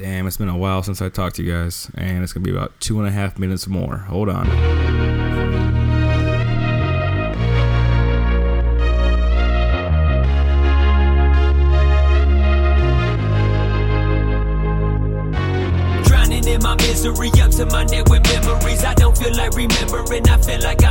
Damn, 0.00 0.26
it's 0.26 0.38
been 0.38 0.48
a 0.48 0.56
while 0.56 0.82
since 0.82 1.02
I 1.02 1.10
talked 1.10 1.36
to 1.36 1.42
you 1.42 1.52
guys, 1.52 1.90
and 1.94 2.22
it's 2.22 2.32
gonna 2.32 2.42
be 2.42 2.50
about 2.50 2.72
two 2.80 2.98
and 3.00 3.06
a 3.06 3.10
half 3.10 3.38
minutes 3.38 3.66
more. 3.66 3.98
Hold 3.98 4.30
on. 4.30 4.46
Drowning 16.04 16.48
in 16.48 16.62
my 16.62 16.76
misery, 16.76 17.28
up 17.42 17.50
to 17.50 17.66
my 17.66 17.84
neck 17.84 18.08
with 18.08 18.22
memories. 18.24 18.82
I 18.82 18.94
don't 18.94 19.18
feel 19.18 19.36
like 19.36 19.52
remembering, 19.52 20.26
I 20.30 20.38
feel 20.40 20.62
like 20.62 20.82
I'm 20.82 20.89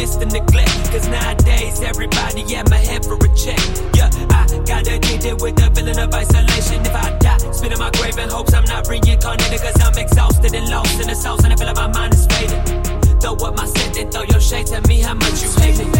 miss 0.00 0.16
the 0.16 0.26
neglect. 0.26 0.72
Cause 0.90 1.06
nowadays, 1.08 1.82
everybody 1.82 2.42
at 2.56 2.70
my 2.70 2.80
head 2.80 3.04
for 3.04 3.16
a 3.16 3.28
check. 3.36 3.60
Yeah, 3.94 4.08
I 4.32 4.46
got 4.64 4.88
addicted 4.88 5.36
with 5.42 5.56
the 5.56 5.68
feeling 5.74 5.98
of 5.98 6.12
isolation. 6.14 6.80
If 6.88 6.94
I 6.96 7.12
die, 7.18 7.38
spit 7.52 7.72
in 7.72 7.78
my 7.78 7.90
grave 7.98 8.16
in 8.18 8.30
hopes 8.30 8.54
I'm 8.54 8.64
not 8.64 8.88
reincarnated. 8.88 9.60
Cause 9.60 9.78
I'm 9.84 9.96
exhausted 9.98 10.54
and 10.54 10.68
lost 10.70 11.00
in 11.00 11.06
the 11.08 11.14
sauce, 11.14 11.44
and 11.44 11.52
I 11.52 11.56
feel 11.56 11.66
like 11.66 11.76
my 11.76 11.92
mind 11.92 12.14
is 12.14 12.26
fading. 12.32 12.62
Throw 13.20 13.34
up 13.46 13.56
my 13.56 13.66
scent 13.66 13.98
and 13.98 14.10
throw 14.12 14.24
your 14.24 14.40
shade. 14.40 14.66
Tell 14.66 14.82
me 14.88 15.00
how 15.00 15.14
much 15.14 15.42
you 15.42 15.50
hate 15.60 15.78
it. 15.78 15.90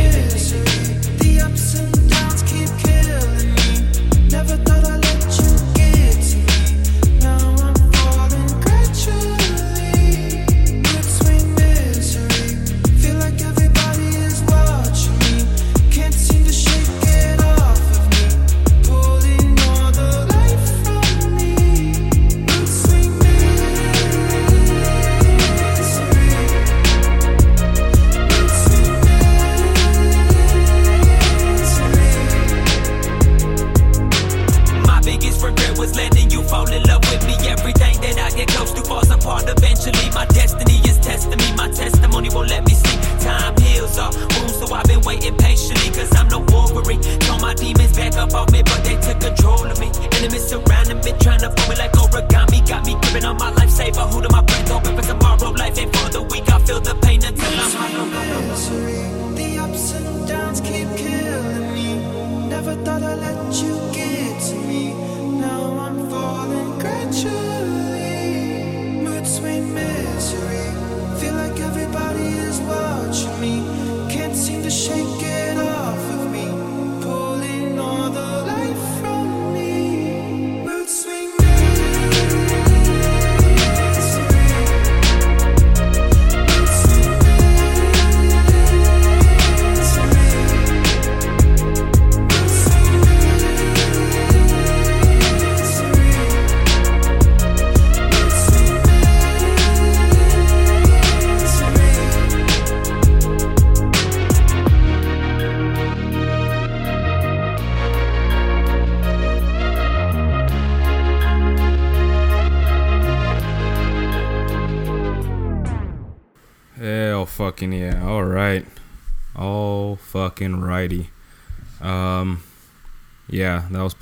The 1.21 1.33
ups 1.45 1.79
and 1.79 1.93
downs 2.09 2.43
keep 2.49 2.71
killing 2.81 3.53
me. 3.59 3.73
Never 4.33 4.57
thought 4.65 4.85
I'd 4.93 5.00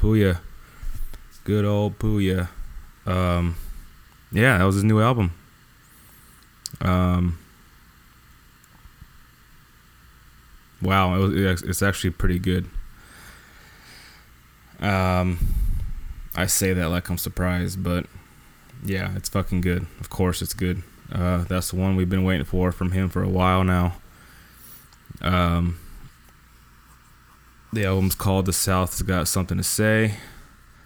Pouya. 0.08 0.38
Good 1.44 1.64
old 1.66 1.98
Pouya. 1.98 2.48
Um 3.04 3.56
yeah, 4.32 4.56
that 4.58 4.64
was 4.64 4.76
his 4.76 4.84
new 4.84 5.00
album. 5.00 5.32
Um 6.80 7.38
Wow, 10.80 11.14
it 11.14 11.18
was 11.18 11.62
it's- 11.62 11.82
actually 11.82 12.10
pretty 12.10 12.38
good. 12.38 12.66
Um 14.80 15.38
I 16.34 16.46
say 16.46 16.72
that 16.72 16.88
like 16.88 17.08
I'm 17.10 17.18
surprised, 17.18 17.82
but 17.82 18.06
yeah, 18.84 19.14
it's 19.16 19.28
fucking 19.28 19.60
good. 19.60 19.86
Of 20.00 20.08
course 20.08 20.40
it's 20.40 20.54
good. 20.54 20.82
Uh, 21.10 21.44
that's 21.44 21.70
the 21.70 21.76
one 21.76 21.96
we've 21.96 22.08
been 22.08 22.22
waiting 22.22 22.44
for 22.44 22.70
from 22.70 22.92
him 22.92 23.08
for 23.08 23.22
a 23.22 23.28
while 23.28 23.64
now. 23.64 23.94
Um, 25.22 25.78
the 27.72 27.84
album's 27.84 28.14
called 28.14 28.46
"The 28.46 28.52
South's 28.52 29.02
Got 29.02 29.28
Something 29.28 29.58
to 29.58 29.64
Say." 29.64 30.14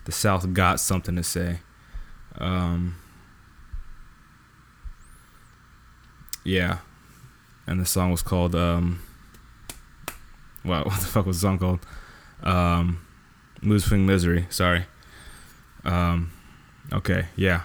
The 0.05 0.13
South 0.13 0.53
got 0.53 0.81
something 0.81 1.15
to 1.15 1.23
say. 1.23 1.61
Um, 2.39 2.97
yeah, 6.45 6.79
and 7.67 7.81
the 7.81 7.87
song 7.87 8.11
was 8.11 8.23
called 8.23 8.55
um, 8.55 9.01
what? 10.63 10.87
What 10.87 11.01
the 11.01 11.07
fuck 11.07 11.27
was 11.27 11.41
the 11.41 11.47
song 11.47 11.59
called? 11.59 11.87
Um, 12.43 13.07
"Mood 13.61 13.83
Swing 13.83 14.07
Misery." 14.07 14.47
Sorry. 14.51 14.87
Um, 15.85 16.33
okay, 16.93 17.27
yeah. 17.37 17.63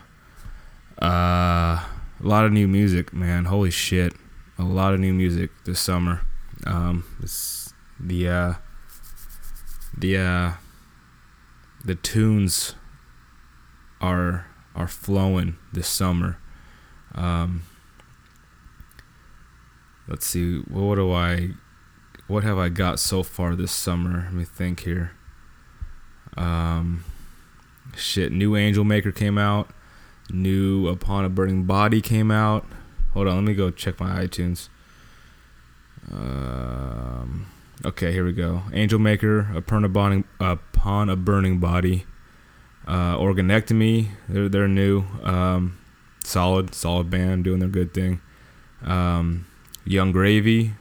Uh, 1.02 1.84
a 2.20 2.28
lot 2.28 2.46
of 2.46 2.52
new 2.52 2.68
music, 2.68 3.14
man. 3.14 3.46
Holy 3.46 3.72
shit. 3.72 4.14
A 4.58 4.64
lot 4.64 4.94
of 4.94 5.00
new 5.00 5.14
music 5.14 5.52
this 5.66 5.80
summer. 5.80 6.22
Um, 6.66 7.04
it's 7.22 7.74
the, 8.00 8.28
uh, 8.28 8.54
the, 9.98 10.18
uh, 10.18 10.52
the 11.84 11.96
tunes 11.96 12.76
are, 14.00 14.46
are 14.76 14.88
flowing 14.88 15.58
this 15.74 15.88
summer. 15.88 16.38
Um, 17.16 17.64
let's 20.08 20.26
see. 20.28 20.60
What 20.60 20.96
do 20.96 21.12
I, 21.12 21.52
what 22.28 22.44
have 22.44 22.58
I 22.58 22.70
got 22.70 23.00
so 23.00 23.24
far 23.24 23.56
this 23.56 23.72
summer? 23.72 24.24
Let 24.26 24.34
me 24.34 24.46
think 24.46 24.82
here. 24.82 25.12
Um, 26.36 27.04
shit. 27.96 28.32
New 28.32 28.56
Angel 28.56 28.84
Maker 28.84 29.12
came 29.12 29.38
out. 29.38 29.70
New 30.30 30.88
Upon 30.88 31.26
a 31.26 31.30
Burning 31.30 31.64
Body 31.64 32.02
came 32.02 32.32
out. 32.32 32.66
Hold 33.14 33.28
on, 33.28 33.36
let 33.36 33.44
me 33.46 33.54
go 33.56 33.72
check 33.72 34.00
my 34.00 34.26
iTunes. 34.26 34.70
Um, 36.12 37.48
okay, 37.86 38.12
here 38.12 38.26
we 38.26 38.34
go. 38.34 38.64
Angel 38.74 39.00
Maker, 39.00 39.52
Upon 39.56 39.84
a 39.84 39.90
Burning, 39.90 40.24
Upon 40.40 41.10
a 41.10 41.16
Burning 41.16 41.60
Body, 41.60 42.06
uh, 42.88 43.18
Organectomy. 43.18 44.10
They're 44.30 44.50
they're 44.50 44.68
new. 44.68 45.04
Um, 45.24 45.78
solid, 46.24 46.74
solid 46.74 47.10
band 47.10 47.44
doing 47.44 47.60
their 47.60 47.70
good 47.70 47.94
thing. 47.94 48.22
Um, 48.84 49.46
Yung 49.86 50.12
Gravy, 50.12 50.74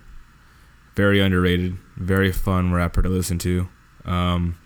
very 0.95 1.21
underrated, 1.21 1.77
very 1.97 2.33
fun 2.33 2.73
rapper 2.73 3.03
to 3.03 3.09
listen 3.09 3.39
to. 3.39 3.69
Um, 4.05 4.59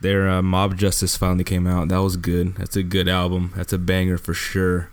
their 0.00 0.28
uh, 0.28 0.42
Mob 0.42 0.76
Justice 0.76 1.16
finally 1.16 1.44
came 1.44 1.66
out. 1.66 1.88
That 1.88 1.98
was 1.98 2.16
good. 2.16 2.56
That's 2.56 2.76
a 2.76 2.82
good 2.82 3.08
album. 3.08 3.52
That's 3.56 3.72
a 3.72 3.78
banger 3.78 4.18
for 4.18 4.34
sure. 4.34 4.90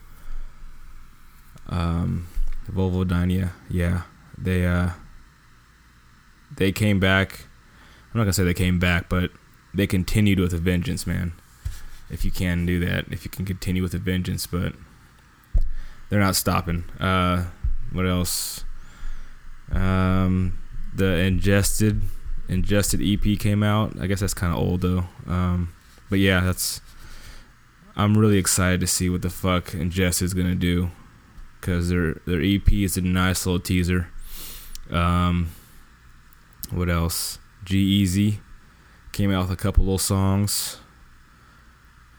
Um, 1.68 2.28
Vulvodynia, 2.72 3.52
yeah, 3.70 4.04
they 4.38 4.66
uh, 4.66 4.90
they 6.56 6.72
came 6.72 7.00
back. 7.00 7.46
I'm 8.14 8.20
not 8.20 8.24
gonna 8.24 8.34
say 8.34 8.44
they 8.44 8.54
came 8.54 8.80
back, 8.80 9.10
but 9.10 9.32
they 9.74 9.88
continued 9.88 10.40
with 10.40 10.54
a 10.54 10.58
vengeance, 10.58 11.08
man. 11.08 11.34
If 12.10 12.24
you 12.24 12.32
can 12.32 12.66
do 12.66 12.80
that, 12.86 13.06
if 13.12 13.26
you 13.26 13.32
can 13.32 13.46
continue 13.46 13.82
with 13.82 13.94
a 13.94 13.98
vengeance, 14.00 14.46
but 14.46 14.74
they're 16.10 16.20
not 16.20 16.36
stopping. 16.36 16.84
Uh, 17.00 17.46
what 17.92 18.06
else? 18.06 18.64
Um, 19.72 20.60
the 20.96 21.16
ingested 21.18 22.02
Ingested 22.50 23.02
EP 23.02 23.40
came 23.40 23.64
out. 23.64 23.98
I 24.00 24.08
guess 24.08 24.20
that's 24.20 24.34
kind 24.34 24.54
of 24.54 24.60
old 24.60 24.82
though. 24.82 25.06
Um, 25.28 25.74
but 26.10 26.20
yeah, 26.20 26.42
that's. 26.42 26.82
I'm 27.96 28.18
really 28.18 28.38
excited 28.38 28.80
to 28.82 28.88
see 28.88 29.10
what 29.10 29.22
the 29.22 29.30
fuck 29.30 29.74
Ingested 29.74 30.26
is 30.26 30.34
gonna 30.34 30.56
do, 30.56 30.92
cause 31.64 31.88
their 31.90 32.16
their 32.26 32.42
EP 32.44 32.72
is 32.72 32.98
a 32.98 33.02
nice 33.02 33.46
little 33.46 33.60
teaser. 33.60 34.10
Um, 34.92 35.50
what 36.70 36.90
else? 36.90 37.40
G-Eazy 37.64 38.40
came 39.14 39.32
out 39.32 39.48
with 39.48 39.58
a 39.58 39.62
couple 39.62 39.86
little 39.86 39.98
songs. 39.98 40.78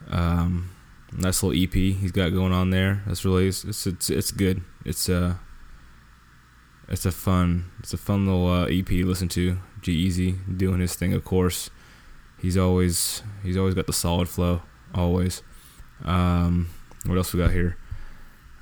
Um, 0.09 0.71
nice 1.11 1.43
little 1.43 1.61
EP 1.61 1.73
he's 1.73 2.11
got 2.11 2.29
going 2.29 2.51
on 2.51 2.71
there. 2.71 3.03
That's 3.05 3.23
really 3.23 3.47
it's 3.47 3.63
it's 3.63 3.85
it's, 3.85 4.09
it's 4.09 4.31
good. 4.31 4.61
It's 4.83 5.07
uh 5.07 5.35
it's 6.87 7.05
a 7.05 7.11
fun 7.11 7.71
it's 7.79 7.93
a 7.93 7.97
fun 7.97 8.25
little 8.25 8.47
uh, 8.47 8.65
EP 8.65 8.87
to 8.87 9.05
listen 9.05 9.29
to. 9.29 9.59
G-Eazy 9.81 10.57
doing 10.57 10.79
his 10.79 10.95
thing, 10.95 11.13
of 11.13 11.23
course. 11.23 11.69
He's 12.39 12.57
always 12.57 13.21
he's 13.43 13.57
always 13.57 13.75
got 13.75 13.85
the 13.85 13.93
solid 13.93 14.27
flow, 14.27 14.63
always. 14.93 15.43
Um, 16.03 16.69
what 17.05 17.17
else 17.17 17.31
we 17.31 17.39
got 17.39 17.51
here? 17.51 17.77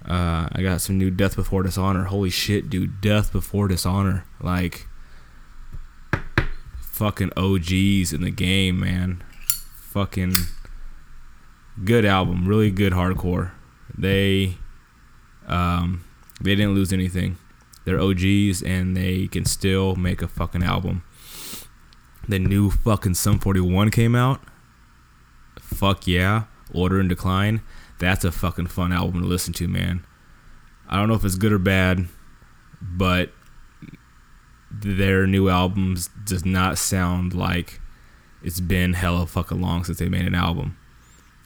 Uh, 0.08 0.50
I 0.52 0.62
got 0.62 0.82
some 0.82 0.98
new 0.98 1.10
Death 1.10 1.36
Before 1.36 1.64
Dishonor. 1.64 2.06
Holy 2.06 2.30
shit, 2.30 2.70
dude! 2.70 3.00
Death 3.00 3.32
Before 3.32 3.68
Dishonor, 3.68 4.26
like 4.42 4.88
fucking 6.80 7.32
OGs 7.36 8.14
in 8.14 8.22
the 8.22 8.32
game, 8.32 8.80
man. 8.80 9.24
Fucking 9.90 10.34
good 11.84 12.06
album, 12.06 12.48
really 12.48 12.72
good 12.72 12.94
hardcore. 12.94 13.52
They 13.98 14.58
um 15.48 16.04
they 16.42 16.56
didn't 16.56 16.76
lose 16.76 16.94
anything. 16.94 17.38
They're 17.86 18.00
OGs 18.00 18.62
and 18.64 18.96
they 18.96 19.28
can 19.28 19.46
still 19.46 19.96
make 19.96 20.22
a 20.22 20.28
fucking 20.28 20.64
album. 20.64 21.04
The 22.28 22.40
new 22.40 22.72
fucking 22.72 23.16
Sum 23.16 23.40
41 23.40 23.92
came 23.92 24.16
out. 24.16 24.42
Fuck 25.60 26.08
yeah. 26.08 26.44
Order 26.74 27.00
in 27.00 27.08
Decline. 27.10 27.62
That's 28.04 28.26
a 28.26 28.32
fucking 28.32 28.68
fun 28.68 28.92
album 28.92 29.22
to 29.22 29.28
listen 29.28 29.54
to, 29.54 29.68
man. 29.68 30.06
I 30.90 30.98
don't 30.98 31.08
know 31.08 31.16
if 31.16 31.24
it's 31.24 31.36
good 31.36 31.54
or 31.54 31.58
bad, 31.60 32.08
but 32.82 33.32
their 34.70 35.26
new 35.26 35.48
albums 35.48 36.10
does 36.26 36.44
not 36.44 36.78
sound 36.78 37.34
like 37.34 37.80
it's 38.44 38.60
been 38.60 38.92
hella 38.94 39.26
fucking 39.26 39.62
long 39.62 39.86
since 39.86 40.00
they 40.00 40.10
made 40.10 40.28
an 40.28 40.36
album. 40.36 40.78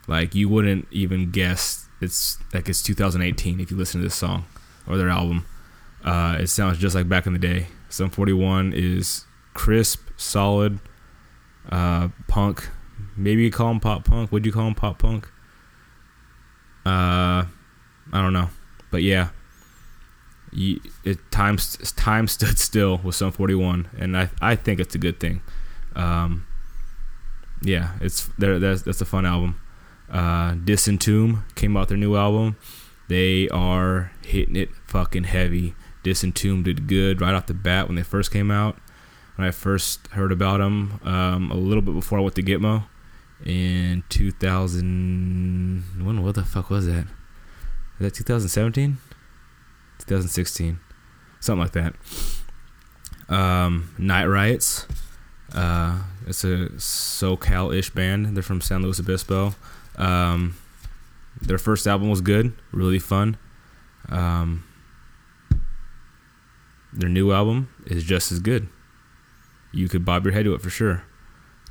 Like 0.07 0.33
you 0.33 0.49
wouldn't 0.49 0.87
even 0.89 1.29
guess 1.29 1.87
it's 2.01 2.39
like 2.51 2.67
it's 2.67 2.81
2018 2.81 3.59
if 3.59 3.69
you 3.69 3.77
listen 3.77 4.01
to 4.01 4.07
this 4.07 4.15
song 4.15 4.45
or 4.87 4.97
their 4.97 5.09
album. 5.09 5.45
Uh, 6.03 6.37
it 6.39 6.47
sounds 6.47 6.79
just 6.79 6.95
like 6.95 7.07
back 7.07 7.27
in 7.27 7.33
the 7.33 7.39
day. 7.39 7.67
Sum 7.89 8.09
41 8.09 8.73
is 8.73 9.25
crisp, 9.53 10.09
solid, 10.17 10.79
uh, 11.69 12.07
punk. 12.27 12.67
Maybe 13.15 13.43
you 13.43 13.51
call 13.51 13.67
them 13.67 13.79
pop 13.79 14.05
punk. 14.05 14.31
Would 14.31 14.45
you 14.45 14.51
call 14.51 14.65
them 14.65 14.75
pop 14.75 14.97
punk? 14.97 15.29
Uh, 16.87 17.45
I 18.13 18.21
don't 18.21 18.31
know, 18.31 18.49
but 18.91 19.03
yeah, 19.03 19.29
you, 20.53 20.79
it 21.03 21.19
time 21.31 21.57
time 21.97 22.27
stood 22.35 22.57
still 22.57 23.01
with 23.03 23.15
Sum 23.15 23.33
41, 23.33 23.89
and 23.97 24.17
I 24.17 24.29
I 24.39 24.55
think 24.55 24.79
it's 24.79 24.95
a 24.95 24.97
good 24.97 25.19
thing. 25.19 25.41
Um, 25.97 26.47
yeah, 27.61 27.97
it's 27.99 28.29
there. 28.37 28.57
That's 28.57 28.83
that's 28.83 29.01
a 29.01 29.05
fun 29.05 29.25
album. 29.25 29.59
Uh, 30.09 30.53
Disentomb 30.53 31.43
came 31.55 31.75
out 31.75 31.89
their 31.89 31.97
new 31.97 32.15
album. 32.15 32.55
They 33.09 33.49
are 33.49 34.13
hitting 34.23 34.55
it 34.55 34.69
fucking 34.85 35.25
heavy. 35.25 35.75
Disentomb 36.05 36.63
did 36.63 36.87
good 36.87 37.19
right 37.19 37.33
off 37.33 37.47
the 37.47 37.53
bat 37.53 37.87
when 37.87 37.97
they 37.97 38.03
first 38.03 38.31
came 38.31 38.49
out. 38.49 38.77
When 39.35 39.45
I 39.45 39.51
first 39.51 40.07
heard 40.07 40.31
about 40.31 40.59
them, 40.59 41.01
um, 41.03 41.51
a 41.51 41.55
little 41.55 41.81
bit 41.81 41.95
before 41.95 42.17
I 42.17 42.21
went 42.21 42.35
to 42.35 42.43
Gitmo 42.43 42.85
in 43.45 44.03
2000. 44.09 45.83
When 46.01 46.23
what 46.23 46.35
the 46.35 46.43
fuck 46.43 46.69
was 46.69 46.87
that? 46.87 47.07
Is 47.99 47.99
that 47.99 48.13
2017? 48.13 48.97
2016, 49.99 50.79
something 51.39 51.59
like 51.59 51.71
that. 51.73 51.95
Um, 53.29 53.93
Night 53.97 54.25
Riots. 54.25 54.87
Uh, 55.53 56.03
it's 56.25 56.43
a 56.43 56.69
SoCal-ish 56.75 57.89
band. 57.91 58.35
They're 58.35 58.43
from 58.43 58.61
San 58.61 58.83
Luis 58.83 58.99
Obispo. 58.99 59.55
Um, 59.97 60.55
their 61.41 61.57
first 61.57 61.87
album 61.87 62.09
was 62.09 62.21
good, 62.21 62.53
really 62.71 62.99
fun. 62.99 63.37
Um, 64.09 64.63
their 66.93 67.09
new 67.09 67.31
album 67.31 67.69
is 67.85 68.03
just 68.03 68.31
as 68.31 68.39
good. 68.39 68.67
You 69.71 69.89
could 69.89 70.05
bob 70.05 70.25
your 70.25 70.33
head 70.33 70.45
to 70.45 70.53
it 70.53 70.61
for 70.61 70.69
sure. 70.69 71.03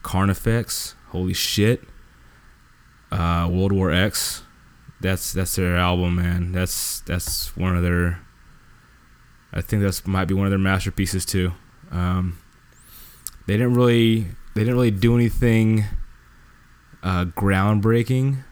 Carnifex, 0.03 0.95
holy 1.17 1.33
shit. 1.33 1.83
Uh, 3.11 3.49
World 3.51 3.73
War 3.73 3.91
X, 3.91 4.43
that's 5.01 5.33
that's 5.33 5.57
their 5.57 5.77
album, 5.77 6.17
man. 6.17 6.53
That's 6.53 7.01
that's 7.01 7.57
one 7.57 7.75
of 7.75 7.83
their. 7.83 8.21
I 9.53 9.63
think 9.63 9.83
that's 9.83 10.07
might 10.07 10.27
be 10.27 10.35
one 10.35 10.47
of 10.47 10.51
their 10.51 10.59
masterpieces 10.59 11.25
too. 11.25 11.53
Um, 11.91 12.39
they 13.47 13.55
didn't 13.55 13.75
really 13.75 14.27
they 14.55 14.63
didn't 14.63 14.75
really 14.75 14.91
do 14.91 15.15
anything 15.15 15.85
uh, 17.03 17.25
groundbreaking 17.27 18.45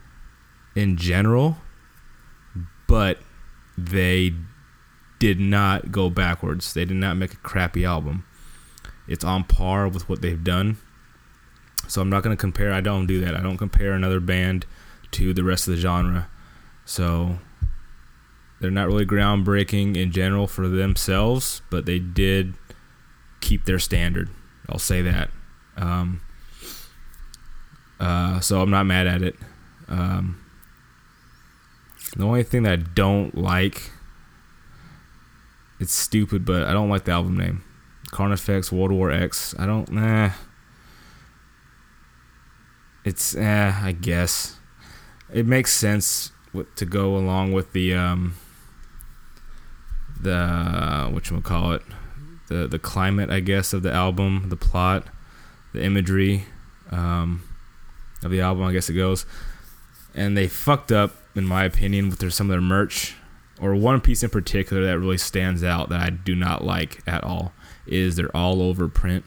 in 0.74 0.96
general, 0.96 1.58
but 2.88 3.18
they 3.76 4.32
did 5.18 5.38
not 5.38 5.92
go 5.92 6.08
backwards. 6.08 6.72
They 6.72 6.86
did 6.86 6.96
not 6.96 7.18
make 7.18 7.34
a 7.34 7.38
crappy 7.38 7.84
album. 7.84 8.24
It's 9.06 9.24
on 9.24 9.44
par 9.44 9.86
with 9.88 10.08
what 10.08 10.22
they've 10.22 10.42
done. 10.42 10.78
So 11.88 12.00
I'm 12.00 12.10
not 12.10 12.22
going 12.22 12.36
to 12.36 12.40
compare. 12.40 12.72
I 12.72 12.80
don't 12.80 13.06
do 13.06 13.20
that. 13.20 13.34
I 13.34 13.40
don't 13.40 13.58
compare 13.58 13.92
another 13.92 14.20
band 14.20 14.66
to 15.12 15.32
the 15.32 15.44
rest 15.44 15.68
of 15.68 15.74
the 15.74 15.80
genre. 15.80 16.28
So 16.84 17.38
they're 18.60 18.70
not 18.70 18.86
really 18.86 19.06
groundbreaking 19.06 19.96
in 19.96 20.10
general 20.10 20.46
for 20.46 20.68
themselves, 20.68 21.62
but 21.70 21.86
they 21.86 21.98
did 21.98 22.54
keep 23.40 23.64
their 23.64 23.78
standard. 23.78 24.30
I'll 24.68 24.78
say 24.78 25.02
that. 25.02 25.30
Um, 25.76 26.20
uh, 28.00 28.40
so 28.40 28.60
I'm 28.60 28.70
not 28.70 28.84
mad 28.84 29.06
at 29.06 29.22
it. 29.22 29.36
Um, 29.88 30.40
the 32.16 32.24
only 32.24 32.42
thing 32.42 32.62
that 32.62 32.72
I 32.72 32.76
don't 32.76 33.36
like, 33.36 33.90
it's 35.80 35.94
stupid, 35.94 36.44
but 36.44 36.64
I 36.64 36.72
don't 36.72 36.88
like 36.88 37.04
the 37.04 37.12
album 37.12 37.36
name. 37.36 37.62
Carnifex 38.10 38.70
World 38.70 38.92
War 38.92 39.10
X. 39.10 39.54
I 39.58 39.66
don't, 39.66 39.90
nah. 39.90 40.30
It's, 43.04 43.36
eh, 43.36 43.72
I 43.82 43.92
guess. 43.92 44.56
It 45.32 45.46
makes 45.46 45.72
sense 45.72 46.32
to 46.76 46.84
go 46.84 47.16
along 47.16 47.52
with 47.52 47.72
the, 47.72 47.94
um, 47.94 48.34
the, 50.20 51.08
what 51.10 51.28
you 51.28 51.40
call 51.40 51.72
it, 51.72 51.82
the, 52.48 52.66
the 52.66 52.78
climate, 52.78 53.30
I 53.30 53.40
guess, 53.40 53.72
of 53.72 53.82
the 53.82 53.92
album, 53.92 54.48
the 54.48 54.56
plot, 54.56 55.06
the 55.72 55.82
imagery, 55.82 56.46
um, 56.90 57.42
of 58.22 58.30
the 58.30 58.40
album, 58.40 58.64
I 58.64 58.72
guess 58.72 58.88
it 58.88 58.94
goes. 58.94 59.26
And 60.14 60.36
they 60.36 60.46
fucked 60.46 60.92
up, 60.92 61.12
in 61.34 61.44
my 61.44 61.64
opinion, 61.64 62.08
with 62.08 62.20
their, 62.20 62.30
some 62.30 62.46
of 62.48 62.52
their 62.52 62.60
merch, 62.60 63.16
or 63.60 63.74
one 63.74 64.00
piece 64.00 64.22
in 64.22 64.30
particular 64.30 64.84
that 64.84 64.98
really 64.98 65.18
stands 65.18 65.62
out 65.62 65.88
that 65.90 66.00
I 66.00 66.10
do 66.10 66.34
not 66.34 66.64
like 66.64 67.02
at 67.06 67.22
all 67.24 67.52
is 67.86 68.16
their 68.16 68.34
all 68.34 68.62
over 68.62 68.88
print 68.88 69.24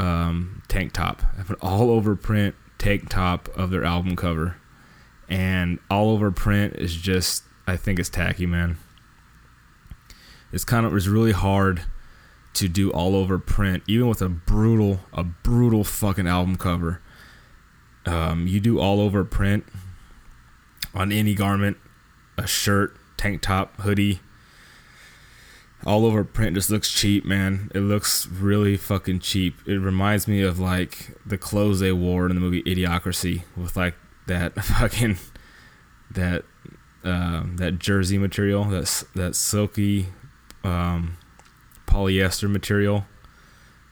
um, 0.00 0.62
tank 0.68 0.92
top. 0.92 1.22
I 1.34 1.36
have 1.36 1.50
an 1.50 1.56
all 1.60 1.90
over 1.90 2.16
print 2.16 2.54
tank 2.78 3.10
top 3.10 3.48
of 3.56 3.70
their 3.70 3.84
album 3.84 4.16
cover, 4.16 4.56
and 5.28 5.78
all 5.90 6.10
over 6.10 6.30
print 6.30 6.74
is 6.76 6.96
just 6.96 7.44
I 7.66 7.76
think 7.76 7.98
it's 7.98 8.08
tacky, 8.08 8.46
man. 8.46 8.78
It's 10.52 10.64
kind 10.64 10.86
of 10.86 10.96
it's 10.96 11.06
really 11.06 11.32
hard 11.32 11.82
to 12.54 12.66
do 12.66 12.90
all 12.90 13.14
over 13.14 13.38
print, 13.38 13.82
even 13.86 14.08
with 14.08 14.22
a 14.22 14.28
brutal 14.28 15.00
a 15.12 15.22
brutal 15.22 15.84
fucking 15.84 16.26
album 16.26 16.56
cover. 16.56 17.02
Um, 18.06 18.46
you 18.46 18.58
do 18.58 18.80
all 18.80 19.00
over 19.00 19.22
print 19.24 19.64
on 20.94 21.12
any 21.12 21.34
garment, 21.34 21.76
a 22.38 22.46
shirt, 22.46 22.96
tank 23.18 23.42
top, 23.42 23.78
hoodie. 23.82 24.20
All 25.86 26.04
over 26.04 26.24
print 26.24 26.54
just 26.56 26.68
looks 26.70 26.90
cheap, 26.90 27.24
man. 27.24 27.70
It 27.74 27.80
looks 27.80 28.26
really 28.26 28.76
fucking 28.76 29.20
cheap. 29.20 29.56
It 29.66 29.78
reminds 29.78 30.28
me 30.28 30.42
of 30.42 30.58
like 30.58 31.16
the 31.24 31.38
clothes 31.38 31.80
they 31.80 31.92
wore 31.92 32.26
in 32.26 32.34
the 32.34 32.40
movie 32.40 32.62
Idiocracy 32.64 33.44
with 33.56 33.76
like 33.76 33.94
that 34.26 34.54
fucking 34.64 35.16
that 36.10 36.44
um, 37.02 37.56
that 37.56 37.78
jersey 37.78 38.18
material, 38.18 38.64
that 38.64 39.04
that 39.14 39.34
silky 39.34 40.08
um, 40.64 41.16
polyester 41.86 42.50
material 42.50 43.06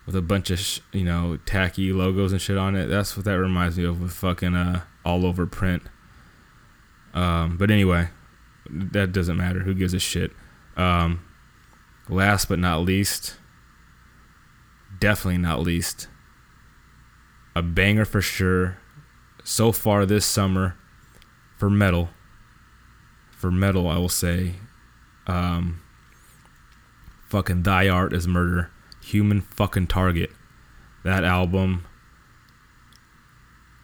with 0.05 0.15
a 0.15 0.23
bunch 0.23 0.51
of 0.51 0.59
sh- 0.59 0.81
you 0.93 1.05
know 1.05 1.39
tacky 1.47 1.93
logos 1.93 2.33
and 2.33 2.41
shit 2.41 2.57
on 2.59 2.75
it. 2.77 2.87
That's 2.87 3.17
what 3.17 3.25
that 3.25 3.39
reminds 3.39 3.79
me 3.79 3.85
of 3.85 4.01
with 4.01 4.13
fucking 4.13 4.55
uh, 4.55 4.83
all 5.05 5.25
over 5.25 5.47
print. 5.47 5.83
Um, 7.15 7.57
but 7.57 7.71
anyway, 7.71 8.09
that 8.69 9.13
doesn't 9.13 9.37
matter. 9.37 9.61
Who 9.61 9.75
gives 9.75 9.95
a 9.95 9.99
shit? 9.99 10.33
Um, 10.77 11.25
last 12.09 12.49
but 12.49 12.59
not 12.59 12.81
least, 12.81 13.37
definitely 14.99 15.39
not 15.39 15.61
least, 15.61 16.09
a 17.55 17.63
banger 17.63 18.05
for 18.05 18.21
sure 18.21 18.79
so 19.45 19.73
far 19.73 20.07
this 20.07 20.25
summer 20.25 20.77
for 21.57 21.71
metal. 21.71 22.11
For 23.31 23.51
metal, 23.51 23.87
I 23.89 23.99
will 23.99 24.09
say, 24.09 24.55
um, 25.27 25.81
fucking 27.29 27.63
Thy 27.63 27.89
Art 27.89 28.13
is 28.13 28.27
Murder, 28.27 28.71
Human 29.03 29.43
fucking 29.43 29.87
Target. 29.87 30.31
That 31.05 31.23
album, 31.23 31.87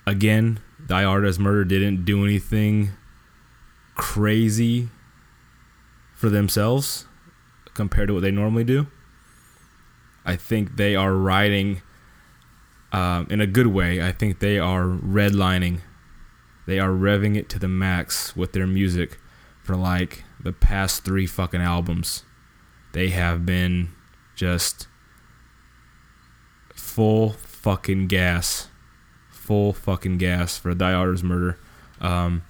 again, 0.06 0.60
Thy 0.78 1.04
Art 1.04 1.24
is 1.24 1.38
Murder 1.38 1.64
didn't 1.64 2.04
do 2.04 2.24
anything 2.24 2.90
crazy 3.94 4.88
for 6.14 6.28
themselves 6.28 7.06
compared 7.74 8.08
to 8.08 8.14
what 8.14 8.22
they 8.22 8.30
normally 8.30 8.64
do. 8.64 8.86
I 10.24 10.36
think 10.36 10.76
they 10.76 10.96
are 10.96 11.12
riding 11.12 11.82
um, 12.92 13.26
in 13.28 13.40
a 13.40 13.46
good 13.46 13.66
way. 13.66 14.00
I 14.00 14.12
think 14.12 14.38
they 14.38 14.58
are 14.58 14.84
redlining. 14.84 15.80
They 16.66 16.78
are 16.78 16.90
revving 16.90 17.36
it 17.36 17.48
to 17.50 17.58
the 17.58 17.68
max 17.68 18.34
with 18.34 18.52
their 18.52 18.66
music 18.66 19.18
for 19.62 19.76
like 19.76 20.24
the 20.40 20.52
past 20.52 21.04
three 21.04 21.26
fucking 21.26 21.60
albums. 21.60 22.22
They 22.92 23.08
have 23.08 23.44
been 23.44 23.90
just 24.34 24.86
full 26.74 27.30
fucking 27.30 28.06
gas. 28.06 28.68
Full 29.30 29.72
fucking 29.72 30.18
gas 30.18 30.56
for 30.56 30.70
Art 30.70 31.14
is 31.14 31.22
Murder. 31.22 31.58
Um, 32.00 32.42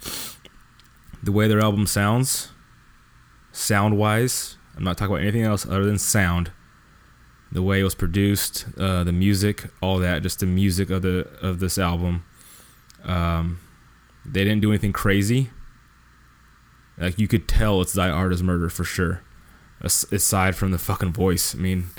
the 1.23 1.33
way 1.33 1.49
their 1.49 1.61
album 1.61 1.87
sounds, 1.87 2.53
sound 3.51 3.97
wise, 3.97 4.59
I'm 4.77 4.85
not 4.85 4.99
talking 4.99 5.15
about 5.15 5.23
anything 5.23 5.43
else 5.43 5.67
other 5.67 5.85
than 5.85 5.99
sound. 5.99 6.51
The 7.53 7.63
way 7.63 7.81
it 7.81 7.85
was 7.85 7.95
produced, 7.95 8.67
uh, 8.79 9.05
the 9.05 9.13
music, 9.13 9.67
all 9.81 9.99
that, 9.99 10.23
just 10.23 10.41
the 10.41 10.47
music 10.47 10.91
of 10.91 11.03
the 11.03 11.29
of 11.41 11.61
this 11.61 11.79
album. 11.79 12.25
Um, 13.05 13.61
they 14.25 14.43
didn't 14.43 14.61
do 14.61 14.71
anything 14.71 14.93
crazy. 14.93 15.51
Like 16.99 17.19
you 17.19 17.29
could 17.29 17.47
tell 17.47 17.81
it's 17.81 17.93
Thy 17.93 18.09
Art 18.11 18.33
is 18.33 18.43
Murder 18.43 18.69
for 18.69 18.85
sure. 18.85 19.23
As- 19.81 20.07
aside 20.11 20.57
from 20.57 20.71
the 20.71 20.79
fucking 20.79 21.13
voice, 21.13 21.55
I 21.55 21.59
mean, 21.59 21.91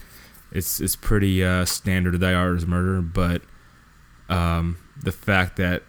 it's 0.52 0.82
it's 0.82 0.96
pretty 0.96 1.44
uh, 1.44 1.66
standard 1.66 2.20
Thy 2.20 2.34
Art 2.34 2.58
is 2.58 2.66
Murder, 2.66 3.02
but 3.02 3.42
um, 4.30 4.78
the 5.02 5.12
fact 5.12 5.58
that 5.58 5.84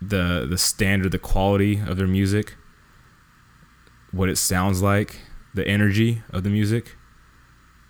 the 0.00 0.46
the 0.48 0.58
standard, 0.58 1.12
the 1.12 1.18
quality 1.18 1.80
of 1.80 1.96
their 1.96 2.06
music, 2.06 2.54
what 4.12 4.28
it 4.28 4.36
sounds 4.36 4.80
like, 4.82 5.20
the 5.54 5.66
energy 5.66 6.22
of 6.30 6.42
the 6.42 6.50
music 6.50 6.96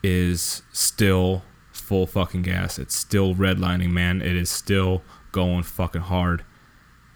is 0.03 0.63
still 0.73 1.43
full 1.73 2.07
fucking 2.07 2.43
gas. 2.43 2.79
It's 2.79 2.95
still 2.95 3.35
redlining, 3.35 3.91
man. 3.91 4.23
It 4.23 4.37
is 4.37 4.51
still 4.51 5.03
going 5.33 5.63
fucking 5.63 6.03
hard, 6.03 6.45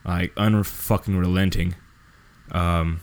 like 0.05 0.35
unfucking 0.35 1.19
relenting, 1.19 1.75
um, 2.53 3.01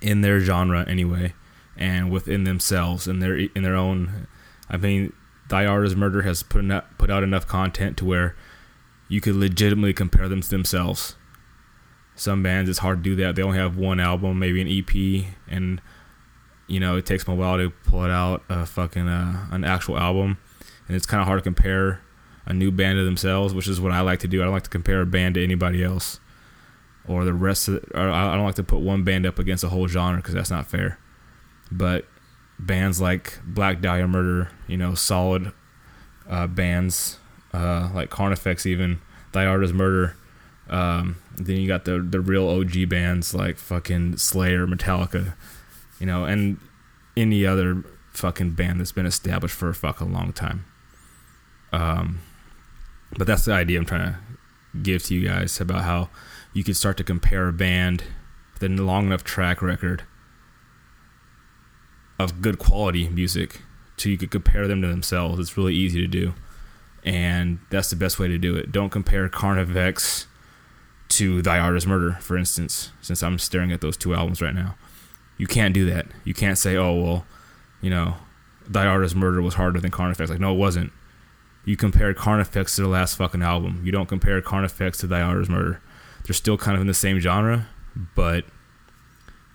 in 0.00 0.20
their 0.22 0.40
genre 0.40 0.84
anyway, 0.88 1.34
and 1.76 2.10
within 2.10 2.44
themselves 2.44 3.06
in 3.06 3.18
their 3.20 3.36
in 3.36 3.62
their 3.62 3.76
own. 3.76 4.26
I 4.68 4.76
mean, 4.76 5.12
Thy 5.48 5.66
Art 5.66 5.86
is 5.86 5.96
Murder 5.96 6.22
has 6.22 6.42
put 6.42 6.64
put 6.96 7.10
out 7.10 7.22
enough 7.22 7.46
content 7.46 7.96
to 7.98 8.04
where 8.04 8.36
you 9.08 9.20
could 9.20 9.34
legitimately 9.34 9.92
compare 9.92 10.28
them 10.28 10.40
to 10.40 10.48
themselves. 10.48 11.16
Some 12.14 12.42
bands 12.42 12.70
it's 12.70 12.80
hard 12.80 13.02
to 13.02 13.10
do 13.10 13.16
that. 13.16 13.34
They 13.34 13.42
only 13.42 13.58
have 13.58 13.76
one 13.76 13.98
album, 13.98 14.38
maybe 14.38 14.60
an 14.60 14.68
EP, 14.68 15.34
and 15.48 15.80
you 16.70 16.80
know 16.80 16.96
it 16.96 17.04
takes 17.04 17.24
them 17.24 17.34
a 17.34 17.36
while 17.36 17.58
to 17.58 17.70
pull 17.70 18.04
it 18.04 18.10
out 18.10 18.42
a 18.48 18.64
fucking 18.64 19.08
uh, 19.08 19.48
an 19.50 19.64
actual 19.64 19.98
album, 19.98 20.38
and 20.86 20.96
it's 20.96 21.06
kind 21.06 21.20
of 21.20 21.26
hard 21.26 21.40
to 21.40 21.42
compare 21.42 22.00
a 22.46 22.54
new 22.54 22.70
band 22.70 22.96
to 22.96 23.04
themselves, 23.04 23.52
which 23.52 23.68
is 23.68 23.80
what 23.80 23.92
I 23.92 24.00
like 24.00 24.20
to 24.20 24.28
do. 24.28 24.40
I 24.40 24.44
don't 24.44 24.54
like 24.54 24.62
to 24.62 24.70
compare 24.70 25.00
a 25.00 25.06
band 25.06 25.34
to 25.34 25.44
anybody 25.44 25.82
else 25.82 26.20
or 27.06 27.24
the 27.24 27.34
rest 27.34 27.68
of. 27.68 27.84
I 27.94 28.32
I 28.32 28.36
don't 28.36 28.44
like 28.44 28.54
to 28.54 28.62
put 28.62 28.80
one 28.80 29.02
band 29.04 29.26
up 29.26 29.38
against 29.38 29.64
a 29.64 29.68
whole 29.68 29.88
genre 29.88 30.18
because 30.18 30.34
that's 30.34 30.50
not 30.50 30.66
fair. 30.66 30.98
But 31.72 32.06
bands 32.58 33.00
like 33.00 33.40
Black 33.44 33.80
Dahlia 33.80 34.06
Murder, 34.06 34.50
you 34.66 34.76
know, 34.76 34.94
solid 34.94 35.52
uh, 36.28 36.46
bands 36.46 37.18
uh, 37.52 37.90
like 37.94 38.10
Carnifex, 38.10 38.64
even 38.66 39.00
Thy 39.32 39.46
Art 39.46 39.64
is 39.64 39.72
Murder. 39.72 40.16
Um, 40.68 41.16
then 41.36 41.56
you 41.56 41.66
got 41.66 41.84
the 41.84 42.00
the 42.00 42.20
real 42.20 42.48
OG 42.48 42.88
bands 42.88 43.34
like 43.34 43.58
fucking 43.58 44.18
Slayer, 44.18 44.66
Metallica, 44.66 45.34
you 46.00 46.06
know, 46.06 46.24
and 46.24 46.58
any 47.16 47.46
other 47.46 47.84
fucking 48.12 48.52
band 48.52 48.80
that's 48.80 48.92
been 48.92 49.06
established 49.06 49.54
for 49.54 49.68
a 49.68 49.74
fucking 49.74 50.12
long 50.12 50.32
time. 50.32 50.64
Um, 51.72 52.20
but 53.16 53.26
that's 53.26 53.44
the 53.44 53.52
idea 53.52 53.78
I'm 53.78 53.86
trying 53.86 54.12
to 54.12 54.18
give 54.82 55.04
to 55.04 55.14
you 55.14 55.28
guys 55.28 55.60
about 55.60 55.82
how 55.82 56.08
you 56.52 56.64
can 56.64 56.74
start 56.74 56.96
to 56.96 57.04
compare 57.04 57.48
a 57.48 57.52
band 57.52 58.04
with 58.54 58.62
a 58.62 58.82
long 58.82 59.06
enough 59.06 59.22
track 59.22 59.62
record 59.62 60.02
of 62.18 62.42
good 62.42 62.58
quality 62.58 63.08
music 63.08 63.62
to 63.96 64.10
you 64.10 64.18
could 64.18 64.30
compare 64.30 64.66
them 64.66 64.82
to 64.82 64.88
themselves. 64.88 65.38
It's 65.38 65.56
really 65.56 65.74
easy 65.74 66.00
to 66.00 66.06
do. 66.06 66.34
And 67.04 67.60
that's 67.70 67.90
the 67.90 67.96
best 67.96 68.18
way 68.18 68.28
to 68.28 68.38
do 68.38 68.56
it. 68.56 68.72
Don't 68.72 68.90
compare 68.90 69.28
Carnifex 69.28 70.26
to 71.10 71.42
Thy 71.42 71.58
Art 71.58 71.76
is 71.76 71.86
Murder, 71.86 72.18
for 72.20 72.36
instance, 72.36 72.92
since 73.00 73.22
I'm 73.22 73.38
staring 73.38 73.72
at 73.72 73.80
those 73.80 73.96
two 73.96 74.14
albums 74.14 74.42
right 74.42 74.54
now. 74.54 74.76
You 75.40 75.46
can't 75.46 75.72
do 75.72 75.86
that. 75.86 76.04
You 76.22 76.34
can't 76.34 76.58
say, 76.58 76.76
oh, 76.76 76.92
well, 77.00 77.26
you 77.80 77.88
know, 77.88 78.16
Thy 78.68 78.84
Murder 79.14 79.40
was 79.40 79.54
harder 79.54 79.80
than 79.80 79.90
Carnifex. 79.90 80.28
Like, 80.28 80.38
no, 80.38 80.52
it 80.52 80.58
wasn't. 80.58 80.92
You 81.64 81.78
compare 81.78 82.12
Carnifex 82.12 82.76
to 82.76 82.82
the 82.82 82.88
last 82.88 83.16
fucking 83.16 83.40
album. 83.40 83.80
You 83.82 83.90
don't 83.90 84.04
compare 84.04 84.42
Carnifex 84.42 84.98
to 84.98 85.06
Thy 85.06 85.24
Murder. 85.24 85.80
They're 86.24 86.34
still 86.34 86.58
kind 86.58 86.74
of 86.74 86.82
in 86.82 86.88
the 86.88 86.92
same 86.92 87.20
genre, 87.20 87.68
but 88.14 88.44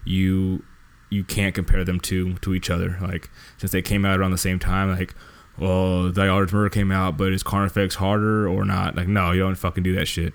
you 0.05 0.63
you 1.11 1.23
can't 1.23 1.53
compare 1.53 1.83
them 1.83 1.99
to 1.99 2.33
to 2.33 2.55
each 2.55 2.71
other. 2.71 2.97
Like 2.99 3.29
since 3.59 3.71
they 3.71 3.83
came 3.83 4.05
out 4.05 4.19
around 4.19 4.31
the 4.31 4.39
same 4.39 4.57
time, 4.57 4.97
like 4.97 5.13
well, 5.59 6.11
Thy 6.11 6.25
Murder 6.27 6.69
came 6.69 6.91
out, 6.91 7.15
but 7.15 7.31
is 7.31 7.43
Carnifex 7.43 7.93
harder 7.93 8.47
or 8.47 8.65
not? 8.65 8.95
Like 8.95 9.07
no, 9.07 9.33
you 9.33 9.41
don't 9.41 9.53
fucking 9.53 9.83
do 9.83 9.93
that 9.93 10.07
shit. 10.07 10.33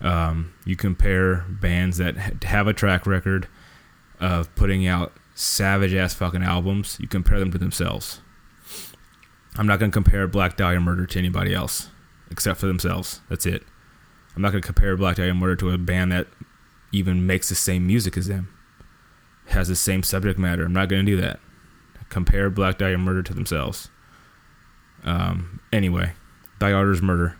Um, 0.00 0.54
you 0.64 0.74
compare 0.74 1.44
bands 1.50 1.98
that 1.98 2.16
have 2.44 2.66
a 2.66 2.72
track 2.72 3.06
record 3.06 3.46
of 4.20 4.54
putting 4.54 4.86
out 4.86 5.12
savage 5.34 5.94
ass 5.94 6.14
fucking 6.14 6.42
albums. 6.42 6.98
You 7.00 7.08
compare 7.08 7.38
them 7.38 7.50
to 7.52 7.58
themselves. 7.58 8.20
I'm 9.56 9.66
not 9.66 9.80
gonna 9.80 9.92
compare 9.92 10.26
Black 10.28 10.56
Dahlia 10.56 10.80
Murder 10.80 11.06
to 11.06 11.18
anybody 11.18 11.54
else 11.54 11.88
except 12.30 12.60
for 12.60 12.66
themselves. 12.66 13.20
That's 13.28 13.46
it. 13.46 13.64
I'm 14.36 14.42
not 14.42 14.52
gonna 14.52 14.62
compare 14.62 14.96
Black 14.96 15.16
Dahlia 15.16 15.34
Murder 15.34 15.56
to 15.56 15.70
a 15.70 15.78
band 15.78 16.12
that 16.12 16.28
even 16.92 17.26
makes 17.26 17.48
the 17.48 17.54
same 17.54 17.86
music 17.86 18.16
as 18.16 18.28
them, 18.28 18.48
has 19.46 19.68
the 19.68 19.76
same 19.76 20.02
subject 20.02 20.38
matter. 20.38 20.64
I'm 20.64 20.72
not 20.72 20.88
gonna 20.88 21.02
do 21.02 21.16
that. 21.20 21.40
Compare 22.08 22.50
Black 22.50 22.78
Dahlia 22.78 22.98
Murder 22.98 23.22
to 23.22 23.34
themselves. 23.34 23.88
Um, 25.04 25.60
anyway, 25.72 26.12
Thy 26.58 26.72
Murder. 26.72 27.36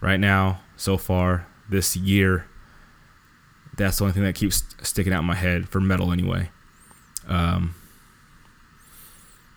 Right 0.00 0.18
now, 0.18 0.60
so 0.76 0.96
far 0.96 1.46
this 1.68 1.96
year, 1.96 2.46
that's 3.76 3.98
the 3.98 4.04
only 4.04 4.14
thing 4.14 4.24
that 4.24 4.34
keeps 4.34 4.64
sticking 4.82 5.12
out 5.12 5.20
in 5.20 5.26
my 5.26 5.34
head 5.34 5.68
for 5.68 5.80
metal 5.80 6.12
anyway. 6.12 6.50
Um, 7.26 7.74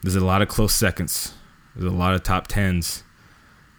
there's 0.02 0.16
a 0.16 0.26
lot 0.26 0.42
of 0.42 0.48
close 0.48 0.74
seconds. 0.74 1.34
There's 1.76 1.92
a 1.92 1.96
lot 1.96 2.14
of 2.14 2.24
top 2.24 2.48
tens. 2.48 3.04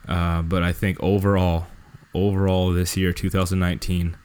Uh, 0.08 0.42
but 0.42 0.62
I 0.62 0.72
think 0.72 1.02
overall, 1.02 1.66
overall 2.12 2.72
this 2.72 2.96
year, 2.96 3.12
2019, 3.12 4.16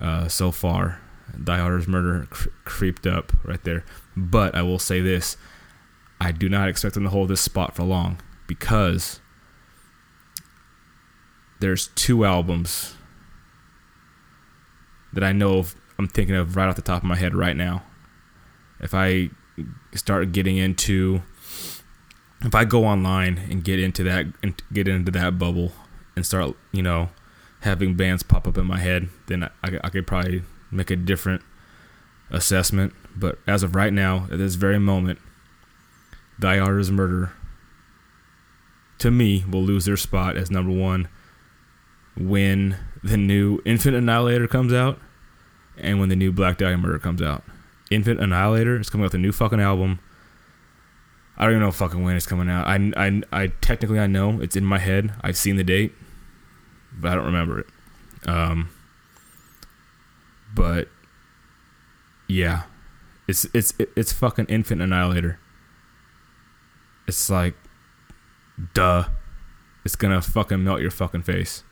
uh, 0.00 0.28
so 0.28 0.50
far, 0.50 1.00
Thy 1.34 1.58
Art's 1.58 1.86
Murder 1.86 2.26
cre- 2.30 2.48
creeped 2.64 3.06
up 3.06 3.32
right 3.44 3.62
there. 3.64 3.84
But 4.16 4.54
I 4.54 4.62
will 4.62 4.78
say 4.78 5.00
this: 5.00 5.36
I 6.20 6.32
do 6.32 6.48
not 6.48 6.68
expect 6.68 6.94
them 6.94 7.04
to 7.04 7.10
hold 7.10 7.28
this 7.28 7.40
spot 7.40 7.74
for 7.74 7.82
long 7.82 8.20
because 8.46 9.20
there's 11.60 11.88
two 11.88 12.24
albums 12.24 12.95
that 15.16 15.24
I 15.24 15.32
know 15.32 15.58
of, 15.58 15.74
I'm 15.98 16.08
thinking 16.08 16.36
of 16.36 16.56
right 16.56 16.68
off 16.68 16.76
the 16.76 16.82
top 16.82 17.02
of 17.02 17.08
my 17.08 17.16
head 17.16 17.34
right 17.34 17.56
now. 17.56 17.82
If 18.80 18.92
I 18.92 19.30
start 19.94 20.30
getting 20.32 20.58
into, 20.58 21.22
if 22.42 22.54
I 22.54 22.66
go 22.66 22.84
online 22.84 23.38
and 23.50 23.64
get 23.64 23.80
into 23.80 24.04
that 24.04 24.26
and 24.42 24.62
get 24.74 24.86
into 24.86 25.10
that 25.12 25.38
bubble 25.38 25.72
and 26.14 26.26
start, 26.26 26.54
you 26.70 26.82
know, 26.82 27.08
having 27.60 27.96
bands 27.96 28.22
pop 28.22 28.46
up 28.46 28.58
in 28.58 28.66
my 28.66 28.78
head, 28.78 29.08
then 29.26 29.44
I, 29.44 29.50
I, 29.82 29.88
could 29.88 30.06
probably 30.06 30.42
make 30.70 30.90
a 30.90 30.96
different 30.96 31.42
assessment. 32.30 32.92
But 33.16 33.38
as 33.46 33.62
of 33.62 33.74
right 33.74 33.94
now, 33.94 34.28
at 34.30 34.36
this 34.36 34.56
very 34.56 34.78
moment, 34.78 35.18
is 36.42 36.90
Murder, 36.90 37.32
to 38.98 39.10
me, 39.10 39.46
will 39.50 39.62
lose 39.62 39.86
their 39.86 39.96
spot 39.96 40.36
as 40.36 40.50
number 40.50 40.72
one 40.72 41.08
when 42.18 42.76
the 43.02 43.16
new 43.16 43.62
Infant 43.64 43.96
Annihilator 43.96 44.46
comes 44.46 44.74
out 44.74 45.00
and 45.78 46.00
when 46.00 46.08
the 46.08 46.16
new 46.16 46.32
Black 46.32 46.58
Dahlia 46.58 46.78
Murder 46.78 46.98
comes 46.98 47.22
out. 47.22 47.42
Infant 47.90 48.20
Annihilator 48.20 48.80
is 48.80 48.90
coming 48.90 49.04
out 49.04 49.12
with 49.12 49.14
a 49.14 49.18
new 49.18 49.32
fucking 49.32 49.60
album. 49.60 50.00
I 51.36 51.44
don't 51.44 51.52
even 51.52 51.62
know 51.62 51.70
fucking 51.70 52.02
when 52.02 52.16
it's 52.16 52.26
coming 52.26 52.48
out. 52.48 52.66
I, 52.66 52.92
I, 52.96 53.22
I 53.32 53.46
technically 53.60 54.00
I 54.00 54.06
know 54.06 54.40
it's 54.40 54.56
in 54.56 54.64
my 54.64 54.78
head. 54.78 55.12
I've 55.20 55.36
seen 55.36 55.56
the 55.56 55.64
date, 55.64 55.92
but 56.98 57.12
I 57.12 57.14
don't 57.14 57.26
remember 57.26 57.60
it. 57.60 57.66
Um, 58.26 58.70
but 60.54 60.88
yeah, 62.28 62.62
it's 63.28 63.46
it's 63.52 63.74
it's 63.78 64.12
fucking 64.12 64.46
Infant 64.46 64.80
Annihilator. 64.80 65.38
It's 67.06 67.30
like, 67.30 67.54
duh, 68.74 69.04
it's 69.84 69.94
gonna 69.94 70.22
fucking 70.22 70.64
melt 70.64 70.80
your 70.80 70.90
fucking 70.90 71.22
face. 71.22 71.62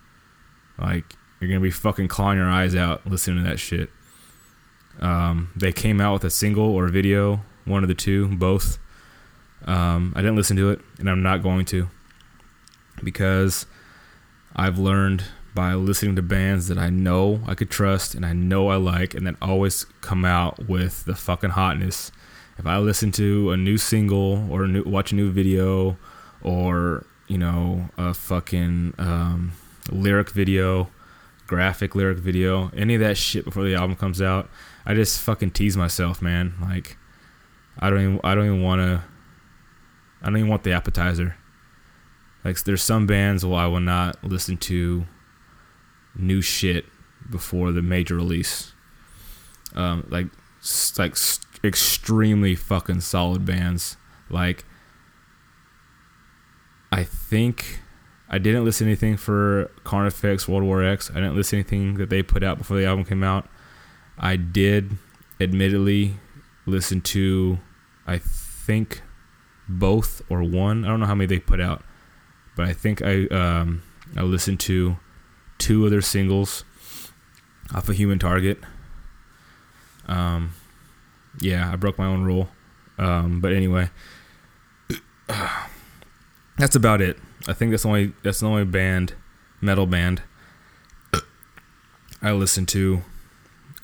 Like 0.78 1.16
you're 1.40 1.48
gonna 1.48 1.60
be 1.60 1.70
fucking 1.70 2.08
clawing 2.08 2.38
your 2.38 2.48
eyes 2.48 2.74
out 2.74 3.06
listening 3.06 3.42
to 3.42 3.50
that 3.50 3.58
shit. 3.58 3.90
Um, 5.00 5.50
they 5.56 5.72
came 5.72 6.00
out 6.00 6.14
with 6.14 6.24
a 6.24 6.30
single 6.30 6.66
or 6.66 6.86
a 6.86 6.90
video, 6.90 7.42
one 7.64 7.82
of 7.82 7.88
the 7.88 7.94
two, 7.94 8.28
both. 8.28 8.78
Um, 9.64 10.12
I 10.14 10.20
didn't 10.20 10.36
listen 10.36 10.56
to 10.58 10.70
it, 10.70 10.80
and 10.98 11.08
I'm 11.08 11.22
not 11.22 11.42
going 11.42 11.64
to 11.66 11.88
because 13.02 13.66
I've 14.54 14.78
learned 14.78 15.24
by 15.54 15.74
listening 15.74 16.16
to 16.16 16.22
bands 16.22 16.68
that 16.68 16.78
I 16.78 16.90
know 16.90 17.40
I 17.46 17.54
could 17.54 17.70
trust 17.70 18.14
and 18.14 18.26
I 18.26 18.32
know 18.32 18.68
I 18.68 18.76
like, 18.76 19.14
and 19.14 19.26
that 19.26 19.36
always 19.40 19.84
come 20.00 20.24
out 20.24 20.68
with 20.68 21.04
the 21.04 21.14
fucking 21.14 21.50
hotness. 21.50 22.10
If 22.58 22.66
I 22.66 22.78
listen 22.78 23.12
to 23.12 23.52
a 23.52 23.56
new 23.56 23.78
single 23.78 24.50
or 24.50 24.64
a 24.64 24.68
new, 24.68 24.82
watch 24.84 25.12
a 25.12 25.14
new 25.14 25.30
video 25.30 25.96
or 26.42 27.04
you 27.26 27.38
know 27.38 27.88
a 27.96 28.14
fucking 28.14 28.94
um, 28.98 29.52
lyric 29.90 30.30
video, 30.30 30.88
graphic 31.46 31.94
lyric 31.94 32.18
video, 32.18 32.70
any 32.76 32.94
of 32.94 33.00
that 33.00 33.16
shit 33.16 33.44
before 33.44 33.64
the 33.64 33.74
album 33.74 33.96
comes 33.96 34.20
out, 34.20 34.48
I 34.86 34.94
just 34.94 35.20
fucking 35.20 35.52
tease 35.52 35.76
myself, 35.76 36.20
man. 36.20 36.54
Like 36.60 36.96
I 37.78 37.90
don't 37.90 38.00
even 38.00 38.20
I 38.24 38.34
don't 38.34 38.46
even 38.46 38.62
want 38.62 38.80
to. 38.80 39.04
I 40.22 40.26
don't 40.26 40.38
even 40.38 40.48
want 40.48 40.64
the 40.64 40.72
appetizer. 40.72 41.36
Like 42.44 42.62
there's 42.64 42.82
some 42.82 43.06
bands 43.06 43.44
where 43.44 43.58
I 43.58 43.66
will 43.66 43.80
not 43.80 44.22
listen 44.22 44.56
to 44.58 45.06
new 46.14 46.42
shit 46.42 46.86
before 47.30 47.72
the 47.72 47.82
major 47.82 48.16
release. 48.16 48.72
Um, 49.74 50.06
like 50.08 50.26
like 50.98 51.16
extremely 51.64 52.54
fucking 52.54 53.00
solid 53.00 53.44
bands. 53.44 53.96
Like 54.28 54.64
I 56.92 57.02
think 57.04 57.80
I 58.28 58.38
didn't 58.38 58.64
listen 58.64 58.86
to 58.86 58.90
anything 58.90 59.16
for 59.16 59.70
Carnifex 59.84 60.46
World 60.46 60.64
War 60.64 60.84
X. 60.84 61.10
I 61.10 61.14
didn't 61.14 61.36
listen 61.36 61.62
to 61.62 61.76
anything 61.76 61.94
that 61.98 62.10
they 62.10 62.22
put 62.22 62.42
out 62.42 62.58
before 62.58 62.76
the 62.76 62.86
album 62.86 63.04
came 63.04 63.22
out. 63.22 63.48
I 64.18 64.36
did 64.36 64.96
admittedly 65.40 66.16
listen 66.66 67.00
to 67.00 67.58
I 68.06 68.18
think 68.18 69.02
both 69.68 70.22
or 70.28 70.42
one. 70.42 70.84
I 70.84 70.88
don't 70.88 71.00
know 71.00 71.06
how 71.06 71.14
many 71.14 71.26
they 71.26 71.38
put 71.38 71.60
out, 71.60 71.82
but 72.56 72.66
I 72.66 72.72
think 72.72 73.02
I 73.02 73.26
um, 73.26 73.82
I 74.16 74.22
listened 74.22 74.60
to 74.60 74.96
two 75.58 75.84
of 75.84 75.90
their 75.90 76.02
singles 76.02 76.64
off 77.74 77.88
of 77.88 77.96
Human 77.96 78.18
Target. 78.18 78.58
Um, 80.06 80.52
yeah, 81.40 81.72
I 81.72 81.76
broke 81.76 81.98
my 81.98 82.06
own 82.06 82.22
rule. 82.22 82.48
Um, 82.98 83.40
but 83.40 83.52
anyway, 83.52 83.90
that's 86.58 86.76
about 86.76 87.00
it. 87.00 87.18
I 87.48 87.52
think 87.52 87.70
that's 87.70 87.82
the 87.82 87.88
only 87.88 88.12
that's 88.22 88.40
the 88.40 88.46
only 88.46 88.64
band, 88.64 89.14
metal 89.60 89.86
band, 89.86 90.22
I 92.22 92.32
listened 92.32 92.68
to 92.68 93.02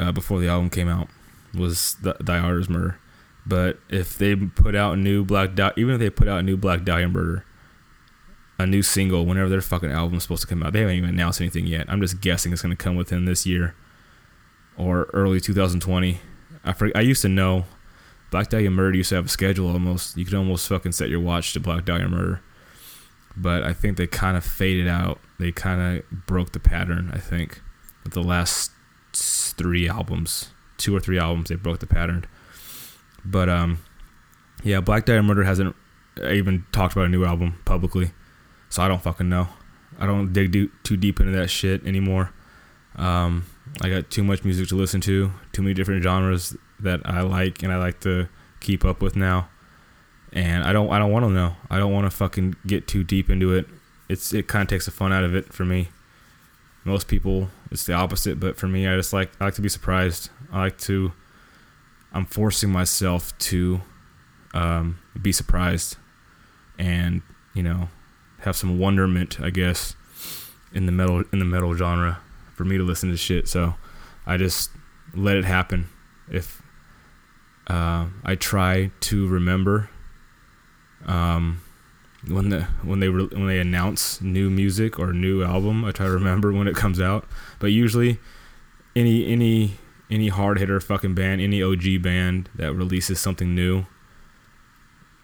uh, 0.00 0.12
before 0.12 0.40
the 0.40 0.49
album 0.49 0.71
came 0.71 0.88
out 0.88 1.09
was 1.54 1.97
the 2.00 2.14
Artist 2.28 2.71
Murder. 2.71 2.99
But 3.47 3.78
if 3.88 4.16
they 4.19 4.37
put 4.37 4.75
out 4.75 4.95
a 4.95 4.97
new 4.97 5.25
Black 5.25 5.54
Di- 5.54 5.73
even 5.76 5.95
if 5.95 6.00
they 6.00 6.11
put 6.11 6.28
out 6.28 6.40
a 6.40 6.42
new 6.42 6.57
Black 6.57 6.85
Diamond 6.85 7.14
Murder, 7.14 7.45
a 8.59 8.66
new 8.66 8.83
single 8.83 9.25
whenever 9.25 9.49
their 9.49 9.61
fucking 9.61 9.90
album's 9.90 10.25
supposed 10.25 10.42
to 10.42 10.49
come 10.49 10.62
out, 10.62 10.73
they 10.73 10.80
haven't 10.80 10.97
even 10.97 11.11
announced 11.11 11.40
anything 11.40 11.66
yet. 11.66 11.87
I'm 11.88 12.00
just 12.00 12.20
guessing 12.20 12.53
it's 12.53 12.62
gonna 12.62 12.77
come 12.77 12.96
within 12.96 13.25
this 13.25 13.46
year 13.46 13.75
or 14.77 15.05
early 15.12 15.40
2020. 15.40 16.20
I 16.64 16.75
I 16.94 17.01
used 17.01 17.22
to 17.22 17.29
know 17.29 17.64
Black 18.31 18.48
Dahlia 18.48 18.70
Murder 18.70 18.98
used 18.98 19.09
to 19.11 19.16
have 19.16 19.27
a 19.27 19.31
schedule 19.31 19.70
almost. 19.70 20.16
You 20.16 20.25
could 20.25 20.35
almost 20.35 20.68
fucking 20.68 20.92
set 20.92 21.09
your 21.09 21.20
watch 21.20 21.53
to 21.55 21.61
Black 21.61 21.85
Dahlia 21.85 22.09
Murder. 22.09 22.40
But 23.37 23.62
I 23.62 23.72
think 23.72 23.96
they 23.96 24.07
kind 24.07 24.37
of 24.37 24.44
faded 24.44 24.88
out. 24.88 25.18
They 25.38 25.53
kind 25.53 25.98
of 25.98 26.27
broke 26.27 26.53
the 26.53 26.61
pattern, 26.61 27.11
I 27.14 27.18
think, 27.18 27.62
with 28.05 28.12
the 28.12 28.22
last 28.22 28.72
three 29.12 29.88
albums. 29.88 30.51
Two 30.77 30.96
or 30.96 31.01
three 31.01 31.18
albums, 31.18 31.49
they 31.49 31.57
broke 31.57 31.81
the 31.81 31.87
pattern. 31.87 32.25
But, 33.25 33.49
um, 33.49 33.79
yeah, 34.62 34.81
Black 34.81 35.05
Dahlia 35.05 35.23
Murder 35.23 35.44
hasn't 35.44 35.77
even 36.23 36.64
talked 36.73 36.94
about 36.94 37.07
a 37.07 37.11
new 37.11 37.25
album 37.25 37.61
publicly. 37.64 38.12
So 38.70 38.83
I 38.83 38.88
don't 38.88 39.03
fucking 39.03 39.29
know. 39.29 39.49
I 39.99 40.07
don't 40.07 40.33
dig 40.33 40.53
do- 40.53 40.70
too 40.83 40.96
deep 40.96 41.20
into 41.20 41.33
that 41.33 41.49
shit 41.49 41.85
anymore. 41.87 42.33
Um, 42.96 43.46
I 43.83 43.88
got 43.88 44.11
too 44.11 44.25
much 44.25 44.44
music 44.44 44.68
to 44.68 44.77
listen 44.77 45.01
to, 45.03 45.33
too 45.53 45.62
many 45.62 45.75
different 45.75 46.03
genres 46.03 46.57
that 46.81 47.01
I 47.05 47.20
like 47.20 47.62
and 47.62 47.73
I 47.73 47.77
like 47.77 48.01
to 48.01 48.29
keep 48.61 48.85
up 48.85 49.03
with 49.03 49.16
now. 49.16 49.49
And 50.33 50.64
I 50.64 50.73
don't 50.73 50.90
I 50.90 50.99
don't 50.99 51.11
want 51.11 51.25
to 51.25 51.31
know. 51.31 51.57
I 51.68 51.79
don't 51.79 51.92
want 51.92 52.07
to 52.07 52.16
fucking 52.16 52.57
get 52.66 52.87
too 52.87 53.03
deep 53.03 53.31
into 53.31 53.53
it. 53.53 53.66
It's 54.09 54.33
it 54.33 54.46
kind 54.46 54.62
of 54.62 54.68
takes 54.68 54.85
the 54.85 54.90
fun 54.90 55.12
out 55.12 55.25
of 55.25 55.35
it 55.35 55.53
for 55.53 55.64
me. 55.64 55.88
Most 56.85 57.09
people 57.09 57.51
it's 57.70 57.85
the 57.85 57.92
opposite, 57.92 58.40
but 58.40 58.56
for 58.56 58.66
me 58.68 58.87
I 58.87 58.96
just 58.96 59.12
like 59.12 59.30
I 59.40 59.46
like 59.46 59.54
to 59.54 59.62
be 59.62 59.68
surprised. 59.68 60.30
I 60.52 60.61
like 60.61 60.78
to 60.78 61.12
I'm 62.12 62.26
forcing 62.26 62.70
myself 62.70 63.37
to 63.38 63.80
um, 64.52 64.98
be 65.20 65.33
surprised 65.33 65.96
and, 66.78 67.22
you 67.54 67.62
know, 67.62 67.88
have 68.40 68.56
some 68.56 68.78
wonderment, 68.78 69.40
I 69.40 69.50
guess, 69.50 69.94
in 70.72 70.87
the 70.87 70.92
metal 70.92 71.24
in 71.33 71.38
the 71.38 71.44
metal 71.44 71.74
genre 71.74 72.20
for 72.54 72.64
me 72.64 72.78
to 72.78 72.85
listen 72.85 73.11
to 73.11 73.16
shit. 73.16 73.48
So 73.48 73.74
I 74.26 74.37
just 74.37 74.70
let 75.14 75.37
it 75.37 75.44
happen. 75.44 75.88
If 76.28 76.62
uh, 77.66 78.06
I 78.24 78.35
try 78.35 78.90
to 79.00 79.28
remember 79.28 79.90
um, 81.06 81.61
when 82.26 82.50
the 82.50 82.62
when 82.83 83.00
they 83.00 83.09
re- 83.09 83.28
when 83.33 83.46
they 83.46 83.59
announce 83.59 84.20
new 84.20 84.50
music 84.50 84.98
or 84.98 85.12
new 85.12 85.42
album, 85.42 85.85
I 85.85 85.92
try 85.92 86.06
to 86.06 86.12
remember 86.12 86.52
when 86.52 86.68
it 86.68 86.76
comes 86.76 87.00
out. 87.00 87.24
But 87.59 87.68
usually, 87.68 88.18
any 88.94 89.26
any 89.26 89.78
any 90.11 90.28
hard 90.28 90.59
hitter 90.59 90.80
fucking 90.80 91.14
band, 91.14 91.40
any 91.40 91.62
OG 91.62 92.02
band 92.02 92.50
that 92.56 92.74
releases 92.74 93.20
something 93.20 93.54
new, 93.54 93.87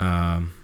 um, 0.00 0.54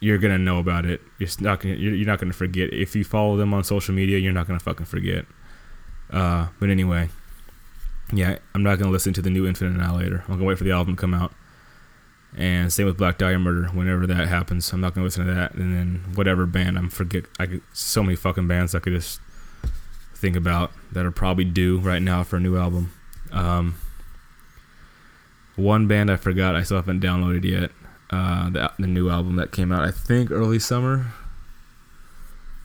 you're 0.00 0.18
gonna 0.18 0.38
know 0.38 0.58
about 0.58 0.86
it. 0.86 1.00
You're 1.18 1.30
not 1.40 1.60
gonna 1.60 1.74
you're, 1.74 1.94
you're 1.94 2.06
not 2.06 2.20
gonna 2.20 2.32
forget. 2.32 2.72
If 2.72 2.94
you 2.94 3.04
follow 3.04 3.36
them 3.36 3.52
on 3.52 3.64
social 3.64 3.94
media, 3.94 4.18
you're 4.18 4.32
not 4.32 4.46
gonna 4.46 4.60
fucking 4.60 4.86
forget. 4.86 5.26
Uh, 6.10 6.48
but 6.60 6.70
anyway, 6.70 7.08
yeah, 8.12 8.38
I'm 8.54 8.62
not 8.62 8.78
gonna 8.78 8.92
listen 8.92 9.12
to 9.14 9.22
the 9.22 9.30
new 9.30 9.46
Infant 9.46 9.74
Annihilator. 9.74 10.22
I'm 10.28 10.34
gonna 10.34 10.44
wait 10.44 10.58
for 10.58 10.64
the 10.64 10.72
album 10.72 10.94
to 10.94 11.00
come 11.00 11.14
out. 11.14 11.32
And 12.36 12.72
same 12.72 12.86
with 12.86 12.96
Black 12.96 13.18
Dahlia 13.18 13.38
Murder. 13.38 13.68
Whenever 13.68 14.06
that 14.08 14.28
happens, 14.28 14.72
I'm 14.72 14.80
not 14.80 14.94
gonna 14.94 15.04
listen 15.04 15.26
to 15.26 15.34
that. 15.34 15.54
And 15.54 15.74
then 15.74 16.14
whatever 16.14 16.46
band 16.46 16.76
I'm 16.76 16.90
forget. 16.90 17.24
I 17.38 17.46
could 17.46 17.62
so 17.72 18.02
many 18.02 18.16
fucking 18.16 18.48
bands 18.48 18.74
I 18.74 18.80
could 18.80 18.92
just 18.92 19.20
think 20.14 20.36
about 20.36 20.72
that 20.92 21.06
are 21.06 21.10
probably 21.10 21.44
due 21.44 21.78
right 21.78 22.02
now 22.02 22.24
for 22.24 22.36
a 22.36 22.40
new 22.40 22.56
album. 22.56 22.92
Um, 23.30 23.76
one 25.56 25.86
band 25.86 26.10
I 26.10 26.16
forgot. 26.16 26.56
I 26.56 26.62
still 26.62 26.78
haven't 26.78 27.02
downloaded 27.02 27.44
yet. 27.44 27.70
Uh, 28.10 28.50
the 28.50 28.72
the 28.78 28.86
new 28.86 29.10
album 29.10 29.36
that 29.36 29.52
came 29.52 29.70
out. 29.70 29.82
I 29.82 29.90
think 29.90 30.30
early 30.30 30.58
summer. 30.58 31.12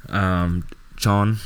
Um, 0.07 0.65
Chon. 0.97 1.37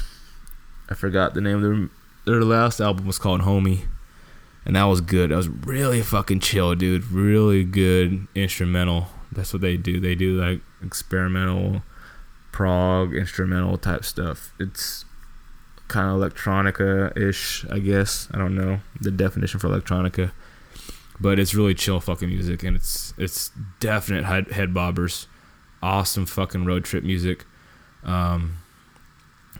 I 0.89 0.93
forgot 0.93 1.33
the 1.33 1.41
name 1.41 1.57
of 1.57 1.61
their 1.61 1.89
their 2.25 2.43
last 2.43 2.79
album 2.79 3.05
was 3.05 3.19
called 3.19 3.41
Homie, 3.41 3.85
and 4.65 4.75
that 4.75 4.83
was 4.83 5.01
good. 5.01 5.31
That 5.31 5.37
was 5.37 5.49
really 5.49 6.01
fucking 6.01 6.39
chill, 6.39 6.75
dude. 6.75 7.11
Really 7.11 7.63
good 7.63 8.27
instrumental. 8.35 9.07
That's 9.31 9.53
what 9.53 9.61
they 9.61 9.77
do. 9.77 9.99
They 9.99 10.15
do 10.15 10.39
like 10.39 10.61
experimental, 10.83 11.83
prog 12.51 13.15
instrumental 13.15 13.77
type 13.77 14.05
stuff. 14.05 14.53
It's 14.59 15.05
kind 15.87 16.09
of 16.09 16.31
electronica 16.31 17.15
ish, 17.17 17.65
I 17.69 17.79
guess. 17.79 18.27
I 18.31 18.37
don't 18.37 18.55
know 18.55 18.79
the 19.01 19.11
definition 19.11 19.59
for 19.59 19.67
electronica, 19.67 20.31
but 21.19 21.39
it's 21.39 21.53
really 21.53 21.73
chill 21.73 21.99
fucking 21.99 22.29
music, 22.29 22.63
and 22.63 22.75
it's 22.75 23.13
it's 23.17 23.51
definite 23.79 24.25
head, 24.25 24.51
head 24.51 24.73
bobbers. 24.73 25.27
Awesome 25.81 26.25
fucking 26.25 26.65
road 26.65 26.85
trip 26.85 27.03
music. 27.03 27.45
Um, 28.05 28.57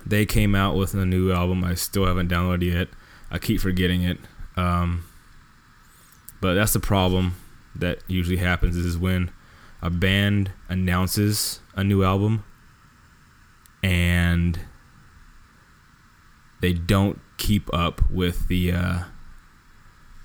they 0.05 0.25
came 0.25 0.55
out 0.55 0.75
with 0.75 0.93
a 0.93 1.05
new 1.05 1.31
album. 1.31 1.63
I 1.63 1.73
still 1.73 2.05
haven't 2.05 2.31
downloaded 2.31 2.71
yet. 2.71 2.87
I 3.29 3.39
keep 3.39 3.59
forgetting 3.59 4.03
it. 4.03 4.19
Um, 4.55 5.05
but 6.41 6.53
that's 6.53 6.73
the 6.73 6.79
problem 6.79 7.35
that 7.75 7.99
usually 8.07 8.37
happens 8.37 8.75
is 8.75 8.97
when 8.97 9.31
a 9.81 9.89
band 9.89 10.51
announces 10.69 11.59
a 11.75 11.83
new 11.83 12.03
album 12.03 12.43
and 13.81 14.59
they 16.61 16.73
don't 16.73 17.19
keep 17.37 17.73
up 17.73 18.09
with 18.09 18.47
the 18.47 18.71
uh, 18.71 18.99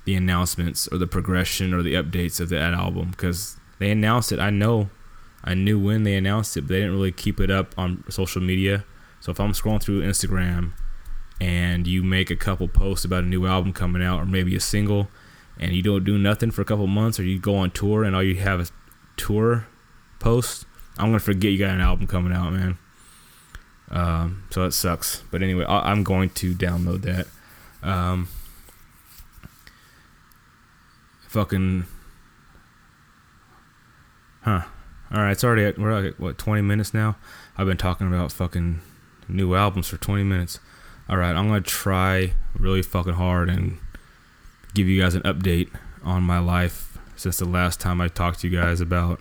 the 0.04 0.14
announcements 0.14 0.86
or 0.88 0.98
the 0.98 1.06
progression 1.06 1.74
or 1.74 1.82
the 1.82 1.94
updates 1.94 2.38
of 2.40 2.48
that 2.50 2.74
album 2.74 3.10
because 3.10 3.56
They 3.78 3.90
announced 3.90 4.32
it. 4.32 4.38
I 4.40 4.50
know. 4.50 4.90
I 5.44 5.54
knew 5.54 5.78
when 5.78 6.02
they 6.02 6.16
announced 6.16 6.56
it, 6.56 6.62
but 6.62 6.68
they 6.70 6.80
didn't 6.80 6.92
really 6.92 7.12
keep 7.12 7.40
it 7.40 7.50
up 7.50 7.74
on 7.78 8.04
social 8.08 8.42
media. 8.42 8.84
So 9.20 9.30
if 9.30 9.40
I'm 9.40 9.52
scrolling 9.52 9.82
through 9.82 10.02
Instagram 10.02 10.72
and 11.40 11.86
you 11.86 12.02
make 12.02 12.30
a 12.30 12.36
couple 12.36 12.66
posts 12.68 13.04
about 13.04 13.24
a 13.24 13.26
new 13.26 13.46
album 13.46 13.72
coming 13.72 14.02
out 14.02 14.20
or 14.20 14.26
maybe 14.26 14.56
a 14.56 14.60
single 14.60 15.08
and 15.58 15.72
you 15.72 15.82
don't 15.82 16.04
do 16.04 16.18
nothing 16.18 16.50
for 16.50 16.62
a 16.62 16.64
couple 16.64 16.86
months 16.86 17.18
or 17.18 17.24
you 17.24 17.38
go 17.38 17.56
on 17.56 17.70
tour 17.70 18.04
and 18.04 18.14
all 18.16 18.22
you 18.22 18.36
have 18.36 18.60
is 18.60 18.72
tour 19.16 19.66
posts, 20.18 20.64
I'm 20.96 21.06
gonna 21.06 21.18
forget 21.20 21.52
you 21.52 21.58
got 21.58 21.70
an 21.74 21.80
album 21.80 22.06
coming 22.06 22.32
out, 22.32 22.52
man. 22.52 22.78
Um, 23.90 24.44
so 24.50 24.64
it 24.64 24.72
sucks. 24.72 25.22
But 25.30 25.42
anyway, 25.42 25.64
I- 25.64 25.90
I'm 25.90 26.04
going 26.04 26.30
to 26.30 26.54
download 26.54 27.02
that. 27.02 27.26
Um, 27.82 28.28
fucking, 31.28 31.84
huh? 34.42 34.62
All 35.10 35.20
right, 35.22 35.30
it's 35.32 35.42
already 35.44 35.64
at 35.64 35.78
we're 35.78 36.08
at 36.08 36.20
what 36.20 36.36
20 36.38 36.62
minutes 36.62 36.92
now. 36.92 37.16
I've 37.56 37.66
been 37.66 37.76
talking 37.78 38.06
about 38.06 38.30
fucking 38.32 38.80
new 39.28 39.54
albums 39.54 39.88
for 39.88 39.96
20 39.96 40.22
minutes. 40.24 40.60
All 41.08 41.16
right, 41.16 41.34
I'm 41.34 41.48
gonna 41.48 41.62
try 41.62 42.34
really 42.58 42.82
fucking 42.82 43.14
hard 43.14 43.48
and 43.48 43.78
give 44.74 44.86
you 44.88 45.00
guys 45.00 45.14
an 45.14 45.22
update 45.22 45.70
on 46.04 46.22
my 46.22 46.38
life 46.38 46.98
since 47.16 47.38
the 47.38 47.46
last 47.46 47.80
time 47.80 48.00
I 48.00 48.08
talked 48.08 48.40
to 48.40 48.48
you 48.48 48.58
guys 48.58 48.82
about 48.82 49.20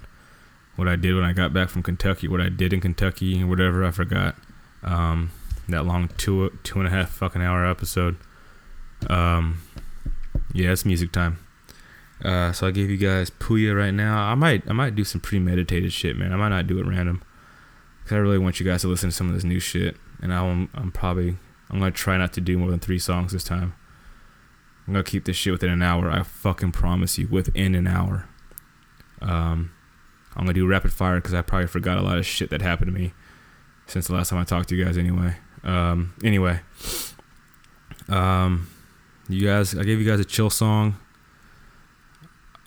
what 0.76 0.89
I 0.89 0.97
did 0.97 1.15
when 1.15 1.23
I 1.23 1.32
got 1.32 1.54
back 1.54 1.69
from 1.69 1.84
Kentucky, 1.84 2.28
what 2.28 2.41
I 2.41 2.50
did 2.50 2.73
in 2.73 2.82
Kentucky, 2.82 3.39
and 3.39 3.50
whatever 3.50 3.86
I 3.86 3.91
forgot. 3.91 4.36
Um, 4.84 5.32
that 5.69 5.86
long 5.86 6.10
two 6.17 6.58
two 6.63 6.80
and 6.80 6.88
a 6.88 6.91
half 6.91 7.10
fucking 7.10 7.41
hour 7.41 7.65
episode. 7.65 8.17
Um, 9.10 9.62
yeah, 10.54 10.71
it's 10.71 10.84
music 10.84 11.13
time. 11.13 11.39
Uh, 12.21 12.52
so 12.52 12.67
I 12.67 12.71
gave 12.71 12.89
you 12.89 12.97
guys 12.97 13.30
Pouya 13.30 13.78
right 13.78 13.93
now. 13.93 14.23
I 14.23 14.36
might 14.36 14.69
I 14.69 14.73
might 14.73 14.93
do 14.93 15.06
some 15.06 15.21
premeditated 15.21 15.93
shit, 15.93 16.17
man. 16.17 16.34
I 16.34 16.36
might 16.36 16.50
not 16.50 16.67
do 16.67 16.80
it 16.80 16.86
random. 16.86 17.23
Cause 18.04 18.13
I 18.13 18.17
really 18.17 18.38
want 18.38 18.60
you 18.60 18.65
guys 18.65 18.82
to 18.82 18.88
listen 18.88 19.10
to 19.10 19.15
some 19.15 19.30
of 19.30 19.36
this 19.36 19.43
new 19.43 19.60
shit, 19.60 19.95
and 20.21 20.34
I'm 20.34 20.69
I'm 20.73 20.91
probably 20.91 21.38
I'm 21.69 21.80
gonna 21.80 21.91
try 21.91 22.17
not 22.17 22.34
to 22.34 22.41
do 22.41 22.58
more 22.58 22.69
than 22.69 22.80
three 22.80 22.99
songs 22.99 23.34
this 23.34 23.43
time. 23.43 23.73
I'm 24.88 24.93
gonna 24.93 25.03
keep 25.03 25.25
this 25.25 25.36
shit 25.36 25.51
within 25.51 25.69
an 25.69 25.82
hour. 25.82 26.10
I 26.10 26.23
fucking 26.23 26.71
promise 26.71 27.17
you, 27.17 27.27
within 27.27 27.75
an 27.75 27.88
hour. 27.88 28.27
Um, 29.21 29.71
I'm 30.36 30.43
gonna 30.43 30.53
do 30.53 30.67
rapid 30.67 30.93
fire 30.93 31.15
because 31.15 31.34
I 31.34 31.41
probably 31.41 31.67
forgot 31.67 31.97
a 31.97 32.01
lot 32.01 32.17
of 32.17 32.25
shit 32.25 32.49
that 32.51 32.62
happened 32.62 32.93
to 32.93 32.97
me 32.97 33.13
since 33.86 34.08
the 34.08 34.13
last 34.13 34.30
time 34.30 34.39
I 34.39 34.43
talked 34.43 34.69
to 34.69 34.75
you 34.75 34.86
guys. 34.86 34.97
Anyway, 34.97 35.36
um, 35.63 36.13
anyway, 36.23 36.62
um, 38.08 38.69
you 39.27 39.45
guys, 39.45 39.75
I 39.77 39.84
gave 39.84 39.99
you 39.99 40.10
guys 40.10 40.19
a 40.19 40.25
chill 40.25 40.49
song. 40.49 40.95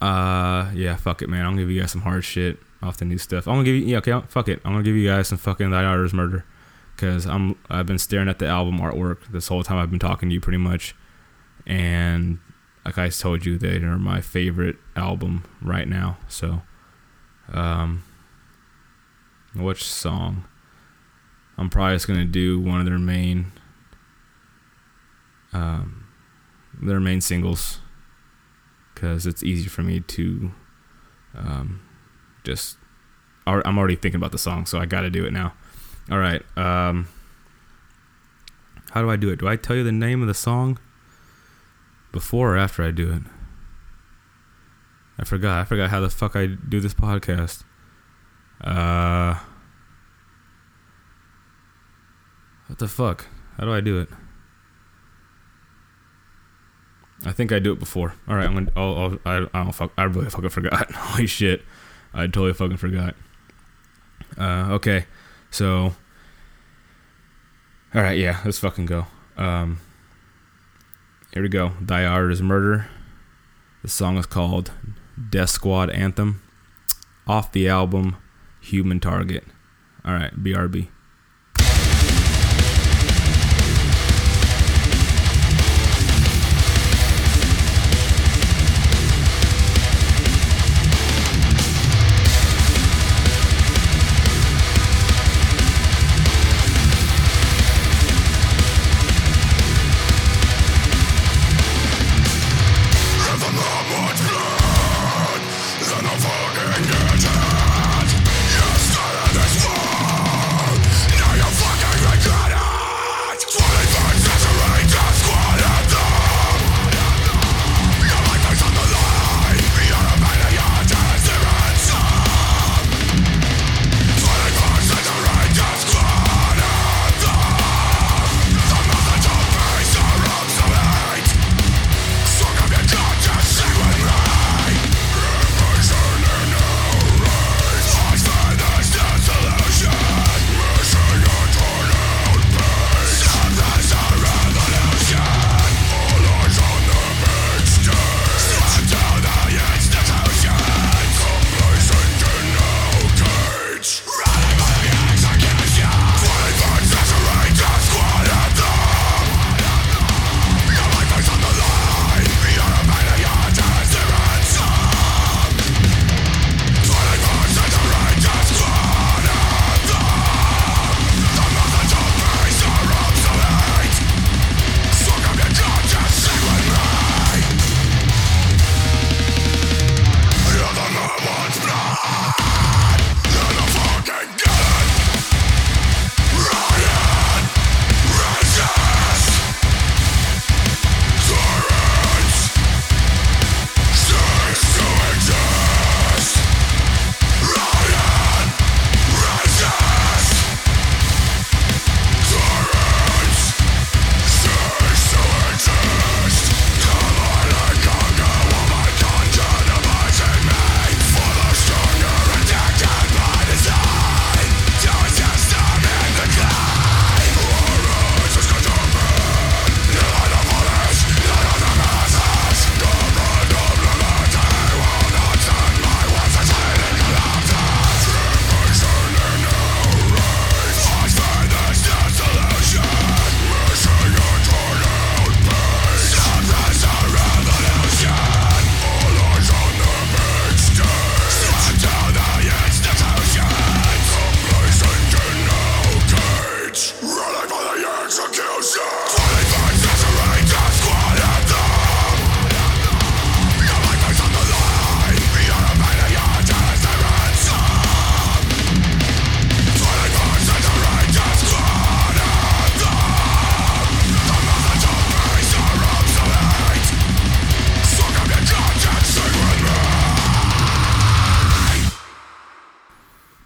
Uh, 0.00 0.70
yeah, 0.74 0.96
fuck 0.96 1.22
it, 1.22 1.28
man. 1.28 1.44
I'm 1.44 1.52
gonna 1.52 1.62
give 1.62 1.70
you 1.70 1.80
guys 1.80 1.92
some 1.92 2.02
hard 2.02 2.24
shit 2.24 2.58
off 2.82 2.96
the 2.96 3.04
new 3.04 3.18
stuff. 3.18 3.46
I'm 3.46 3.54
gonna 3.54 3.64
give 3.64 3.76
you, 3.76 3.82
yeah, 3.82 3.98
okay, 3.98 4.20
fuck 4.28 4.48
it. 4.48 4.60
I'm 4.64 4.72
gonna 4.72 4.84
give 4.84 4.96
you 4.96 5.08
guys 5.08 5.28
some 5.28 5.38
fucking 5.38 5.70
Thy 5.70 5.82
Daughter's 5.82 6.12
Murder, 6.12 6.44
cause 7.00 7.26
I'm, 7.26 7.56
I've 7.70 7.86
been 7.86 7.98
staring 7.98 8.28
at 8.28 8.38
the 8.38 8.46
album 8.46 8.78
artwork 8.78 9.32
this 9.32 9.48
whole 9.48 9.62
time 9.62 9.78
I've 9.78 9.90
been 9.90 9.98
talking 9.98 10.28
to 10.28 10.34
you, 10.34 10.40
pretty 10.40 10.58
much, 10.58 10.94
and 11.66 12.38
like 12.84 12.98
I 12.98 13.08
told 13.08 13.46
you, 13.46 13.58
they 13.58 13.76
are 13.76 13.98
my 13.98 14.20
favorite 14.20 14.76
album 14.96 15.44
right 15.62 15.88
now. 15.88 16.18
So, 16.28 16.62
um, 17.52 18.02
which 19.54 19.84
song? 19.84 20.44
I'm 21.56 21.70
probably 21.70 21.94
just 21.96 22.06
gonna 22.06 22.24
do 22.24 22.60
one 22.60 22.80
of 22.80 22.86
their 22.86 22.98
main, 22.98 23.52
um, 25.52 26.06
their 26.80 27.00
main 27.00 27.20
singles, 27.20 27.80
because 28.94 29.26
it's 29.26 29.42
easy 29.42 29.68
for 29.68 29.82
me 29.82 30.00
to, 30.00 30.52
um, 31.34 31.80
just. 32.44 32.76
I'm 33.46 33.78
already 33.78 33.96
thinking 33.96 34.20
about 34.20 34.30
the 34.30 34.38
song, 34.38 34.64
so 34.66 34.78
I 34.78 34.86
got 34.86 35.00
to 35.00 35.10
do 35.10 35.24
it 35.24 35.32
now. 35.32 35.54
All 36.10 36.18
right. 36.18 36.42
Um, 36.58 37.08
how 38.90 39.02
do 39.02 39.10
I 39.10 39.16
do 39.16 39.30
it? 39.30 39.38
Do 39.38 39.48
I 39.48 39.56
tell 39.56 39.76
you 39.76 39.84
the 39.84 39.92
name 39.92 40.22
of 40.22 40.28
the 40.28 40.34
song 40.34 40.78
before 42.12 42.54
or 42.54 42.58
after 42.58 42.82
I 42.82 42.90
do 42.90 43.12
it? 43.12 43.22
I 45.18 45.24
forgot. 45.24 45.60
I 45.60 45.64
forgot 45.64 45.90
how 45.90 46.00
the 46.00 46.10
fuck 46.10 46.34
I 46.34 46.46
do 46.46 46.80
this 46.80 46.94
podcast. 46.94 47.62
Uh, 48.60 49.38
what 52.66 52.78
the 52.78 52.88
fuck? 52.88 53.26
How 53.56 53.64
do 53.64 53.72
I 53.72 53.80
do 53.80 54.00
it? 54.00 54.08
I 57.24 57.32
think 57.32 57.52
I 57.52 57.58
do 57.58 57.72
it 57.72 57.78
before. 57.78 58.14
All 58.26 58.34
right, 58.34 58.46
I'm 58.46 58.54
gonna. 58.54 58.72
I'll, 58.74 59.18
I, 59.26 59.46
I 59.52 59.64
don't 59.64 59.72
fuck. 59.72 59.92
I 59.98 60.04
really 60.04 60.30
fucking 60.30 60.48
forgot. 60.48 60.90
Holy 60.94 61.26
shit, 61.26 61.62
I 62.14 62.22
totally 62.22 62.54
fucking 62.54 62.78
forgot. 62.78 63.14
Uh, 64.38 64.68
okay, 64.72 65.04
so. 65.50 65.94
All 67.92 68.02
right, 68.02 68.18
yeah, 68.18 68.40
let's 68.44 68.60
fucking 68.60 68.86
go. 68.86 69.06
Um, 69.36 69.80
here 71.34 71.42
we 71.42 71.48
go. 71.48 71.72
Thy 71.80 72.04
Art 72.04 72.30
is 72.30 72.40
Murder. 72.40 72.88
The 73.82 73.88
song 73.88 74.16
is 74.16 74.26
called 74.26 74.70
Death 75.30 75.50
Squad 75.50 75.90
Anthem 75.90 76.42
off 77.26 77.50
the 77.52 77.68
album 77.68 78.16
Human 78.60 79.00
Target. 79.00 79.44
All 80.04 80.12
right, 80.12 80.32
BRB. 80.34 80.88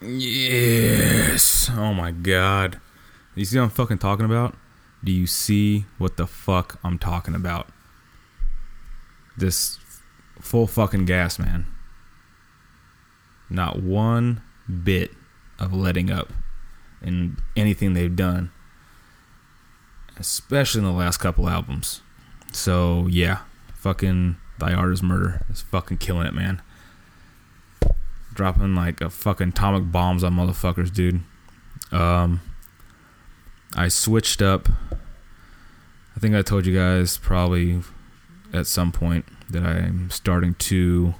Oh 0.02 1.92
my 1.94 2.10
god. 2.10 2.80
You 3.34 3.44
see 3.44 3.58
what 3.58 3.64
I'm 3.64 3.70
fucking 3.70 3.98
talking 3.98 4.24
about? 4.24 4.54
Do 5.02 5.12
you 5.12 5.26
see 5.26 5.86
what 5.98 6.16
the 6.16 6.26
fuck 6.26 6.78
I'm 6.84 6.98
talking 6.98 7.34
about? 7.34 7.68
This 9.36 9.78
full 10.40 10.66
fucking 10.66 11.04
gas, 11.04 11.38
man. 11.38 11.66
Not 13.50 13.82
one 13.82 14.40
bit 14.82 15.10
of 15.58 15.72
letting 15.72 16.10
up 16.10 16.32
in 17.02 17.36
anything 17.56 17.92
they've 17.92 18.16
done, 18.16 18.50
especially 20.16 20.80
in 20.80 20.86
the 20.86 20.92
last 20.92 21.18
couple 21.18 21.48
albums. 21.48 22.00
So, 22.52 23.06
yeah, 23.08 23.40
fucking 23.74 24.36
Thy 24.58 24.72
Art 24.72 24.92
is 24.92 25.02
Murder 25.02 25.44
is 25.50 25.62
fucking 25.62 25.98
killing 25.98 26.26
it, 26.26 26.34
man. 26.34 26.62
Dropping 28.34 28.74
like 28.74 29.00
a 29.00 29.10
fucking 29.10 29.48
atomic 29.48 29.90
bombs 29.90 30.24
on 30.24 30.34
motherfuckers, 30.34 30.92
dude. 30.92 31.22
Um, 31.92 32.40
I 33.76 33.88
switched 33.88 34.42
up. 34.42 34.68
I 36.16 36.20
think 36.20 36.34
I 36.34 36.42
told 36.42 36.66
you 36.66 36.76
guys 36.76 37.16
probably 37.16 37.80
at 38.52 38.66
some 38.66 38.92
point 38.92 39.24
that 39.50 39.64
I'm 39.64 40.10
starting 40.10 40.54
to 40.54 41.14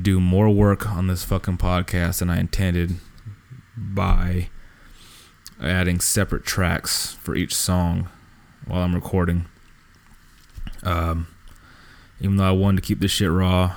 do 0.00 0.20
more 0.20 0.48
work 0.50 0.88
on 0.88 1.06
this 1.06 1.24
fucking 1.24 1.58
podcast 1.58 2.20
than 2.20 2.30
I 2.30 2.40
intended 2.40 2.96
by 3.76 4.48
adding 5.60 6.00
separate 6.00 6.44
tracks 6.44 7.14
for 7.14 7.34
each 7.34 7.54
song 7.54 8.08
while 8.66 8.82
I'm 8.82 8.94
recording. 8.94 9.46
Um, 10.82 11.26
even 12.20 12.36
though 12.36 12.48
I 12.48 12.52
wanted 12.52 12.82
to 12.82 12.86
keep 12.86 13.00
this 13.00 13.10
shit 13.10 13.30
raw, 13.30 13.74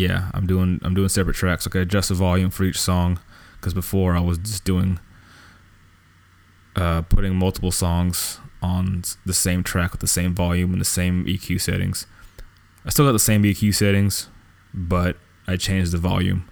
yeah, 0.00 0.30
I'm 0.32 0.46
doing 0.46 0.80
I'm 0.82 0.94
doing 0.94 1.08
separate 1.08 1.36
tracks. 1.36 1.66
Okay, 1.66 1.80
adjust 1.80 2.08
the 2.08 2.14
volume 2.14 2.50
for 2.50 2.64
each 2.64 2.80
song 2.80 3.20
because 3.56 3.74
before 3.74 4.16
I 4.16 4.20
was 4.20 4.38
just 4.38 4.64
doing 4.64 4.98
uh, 6.74 7.02
putting 7.02 7.36
multiple 7.36 7.70
songs 7.70 8.38
on 8.62 9.02
the 9.26 9.34
same 9.34 9.62
track 9.62 9.92
with 9.92 10.00
the 10.00 10.06
same 10.06 10.34
volume 10.34 10.72
and 10.72 10.80
the 10.80 10.86
same 10.86 11.26
EQ 11.26 11.60
settings. 11.60 12.06
I 12.84 12.90
still 12.90 13.04
got 13.04 13.12
the 13.12 13.18
same 13.18 13.42
EQ 13.42 13.74
settings, 13.74 14.28
but 14.72 15.16
I 15.46 15.56
changed 15.56 15.92
the 15.92 15.98
volume 15.98 16.48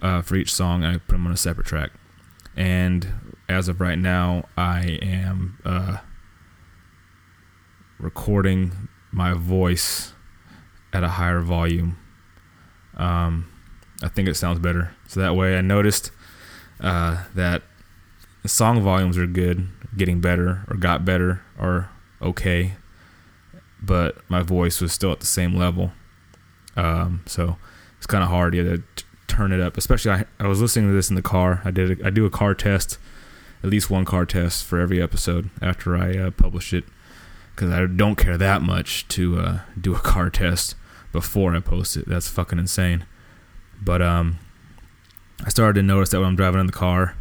uh, 0.00 0.22
for 0.22 0.36
each 0.36 0.52
song 0.52 0.84
I 0.84 0.94
put 0.94 1.12
them 1.12 1.26
on 1.26 1.32
a 1.32 1.36
separate 1.36 1.66
track. 1.66 1.92
And 2.56 3.36
as 3.48 3.68
of 3.68 3.80
right 3.80 3.98
now, 3.98 4.48
I 4.56 4.98
am 5.02 5.58
uh, 5.64 5.98
recording 7.98 8.88
my 9.10 9.34
voice 9.34 10.12
at 10.92 11.04
a 11.04 11.08
higher 11.08 11.40
volume. 11.40 11.98
Um, 12.96 13.50
I 14.02 14.08
think 14.08 14.28
it 14.28 14.34
sounds 14.34 14.58
better. 14.58 14.94
So 15.06 15.20
that 15.20 15.36
way, 15.36 15.56
I 15.56 15.60
noticed 15.60 16.10
uh, 16.80 17.24
that 17.34 17.62
the 18.42 18.48
song 18.48 18.82
volumes 18.82 19.16
are 19.16 19.26
good, 19.26 19.68
getting 19.96 20.20
better, 20.20 20.64
or 20.68 20.76
got 20.76 21.04
better, 21.04 21.42
or 21.58 21.88
okay, 22.20 22.74
but 23.80 24.16
my 24.28 24.42
voice 24.42 24.80
was 24.80 24.92
still 24.92 25.12
at 25.12 25.20
the 25.20 25.26
same 25.26 25.54
level. 25.54 25.92
Um, 26.76 27.22
so 27.26 27.56
it's 27.98 28.06
kind 28.06 28.24
of 28.24 28.30
hard 28.30 28.54
yeah, 28.54 28.62
to 28.64 28.78
t- 28.78 29.04
turn 29.28 29.52
it 29.52 29.60
up. 29.60 29.76
Especially, 29.76 30.10
I, 30.10 30.24
I 30.40 30.48
was 30.48 30.60
listening 30.60 30.88
to 30.88 30.94
this 30.94 31.10
in 31.10 31.16
the 31.16 31.22
car. 31.22 31.62
I 31.64 31.70
did 31.70 32.00
a, 32.00 32.06
I 32.06 32.10
do 32.10 32.26
a 32.26 32.30
car 32.30 32.54
test, 32.54 32.98
at 33.62 33.70
least 33.70 33.90
one 33.90 34.04
car 34.04 34.26
test 34.26 34.64
for 34.64 34.80
every 34.80 35.00
episode 35.00 35.50
after 35.60 35.96
I 35.96 36.16
uh, 36.16 36.30
publish 36.32 36.72
it, 36.72 36.84
because 37.54 37.70
I 37.70 37.86
don't 37.86 38.16
care 38.16 38.36
that 38.38 38.62
much 38.62 39.06
to 39.08 39.38
uh, 39.38 39.60
do 39.80 39.94
a 39.94 40.00
car 40.00 40.30
test 40.30 40.74
before 41.12 41.54
I 41.54 41.60
post 41.60 41.96
it. 41.96 42.08
That's 42.08 42.28
fucking 42.28 42.58
insane. 42.58 43.04
But 43.80 44.02
um, 44.02 44.38
I 45.44 45.50
started 45.50 45.80
to 45.80 45.86
notice 45.86 46.10
that 46.10 46.18
when 46.18 46.28
I'm 46.28 46.36
driving 46.36 46.60
in 46.60 46.66
the 46.66 46.72
car, 46.72 47.16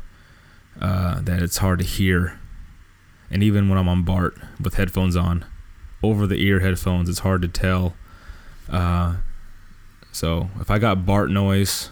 uh, 0.79 1.21
that 1.21 1.41
it's 1.41 1.57
hard 1.57 1.79
to 1.79 1.85
hear, 1.85 2.39
and 3.29 3.43
even 3.43 3.69
when 3.69 3.77
I'm 3.77 3.89
on 3.89 4.03
BART 4.03 4.37
with 4.61 4.75
headphones 4.75 5.15
on, 5.15 5.45
over 6.01 6.25
the 6.25 6.41
ear 6.41 6.61
headphones, 6.61 7.09
it's 7.09 7.19
hard 7.19 7.41
to 7.41 7.47
tell. 7.47 7.95
Uh, 8.69 9.17
so 10.11 10.49
if 10.59 10.71
I 10.71 10.79
got 10.79 11.05
BART 11.05 11.29
noise 11.29 11.89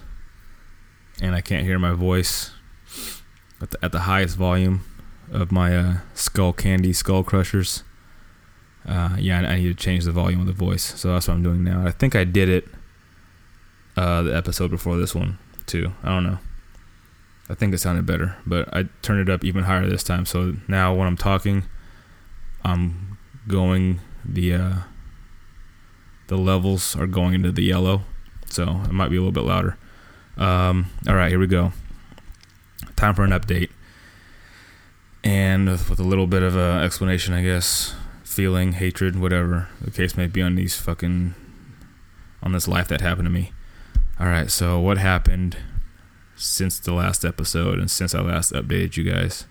and 1.22 1.36
I 1.36 1.42
can't 1.42 1.66
hear 1.66 1.78
my 1.78 1.92
voice 1.92 2.52
at 3.62 3.72
the, 3.72 3.86
at 3.86 3.92
the 3.92 4.00
highest 4.02 4.38
volume 4.38 4.86
of 5.32 5.52
my 5.52 5.76
uh, 5.76 5.98
Skullcandy 6.16 6.96
Skull 6.96 7.24
Crushers, 7.24 7.84
uh, 8.88 9.16
yeah, 9.20 9.40
I 9.40 9.58
need 9.58 9.68
to 9.68 9.74
change 9.74 10.06
the 10.06 10.12
volume 10.12 10.42
of 10.42 10.48
the 10.48 10.54
voice. 10.54 11.00
So 11.00 11.14
that's 11.14 11.28
what 11.28 11.36
I'm 11.36 11.44
doing 11.44 11.64
now. 11.64 11.86
I 11.86 11.92
think 11.92 12.16
I 12.16 12.24
did 12.24 12.50
it 12.50 12.68
uh, 13.98 14.22
the 14.24 14.36
episode 14.36 14.72
before 14.72 14.98
this 14.98 15.14
one 15.14 15.38
too. 15.66 15.94
I 16.04 16.10
don't 16.10 16.24
know. 16.24 16.40
I 17.50 17.56
think 17.56 17.74
it 17.74 17.80
sounded 17.80 18.06
better, 18.06 18.38
but 18.46 18.70
I 18.74 18.86
turned 19.02 19.28
it 19.28 19.32
up 19.32 19.44
even 19.44 19.64
higher 19.64 19.88
this 19.88 20.04
time. 20.04 20.26
So 20.26 20.56
now 20.68 20.94
when 20.94 21.08
I'm 21.08 21.18
talking, 21.18 21.64
I'm 22.64 23.18
going 23.48 24.02
the 24.24 24.54
uh, 24.54 24.76
the 26.28 26.38
levels 26.38 26.96
are 26.96 27.08
going 27.08 27.34
into 27.34 27.52
the 27.52 27.64
yellow, 27.64 28.04
so 28.46 28.82
it 28.86 28.92
might 28.92 29.10
be 29.10 29.18
a 29.18 29.20
little 29.20 29.32
bit 29.32 29.44
louder. 29.44 29.78
Um, 30.38 30.92
all 31.08 31.16
right, 31.16 31.30
here 31.30 31.40
we 31.40 31.48
go. 31.48 31.74
Time 32.96 33.16
for 33.16 33.24
an 33.24 33.32
update, 33.32 33.72
and 35.24 35.68
with 35.68 36.00
a 36.00 36.04
little 36.04 36.28
bit 36.28 36.44
of 36.44 36.56
an 36.56 36.84
explanation, 36.84 37.34
I 37.34 37.44
guess. 37.44 37.96
Feeling, 38.30 38.74
hatred, 38.74 39.20
whatever 39.20 39.70
the 39.82 39.90
case 39.90 40.16
may 40.16 40.28
be 40.28 40.40
on 40.40 40.54
these 40.54 40.80
fucking 40.80 41.34
on 42.44 42.52
this 42.52 42.68
life 42.68 42.88
that 42.90 43.02
happened 43.02 43.26
to 43.26 43.32
me. 43.32 43.52
All 44.20 44.28
right, 44.28 44.52
so 44.52 44.80
what 44.80 45.00
happened 45.00 45.58
since 46.36 46.78
the 46.78 46.94
last 46.94 47.26
episode 47.26 47.80
and 47.80 47.90
since 47.90 48.14
I 48.14 48.22
last 48.22 48.54
updated 48.54 48.98
you 48.98 49.12
guys? 49.12 49.46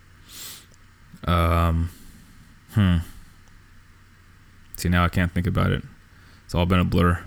Um, 1.25 1.91
hmm. 2.75 2.99
See 4.77 4.89
now 4.89 5.05
I 5.05 5.09
can't 5.09 5.33
think 5.33 5.49
about 5.49 5.73
it. 5.73 5.83
It's 6.45 6.55
all 6.55 6.65
been 6.65 6.79
a 6.79 6.85
blur. 6.85 7.21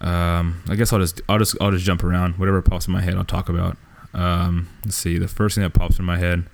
Um, 0.00 0.62
I 0.70 0.74
guess 0.74 0.90
I'll 0.90 1.00
just 1.00 1.20
I'll 1.28 1.38
just 1.38 1.54
I'll 1.60 1.70
just 1.70 1.84
jump 1.84 2.02
around. 2.02 2.38
Whatever 2.38 2.62
pops 2.62 2.86
in 2.86 2.94
my 2.94 3.02
head, 3.02 3.14
I'll 3.14 3.24
talk 3.24 3.50
about. 3.50 3.76
Um, 4.14 4.70
let's 4.86 4.96
see. 4.96 5.18
The 5.18 5.28
first 5.28 5.56
thing 5.56 5.64
that 5.64 5.74
pops 5.74 5.98
in 5.98 6.06
my 6.06 6.16
head. 6.16 6.44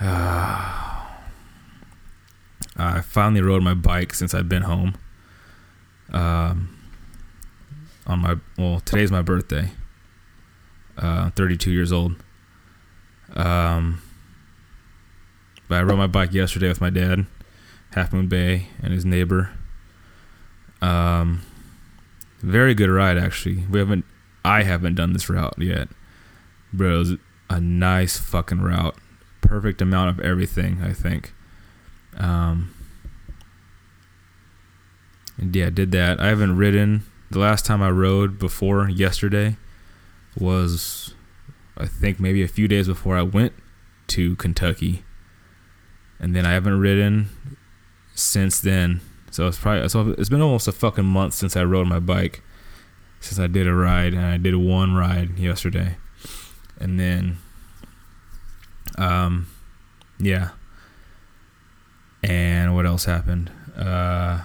I 2.76 3.00
finally 3.00 3.42
rode 3.42 3.62
my 3.62 3.74
bike 3.74 4.14
since 4.14 4.34
I've 4.34 4.48
been 4.48 4.62
home. 4.62 4.96
Um, 6.12 6.76
on 8.06 8.20
my 8.20 8.36
well, 8.58 8.80
today's 8.80 9.10
my 9.10 9.22
birthday. 9.22 9.70
Uh, 10.96 11.30
32 11.30 11.70
years 11.70 11.92
old. 11.92 12.16
Um, 13.34 14.02
but 15.68 15.78
I 15.78 15.82
rode 15.82 15.98
my 15.98 16.06
bike 16.06 16.32
yesterday 16.32 16.68
with 16.68 16.80
my 16.80 16.90
dad, 16.90 17.26
Half 17.92 18.12
Moon 18.12 18.26
Bay, 18.28 18.68
and 18.82 18.92
his 18.92 19.04
neighbor. 19.04 19.50
Um, 20.82 21.42
very 22.40 22.74
good 22.74 22.90
ride 22.90 23.16
actually. 23.18 23.66
We 23.70 23.78
haven't, 23.78 24.04
I 24.44 24.62
haven't 24.64 24.96
done 24.96 25.12
this 25.12 25.28
route 25.30 25.54
yet, 25.58 25.88
but 26.72 26.84
It 26.84 26.96
was 26.96 27.12
a 27.48 27.60
nice 27.60 28.18
fucking 28.18 28.60
route. 28.60 28.96
Perfect 29.40 29.80
amount 29.80 30.10
of 30.10 30.20
everything, 30.20 30.82
I 30.82 30.92
think. 30.92 31.32
Um, 32.16 32.74
yeah, 35.38 35.70
did 35.70 35.92
that. 35.92 36.20
I 36.20 36.28
haven't 36.28 36.56
ridden. 36.56 37.04
The 37.30 37.38
last 37.38 37.64
time 37.64 37.82
I 37.82 37.90
rode 37.90 38.38
before 38.38 38.88
yesterday 38.88 39.56
was, 40.38 41.14
I 41.76 41.86
think, 41.86 42.20
maybe 42.20 42.42
a 42.42 42.48
few 42.48 42.68
days 42.68 42.88
before 42.88 43.16
I 43.16 43.22
went 43.22 43.52
to 44.08 44.36
Kentucky. 44.36 45.04
And 46.18 46.36
then 46.36 46.44
I 46.44 46.52
haven't 46.52 46.78
ridden 46.80 47.28
since 48.14 48.60
then. 48.60 49.00
So 49.30 49.46
it's 49.46 49.58
probably 49.58 49.88
so 49.88 50.14
it's 50.18 50.28
been 50.28 50.42
almost 50.42 50.68
a 50.68 50.72
fucking 50.72 51.04
month 51.04 51.34
since 51.34 51.56
I 51.56 51.64
rode 51.64 51.86
my 51.86 52.00
bike. 52.00 52.42
Since 53.20 53.38
I 53.38 53.46
did 53.46 53.66
a 53.66 53.74
ride 53.74 54.12
and 54.12 54.24
I 54.24 54.36
did 54.36 54.56
one 54.56 54.94
ride 54.94 55.38
yesterday. 55.38 55.96
And 56.78 56.98
then 56.98 57.38
um 58.98 59.46
yeah. 60.18 60.50
And 62.22 62.74
what 62.74 62.86
else 62.86 63.04
happened? 63.04 63.50
Uh 63.76 64.42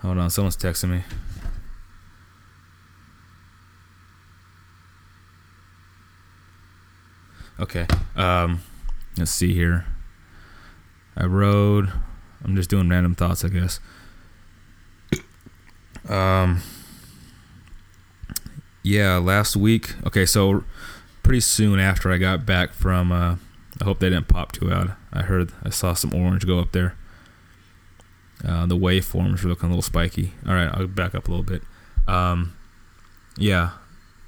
Hold 0.00 0.18
on, 0.18 0.30
someone's 0.30 0.56
texting 0.56 0.90
me. 0.90 1.02
Okay. 7.60 7.86
Um 8.16 8.60
let's 9.16 9.30
see 9.30 9.52
here. 9.52 9.84
I 11.16 11.26
rode 11.26 11.90
I'm 12.42 12.56
just 12.56 12.70
doing 12.70 12.88
random 12.88 13.14
thoughts, 13.14 13.44
I 13.44 13.48
guess. 13.48 13.80
Um 16.08 16.62
yeah, 18.82 19.18
last 19.18 19.56
week. 19.56 19.94
Okay, 20.06 20.24
so 20.24 20.64
pretty 21.22 21.40
soon 21.40 21.78
after 21.78 22.10
I 22.10 22.16
got 22.16 22.46
back 22.46 22.72
from 22.72 23.12
uh 23.12 23.36
I 23.80 23.84
hope 23.84 23.98
they 23.98 24.10
didn't 24.10 24.28
pop 24.28 24.52
too 24.52 24.66
loud. 24.66 24.94
I 25.12 25.22
heard 25.22 25.52
I 25.64 25.70
saw 25.70 25.94
some 25.94 26.14
orange 26.14 26.46
go 26.46 26.58
up 26.58 26.72
there. 26.72 26.96
Uh, 28.44 28.66
the 28.66 28.76
waveforms 28.76 29.44
are 29.44 29.48
looking 29.48 29.66
a 29.66 29.68
little 29.68 29.82
spiky. 29.82 30.32
All 30.46 30.54
right, 30.54 30.70
I'll 30.72 30.86
back 30.86 31.14
up 31.14 31.28
a 31.28 31.30
little 31.30 31.44
bit. 31.44 31.62
Um, 32.06 32.54
yeah, 33.36 33.70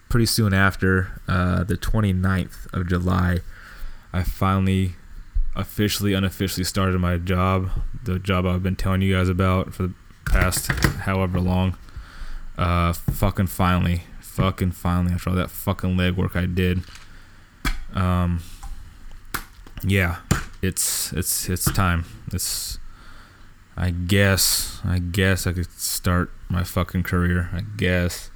pretty 0.09 0.27
soon 0.27 0.53
after, 0.53 1.21
uh, 1.29 1.65
the 1.65 1.77
29th 1.77 2.73
of 2.73 2.88
July, 2.88 3.41
I 4.12 4.23
finally 4.23 4.95
officially, 5.55 6.15
unofficially 6.15 6.65
started 6.65 6.99
my 6.99 7.17
job. 7.19 7.71
The 8.05 8.19
job 8.19 8.47
I've 8.47 8.62
been 8.62 8.77
telling 8.77 9.03
you 9.03 9.15
guys 9.15 9.29
about 9.29 9.75
for 9.75 9.85
the 9.85 9.95
past 10.27 10.71
however 10.73 11.41
long. 11.41 11.77
Uh, 12.57 12.93
fucking 12.93 13.47
finally, 13.47 14.05
fucking 14.21 14.73
finally, 14.73 15.15
after 15.15 15.31
all 15.31 15.37
that 15.37 15.51
fucking 15.51 15.97
legwork 15.97 16.37
I 16.37 16.47
did. 16.47 16.83
Um, 17.95 18.41
yeah, 19.85 20.18
it's 20.61 21.12
it's 21.12 21.49
it's 21.49 21.71
time. 21.73 22.05
It's 22.33 22.79
I 23.77 23.90
guess 23.90 24.81
I 24.85 24.99
guess 24.99 25.47
I 25.47 25.53
could 25.53 25.71
start 25.73 26.31
my 26.49 26.64
fucking 26.64 27.03
career. 27.03 27.51
I 27.53 27.62
guess. 27.77 28.31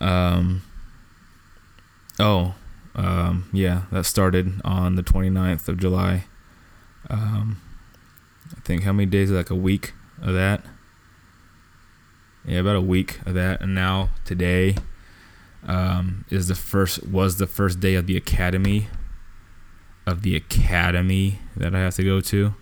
Um. 0.00 0.62
Oh, 2.18 2.54
um, 2.94 3.48
yeah, 3.52 3.82
that 3.90 4.04
started 4.04 4.60
on 4.64 4.96
the 4.96 5.02
29th 5.02 5.66
of 5.68 5.78
July. 5.78 6.24
Um, 7.08 7.60
I 8.54 8.60
think 8.60 8.82
how 8.82 8.92
many 8.92 9.06
days? 9.06 9.30
Like 9.30 9.50
a 9.50 9.54
week 9.54 9.94
of 10.20 10.34
that. 10.34 10.64
Yeah, 12.44 12.60
about 12.60 12.76
a 12.76 12.80
week 12.80 13.20
of 13.24 13.34
that, 13.34 13.60
and 13.60 13.74
now 13.74 14.10
today 14.24 14.76
um, 15.66 16.24
is 16.28 16.48
the 16.48 16.54
first 16.54 17.06
was 17.06 17.36
the 17.36 17.46
first 17.46 17.80
day 17.80 17.94
of 17.94 18.06
the 18.06 18.16
academy 18.16 18.88
of 20.06 20.22
the 20.22 20.36
academy 20.36 21.38
that 21.56 21.74
I 21.74 21.80
have 21.80 21.94
to 21.96 22.04
go 22.04 22.20
to. 22.20 22.54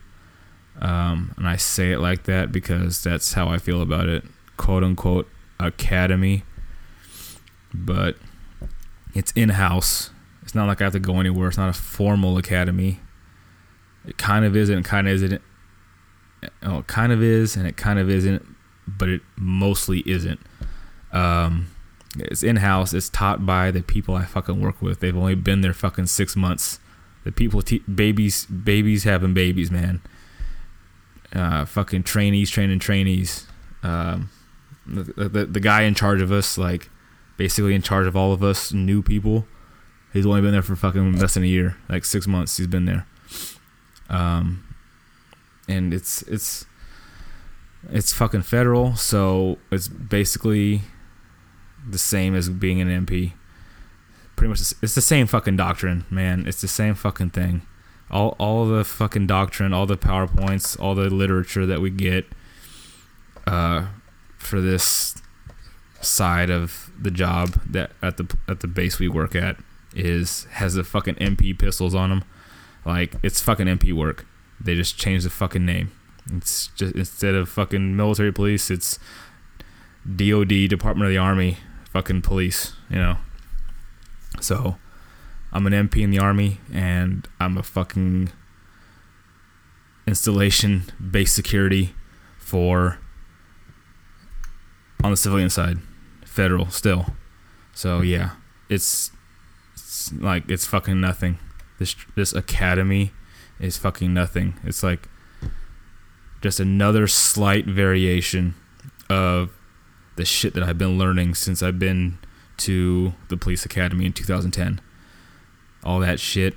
Um, 0.81 1.35
and 1.37 1.48
I 1.48 1.57
say 1.57 1.92
it 1.92 1.98
like 1.98 2.24
that 2.24 2.53
because 2.53 3.03
that's 3.03 3.35
how 3.35 3.48
I 3.48 3.59
feel 3.59 3.83
about 3.83 4.09
it, 4.09 4.24
quote 4.57 4.83
unquote 4.83 5.29
academy. 5.59 6.44
But 7.72 8.16
it's 9.14 9.33
in 9.33 9.50
house. 9.50 10.11
It's 10.42 10.55
not 10.55 10.66
like 10.66 10.81
I 10.81 10.85
have 10.85 10.92
to 10.94 11.00
go 11.00 11.20
anywhere. 11.20 11.48
It's 11.48 11.59
not 11.59 11.68
a 11.68 11.79
formal 11.79 12.38
academy. 12.38 13.00
It 14.07 14.16
kind 14.16 14.44
of 14.44 14.57
is 14.57 14.68
and 14.68 14.85
kind 14.85 15.07
of 15.07 15.14
isn't. 15.14 15.42
Oh, 16.62 16.79
it 16.79 16.87
kind 16.87 17.12
of 17.12 17.22
is 17.22 17.57
and 17.57 17.66
it 17.66 17.76
kind 17.76 17.98
of 17.98 18.09
isn't, 18.09 18.44
but 18.87 19.09
it 19.09 19.20
mostly 19.37 20.03
isn't. 20.07 20.40
Um, 21.12 21.68
it's 22.16 22.42
in 22.42 22.57
house. 22.57 22.94
It's 22.94 23.09
taught 23.09 23.44
by 23.44 23.70
the 23.70 23.83
people 23.83 24.14
I 24.14 24.24
fucking 24.24 24.61
work 24.61 24.81
with. 24.81 25.00
They've 25.00 25.16
only 25.16 25.35
been 25.35 25.61
there 25.61 25.74
fucking 25.74 26.07
six 26.07 26.35
months. 26.35 26.81
The 27.24 27.33
people, 27.33 27.62
te- 27.62 27.80
babies, 27.80 28.46
babies 28.46 29.04
having 29.04 29.35
babies, 29.35 29.70
man. 29.70 30.00
Uh, 31.33 31.64
fucking 31.64 32.02
trainees 32.02 32.50
training 32.50 32.78
trainees. 32.78 33.46
Um, 33.83 34.30
the, 34.87 35.28
the 35.28 35.46
the 35.46 35.61
guy 35.61 35.83
in 35.83 35.94
charge 35.94 36.20
of 36.20 36.33
us, 36.33 36.59
like, 36.59 36.90
basically 37.37 37.74
in 37.74 37.83
charge 37.83 38.06
of 38.06 38.16
all 38.16 38.33
of 38.33 38.42
us 38.42 38.72
new 38.72 39.02
people. 39.02 39.46
He's 40.12 40.26
only 40.26 40.40
been 40.40 40.52
there 40.52 40.62
for 40.62 40.74
fucking 40.74 41.18
less 41.18 41.35
than 41.35 41.44
a 41.44 41.46
year, 41.46 41.76
like 41.88 42.04
six 42.04 42.26
months. 42.26 42.56
He's 42.56 42.66
been 42.66 42.85
there. 42.85 43.06
Um, 44.09 44.64
and 45.68 45.94
it's 45.94 46.22
it's 46.22 46.66
it's 47.90 48.12
fucking 48.12 48.42
federal, 48.42 48.96
so 48.96 49.59
it's 49.70 49.88
basically 49.88 50.83
the 51.88 51.98
same 51.98 52.35
as 52.35 52.48
being 52.48 52.80
an 52.80 53.06
MP. 53.06 53.33
Pretty 54.40 54.48
much, 54.48 54.72
it's 54.81 54.94
the 54.94 55.03
same 55.03 55.26
fucking 55.26 55.57
doctrine, 55.57 56.07
man. 56.09 56.46
It's 56.46 56.62
the 56.62 56.66
same 56.66 56.94
fucking 56.94 57.29
thing. 57.29 57.61
All 58.11 58.37
all 58.38 58.64
the 58.64 58.85
fucking 58.85 59.26
doctrine, 59.26 59.74
all 59.74 59.85
the 59.85 59.98
powerpoints, 59.98 60.81
all 60.81 60.94
the 60.94 61.11
literature 61.11 61.66
that 61.66 61.83
we 61.83 61.90
get 61.90 62.24
uh, 63.46 63.88
for 64.38 64.62
this 64.62 65.20
side 66.00 66.48
of 66.48 66.90
the 66.98 67.11
job 67.11 67.61
that 67.70 67.90
at 68.00 68.16
the 68.16 68.35
at 68.48 68.61
the 68.61 68.66
base 68.66 68.98
we 68.98 69.09
work 69.09 69.35
at 69.35 69.59
is 69.94 70.46
has 70.53 70.72
the 70.72 70.85
fucking 70.85 71.16
MP 71.16 71.59
pistols 71.59 71.94
on 71.94 72.09
them. 72.09 72.24
Like 72.87 73.16
it's 73.22 73.42
fucking 73.42 73.66
MP 73.66 73.92
work. 73.92 74.24
They 74.59 74.74
just 74.74 74.96
changed 74.96 75.26
the 75.26 75.31
fucking 75.31 75.66
name. 75.66 75.92
It's 76.33 76.68
just 76.68 76.94
instead 76.94 77.35
of 77.35 77.50
fucking 77.50 77.94
military 77.94 78.33
police, 78.33 78.70
it's 78.70 78.98
DOD 80.16 80.66
Department 80.70 81.09
of 81.09 81.11
the 81.11 81.18
Army 81.18 81.59
fucking 81.92 82.22
police, 82.22 82.72
you 82.88 82.96
know. 82.96 83.18
So, 84.38 84.76
I'm 85.52 85.66
an 85.66 85.72
MP 85.72 86.02
in 86.02 86.10
the 86.10 86.18
army 86.18 86.60
and 86.72 87.26
I'm 87.40 87.58
a 87.58 87.62
fucking 87.62 88.30
installation 90.06 90.84
base 91.10 91.32
security 91.32 91.94
for 92.38 92.98
on 95.02 95.10
the 95.10 95.16
civilian 95.16 95.50
side, 95.50 95.78
federal 96.24 96.70
still. 96.70 97.06
So, 97.72 98.00
yeah, 98.02 98.30
it's, 98.68 99.10
it's 99.74 100.12
like 100.12 100.48
it's 100.48 100.66
fucking 100.66 101.00
nothing. 101.00 101.38
This 101.78 101.96
this 102.14 102.32
academy 102.32 103.12
is 103.58 103.76
fucking 103.78 104.12
nothing. 104.12 104.54
It's 104.64 104.82
like 104.82 105.08
just 106.40 106.60
another 106.60 107.06
slight 107.06 107.66
variation 107.66 108.54
of 109.08 109.50
the 110.16 110.24
shit 110.24 110.54
that 110.54 110.62
I've 110.62 110.78
been 110.78 110.98
learning 110.98 111.34
since 111.34 111.62
I've 111.62 111.78
been 111.78 112.18
to 112.60 113.14
the 113.28 113.36
police 113.36 113.64
academy 113.64 114.06
in 114.06 114.12
2010. 114.12 114.80
All 115.82 116.00
that 116.00 116.20
shit 116.20 116.54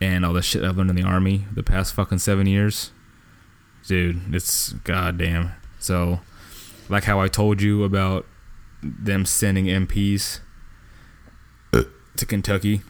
and 0.00 0.24
all 0.24 0.32
the 0.32 0.42
shit 0.42 0.64
I've 0.64 0.76
learned 0.76 0.90
in 0.90 0.96
the 0.96 1.02
army 1.02 1.44
the 1.52 1.62
past 1.62 1.94
fucking 1.94 2.18
seven 2.18 2.46
years. 2.46 2.90
Dude, 3.86 4.34
it's 4.34 4.72
goddamn. 4.72 5.52
So, 5.78 6.20
like 6.88 7.04
how 7.04 7.20
I 7.20 7.28
told 7.28 7.60
you 7.60 7.84
about 7.84 8.26
them 8.82 9.24
sending 9.24 9.66
MPs 9.66 10.40
to 12.16 12.26
Kentucky 12.26 12.82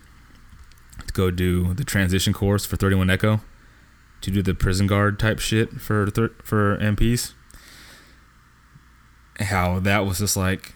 to 1.06 1.12
go 1.12 1.30
do 1.30 1.74
the 1.74 1.84
transition 1.84 2.32
course 2.32 2.66
for 2.66 2.76
31 2.76 3.10
Echo 3.10 3.40
to 4.20 4.30
do 4.30 4.42
the 4.42 4.54
prison 4.54 4.86
guard 4.86 5.18
type 5.18 5.38
shit 5.38 5.80
for 5.80 6.10
for 6.42 6.78
MPs. 6.78 7.32
How 9.40 9.80
that 9.80 10.06
was 10.06 10.18
just 10.18 10.36
like 10.36 10.74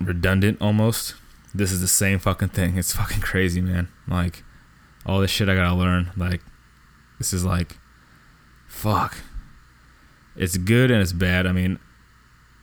redundant 0.00 0.60
almost. 0.60 1.14
This 1.54 1.70
is 1.70 1.80
the 1.80 1.88
same 1.88 2.18
fucking 2.18 2.48
thing. 2.48 2.76
It's 2.76 2.94
fucking 2.94 3.20
crazy, 3.20 3.60
man. 3.60 3.88
Like 4.08 4.42
all 5.06 5.20
this 5.20 5.30
shit 5.30 5.48
I 5.48 5.54
gotta 5.54 5.74
learn. 5.74 6.10
Like 6.16 6.40
this 7.18 7.32
is 7.32 7.44
like 7.44 7.78
fuck. 8.66 9.16
It's 10.36 10.56
good 10.56 10.90
and 10.90 11.00
it's 11.00 11.12
bad. 11.12 11.46
I 11.46 11.52
mean, 11.52 11.78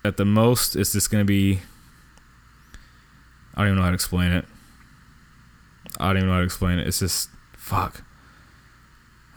at 0.04 0.18
the 0.18 0.26
most, 0.26 0.76
it's 0.76 0.92
just 0.92 1.10
gonna 1.10 1.26
be. 1.26 1.62
I 3.56 3.60
don't 3.60 3.68
even 3.68 3.78
know 3.78 3.84
how 3.84 3.90
to 3.90 3.96
explain 3.96 4.32
it. 4.32 4.46
I 6.00 6.08
don't 6.08 6.18
even 6.18 6.28
know 6.28 6.34
how 6.34 6.40
to 6.40 6.46
explain 6.46 6.80
it. 6.80 6.88
It's 6.88 7.00
just 7.00 7.30
fuck. 7.54 8.04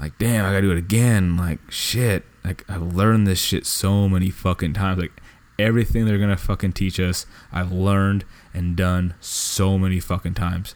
Like 0.01 0.19
damn, 0.19 0.45
I 0.45 0.49
gotta 0.49 0.63
do 0.63 0.73
it 0.73 0.79
again. 0.79 1.37
Like 1.37 1.61
shit. 1.71 2.25
Like 2.45 2.65
I've 2.69 2.83
learned 2.83 3.27
this 3.27 3.41
shit 3.41 3.67
so 3.67 4.09
many 4.09 4.31
fucking 4.31 4.73
times. 4.73 5.01
Like 5.01 5.13
everything 5.59 6.05
they're 6.05 6.19
gonna 6.19 6.37
fucking 6.37 6.73
teach 6.73 6.99
us, 7.01 7.27
I've 7.53 7.73
learned 7.73 8.25
and 8.53 8.77
done 8.77 9.15
so 9.21 9.79
many 9.79 10.01
fucking 10.01 10.35
times. 10.35 10.75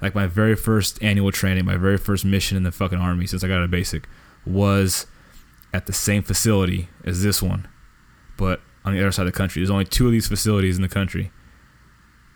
Like 0.00 0.14
my 0.14 0.26
very 0.26 0.56
first 0.56 1.02
annual 1.02 1.32
training, 1.32 1.64
my 1.64 1.76
very 1.76 1.96
first 1.96 2.24
mission 2.24 2.56
in 2.56 2.62
the 2.62 2.72
fucking 2.72 2.98
army 2.98 3.26
since 3.26 3.42
I 3.42 3.48
got 3.48 3.62
a 3.62 3.68
basic 3.68 4.08
was 4.44 5.06
at 5.72 5.86
the 5.86 5.92
same 5.92 6.22
facility 6.22 6.88
as 7.04 7.22
this 7.22 7.42
one, 7.42 7.66
but 8.36 8.60
on 8.84 8.92
the 8.92 9.00
other 9.00 9.12
side 9.12 9.26
of 9.26 9.32
the 9.32 9.36
country. 9.36 9.60
There's 9.60 9.70
only 9.70 9.84
two 9.84 10.06
of 10.06 10.12
these 10.12 10.28
facilities 10.28 10.76
in 10.76 10.82
the 10.82 10.88
country. 10.88 11.32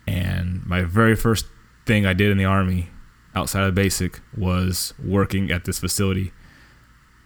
And 0.07 0.65
my 0.65 0.81
very 0.81 1.15
first 1.15 1.45
thing 1.85 2.05
I 2.05 2.13
did 2.13 2.31
in 2.31 2.37
the 2.37 2.45
army 2.45 2.89
outside 3.35 3.63
of 3.63 3.75
basic 3.75 4.19
was 4.35 4.93
working 5.03 5.51
at 5.51 5.65
this 5.65 5.79
facility, 5.79 6.33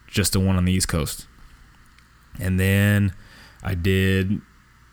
just 0.08 0.34
the 0.34 0.40
one 0.40 0.58
on 0.58 0.66
the 0.66 0.74
East 0.74 0.90
Coast. 0.90 1.28
And 2.40 2.60
then 2.60 3.14
I 3.64 3.76
did 3.76 4.42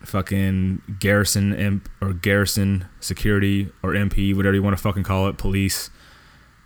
fucking 0.03 0.81
garrison 0.99 1.53
imp 1.53 1.89
or 2.01 2.13
garrison 2.13 2.87
security 2.99 3.71
or 3.83 3.91
MP, 3.91 4.35
whatever 4.35 4.55
you 4.55 4.63
want 4.63 4.75
to 4.75 4.81
fucking 4.81 5.03
call 5.03 5.27
it, 5.27 5.37
police, 5.37 5.89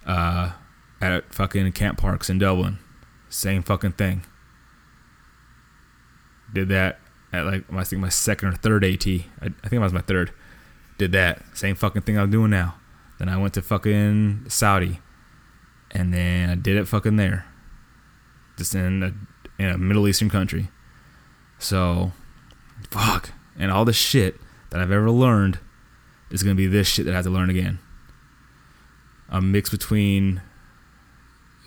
uh, 0.06 0.51
at 1.01 1.34
fucking 1.34 1.72
Camp 1.74 1.97
Parks 1.97 2.30
in 2.30 2.38
Dublin. 2.38 2.80
Same 3.30 3.64
fucking 3.64 3.93
thing. 3.93 4.26
Did 6.53 6.70
that 6.70 6.99
at 7.34 7.45
like 7.45 7.66
I 7.74 7.84
think 7.84 8.01
my 8.01 8.10
second 8.10 8.49
or 8.49 8.53
third 8.53 8.86
AT. 8.86 9.06
I, 9.08 9.24
I 9.41 9.49
think 9.49 9.74
it 9.74 9.80
was 9.80 9.93
my 9.93 10.01
third. 10.01 10.32
Did 10.97 11.12
that 11.12 11.41
same 11.53 11.76
fucking 11.76 12.03
thing 12.03 12.18
I'm 12.18 12.32
doing 12.32 12.51
now. 12.51 12.76
Then 13.20 13.30
I 13.30 13.38
went 13.38 13.53
to 13.56 13.62
fucking 13.62 14.45
Saudi, 14.47 14.99
and 15.91 16.14
then 16.14 16.49
I 16.49 16.56
did 16.56 16.78
it 16.78 16.88
fucking 16.88 17.16
there, 17.16 17.45
just 18.58 18.76
in 18.76 19.03
a 19.03 19.14
in 19.62 19.70
a 19.70 19.78
Middle 19.78 20.08
Eastern 20.08 20.30
country. 20.30 20.70
So, 21.60 22.12
fuck, 22.89 23.32
and 23.58 23.72
all 23.72 23.86
the 23.86 23.93
shit 23.93 24.39
that 24.70 24.82
I've 24.82 24.91
ever 24.91 25.10
learned 25.10 25.60
is 26.30 26.43
gonna 26.43 26.56
be 26.56 26.68
this 26.68 26.88
shit 26.88 27.06
that 27.06 27.12
I 27.12 27.16
have 27.16 27.26
to 27.26 27.32
learn 27.32 27.49
again. 27.49 27.80
A 29.30 29.41
mix 29.41 29.70
between 29.70 30.41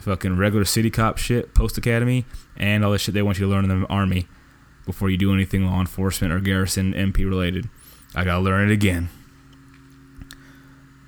fucking 0.01 0.37
regular 0.37 0.65
city 0.65 0.91
cop 0.91 1.19
shit, 1.19 1.55
post 1.55 1.77
academy, 1.79 2.25
and 2.57 2.85
all 2.85 2.93
the 2.93 2.99
shit 2.99 3.15
they 3.15 3.23
want 3.23 3.39
you 3.39 3.47
to 3.47 3.51
learn 3.51 3.69
in 3.69 3.81
the 3.81 3.87
army 3.89 4.29
before 4.87 5.11
you 5.11 5.17
do 5.19 5.35
anything 5.35 5.67
law 5.67 5.81
enforcement 5.81 6.33
or 6.33 6.41
garrison 6.41 6.95
MP 6.95 7.19
related. 7.19 7.69
I 8.15 8.25
gotta 8.25 8.41
learn 8.41 8.71
it 8.71 8.73
again. 8.73 9.09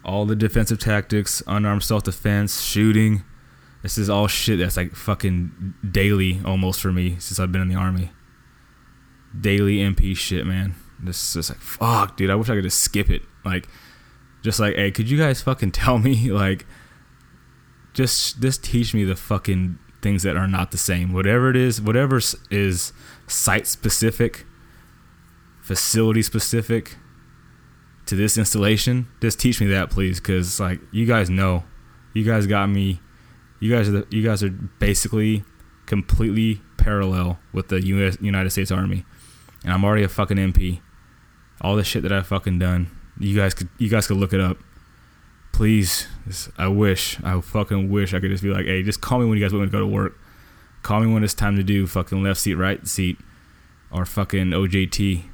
all 0.05 0.24
the 0.26 0.35
defensive 0.37 0.78
tactics, 0.78 1.43
unarmed 1.47 1.83
self 1.85 2.03
defense, 2.05 2.62
shooting. 2.62 3.22
This 3.83 3.97
is 3.99 4.11
all 4.11 4.26
shit 4.26 4.59
that's 4.59 4.76
like 4.76 4.95
fucking 4.95 5.74
daily 5.89 6.41
almost 6.45 6.81
for 6.81 6.93
me 6.93 7.16
since 7.18 7.39
I've 7.39 7.53
been 7.53 7.62
in 7.62 7.68
the 7.68 7.74
army. 7.76 8.11
Daily 9.39 9.78
MP 9.78 10.16
shit, 10.16 10.47
man. 10.47 10.74
This 10.99 11.37
is 11.37 11.51
like 11.51 11.61
fuck, 11.61 12.16
dude. 12.16 12.31
I 12.31 12.35
wish 12.35 12.51
I 12.51 12.55
could 12.55 12.64
just 12.64 12.81
skip 12.81 13.11
it. 13.11 13.22
Like, 13.45 13.68
just 14.43 14.61
like, 14.61 14.74
hey, 14.74 14.91
could 14.91 15.11
you 15.11 15.18
guys 15.18 15.43
fucking 15.43 15.70
tell 15.72 15.99
me 15.99 16.31
like, 16.31 16.66
just 17.93 18.41
just 18.41 18.64
teach 18.64 18.95
me 18.95 19.05
the 19.05 19.16
fucking 19.16 19.78
things 20.03 20.22
that 20.22 20.37
are 20.37 20.49
not 20.49 20.70
the 20.70 20.78
same. 20.78 21.12
Whatever 21.12 21.51
it 21.51 21.57
is, 21.57 21.81
whatever 21.81 22.20
is 22.51 22.93
site 23.26 23.66
specific, 23.66 24.47
facility 25.61 26.22
specific 26.22 26.97
to 28.07 28.16
this 28.16 28.37
installation, 28.37 29.07
just 29.20 29.39
teach 29.39 29.61
me 29.61 29.66
that, 29.68 29.91
please, 29.91 30.20
because 30.20 30.59
like 30.59 30.81
you 30.91 31.07
guys 31.07 31.31
know, 31.31 31.64
you 32.12 32.24
guys 32.24 32.47
got 32.47 32.68
me. 32.68 33.01
You 33.61 33.74
guys 33.74 33.89
are 33.89 33.93
the, 33.93 34.07
you 34.11 34.22
guys 34.22 34.43
are 34.43 34.49
basically 34.49 35.45
completely 35.85 36.62
parallel 36.78 37.39
with 37.53 37.68
the 37.68 37.85
U.S. 37.87 38.16
United 38.20 38.51
States 38.51 38.70
Army, 38.70 39.05
and 39.65 39.73
I'm 39.73 39.85
already 39.85 40.03
a 40.03 40.09
fucking 40.09 40.37
MP. 40.37 40.81
All 41.61 41.77
the 41.77 41.85
shit 41.85 42.03
that 42.03 42.13
I've 42.13 42.27
fucking 42.27 42.59
done, 42.59 42.91
you 43.19 43.37
guys 43.37 43.55
could 43.55 43.69
you 43.79 43.89
guys 43.89 44.07
could 44.07 44.17
look 44.17 44.33
it 44.33 44.41
up. 44.41 44.59
Please, 45.53 46.07
I 46.57 46.69
wish, 46.69 47.23
I 47.23 47.39
fucking 47.41 47.91
wish 47.91 48.15
I 48.15 48.21
could 48.21 48.31
just 48.31 48.43
be 48.43 48.51
like, 48.51 48.67
hey, 48.67 48.83
just 48.83 49.01
call 49.01 49.19
me 49.19 49.27
when 49.27 49.37
you 49.37 49.45
guys 49.45 49.53
want 49.53 49.63
me 49.63 49.67
to 49.67 49.73
go 49.73 49.81
to 49.81 49.87
work. 49.87 50.19
Call 50.83 51.01
me 51.01 51.13
when 51.13 51.23
it's 51.23 51.35
time 51.35 51.57
to 51.57 51.63
do 51.63 51.87
fucking 51.87 52.23
left 52.23 52.41
seat, 52.41 52.55
right 52.55 52.87
seat, 52.87 53.19
or 53.91 54.07
fucking 54.07 54.47
OJT. 54.47 55.25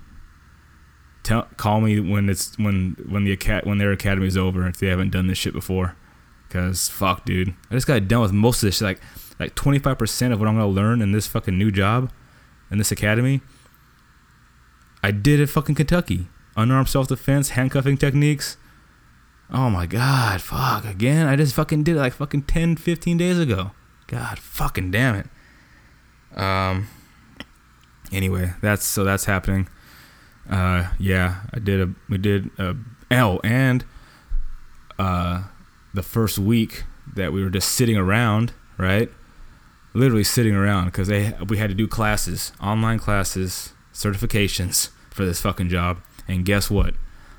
Tell, 1.22 1.42
call 1.56 1.80
me 1.80 2.00
when 2.00 2.28
it's 2.28 2.58
when 2.58 2.96
when 3.08 3.24
the 3.24 3.60
when 3.64 3.78
their 3.78 3.92
academy's 3.92 4.36
over 4.36 4.66
if 4.66 4.78
they 4.78 4.88
haven't 4.88 5.10
done 5.10 5.28
this 5.28 5.38
shit 5.38 5.52
before. 5.52 5.96
Cause 6.48 6.88
fuck, 6.88 7.24
dude, 7.24 7.54
I 7.70 7.74
just 7.74 7.86
got 7.86 8.08
done 8.08 8.22
with 8.22 8.32
most 8.32 8.62
of 8.62 8.68
this. 8.68 8.78
Shit. 8.78 8.86
Like 8.86 9.00
like 9.38 9.54
twenty 9.54 9.78
five 9.78 9.98
percent 9.98 10.32
of 10.32 10.40
what 10.40 10.48
I'm 10.48 10.54
gonna 10.54 10.68
learn 10.68 11.02
in 11.02 11.12
this 11.12 11.26
fucking 11.26 11.56
new 11.56 11.70
job, 11.70 12.10
in 12.70 12.78
this 12.78 12.90
academy. 12.90 13.42
I 15.06 15.12
did 15.12 15.40
at 15.40 15.48
fucking 15.48 15.76
Kentucky. 15.76 16.26
Unarmed 16.56 16.88
self 16.88 17.06
defense, 17.06 17.50
handcuffing 17.50 17.96
techniques. 17.96 18.56
Oh 19.52 19.70
my 19.70 19.86
god, 19.86 20.40
fuck 20.42 20.84
again. 20.84 21.28
I 21.28 21.36
just 21.36 21.54
fucking 21.54 21.84
did 21.84 21.94
it 21.94 22.00
like 22.00 22.14
fucking 22.14 22.42
10, 22.42 22.74
15 22.74 23.16
days 23.16 23.38
ago. 23.38 23.70
God 24.08 24.40
fucking 24.40 24.90
damn 24.90 25.14
it. 25.14 25.26
Um 26.36 26.88
anyway, 28.10 28.54
that's 28.60 28.84
so 28.84 29.04
that's 29.04 29.26
happening. 29.26 29.68
Uh 30.50 30.88
yeah, 30.98 31.42
I 31.54 31.60
did 31.60 31.80
a 31.80 31.94
we 32.08 32.18
did 32.18 32.50
a 32.58 32.74
oh 33.12 33.38
and 33.44 33.84
uh 34.98 35.44
the 35.94 36.02
first 36.02 36.36
week 36.36 36.82
that 37.14 37.32
we 37.32 37.44
were 37.44 37.50
just 37.50 37.68
sitting 37.74 37.96
around, 37.96 38.54
right? 38.76 39.08
Literally 39.94 40.24
sitting 40.24 40.56
around 40.56 40.86
because 40.86 41.06
they 41.06 41.32
we 41.48 41.58
had 41.58 41.68
to 41.70 41.76
do 41.76 41.86
classes, 41.86 42.50
online 42.60 42.98
classes, 42.98 43.72
certifications 43.94 44.90
for 45.16 45.24
this 45.24 45.40
fucking 45.40 45.70
job. 45.70 45.98
And 46.28 46.44
guess 46.44 46.70
what? 46.70 46.94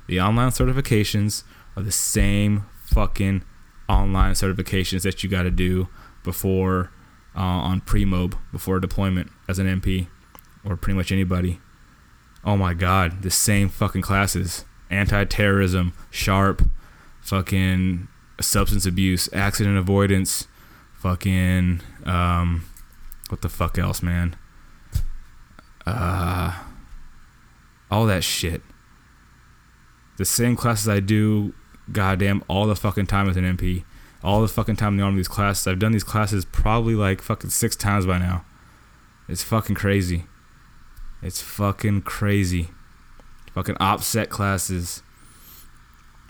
The 0.08 0.20
online 0.20 0.50
certifications 0.50 1.44
are 1.76 1.82
the 1.82 1.92
same 1.92 2.66
fucking 2.84 3.44
online 3.88 4.34
certifications 4.34 5.02
that 5.02 5.22
you 5.22 5.30
got 5.30 5.44
to 5.44 5.50
do 5.50 5.88
before 6.24 6.90
uh, 7.36 7.40
on 7.40 7.80
pre-mob 7.80 8.34
before 8.50 8.80
deployment 8.80 9.30
as 9.48 9.58
an 9.58 9.66
MP 9.66 10.08
or 10.64 10.76
pretty 10.76 10.96
much 10.96 11.12
anybody. 11.12 11.60
Oh 12.44 12.56
my 12.56 12.74
god, 12.74 13.22
the 13.22 13.30
same 13.30 13.68
fucking 13.68 14.02
classes: 14.02 14.64
anti-terrorism, 14.90 15.92
sharp, 16.10 16.62
fucking 17.20 18.08
substance 18.40 18.86
abuse, 18.86 19.28
accident 19.32 19.76
avoidance, 19.76 20.48
fucking 20.94 21.80
um, 22.04 22.64
what 23.28 23.42
the 23.42 23.48
fuck 23.48 23.78
else, 23.78 24.02
man? 24.02 24.36
Uh, 25.86 26.58
all 27.90 28.06
that 28.06 28.24
shit. 28.24 28.62
The 30.16 30.24
same 30.24 30.56
classes 30.56 30.88
I 30.88 31.00
do, 31.00 31.54
goddamn, 31.92 32.42
all 32.48 32.66
the 32.66 32.76
fucking 32.76 33.06
time 33.06 33.28
as 33.28 33.36
an 33.36 33.44
MP. 33.44 33.84
All 34.22 34.42
the 34.42 34.48
fucking 34.48 34.76
time 34.76 34.94
in 34.94 34.96
the 34.98 35.04
army, 35.04 35.18
these 35.18 35.28
classes. 35.28 35.66
I've 35.66 35.78
done 35.78 35.92
these 35.92 36.02
classes 36.04 36.44
probably 36.44 36.94
like 36.94 37.22
fucking 37.22 37.50
six 37.50 37.76
times 37.76 38.04
by 38.04 38.18
now. 38.18 38.44
It's 39.28 39.44
fucking 39.44 39.76
crazy. 39.76 40.24
It's 41.22 41.40
fucking 41.40 42.02
crazy. 42.02 42.70
Fucking 43.54 43.76
OPSEC 43.76 44.28
classes. 44.28 45.02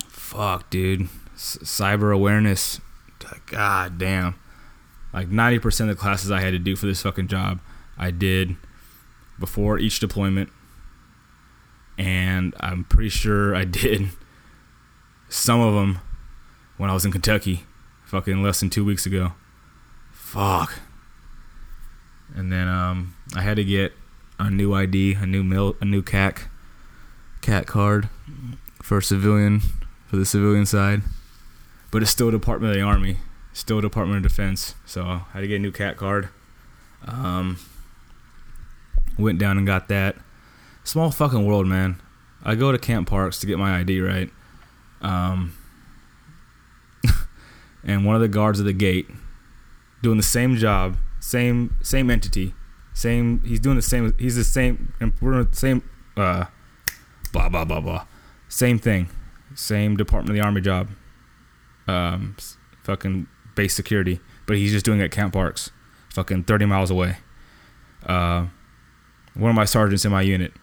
Fuck, 0.08 0.68
dude. 0.68 1.08
S- 1.34 1.58
cyber 1.62 2.14
awareness. 2.14 2.80
God 3.46 3.98
damn. 3.98 4.34
Like 5.12 5.30
90% 5.30 5.80
of 5.82 5.88
the 5.88 5.94
classes 5.94 6.30
I 6.30 6.40
had 6.40 6.50
to 6.50 6.58
do 6.58 6.76
for 6.76 6.86
this 6.86 7.02
fucking 7.02 7.28
job, 7.28 7.60
I 7.96 8.10
did 8.10 8.56
before 9.38 9.78
each 9.78 10.00
deployment. 10.00 10.50
And 11.98 12.54
I'm 12.60 12.84
pretty 12.84 13.08
sure 13.10 13.54
I 13.54 13.64
did 13.64 14.08
some 15.28 15.60
of 15.60 15.74
them 15.74 15.98
when 16.76 16.88
I 16.88 16.94
was 16.94 17.04
in 17.04 17.12
Kentucky, 17.12 17.64
fucking 18.06 18.42
less 18.42 18.60
than 18.60 18.70
two 18.70 18.84
weeks 18.84 19.04
ago. 19.04 19.32
Fuck. 20.12 20.78
And 22.34 22.52
then 22.52 22.68
um, 22.68 23.16
I 23.34 23.42
had 23.42 23.56
to 23.56 23.64
get 23.64 23.92
a 24.38 24.50
new 24.50 24.72
ID, 24.74 25.14
a 25.14 25.26
new 25.26 25.42
mil, 25.42 25.76
a 25.80 25.84
new 25.84 26.02
CAC, 26.02 26.48
CAT 27.40 27.66
card 27.66 28.08
for 28.82 29.00
civilian, 29.00 29.60
for 30.06 30.16
the 30.16 30.24
civilian 30.24 30.66
side. 30.66 31.02
But 31.90 32.02
it's 32.02 32.10
still 32.10 32.30
Department 32.30 32.72
of 32.72 32.76
the 32.76 32.82
Army, 32.82 33.16
still 33.52 33.80
Department 33.80 34.24
of 34.24 34.30
Defense. 34.30 34.74
So 34.86 35.02
I 35.02 35.22
had 35.32 35.40
to 35.40 35.48
get 35.48 35.56
a 35.56 35.60
new 35.60 35.72
CAT 35.72 35.96
card. 35.96 36.28
Um, 37.06 37.58
went 39.18 39.38
down 39.38 39.58
and 39.58 39.66
got 39.66 39.88
that. 39.88 40.16
Small 40.88 41.10
fucking 41.10 41.44
world, 41.44 41.66
man. 41.66 42.00
I 42.42 42.54
go 42.54 42.72
to 42.72 42.78
Camp 42.78 43.10
Parks 43.10 43.38
to 43.40 43.46
get 43.46 43.58
my 43.58 43.78
ID, 43.78 44.00
right? 44.00 44.30
Um, 45.02 45.54
and 47.84 48.06
one 48.06 48.14
of 48.14 48.22
the 48.22 48.28
guards 48.28 48.58
at 48.58 48.64
the 48.64 48.72
gate 48.72 49.06
doing 50.02 50.16
the 50.16 50.22
same 50.22 50.56
job, 50.56 50.96
same 51.20 51.76
same 51.82 52.08
entity, 52.08 52.54
same. 52.94 53.42
He's 53.44 53.60
doing 53.60 53.76
the 53.76 53.82
same. 53.82 54.14
He's 54.18 54.36
the 54.36 54.44
same. 54.44 54.94
We're 55.20 55.44
the 55.44 55.54
same. 55.54 55.82
Uh, 56.16 56.46
blah 57.34 57.50
blah 57.50 57.66
blah 57.66 57.80
blah. 57.80 58.06
Same 58.48 58.78
thing. 58.78 59.10
Same 59.54 59.94
Department 59.94 60.30
of 60.30 60.36
the 60.36 60.40
Army 60.40 60.62
job. 60.62 60.88
Um, 61.86 62.34
fucking 62.82 63.26
base 63.54 63.74
security, 63.74 64.20
but 64.46 64.56
he's 64.56 64.72
just 64.72 64.86
doing 64.86 65.00
it 65.00 65.04
at 65.04 65.10
Camp 65.10 65.34
Parks, 65.34 65.70
fucking 66.14 66.44
thirty 66.44 66.64
miles 66.64 66.90
away. 66.90 67.18
Uh, 68.06 68.46
one 69.34 69.50
of 69.50 69.54
my 69.54 69.66
sergeants 69.66 70.06
in 70.06 70.12
my 70.12 70.22
unit 70.22 70.54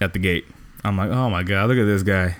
at 0.00 0.12
the 0.12 0.18
gate. 0.18 0.46
I'm 0.84 0.96
like, 0.96 1.10
oh 1.10 1.28
my 1.28 1.42
god, 1.42 1.68
look 1.68 1.78
at 1.78 1.84
this 1.84 2.02
guy. 2.02 2.36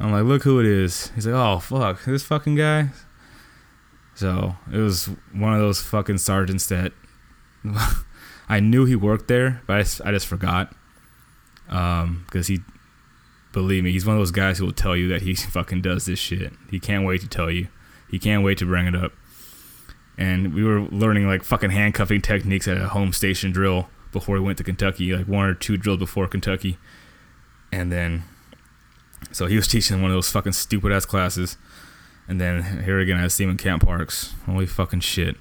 I'm 0.00 0.12
like, 0.12 0.24
look 0.24 0.42
who 0.42 0.58
it 0.60 0.66
is. 0.66 1.12
He's 1.14 1.26
like, 1.26 1.34
oh 1.34 1.58
fuck, 1.60 2.04
this 2.04 2.24
fucking 2.24 2.56
guy. 2.56 2.88
So 4.14 4.56
it 4.72 4.78
was 4.78 5.06
one 5.32 5.54
of 5.54 5.60
those 5.60 5.80
fucking 5.80 6.18
sergeants 6.18 6.66
that 6.66 6.92
I 8.48 8.60
knew 8.60 8.84
he 8.84 8.96
worked 8.96 9.28
there, 9.28 9.62
but 9.66 9.76
I 9.76 9.82
just, 9.82 10.00
I 10.04 10.10
just 10.10 10.26
forgot. 10.26 10.74
Um, 11.68 12.24
because 12.26 12.48
he, 12.48 12.60
believe 13.52 13.84
me, 13.84 13.92
he's 13.92 14.04
one 14.04 14.16
of 14.16 14.20
those 14.20 14.30
guys 14.30 14.58
who 14.58 14.66
will 14.66 14.72
tell 14.72 14.96
you 14.96 15.08
that 15.08 15.22
he 15.22 15.34
fucking 15.34 15.82
does 15.82 16.06
this 16.06 16.18
shit. 16.18 16.52
He 16.70 16.80
can't 16.80 17.06
wait 17.06 17.20
to 17.22 17.28
tell 17.28 17.50
you. 17.50 17.68
He 18.10 18.18
can't 18.18 18.44
wait 18.44 18.58
to 18.58 18.66
bring 18.66 18.86
it 18.86 18.94
up. 18.94 19.12
And 20.18 20.52
we 20.52 20.62
were 20.62 20.82
learning 20.82 21.26
like 21.26 21.42
fucking 21.42 21.70
handcuffing 21.70 22.20
techniques 22.20 22.68
at 22.68 22.76
a 22.76 22.88
home 22.88 23.12
station 23.12 23.50
drill 23.50 23.88
before 24.12 24.34
we 24.36 24.40
went 24.40 24.58
to 24.58 24.64
Kentucky, 24.64 25.14
like 25.14 25.26
one 25.26 25.46
or 25.46 25.54
two 25.54 25.76
drills 25.76 25.98
before 25.98 26.28
Kentucky. 26.28 26.78
And 27.72 27.90
then, 27.90 28.24
so 29.32 29.46
he 29.46 29.56
was 29.56 29.66
teaching 29.66 30.02
one 30.02 30.10
of 30.10 30.16
those 30.16 30.30
fucking 30.30 30.52
stupid 30.52 30.92
ass 30.92 31.06
classes. 31.06 31.56
And 32.28 32.40
then 32.40 32.84
here 32.84 33.00
again, 33.00 33.18
I 33.18 33.28
see 33.28 33.44
him 33.44 33.50
in 33.50 33.56
Camp 33.56 33.84
Parks. 33.84 34.34
Holy 34.46 34.66
fucking 34.66 35.00
shit. 35.00 35.36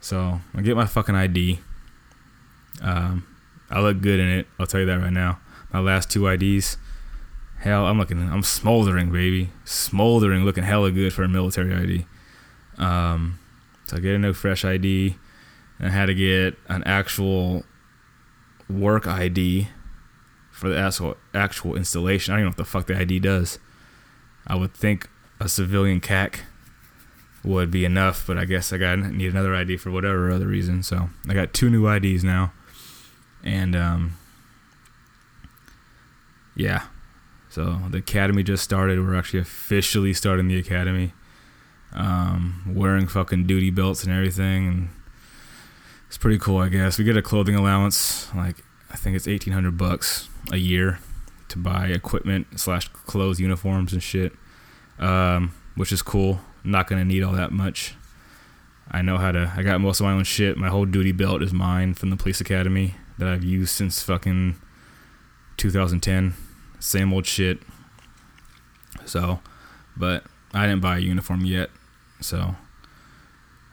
So 0.00 0.40
I 0.54 0.62
get 0.62 0.76
my 0.76 0.86
fucking 0.86 1.14
ID. 1.14 1.60
Um, 2.80 3.26
I 3.70 3.80
look 3.80 4.00
good 4.00 4.18
in 4.18 4.28
it. 4.28 4.46
I'll 4.58 4.66
tell 4.66 4.80
you 4.80 4.86
that 4.86 5.00
right 5.00 5.12
now. 5.12 5.38
My 5.72 5.80
last 5.80 6.10
two 6.10 6.26
IDs. 6.26 6.76
Hell, 7.58 7.86
I'm 7.86 7.98
looking. 7.98 8.18
I'm 8.18 8.42
smoldering, 8.42 9.12
baby. 9.12 9.50
Smoldering, 9.64 10.44
looking 10.44 10.64
hella 10.64 10.90
good 10.90 11.12
for 11.12 11.22
a 11.22 11.28
military 11.28 11.72
ID. 11.72 12.06
Um, 12.78 13.38
so 13.86 13.96
I 13.96 14.00
get 14.00 14.14
a 14.14 14.18
new 14.18 14.32
fresh 14.32 14.64
ID. 14.64 15.16
And 15.78 15.88
I 15.88 15.90
had 15.90 16.06
to 16.06 16.14
get 16.14 16.58
an 16.68 16.82
actual 16.84 17.64
work 18.68 19.06
ID 19.06 19.68
for 20.50 20.68
the 20.68 20.78
actual 20.78 21.16
actual 21.34 21.76
installation. 21.76 22.32
I 22.32 22.36
don't 22.36 22.40
even 22.40 22.46
know 22.46 22.50
what 22.50 22.56
the 22.58 22.64
fuck 22.64 22.86
the 22.86 22.96
ID 22.96 23.20
does. 23.20 23.58
I 24.46 24.54
would 24.54 24.74
think 24.74 25.08
a 25.40 25.48
civilian 25.48 26.00
CAC 26.00 26.40
would 27.44 27.70
be 27.70 27.84
enough, 27.84 28.26
but 28.26 28.38
I 28.38 28.44
guess 28.44 28.72
I 28.72 28.78
got 28.78 28.98
need 28.98 29.30
another 29.30 29.54
ID 29.54 29.76
for 29.76 29.90
whatever 29.90 30.30
other 30.30 30.46
reason. 30.46 30.82
So 30.82 31.10
I 31.28 31.34
got 31.34 31.52
two 31.52 31.70
new 31.70 31.88
IDs 31.88 32.22
now, 32.22 32.52
and 33.42 33.74
um, 33.74 34.16
yeah. 36.54 36.84
So 37.48 37.80
the 37.90 37.98
academy 37.98 38.42
just 38.42 38.62
started. 38.62 38.98
We're 38.98 39.16
actually 39.16 39.40
officially 39.40 40.14
starting 40.14 40.48
the 40.48 40.58
academy. 40.58 41.12
Um, 41.94 42.62
wearing 42.74 43.06
fucking 43.06 43.46
duty 43.46 43.70
belts 43.70 44.02
and 44.04 44.12
everything, 44.12 44.66
and 44.66 44.88
it's 46.12 46.18
pretty 46.18 46.36
cool, 46.36 46.58
I 46.58 46.68
guess. 46.68 46.98
We 46.98 47.04
get 47.04 47.16
a 47.16 47.22
clothing 47.22 47.54
allowance, 47.54 48.28
like 48.34 48.56
I 48.90 48.96
think 48.96 49.16
it's 49.16 49.26
eighteen 49.26 49.54
hundred 49.54 49.78
bucks 49.78 50.28
a 50.50 50.58
year 50.58 50.98
to 51.48 51.56
buy 51.56 51.86
equipment 51.86 52.60
slash 52.60 52.88
clothes, 52.88 53.40
uniforms 53.40 53.94
and 53.94 54.02
shit, 54.02 54.34
um, 54.98 55.54
which 55.74 55.90
is 55.90 56.02
cool. 56.02 56.40
not 56.64 56.86
gonna 56.86 57.06
need 57.06 57.22
all 57.22 57.32
that 57.32 57.50
much. 57.50 57.94
I 58.90 59.00
know 59.00 59.16
how 59.16 59.32
to. 59.32 59.54
I 59.56 59.62
got 59.62 59.80
most 59.80 60.00
of 60.00 60.04
my 60.04 60.12
own 60.12 60.24
shit. 60.24 60.58
My 60.58 60.68
whole 60.68 60.84
duty 60.84 61.12
belt 61.12 61.42
is 61.42 61.54
mine 61.54 61.94
from 61.94 62.10
the 62.10 62.16
police 62.16 62.42
academy 62.42 62.96
that 63.16 63.26
I've 63.26 63.42
used 63.42 63.74
since 63.74 64.02
fucking 64.02 64.56
2010. 65.56 66.34
Same 66.78 67.10
old 67.14 67.24
shit. 67.24 67.58
So, 69.06 69.40
but 69.96 70.24
I 70.52 70.66
didn't 70.66 70.82
buy 70.82 70.98
a 70.98 71.00
uniform 71.00 71.46
yet, 71.46 71.70
so 72.20 72.54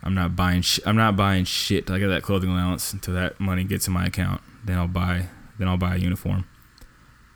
I'm 0.04 0.14
not 0.14 0.36
buying. 0.36 0.62
Sh- 0.62 0.80
I'm 0.86 0.96
not 0.96 1.16
buying 1.16 1.46
shit. 1.46 1.88
till 1.88 1.96
I 1.96 2.00
get 2.00 2.08
that 2.08 2.24
clothing 2.24 2.50
allowance 2.50 2.94
until 2.94 3.14
that 3.16 3.40
money 3.40 3.64
gets 3.64 3.88
in 3.88 3.94
my 3.94 4.06
account. 4.06 4.42
Then 4.64 4.78
I'll 4.78 4.88
buy. 4.88 5.28
Then 5.58 5.68
I'll 5.68 5.78
buy 5.78 5.96
a 5.96 5.98
uniform. 5.98 6.46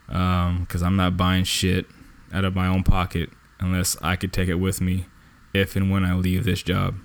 Um, 0.08 0.60
because 0.60 0.82
I'm 0.82 0.96
not 0.96 1.16
buying 1.16 1.44
shit 1.44 1.86
out 2.32 2.44
of 2.44 2.54
my 2.54 2.66
own 2.66 2.82
pocket 2.82 3.30
unless 3.60 3.96
I 4.02 4.16
could 4.16 4.32
take 4.32 4.48
it 4.48 4.56
with 4.56 4.80
me 4.80 5.06
if 5.54 5.76
and 5.76 5.90
when 5.90 6.04
I 6.04 6.14
leave 6.14 6.44
this 6.44 6.62
job. 6.62 6.96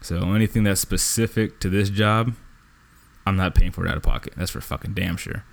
So 0.00 0.34
anything 0.34 0.62
that's 0.64 0.80
specific 0.80 1.58
to 1.60 1.68
this 1.68 1.90
job, 1.90 2.34
I'm 3.26 3.36
not 3.36 3.54
paying 3.54 3.72
for 3.72 3.84
it 3.84 3.90
out 3.90 3.96
of 3.96 4.02
pocket. 4.02 4.34
That's 4.36 4.50
for 4.52 4.60
fucking 4.60 4.94
damn 4.94 5.16
sure. 5.16 5.44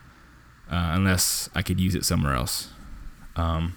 Uh, 0.69 0.91
unless 0.93 1.49
I 1.55 1.61
could 1.61 1.79
use 1.79 1.95
it 1.95 2.05
somewhere 2.05 2.33
else. 2.33 2.69
Um, 3.35 3.75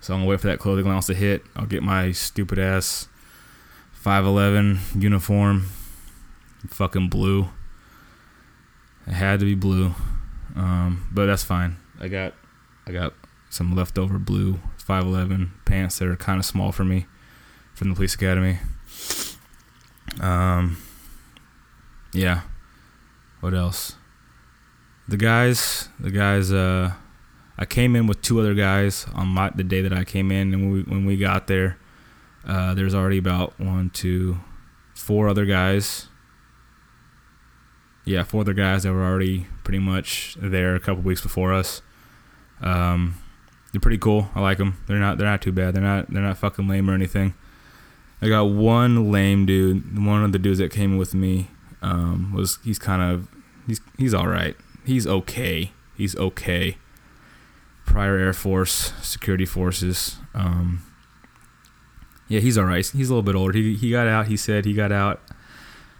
so 0.00 0.14
I'm 0.14 0.20
gonna 0.20 0.30
wait 0.30 0.40
for 0.40 0.46
that 0.46 0.58
clothing 0.58 0.86
allowance 0.86 1.06
to 1.06 1.14
hit. 1.14 1.42
I'll 1.54 1.66
get 1.66 1.82
my 1.82 2.12
stupid 2.12 2.58
ass 2.58 3.08
511 4.00 4.78
uniform, 4.98 5.68
fucking 6.68 7.08
blue. 7.08 7.50
It 9.06 9.12
had 9.12 9.40
to 9.40 9.46
be 9.46 9.54
blue, 9.54 9.94
um, 10.56 11.06
but 11.12 11.26
that's 11.26 11.44
fine. 11.44 11.76
I 12.00 12.08
got, 12.08 12.32
I 12.86 12.92
got 12.92 13.12
some 13.50 13.74
leftover 13.76 14.18
blue 14.18 14.58
511 14.78 15.52
pants 15.66 15.98
that 15.98 16.08
are 16.08 16.16
kind 16.16 16.38
of 16.38 16.46
small 16.46 16.72
for 16.72 16.84
me 16.84 17.06
from 17.74 17.90
the 17.90 17.94
police 17.94 18.14
academy. 18.14 18.58
Um, 20.18 20.78
yeah. 22.14 22.40
What 23.40 23.52
else? 23.52 23.96
The 25.08 25.16
guys, 25.16 25.88
the 25.98 26.10
guys. 26.10 26.52
Uh, 26.52 26.92
I 27.58 27.66
came 27.66 27.94
in 27.96 28.06
with 28.06 28.22
two 28.22 28.40
other 28.40 28.54
guys 28.54 29.06
on 29.14 29.28
my 29.28 29.50
the 29.50 29.64
day 29.64 29.82
that 29.82 29.92
I 29.92 30.04
came 30.04 30.30
in, 30.30 30.54
and 30.54 30.72
we 30.72 30.82
when 30.82 31.04
we 31.04 31.16
got 31.16 31.46
there, 31.46 31.78
uh, 32.46 32.74
there's 32.74 32.94
already 32.94 33.18
about 33.18 33.58
one, 33.58 33.90
two, 33.90 34.38
four 34.94 35.28
other 35.28 35.44
guys. 35.44 36.08
Yeah, 38.04 38.22
four 38.24 38.40
other 38.40 38.54
guys 38.54 38.82
that 38.82 38.92
were 38.92 39.04
already 39.04 39.46
pretty 39.62 39.78
much 39.78 40.36
there 40.40 40.74
a 40.74 40.80
couple 40.80 41.02
weeks 41.02 41.20
before 41.20 41.52
us. 41.52 41.82
Um, 42.60 43.16
they're 43.72 43.80
pretty 43.80 43.98
cool. 43.98 44.30
I 44.34 44.40
like 44.40 44.58
them. 44.58 44.82
They're 44.86 44.98
not 44.98 45.18
they're 45.18 45.26
not 45.26 45.42
too 45.42 45.52
bad. 45.52 45.74
They're 45.74 45.82
not 45.82 46.10
they're 46.10 46.22
not 46.22 46.38
fucking 46.38 46.66
lame 46.66 46.90
or 46.90 46.94
anything. 46.94 47.34
I 48.22 48.28
got 48.28 48.44
one 48.44 49.10
lame 49.10 49.46
dude. 49.46 50.04
One 50.04 50.24
of 50.24 50.32
the 50.32 50.38
dudes 50.38 50.58
that 50.58 50.70
came 50.70 50.96
with 50.96 51.14
me 51.14 51.48
um, 51.82 52.32
was 52.34 52.58
he's 52.64 52.78
kind 52.78 53.02
of 53.02 53.28
he's 53.66 53.80
he's 53.96 54.14
all 54.14 54.26
right. 54.26 54.56
He's 54.84 55.06
okay. 55.06 55.72
He's 55.96 56.16
okay. 56.16 56.78
Prior 57.86 58.16
Air 58.16 58.32
Force 58.32 58.92
security 59.02 59.46
forces. 59.46 60.16
Um, 60.34 60.82
yeah, 62.30 62.38
he's 62.38 62.56
all 62.56 62.64
right. 62.64 62.86
He's 62.86 63.10
a 63.10 63.12
little 63.12 63.24
bit 63.24 63.34
older. 63.34 63.52
He 63.52 63.74
he 63.74 63.90
got 63.90 64.06
out. 64.06 64.28
He 64.28 64.36
said 64.36 64.64
he 64.64 64.72
got 64.72 64.92
out 64.92 65.20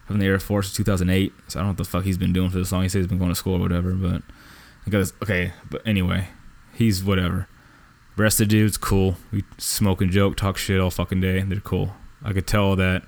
from 0.07 0.21
the 0.21 0.27
Air 0.27 0.39
Force 0.39 0.71
in 0.71 0.77
2008. 0.77 1.33
So 1.49 1.59
I 1.59 1.63
don't 1.63 1.67
know 1.67 1.71
what 1.71 1.79
the 1.79 1.85
fuck 1.85 2.05
he's 2.05 2.19
been 2.19 2.33
doing 2.33 2.51
for 2.51 2.59
this 2.59 2.71
long. 2.71 2.85
He 2.85 2.89
said 2.89 2.99
he's 2.99 3.09
been 3.09 3.19
going 3.19 3.33
to 3.33 3.35
school 3.35 3.57
or 3.57 3.59
whatever. 3.59 3.91
But 3.95 4.23
because 4.85 5.13
okay, 5.21 5.53
but 5.69 5.85
anyway, 5.85 6.29
he's 6.73 7.03
whatever. 7.03 7.49
Rest 8.17 8.41
of 8.41 8.47
the 8.47 8.53
dudes 8.53 8.77
cool. 8.77 9.17
We 9.33 9.43
smoke 9.59 10.01
and 10.01 10.13
joke, 10.13 10.37
talk 10.37 10.57
shit 10.57 10.81
all 10.81 10.91
fucking 10.91 11.21
day. 11.21 11.43
They're 11.43 11.59
cool. 11.59 11.95
I 12.23 12.33
could 12.33 12.47
tell 12.47 12.77
that 12.77 13.03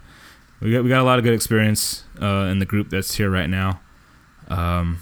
we 0.60 0.72
got 0.72 0.82
we 0.82 0.88
got 0.88 1.00
a 1.00 1.04
lot 1.04 1.18
of 1.18 1.24
good 1.24 1.34
experience 1.34 2.02
uh, 2.20 2.48
in 2.50 2.58
the 2.58 2.66
group 2.66 2.90
that's 2.90 3.14
here 3.14 3.30
right 3.30 3.48
now. 3.48 3.80
Um, 4.48 4.98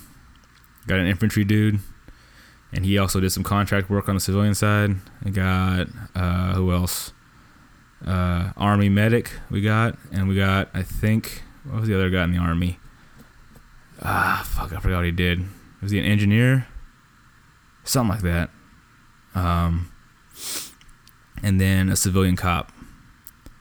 got 0.86 0.98
an 0.98 1.06
infantry 1.06 1.44
dude, 1.44 1.80
and 2.70 2.84
he 2.84 2.98
also 2.98 3.18
did 3.18 3.30
some 3.30 3.44
contract 3.44 3.88
work 3.88 4.10
on 4.10 4.14
the 4.14 4.20
civilian 4.20 4.54
side. 4.54 4.96
I 5.24 5.30
got 5.30 5.86
uh, 6.14 6.52
who 6.52 6.70
else? 6.70 7.14
Uh, 8.07 8.53
army 8.57 8.88
medic 8.88 9.30
we 9.51 9.61
got, 9.61 9.96
and 10.11 10.28
we 10.28 10.34
got 10.34 10.68
I 10.72 10.82
think 10.82 11.42
what 11.64 11.80
was 11.80 11.88
the 11.88 11.94
other 11.94 12.11
guy 12.11 12.24
in 12.24 12.32
the 12.32 12.38
army? 12.38 12.78
Ah, 14.03 14.42
fuck, 14.46 14.72
I 14.72 14.80
forgot 14.80 14.96
what 14.96 15.05
he 15.05 15.11
did. 15.11 15.44
Was 15.82 15.92
he 15.92 15.98
an 15.98 16.07
engineer? 16.07 16.66
Something 17.84 18.14
like 18.14 18.22
that. 18.22 18.51
Um, 19.34 19.92
and 21.42 21.61
then 21.61 21.88
a 21.88 21.96
civilian 21.96 22.36
cop. 22.36 22.72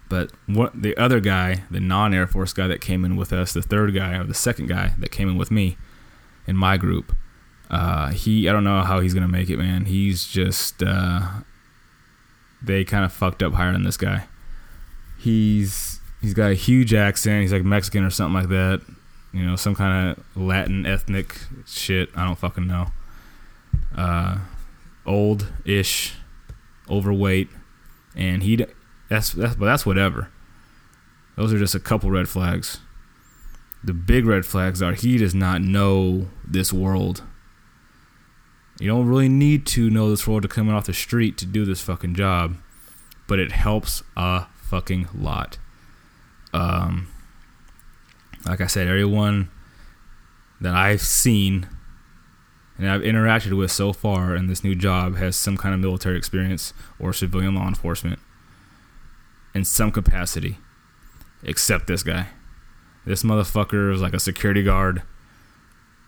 But 0.10 0.32
what 0.48 0.82
the 0.82 0.98
other 0.98 1.20
guy, 1.20 1.64
the 1.70 1.80
non-Air 1.80 2.26
Force 2.26 2.52
guy 2.52 2.68
that 2.68 2.82
came 2.82 3.06
in 3.06 3.16
with 3.16 3.32
us, 3.32 3.54
the 3.54 3.62
third 3.62 3.94
guy 3.94 4.16
or 4.16 4.24
the 4.24 4.34
second 4.34 4.68
guy 4.68 4.94
that 4.98 5.12
came 5.12 5.30
in 5.30 5.38
with 5.38 5.52
me 5.52 5.78
in 6.48 6.58
my 6.58 6.78
group, 6.78 7.16
uh, 7.70 8.10
he 8.10 8.50
I 8.50 8.52
don't 8.52 8.64
know 8.64 8.82
how 8.82 9.02
he's 9.02 9.14
gonna 9.14 9.28
make 9.28 9.50
it, 9.50 9.58
man. 9.58 9.86
He's 9.86 10.28
just 10.28 10.82
uh, 10.82 11.42
they 12.62 12.84
kind 12.84 13.05
of 13.05 13.14
fucked 13.14 13.41
up 13.43 13.53
hiring 13.53 13.84
this 13.84 13.97
guy. 13.97 14.26
He's 15.18 15.99
he's 16.22 16.34
got 16.34 16.51
a 16.51 16.55
huge 16.55 16.93
accent. 16.93 17.41
He's 17.41 17.53
like 17.53 17.64
Mexican 17.64 18.03
or 18.03 18.10
something 18.10 18.34
like 18.34 18.49
that. 18.49 18.82
You 19.32 19.45
know, 19.45 19.55
some 19.55 19.76
kind 19.76 20.18
of 20.18 20.24
Latin 20.41 20.86
ethnic 20.86 21.39
shit. 21.68 22.10
I 22.16 22.26
don't 22.26 22.38
fucking 22.38 22.68
know. 22.68 22.88
Uh, 23.95 24.39
old-ish, 25.05 26.16
overweight, 26.89 27.49
and 28.16 28.43
he 28.43 28.66
that's 29.10 29.32
that's 29.32 29.55
but 29.55 29.66
that's 29.66 29.86
whatever. 29.86 30.30
Those 31.36 31.53
are 31.53 31.60
just 31.60 31.76
a 31.76 31.80
couple 31.80 32.12
red 32.12 32.28
flags. 32.28 32.80
The 33.84 33.93
big 33.93 34.26
red 34.26 34.45
flags 34.45 34.82
are 34.82 34.93
he 34.93 35.18
does 35.18 35.34
not 35.34 35.62
know 35.62 36.28
this 36.45 36.74
world. 36.74 37.24
You 38.80 38.88
don't 38.88 39.08
really 39.08 39.28
need 39.28 39.66
to 39.68 39.90
know 39.90 40.10
this 40.10 40.26
world 40.26 40.44
to 40.44 40.48
come 40.48 40.70
in 40.70 40.76
off 40.76 40.86
the 40.86 40.94
street 40.94 41.38
to 41.40 41.46
do 41.46 41.66
this 41.66 41.82
fucking 41.82 42.16
job, 42.16 42.56
but 43.28 43.38
it 43.38 43.52
helps 43.52 44.04
a 44.16 44.46
fucking 44.62 45.10
lot. 45.14 45.58
Um, 46.54 47.10
like 48.46 48.62
I 48.62 48.68
said, 48.68 48.88
everyone 48.88 49.50
that 50.62 50.74
I've 50.74 51.02
seen 51.02 51.68
and 52.78 52.90
I've 52.90 53.02
interacted 53.02 53.58
with 53.58 53.72
so 53.72 53.92
far 53.92 54.34
in 54.34 54.48
this 54.48 54.64
new 54.64 54.74
job 54.74 55.18
has 55.18 55.36
some 55.36 55.58
kind 55.58 55.76
of 55.76 55.82
military 55.82 56.18
experience 56.18 56.74
or 56.98 57.12
civilian 57.12 57.56
law 57.56 57.68
enforcement 57.68 58.20
in 59.54 59.66
some 59.66 59.92
capacity, 59.92 60.58
except 61.44 61.88
this 61.88 62.04
guy. 62.04 62.28
This 63.06 63.24
motherfucker 63.24 63.94
is 63.94 64.02
like 64.02 64.14
a 64.14 64.20
security 64.20 64.64
guard, 64.64 65.04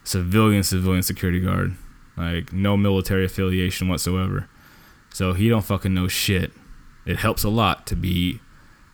civilian 0.06 0.64
civilian 0.64 1.04
security 1.04 1.42
guard, 1.42 1.76
like 2.18 2.54
no 2.54 2.78
military 2.78 3.26
affiliation 3.26 3.88
whatsoever. 3.88 4.48
So 5.14 5.34
he 5.34 5.50
don't 5.50 5.66
fucking 5.66 5.94
know 5.94 6.08
shit. 6.08 6.52
It 7.06 7.18
helps 7.18 7.44
a 7.44 7.50
lot 7.50 7.88
to 7.88 7.96
be 7.96 8.40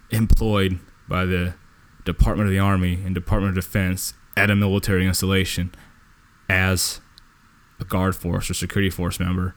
employed 0.10 0.80
by 1.08 1.26
the 1.26 1.56
Department 2.06 2.48
of 2.48 2.52
the 2.52 2.60
Army 2.60 3.00
and 3.06 3.14
Department 3.14 3.58
of 3.58 3.64
Defense 3.64 4.14
at 4.36 4.50
a 4.50 4.56
military 4.56 5.06
installation 5.06 5.74
as 6.50 7.02
a 7.80 7.84
guard 7.84 8.16
force 8.16 8.50
or 8.50 8.54
security 8.54 8.90
force 8.90 9.20
member 9.20 9.56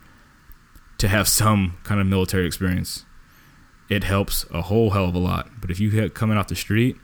to 0.99 1.09
have 1.09 1.29
some 1.29 1.79
kind 1.85 2.01
of 2.01 2.07
military 2.07 2.47
experience. 2.47 3.05
It 3.89 4.05
helps 4.05 4.45
a 4.51 4.63
whole 4.63 4.91
hell 4.91 5.07
of 5.07 5.15
a 5.15 5.19
lot. 5.19 5.49
But 5.61 5.71
if 5.71 5.81
you 5.81 6.11
coming 6.11 6.37
off 6.37 6.49
the 6.49 6.57
street 6.57 6.97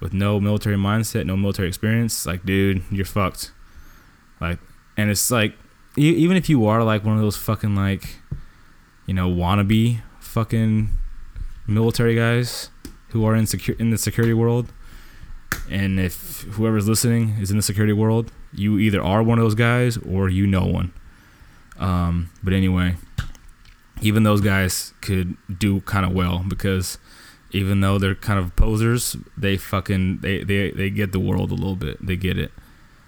with 0.00 0.12
no 0.12 0.40
military 0.40 0.76
mindset, 0.76 1.26
no 1.26 1.36
military 1.36 1.68
experience, 1.68 2.26
like 2.26 2.44
dude, 2.44 2.82
you're 2.90 3.04
fucked. 3.04 3.52
Like, 4.40 4.58
and 4.96 5.10
it's 5.10 5.30
like 5.30 5.54
even 5.96 6.36
if 6.36 6.48
you 6.48 6.66
are 6.66 6.82
like 6.82 7.04
one 7.04 7.16
of 7.16 7.20
those 7.20 7.36
fucking 7.36 7.74
like, 7.74 8.16
you 9.06 9.14
know, 9.14 9.30
wannabe 9.30 10.00
fucking 10.20 10.90
military 11.66 12.14
guys 12.14 12.70
who 13.08 13.24
are 13.24 13.34
in 13.34 13.46
secure 13.46 13.76
in 13.78 13.90
the 13.90 13.98
security 13.98 14.34
world, 14.34 14.72
and 15.70 16.00
if 16.00 16.42
whoever's 16.52 16.88
listening 16.88 17.36
is 17.40 17.50
in 17.50 17.56
the 17.56 17.62
security 17.62 17.92
world, 17.92 18.32
you 18.52 18.78
either 18.78 19.02
are 19.02 19.22
one 19.22 19.38
of 19.38 19.44
those 19.44 19.54
guys 19.54 19.96
or 19.98 20.28
you 20.28 20.46
know 20.46 20.66
one. 20.66 20.92
Um, 21.78 22.30
but 22.42 22.52
anyway, 22.52 22.96
even 24.00 24.22
those 24.22 24.40
guys 24.40 24.92
could 25.00 25.36
do 25.58 25.80
kind 25.82 26.04
of 26.04 26.12
well 26.12 26.44
because 26.46 26.98
even 27.50 27.80
though 27.80 27.98
they're 27.98 28.14
kind 28.14 28.38
of 28.38 28.54
posers, 28.56 29.16
they 29.36 29.56
fucking 29.56 30.18
they, 30.18 30.42
they 30.42 30.70
they 30.70 30.90
get 30.90 31.12
the 31.12 31.20
world 31.20 31.50
a 31.50 31.54
little 31.54 31.76
bit. 31.76 32.04
They 32.04 32.16
get 32.16 32.38
it. 32.38 32.50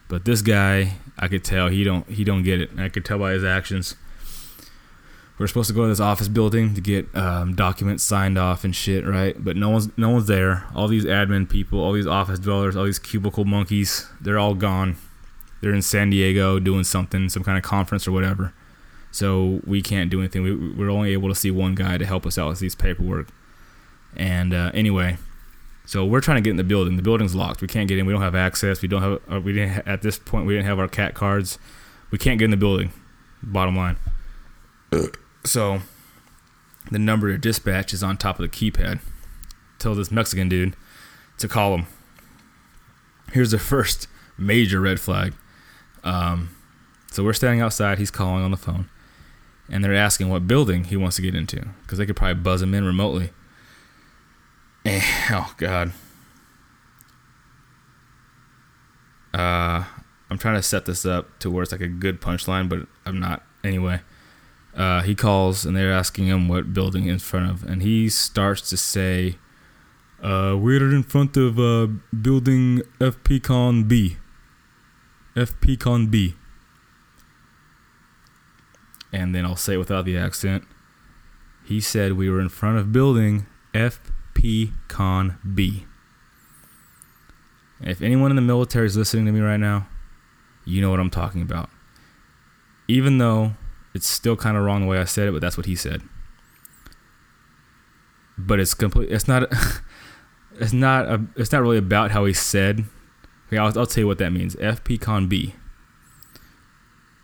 But 0.08 0.24
this 0.24 0.42
guy, 0.42 0.96
I 1.18 1.28
could 1.28 1.44
tell 1.44 1.68
he 1.68 1.84
don't 1.84 2.08
he 2.08 2.24
don't 2.24 2.42
get 2.42 2.60
it. 2.60 2.70
I 2.78 2.88
could 2.88 3.04
tell 3.04 3.18
by 3.18 3.32
his 3.32 3.44
actions. 3.44 3.96
we're 5.38 5.46
supposed 5.46 5.68
to 5.68 5.74
go 5.74 5.82
to 5.82 5.88
this 5.88 6.00
office 6.00 6.28
building 6.28 6.74
to 6.74 6.80
get 6.80 7.14
um, 7.14 7.54
documents 7.54 8.02
signed 8.04 8.38
off 8.38 8.64
and 8.64 8.74
shit, 8.74 9.06
right? 9.06 9.42
But 9.42 9.56
no 9.56 9.70
one's 9.70 9.96
no 9.96 10.10
one's 10.10 10.26
there. 10.26 10.66
All 10.74 10.88
these 10.88 11.04
admin 11.04 11.48
people, 11.48 11.80
all 11.80 11.92
these 11.92 12.06
office 12.06 12.38
dwellers, 12.38 12.76
all 12.76 12.84
these 12.84 12.98
cubicle 12.98 13.44
monkeys, 13.44 14.08
they're 14.20 14.38
all 14.38 14.54
gone. 14.54 14.96
They're 15.60 15.74
in 15.74 15.82
San 15.82 16.10
Diego 16.10 16.58
doing 16.58 16.84
something, 16.84 17.28
some 17.28 17.42
kind 17.42 17.56
of 17.56 17.64
conference 17.64 18.06
or 18.06 18.12
whatever. 18.12 18.52
So 19.10 19.60
we 19.64 19.80
can't 19.80 20.10
do 20.10 20.18
anything. 20.18 20.42
We, 20.42 20.54
we're 20.74 20.90
only 20.90 21.12
able 21.12 21.28
to 21.28 21.34
see 21.34 21.50
one 21.50 21.74
guy 21.74 21.96
to 21.96 22.04
help 22.04 22.26
us 22.26 22.36
out 22.36 22.48
with 22.48 22.58
these 22.58 22.74
paperwork. 22.74 23.28
And 24.16 24.52
uh, 24.52 24.72
anyway, 24.74 25.18
so 25.86 26.04
we're 26.04 26.20
trying 26.20 26.36
to 26.36 26.40
get 26.40 26.50
in 26.50 26.56
the 26.56 26.64
building. 26.64 26.96
The 26.96 27.02
building's 27.02 27.34
locked. 27.34 27.60
We 27.60 27.68
can't 27.68 27.88
get 27.88 27.98
in. 27.98 28.06
We 28.06 28.12
don't 28.12 28.22
have 28.22 28.34
access. 28.34 28.80
We 28.80 28.88
don't 28.88 29.02
have. 29.02 29.20
Uh, 29.30 29.40
we 29.40 29.52
didn't 29.52 29.70
ha- 29.74 29.82
at 29.86 30.02
this 30.02 30.18
point. 30.18 30.46
We 30.46 30.54
didn't 30.54 30.66
have 30.66 30.78
our 30.78 30.88
cat 30.88 31.14
cards. 31.14 31.58
We 32.10 32.18
can't 32.18 32.38
get 32.38 32.46
in 32.46 32.50
the 32.50 32.56
building. 32.56 32.92
Bottom 33.42 33.76
line. 33.76 33.96
So 35.44 35.80
the 36.90 36.98
number 36.98 37.30
to 37.32 37.38
dispatch 37.38 37.92
is 37.92 38.02
on 38.02 38.16
top 38.16 38.38
of 38.38 38.50
the 38.50 38.70
keypad. 38.70 39.00
Tell 39.78 39.94
this 39.94 40.10
Mexican 40.10 40.48
dude 40.48 40.74
to 41.38 41.48
call 41.48 41.74
him. 41.74 41.86
Here's 43.32 43.50
the 43.50 43.58
first 43.58 44.06
major 44.38 44.80
red 44.80 45.00
flag. 45.00 45.34
Um, 46.02 46.54
so 47.10 47.24
we're 47.24 47.32
standing 47.32 47.60
outside. 47.60 47.98
He's 47.98 48.10
calling 48.10 48.42
on 48.42 48.50
the 48.50 48.56
phone, 48.56 48.88
and 49.68 49.84
they're 49.84 49.94
asking 49.94 50.28
what 50.28 50.46
building 50.46 50.84
he 50.84 50.96
wants 50.96 51.16
to 51.16 51.22
get 51.22 51.34
into 51.34 51.66
because 51.82 51.98
they 51.98 52.06
could 52.06 52.16
probably 52.16 52.42
buzz 52.42 52.62
him 52.62 52.74
in 52.74 52.84
remotely. 52.84 53.30
And, 54.84 55.02
oh 55.30 55.54
God. 55.56 55.92
Uh, 59.32 59.84
I'm 60.30 60.38
trying 60.38 60.56
to 60.56 60.62
set 60.62 60.86
this 60.86 61.04
up 61.04 61.38
to 61.40 61.50
where 61.50 61.62
it's 61.62 61.72
like 61.72 61.80
a 61.80 61.88
good 61.88 62.20
punchline, 62.20 62.68
but 62.68 62.86
I'm 63.04 63.18
not. 63.18 63.42
Anyway, 63.62 64.00
uh, 64.76 65.02
he 65.02 65.14
calls 65.14 65.64
and 65.64 65.76
they're 65.76 65.92
asking 65.92 66.26
him 66.26 66.48
what 66.48 66.72
building 66.72 67.06
in 67.06 67.18
front 67.18 67.50
of, 67.50 67.64
and 67.64 67.82
he 67.82 68.08
starts 68.08 68.68
to 68.70 68.76
say, 68.76 69.36
uh, 70.22 70.56
"We're 70.58 70.92
in 70.92 71.02
front 71.02 71.36
of 71.36 71.58
uh, 71.58 71.86
building 72.20 72.82
FPCon 73.00 73.88
B. 73.88 74.18
FPCon 75.34 76.10
B." 76.10 76.34
And 79.12 79.34
then 79.34 79.44
I'll 79.44 79.56
say 79.56 79.74
it 79.74 79.78
without 79.78 80.04
the 80.04 80.16
accent. 80.16 80.64
He 81.64 81.80
said 81.80 82.12
we 82.12 82.28
were 82.28 82.40
in 82.40 82.48
front 82.48 82.78
of 82.78 82.92
building 82.92 83.46
FPCon 84.34 85.36
B. 85.54 85.86
If 87.80 88.00
anyone 88.02 88.30
in 88.30 88.36
the 88.36 88.42
military 88.42 88.86
is 88.86 88.96
listening 88.96 89.26
to 89.26 89.32
me 89.32 89.40
right 89.40 89.58
now, 89.58 89.86
you 90.64 90.80
know 90.80 90.90
what 90.90 91.00
I'm 91.00 91.10
talking 91.10 91.42
about. 91.42 91.68
Even 92.88 93.18
though 93.18 93.54
it's 93.94 94.06
still 94.06 94.36
kind 94.36 94.56
of 94.56 94.64
wrong 94.64 94.82
the 94.82 94.86
way 94.86 94.98
I 94.98 95.04
said 95.04 95.28
it, 95.28 95.32
but 95.32 95.40
that's 95.40 95.56
what 95.56 95.66
he 95.66 95.76
said. 95.76 96.02
But 98.36 98.60
it's 98.60 98.74
complete. 98.74 99.10
It's 99.10 99.28
not. 99.28 99.52
It's 100.56 100.72
not. 100.72 101.06
A, 101.06 101.20
it's 101.34 101.50
not 101.50 101.62
really 101.62 101.78
about 101.78 102.12
how 102.12 102.26
he 102.26 102.32
said. 102.32 102.84
Okay, 103.48 103.58
I'll, 103.58 103.76
I'll 103.76 103.86
tell 103.86 104.02
you 104.02 104.06
what 104.06 104.18
that 104.18 104.30
means. 104.30 104.54
FPCon 104.54 105.28
B. 105.28 105.56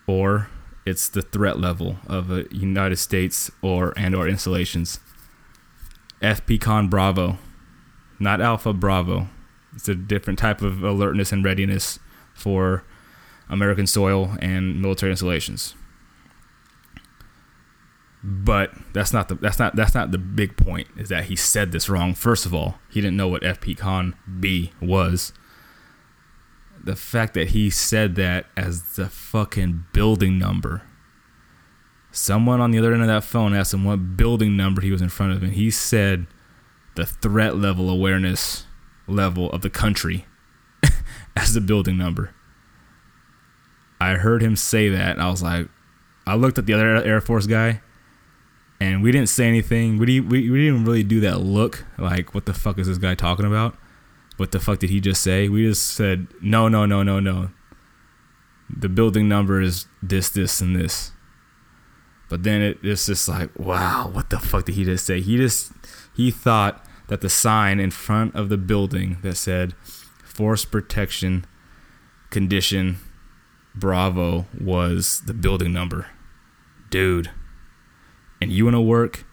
Or 0.08 0.48
it's 0.84 1.08
the 1.08 1.22
threat 1.22 1.60
level 1.60 1.98
of 2.08 2.32
a 2.32 2.46
United 2.50 2.96
States 2.96 3.48
or 3.62 3.94
and 3.96 4.16
or 4.16 4.26
installations. 4.26 4.98
FPCon 6.22 6.90
Bravo, 6.90 7.38
not 8.18 8.40
Alpha 8.40 8.72
Bravo. 8.72 9.28
It's 9.74 9.88
a 9.88 9.94
different 9.94 10.38
type 10.38 10.62
of 10.62 10.82
alertness 10.82 11.32
and 11.32 11.44
readiness 11.44 11.98
for 12.34 12.84
American 13.48 13.86
soil 13.86 14.36
and 14.40 14.80
military 14.80 15.12
installations. 15.12 15.74
But 18.22 18.72
that's 18.92 19.12
not 19.12 19.28
the 19.28 19.36
that's 19.36 19.58
not 19.58 19.74
that's 19.76 19.94
not 19.94 20.10
the 20.10 20.18
big 20.18 20.56
point. 20.56 20.88
Is 20.96 21.08
that 21.08 21.24
he 21.24 21.36
said 21.36 21.72
this 21.72 21.88
wrong? 21.88 22.14
First 22.14 22.44
of 22.44 22.52
all, 22.52 22.78
he 22.90 23.00
didn't 23.00 23.16
know 23.16 23.28
what 23.28 23.42
FPCon 23.42 24.14
B 24.38 24.72
was. 24.80 25.32
The 26.82 26.96
fact 26.96 27.34
that 27.34 27.48
he 27.48 27.70
said 27.70 28.16
that 28.16 28.46
as 28.56 28.82
the 28.94 29.08
fucking 29.08 29.84
building 29.92 30.38
number. 30.38 30.82
Someone 32.12 32.60
on 32.60 32.70
the 32.70 32.78
other 32.78 32.92
end 32.92 33.02
of 33.02 33.08
that 33.08 33.24
phone 33.24 33.54
asked 33.54 33.72
him 33.72 33.84
what 33.84 34.16
building 34.16 34.56
number 34.56 34.80
he 34.82 34.90
was 34.90 35.02
in 35.02 35.08
front 35.08 35.32
of, 35.32 35.42
and 35.42 35.52
he 35.52 35.70
said 35.70 36.26
the 36.96 37.06
threat 37.06 37.56
level 37.56 37.88
awareness 37.88 38.66
level 39.06 39.50
of 39.50 39.62
the 39.62 39.70
country 39.70 40.26
as 41.36 41.54
the 41.54 41.60
building 41.60 41.96
number. 41.96 42.34
I 44.00 44.14
heard 44.14 44.42
him 44.42 44.56
say 44.56 44.88
that, 44.88 45.12
and 45.12 45.22
I 45.22 45.30
was 45.30 45.42
like, 45.42 45.68
I 46.26 46.34
looked 46.34 46.58
at 46.58 46.66
the 46.66 46.72
other 46.72 46.96
Air 46.96 47.20
Force 47.20 47.46
guy, 47.46 47.82
and 48.80 49.02
we 49.02 49.12
didn't 49.12 49.28
say 49.28 49.46
anything. 49.46 49.98
We, 49.98 50.20
we, 50.20 50.50
we 50.50 50.66
didn't 50.66 50.84
really 50.84 51.02
do 51.02 51.20
that 51.20 51.40
look, 51.40 51.84
like, 51.98 52.34
what 52.34 52.46
the 52.46 52.54
fuck 52.54 52.78
is 52.78 52.86
this 52.86 52.98
guy 52.98 53.14
talking 53.14 53.46
about? 53.46 53.76
What 54.36 54.52
the 54.52 54.60
fuck 54.60 54.78
did 54.78 54.90
he 54.90 55.00
just 55.00 55.22
say? 55.22 55.48
We 55.48 55.66
just 55.66 55.86
said, 55.86 56.28
no, 56.40 56.66
no, 56.66 56.86
no, 56.86 57.02
no, 57.02 57.20
no. 57.20 57.50
The 58.74 58.88
building 58.88 59.28
number 59.28 59.60
is 59.60 59.86
this, 60.02 60.30
this, 60.30 60.62
and 60.62 60.74
this. 60.74 61.12
But 62.30 62.44
then 62.44 62.62
it, 62.62 62.78
it's 62.82 63.06
just 63.06 63.28
like, 63.28 63.50
wow, 63.58 64.08
what 64.10 64.30
the 64.30 64.38
fuck 64.38 64.64
did 64.64 64.76
he 64.76 64.84
just 64.84 65.04
say? 65.04 65.20
He 65.20 65.36
just, 65.36 65.72
he 66.14 66.30
thought 66.30 66.86
that 67.08 67.20
the 67.20 67.28
sign 67.28 67.80
in 67.80 67.90
front 67.90 68.36
of 68.36 68.48
the 68.48 68.56
building 68.56 69.18
that 69.22 69.36
said 69.36 69.74
force 70.24 70.64
protection 70.64 71.44
condition 72.30 72.98
Bravo 73.74 74.46
was 74.58 75.22
the 75.26 75.34
building 75.34 75.72
number. 75.72 76.06
Dude. 76.88 77.30
And 78.40 78.52
you 78.52 78.64
want 78.64 78.76
to 78.76 78.80
work 78.80 79.24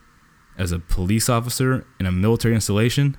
as 0.58 0.72
a 0.72 0.80
police 0.80 1.30
officer 1.30 1.86
in 2.00 2.08
a 2.08 2.12
military 2.12 2.56
installation? 2.56 3.16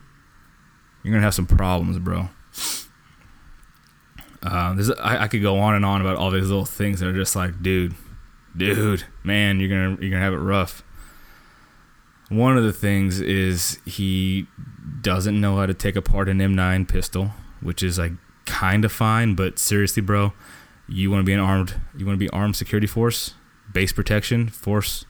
You're 1.02 1.12
going 1.12 1.20
to 1.20 1.24
have 1.24 1.34
some 1.34 1.46
problems, 1.46 1.98
bro. 2.00 2.30
Uh, 4.42 4.76
I, 5.00 5.24
I 5.24 5.28
could 5.28 5.42
go 5.42 5.58
on 5.58 5.74
and 5.74 5.84
on 5.84 6.00
about 6.00 6.16
all 6.16 6.30
these 6.30 6.48
little 6.48 6.64
things 6.64 6.98
that 6.98 7.08
are 7.08 7.14
just 7.14 7.34
like, 7.36 7.62
dude, 7.62 7.94
dude, 8.58 9.04
man, 9.22 9.60
you're 9.60 9.68
gonna 9.68 10.00
you're 10.00 10.10
gonna 10.10 10.22
have 10.22 10.34
it 10.34 10.38
rough. 10.38 10.82
One 12.28 12.58
of 12.58 12.64
the 12.64 12.72
things 12.72 13.20
is 13.20 13.78
he 13.86 14.46
doesn't 15.00 15.40
know 15.40 15.56
how 15.56 15.66
to 15.66 15.72
take 15.72 15.96
apart 15.96 16.28
an 16.28 16.38
M9 16.38 16.86
pistol, 16.86 17.30
which 17.62 17.82
is 17.82 17.98
like 17.98 18.12
kind 18.44 18.84
of 18.84 18.92
fine, 18.92 19.34
but 19.34 19.58
seriously, 19.58 20.02
bro, 20.02 20.34
you 20.86 21.10
want 21.10 21.20
to 21.22 21.24
be 21.24 21.32
an 21.32 21.40
armed, 21.40 21.80
you 21.96 22.04
want 22.04 22.16
to 22.16 22.24
be 22.24 22.28
armed 22.30 22.56
security 22.56 22.86
force, 22.86 23.34
base 23.72 23.92
protection, 23.92 24.48
force, 24.48 25.06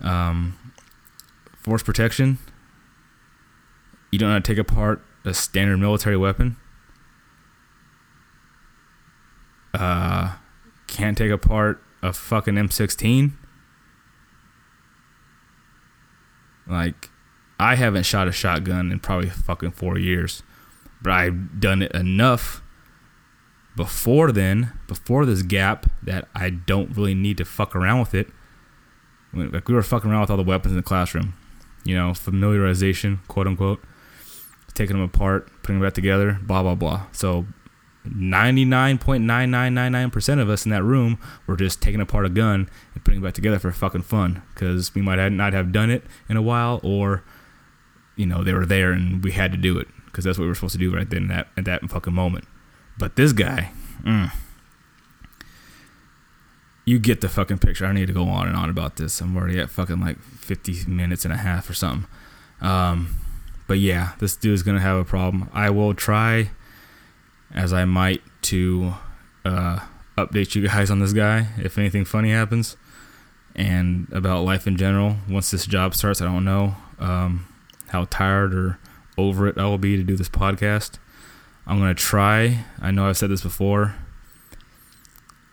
um, 0.00 0.56
force 1.54 1.82
protection. 1.82 2.38
You 4.12 4.20
don't 4.20 4.28
know 4.28 4.34
how 4.34 4.38
to 4.38 4.54
take 4.54 4.58
apart 4.58 5.02
a 5.24 5.34
standard 5.34 5.78
military 5.78 6.16
weapon. 6.16 6.56
Uh, 9.74 10.36
can't 10.86 11.18
take 11.18 11.32
apart 11.32 11.82
a 12.02 12.12
fucking 12.12 12.54
M16. 12.54 13.32
Like, 16.66 17.10
I 17.58 17.76
haven't 17.76 18.04
shot 18.04 18.28
a 18.28 18.32
shotgun 18.32 18.92
in 18.92 19.00
probably 19.00 19.30
fucking 19.30 19.72
four 19.72 19.98
years, 19.98 20.42
but 21.00 21.12
I've 21.12 21.60
done 21.60 21.82
it 21.82 21.92
enough 21.92 22.62
before 23.76 24.32
then, 24.32 24.72
before 24.88 25.26
this 25.26 25.42
gap, 25.42 25.86
that 26.02 26.28
I 26.34 26.50
don't 26.50 26.96
really 26.96 27.14
need 27.14 27.38
to 27.38 27.44
fuck 27.44 27.76
around 27.76 28.00
with 28.00 28.14
it. 28.14 28.28
Like 29.32 29.68
we 29.68 29.74
were 29.74 29.82
fucking 29.82 30.10
around 30.10 30.22
with 30.22 30.30
all 30.30 30.36
the 30.38 30.42
weapons 30.42 30.72
in 30.72 30.76
the 30.76 30.82
classroom, 30.82 31.34
you 31.84 31.94
know, 31.94 32.10
familiarization, 32.10 33.18
quote 33.28 33.46
unquote, 33.46 33.82
taking 34.74 34.96
them 34.96 35.04
apart, 35.04 35.48
putting 35.62 35.78
them 35.78 35.86
back 35.86 35.94
together, 35.94 36.38
blah 36.42 36.62
blah 36.62 36.74
blah. 36.74 37.06
So 37.12 37.44
99.9999% 38.06 40.40
of 40.40 40.48
us 40.48 40.64
in 40.64 40.70
that 40.70 40.82
room 40.82 41.18
were 41.46 41.56
just 41.56 41.82
taking 41.82 42.00
apart 42.00 42.26
a 42.26 42.28
gun 42.28 42.68
and 42.94 43.04
putting 43.04 43.20
it 43.20 43.22
back 43.22 43.34
together 43.34 43.58
for 43.58 43.72
fucking 43.72 44.02
fun 44.02 44.42
because 44.54 44.94
we 44.94 45.02
might 45.02 45.28
not 45.30 45.52
have 45.52 45.72
done 45.72 45.90
it 45.90 46.04
in 46.28 46.36
a 46.36 46.42
while 46.42 46.80
or 46.82 47.22
you 48.16 48.26
know 48.26 48.42
they 48.42 48.52
were 48.52 48.66
there 48.66 48.92
and 48.92 49.22
we 49.22 49.32
had 49.32 49.52
to 49.52 49.58
do 49.58 49.78
it 49.78 49.88
because 50.06 50.24
that's 50.24 50.38
what 50.38 50.44
we 50.44 50.48
were 50.48 50.54
supposed 50.54 50.72
to 50.72 50.78
do 50.78 50.94
right 50.94 51.10
then 51.10 51.28
that 51.28 51.48
at 51.56 51.64
that 51.64 51.88
fucking 51.90 52.14
moment. 52.14 52.44
But 52.98 53.16
this 53.16 53.32
guy 53.32 53.72
mm, 54.04 54.32
you 56.84 56.98
get 56.98 57.20
the 57.20 57.28
fucking 57.28 57.58
picture. 57.58 57.84
I 57.84 57.88
don't 57.88 57.96
need 57.96 58.06
to 58.06 58.12
go 58.12 58.28
on 58.28 58.48
and 58.48 58.56
on 58.56 58.70
about 58.70 58.96
this. 58.96 59.20
I'm 59.20 59.36
already 59.36 59.58
at 59.58 59.70
fucking 59.70 60.00
like 60.00 60.20
50 60.20 60.86
minutes 60.86 61.24
and 61.24 61.34
a 61.34 61.36
half 61.36 61.68
or 61.68 61.74
something. 61.74 62.08
Um, 62.60 63.16
but 63.66 63.78
yeah 63.78 64.12
this 64.18 64.36
dude's 64.36 64.62
gonna 64.62 64.80
have 64.80 64.96
a 64.96 65.04
problem. 65.04 65.50
I 65.52 65.70
will 65.70 65.94
try 65.94 66.50
as 67.56 67.72
I 67.72 67.84
might 67.86 68.22
to 68.42 68.94
uh, 69.44 69.80
update 70.16 70.54
you 70.54 70.68
guys 70.68 70.90
on 70.90 71.00
this 71.00 71.12
guy 71.12 71.48
if 71.58 71.78
anything 71.78 72.04
funny 72.04 72.30
happens 72.30 72.76
and 73.54 74.06
about 74.12 74.44
life 74.44 74.66
in 74.66 74.76
general. 74.76 75.16
Once 75.28 75.50
this 75.50 75.66
job 75.66 75.94
starts, 75.94 76.20
I 76.20 76.26
don't 76.26 76.44
know 76.44 76.76
um, 76.98 77.46
how 77.88 78.06
tired 78.10 78.54
or 78.54 78.78
over 79.18 79.48
it 79.48 79.58
I 79.58 79.64
will 79.64 79.78
be 79.78 79.96
to 79.96 80.02
do 80.02 80.16
this 80.16 80.28
podcast. 80.28 80.98
I'm 81.66 81.78
gonna 81.78 81.94
try. 81.94 82.64
I 82.80 82.90
know 82.90 83.08
I've 83.08 83.16
said 83.16 83.30
this 83.30 83.42
before, 83.42 83.96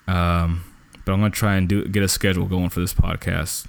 um, 0.05 0.63
but 1.05 1.13
I'm 1.13 1.19
gonna 1.19 1.31
try 1.31 1.55
and 1.55 1.67
do 1.67 1.87
get 1.87 2.03
a 2.03 2.07
schedule 2.07 2.45
going 2.45 2.69
for 2.69 2.81
this 2.81 2.93
podcast. 2.93 3.65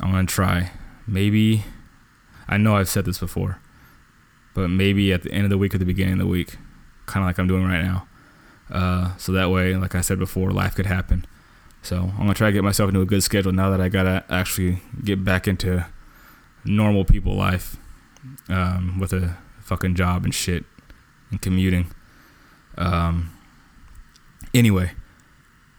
I'm 0.00 0.12
gonna 0.12 0.26
try. 0.26 0.70
Maybe 1.06 1.64
I 2.46 2.58
know 2.58 2.76
I've 2.76 2.88
said 2.88 3.06
this 3.06 3.18
before, 3.18 3.58
but 4.54 4.68
maybe 4.68 5.12
at 5.12 5.22
the 5.22 5.32
end 5.32 5.44
of 5.44 5.50
the 5.50 5.58
week 5.58 5.74
or 5.74 5.78
the 5.78 5.84
beginning 5.84 6.14
of 6.14 6.18
the 6.20 6.26
week, 6.26 6.56
kind 7.10 7.24
of 7.24 7.28
like 7.28 7.38
I'm 7.38 7.48
doing 7.48 7.64
right 7.64 7.82
now. 7.82 8.06
Uh, 8.70 9.16
so 9.16 9.32
that 9.32 9.50
way, 9.50 9.74
like 9.74 9.94
I 9.94 10.00
said 10.00 10.18
before, 10.18 10.52
life 10.52 10.74
could 10.74 10.86
happen. 10.86 11.26
So 11.82 11.96
I'm 11.96 12.18
gonna 12.18 12.34
try 12.34 12.48
to 12.48 12.52
get 12.52 12.64
myself 12.64 12.88
into 12.88 13.00
a 13.00 13.06
good 13.06 13.22
schedule 13.22 13.52
now 13.52 13.70
that 13.70 13.80
I 13.80 13.88
gotta 13.88 14.24
actually 14.28 14.82
get 15.02 15.24
back 15.24 15.48
into 15.48 15.86
normal 16.64 17.04
people 17.04 17.34
life 17.34 17.76
um, 18.48 18.98
with 18.98 19.12
a 19.12 19.36
fucking 19.60 19.94
job 19.94 20.24
and 20.24 20.34
shit 20.34 20.64
and 21.30 21.40
commuting. 21.40 21.90
Um, 22.76 23.30
anyway, 24.52 24.92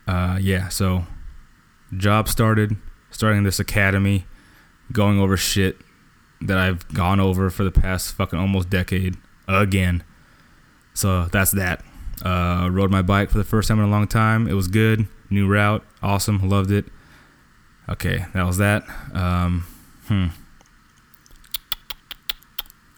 uh, 0.07 0.37
yeah. 0.41 0.69
So 0.69 1.05
job 1.95 2.27
started, 2.27 2.77
starting 3.11 3.43
this 3.43 3.59
academy, 3.59 4.25
going 4.91 5.19
over 5.19 5.37
shit 5.37 5.77
that 6.41 6.57
I've 6.57 6.87
gone 6.93 7.19
over 7.19 7.49
for 7.49 7.63
the 7.63 7.71
past 7.71 8.15
fucking 8.15 8.39
almost 8.39 8.69
decade 8.69 9.17
again. 9.47 10.03
So 10.93 11.25
that's 11.25 11.51
that. 11.51 11.83
Uh, 12.23 12.69
rode 12.71 12.91
my 12.91 13.01
bike 13.01 13.29
for 13.29 13.37
the 13.37 13.43
first 13.43 13.67
time 13.67 13.79
in 13.79 13.85
a 13.85 13.89
long 13.89 14.07
time. 14.07 14.47
It 14.47 14.53
was 14.53 14.67
good. 14.67 15.07
New 15.29 15.47
route, 15.47 15.83
awesome, 16.03 16.47
loved 16.49 16.71
it. 16.71 16.85
Okay, 17.89 18.25
that 18.33 18.45
was 18.45 18.57
that. 18.57 18.83
Um, 19.13 19.65
hmm. 20.07 20.27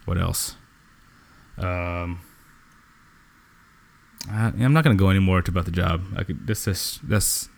What 0.04 0.18
else? 0.18 0.56
Um, 1.56 2.20
I, 4.30 4.46
I'm 4.58 4.72
not 4.72 4.84
gonna 4.84 4.96
go 4.96 5.10
any 5.10 5.20
more 5.20 5.42
about 5.46 5.64
the 5.64 5.70
job. 5.70 6.04
I 6.16 6.24
could. 6.24 6.46
This 6.46 6.66
is 6.66 7.00
that's 7.02 7.48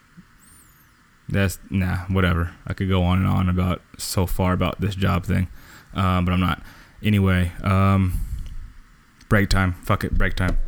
that's 1.28 1.58
nah. 1.70 2.04
Whatever. 2.06 2.52
I 2.66 2.74
could 2.74 2.88
go 2.88 3.02
on 3.02 3.18
and 3.18 3.26
on 3.26 3.48
about 3.48 3.82
so 3.98 4.26
far 4.26 4.52
about 4.52 4.80
this 4.80 4.94
job 4.94 5.24
thing, 5.24 5.48
um, 5.94 6.24
but 6.24 6.32
I'm 6.32 6.40
not. 6.40 6.62
Anyway, 7.02 7.52
um, 7.62 8.20
break 9.28 9.48
time. 9.48 9.74
Fuck 9.84 10.04
it. 10.04 10.16
Break 10.16 10.34
time. 10.34 10.58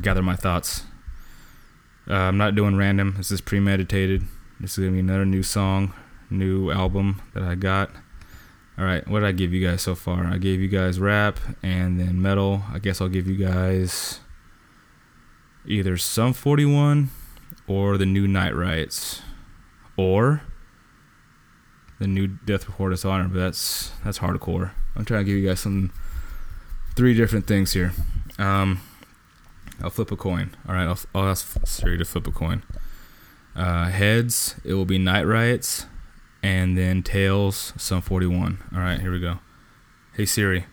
Gather 0.00 0.22
my 0.22 0.36
thoughts. 0.36 0.84
Uh, 2.08 2.14
I'm 2.14 2.38
not 2.38 2.54
doing 2.54 2.76
random. 2.76 3.14
This 3.16 3.30
is 3.30 3.40
premeditated. 3.40 4.24
This 4.60 4.72
is 4.72 4.78
gonna 4.78 4.92
be 4.92 5.00
another 5.00 5.26
new 5.26 5.42
song, 5.42 5.92
new 6.30 6.70
album 6.70 7.20
that 7.34 7.42
I 7.42 7.54
got. 7.54 7.90
All 8.78 8.84
right, 8.84 9.06
what 9.08 9.20
did 9.20 9.28
I 9.28 9.32
give 9.32 9.52
you 9.52 9.66
guys 9.66 9.82
so 9.82 9.94
far? 9.94 10.26
I 10.26 10.38
gave 10.38 10.60
you 10.60 10.68
guys 10.68 11.00
rap 11.00 11.40
and 11.62 11.98
then 11.98 12.22
metal. 12.22 12.62
I 12.72 12.78
guess 12.78 13.00
I'll 13.00 13.08
give 13.08 13.26
you 13.26 13.36
guys 13.36 14.20
either 15.66 15.96
Sum 15.96 16.32
41 16.32 17.10
or 17.66 17.98
the 17.98 18.06
new 18.06 18.28
Night 18.28 18.54
Riots 18.54 19.20
or 19.96 20.42
the 21.98 22.06
new 22.06 22.28
Death 22.28 22.66
Before 22.66 22.90
Dishonor. 22.90 23.28
But 23.28 23.38
that's 23.38 23.90
that's 24.04 24.20
hardcore. 24.20 24.70
I'm 24.96 25.04
trying 25.04 25.24
to 25.24 25.30
give 25.30 25.38
you 25.38 25.48
guys 25.48 25.60
some 25.60 25.92
three 26.98 27.14
different 27.14 27.46
things 27.46 27.74
here. 27.74 27.92
Um, 28.40 28.80
I'll 29.80 29.88
flip 29.88 30.10
a 30.10 30.16
coin. 30.16 30.56
All 30.68 30.74
right, 30.74 30.88
I'll, 30.88 30.98
I'll 31.14 31.28
ask 31.28 31.56
Siri 31.64 31.96
to 31.96 32.04
flip 32.04 32.26
a 32.26 32.32
coin. 32.32 32.64
Uh, 33.54 33.86
heads, 33.86 34.56
it 34.64 34.74
will 34.74 34.84
be 34.84 34.98
Night 34.98 35.22
Riots, 35.22 35.86
and 36.42 36.76
then 36.76 37.04
tails, 37.04 37.72
Sum 37.76 38.02
41. 38.02 38.58
All 38.74 38.80
right, 38.80 39.00
here 39.00 39.12
we 39.12 39.20
go. 39.20 39.38
Hey 40.12 40.26
Siri, 40.26 40.66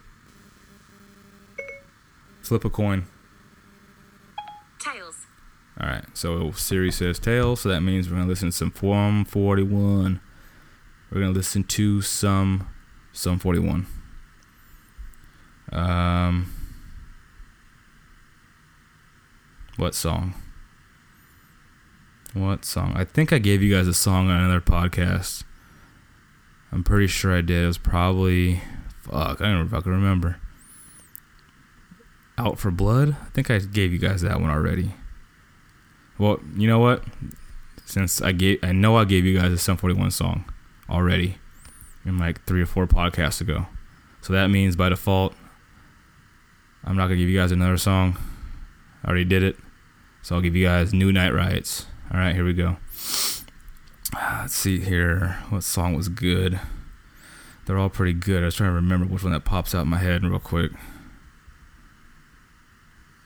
flip 2.41 2.65
a 2.65 2.71
coin. 2.71 3.05
Tails. 4.79 5.27
All 5.79 5.85
right, 5.85 6.05
so 6.15 6.49
Siri 6.53 6.91
says 6.91 7.19
tails, 7.19 7.61
so 7.61 7.69
that 7.69 7.81
means 7.81 8.09
we're 8.09 8.17
gonna 8.17 8.27
listen 8.27 8.49
to 8.49 8.57
some 8.57 8.71
Form 8.71 9.25
41. 9.25 10.19
We're 11.11 11.21
gonna 11.21 11.33
listen 11.33 11.63
to 11.65 12.01
some 12.01 12.67
Sum 13.13 13.37
41. 13.37 13.85
Um, 15.75 16.53
what 19.75 19.93
song? 19.93 20.33
What 22.33 22.63
song? 22.63 22.93
I 22.95 23.03
think 23.03 23.33
I 23.33 23.39
gave 23.39 23.61
you 23.61 23.75
guys 23.75 23.87
a 23.87 23.93
song 23.93 24.29
on 24.29 24.37
another 24.39 24.61
podcast. 24.61 25.43
I'm 26.71 26.83
pretty 26.83 27.07
sure 27.07 27.35
I 27.35 27.41
did. 27.41 27.63
It 27.63 27.67
was 27.67 27.77
probably 27.77 28.61
fuck. 29.01 29.41
I 29.41 29.51
don't 29.51 29.69
can 29.69 29.91
remember. 29.91 30.37
Out 32.37 32.57
for 32.57 32.71
Blood. 32.71 33.17
I 33.21 33.29
think 33.31 33.51
I 33.51 33.59
gave 33.59 33.91
you 33.91 33.99
guys 33.99 34.21
that 34.21 34.39
one 34.39 34.49
already. 34.49 34.93
Well, 36.17 36.39
you 36.55 36.67
know 36.69 36.79
what? 36.79 37.03
Since 37.85 38.21
I 38.21 38.31
gave, 38.31 38.63
I 38.63 38.71
know 38.71 38.95
I 38.95 39.03
gave 39.03 39.25
you 39.25 39.37
guys 39.37 39.51
a 39.51 39.57
Sum 39.57 39.75
41 39.77 40.11
song 40.11 40.45
already, 40.89 41.37
in 42.05 42.17
like 42.17 42.43
three 42.45 42.61
or 42.61 42.65
four 42.65 42.87
podcasts 42.87 43.41
ago. 43.41 43.67
So 44.21 44.33
that 44.33 44.47
means 44.47 44.75
by 44.75 44.89
default, 44.89 45.35
I'm 46.85 46.95
not 46.95 47.07
gonna 47.07 47.17
give 47.17 47.29
you 47.29 47.39
guys 47.39 47.51
another 47.51 47.77
song. 47.77 48.17
I 49.03 49.07
already 49.07 49.25
did 49.25 49.43
it. 49.43 49.57
So 50.21 50.35
I'll 50.35 50.41
give 50.41 50.55
you 50.55 50.65
guys 50.65 50.93
New 50.93 51.11
Night 51.11 51.33
Riots. 51.33 51.85
All 52.11 52.19
right, 52.19 52.33
here 52.35 52.45
we 52.45 52.53
go. 52.53 52.77
Ah, 54.13 54.39
Let's 54.43 54.55
see 54.55 54.79
here. 54.79 55.37
What 55.49 55.63
song 55.63 55.95
was 55.95 56.09
good? 56.09 56.59
They're 57.65 57.77
all 57.77 57.89
pretty 57.89 58.13
good. 58.13 58.43
I 58.43 58.45
was 58.45 58.55
trying 58.55 58.69
to 58.69 58.75
remember 58.75 59.07
which 59.07 59.23
one 59.23 59.33
that 59.33 59.43
pops 59.45 59.73
out 59.73 59.81
in 59.81 59.87
my 59.87 59.97
head 59.97 60.23
real 60.23 60.39
quick. 60.39 60.71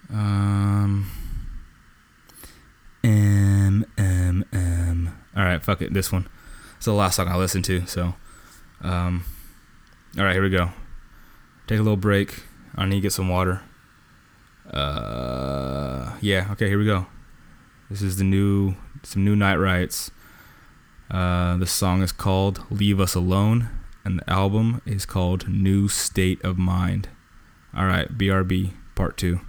Um. 0.10 1.12
M 3.03 3.86
M 3.97 4.45
M. 4.51 5.18
All 5.36 5.43
right, 5.43 5.62
fuck 5.64 5.82
it. 5.82 5.93
This 5.93 6.12
one. 6.12 6.28
It's 6.78 6.86
the 6.86 6.93
last 6.93 7.16
song 7.18 7.28
I 7.28 7.36
listened 7.38 7.66
to. 7.66 7.86
So, 7.86 8.16
um. 8.82 9.26
All 10.18 10.24
right, 10.24 10.34
here 10.34 10.43
we 10.43 10.49
go. 10.49 10.72
Take 11.68 11.80
a 11.80 11.84
little 11.84 11.97
break. 11.97 12.43
I 12.76 12.86
need 12.86 12.95
to 12.95 13.01
get 13.01 13.13
some 13.13 13.30
water. 13.30 13.61
Uh, 14.72 16.17
yeah. 16.22 16.47
Okay, 16.51 16.67
here 16.67 16.80
we 16.80 16.86
go. 16.86 17.07
This 17.89 18.01
is 18.01 18.17
the 18.17 18.24
new, 18.24 18.76
some 19.03 19.26
new 19.26 19.36
Night 19.36 19.55
Riots. 19.55 20.11
Uh, 21.09 21.57
the 21.57 21.65
song 21.65 22.03
is 22.03 22.11
called 22.11 22.63
"Leave 22.70 22.99
Us 22.99 23.15
Alone," 23.15 23.70
and 24.05 24.20
the 24.20 24.30
album 24.30 24.82
is 24.86 25.05
called 25.05 25.49
"New 25.49 25.88
State 25.88 26.43
of 26.43 26.57
Mind." 26.57 27.09
All 27.76 27.86
right, 27.86 28.15
BRB 28.15 28.74
Part 28.93 29.17
Two. 29.17 29.41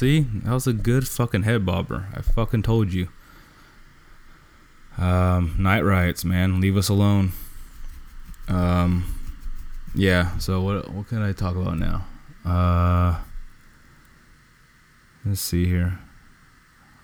See, 0.00 0.20
that 0.20 0.54
was 0.54 0.66
a 0.66 0.72
good 0.72 1.06
fucking 1.06 1.42
head 1.42 1.66
bobber. 1.66 2.06
I 2.16 2.22
fucking 2.22 2.62
told 2.62 2.90
you. 2.90 3.08
Um, 4.96 5.56
night 5.58 5.82
riots, 5.82 6.24
man. 6.24 6.58
Leave 6.58 6.78
us 6.78 6.88
alone. 6.88 7.32
Um, 8.48 9.14
yeah. 9.94 10.38
So 10.38 10.62
what 10.62 10.90
what 10.90 11.06
can 11.08 11.20
I 11.20 11.32
talk 11.32 11.54
about 11.54 11.76
now? 11.76 12.06
Uh, 12.46 13.18
let's 15.26 15.42
see 15.42 15.66
here. 15.66 15.98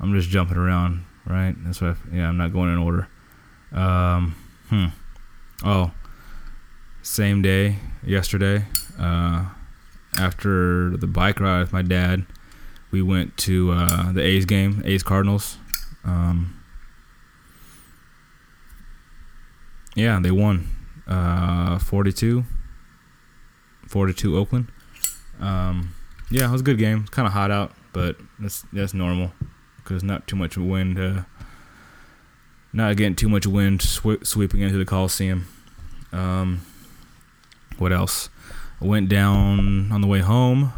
I'm 0.01 0.15
just 0.15 0.31
jumping 0.31 0.57
around, 0.57 1.05
right? 1.27 1.55
That's 1.67 1.83
what. 1.83 1.99
I, 2.11 2.17
yeah, 2.17 2.29
I'm 2.31 2.39
not 2.39 2.55
going 2.55 2.73
in 2.73 2.79
order. 2.79 3.09
Um, 3.73 4.35
hmm. 4.71 4.87
Oh, 5.63 5.91
same 7.03 7.43
day 7.43 7.77
yesterday. 8.03 8.65
Uh, 8.99 9.51
after 10.19 10.97
the 10.97 11.07
bike 11.07 11.41
ride 11.41 11.61
with 11.61 11.75
my 11.75 11.83
dad, 11.83 12.25
we 12.91 13.03
went 13.03 13.37
to 13.39 13.73
uh, 13.73 14.13
the 14.13 14.23
A's 14.23 14.45
game, 14.45 14.83
A's 14.85 15.03
Cardinals. 15.03 15.59
Um, 16.05 16.63
yeah, 19.95 20.19
they 20.21 20.31
won 20.31 20.69
uh, 21.07 21.79
42 21.79 22.45
42 23.89 24.37
Oakland. 24.37 24.69
Um, 25.41 25.95
yeah, 26.31 26.49
it 26.49 26.53
was 26.53 26.61
a 26.61 26.65
good 26.65 26.79
game. 26.79 27.07
Kind 27.07 27.27
of 27.27 27.33
hot 27.33 27.51
out, 27.51 27.73
but 27.93 28.17
that's 28.39 28.65
that's 28.73 28.95
normal 28.95 29.33
because 29.79 30.03
not 30.03 30.27
too 30.27 30.37
much 30.37 30.57
wind. 30.57 30.99
Uh, 30.99 31.23
not 32.73 32.97
getting 32.97 33.15
too 33.15 33.29
much 33.29 33.47
wind 33.47 33.81
sw- 33.81 34.23
sweeping 34.23 34.61
into 34.61 34.77
the 34.77 34.85
Coliseum. 34.85 35.47
Um, 36.13 36.63
what 37.79 37.93
else? 37.93 38.29
I 38.81 38.85
went 38.85 39.09
down 39.09 39.91
on 39.93 40.01
the 40.01 40.07
way 40.07 40.21
home. 40.21 40.73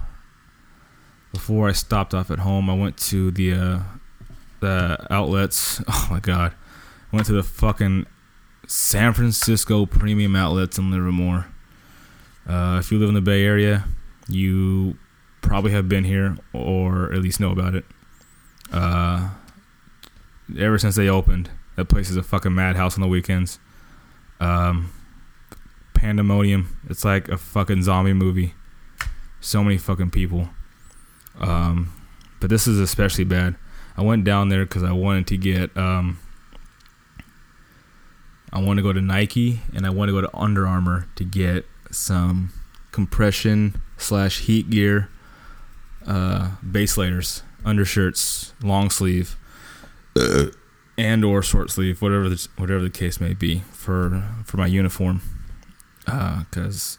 Before 1.39 1.69
I 1.69 1.73
stopped 1.73 2.15
off 2.15 2.33
at 2.33 2.41
home, 2.41 2.69
I 2.69 2.75
went 2.75 2.97
to 2.97 3.31
the 3.31 3.53
uh, 3.53 3.81
the 4.59 5.07
outlets. 5.09 5.81
Oh 5.89 6.09
my 6.11 6.19
god, 6.19 6.53
went 7.13 7.27
to 7.27 7.33
the 7.33 7.45
fucking 7.45 8.07
San 8.67 9.13
Francisco 9.13 9.87
Premium 9.87 10.35
Outlets 10.35 10.79
in 10.79 10.91
Livermore. 10.91 11.47
Uh, 12.45 12.79
if 12.81 12.91
you 12.91 12.99
live 12.99 13.09
in 13.09 13.15
the 13.15 13.21
Bay 13.21 13.45
Area, 13.45 13.85
you 14.27 14.99
probably 15.41 15.71
have 15.71 15.89
been 15.89 16.03
here 16.03 16.37
or 16.53 17.13
at 17.13 17.21
least 17.21 17.39
know 17.39 17.53
about 17.53 17.77
it. 17.77 17.85
Uh, 18.73 19.31
ever 20.59 20.77
since 20.77 20.97
they 20.97 21.09
opened, 21.09 21.51
that 21.77 21.85
place 21.85 22.11
is 22.11 22.17
a 22.17 22.23
fucking 22.25 22.53
madhouse 22.53 22.97
on 22.97 23.01
the 23.01 23.07
weekends. 23.07 23.61
Um, 24.41 24.91
pandemonium. 25.95 26.77
It's 26.91 27.05
like 27.05 27.29
a 27.29 27.39
fucking 27.39 27.85
zombie 27.85 28.13
movie. 28.13 28.55
So 29.41 29.63
many 29.63 29.79
fucking 29.79 30.11
people. 30.11 30.49
Um, 31.39 31.93
but 32.41 32.51
this 32.51 32.67
is 32.67 32.79
especially 32.79 33.25
bad. 33.25 33.57
I 33.97 34.03
went 34.03 34.25
down 34.25 34.49
there 34.49 34.65
because 34.65 34.83
I 34.83 34.93
wanted 34.93 35.27
to 35.29 35.37
get. 35.37 35.77
Um, 35.77 36.19
I 38.53 38.61
want 38.61 38.79
to 38.79 38.83
go 38.83 38.93
to 38.93 39.01
Nike 39.01 39.61
and 39.75 39.87
I 39.87 39.91
want 39.91 40.09
to 40.09 40.13
go 40.13 40.21
to 40.21 40.37
Under 40.37 40.67
Armour 40.67 41.07
to 41.17 41.25
get 41.25 41.67
some 41.91 42.51
compression 42.93 43.81
slash 43.99 44.41
heat 44.41 44.71
gear, 44.71 45.11
uh, 46.07 46.53
base 46.69 46.97
layers, 46.97 47.43
undershirts, 47.65 48.55
long 48.63 48.89
sleeve, 48.91 49.37
and 50.99 51.25
or 51.25 51.43
short 51.43 51.71
sleeve, 51.71 52.01
whatever 52.01 52.29
the 52.29 52.49
whatever 52.57 52.81
the 52.81 52.91
case 52.91 53.21
may 53.21 53.35
be 53.35 53.61
for 53.73 54.25
for 54.45 54.57
my 54.57 54.67
uniform. 54.67 55.21
Because 56.05 56.99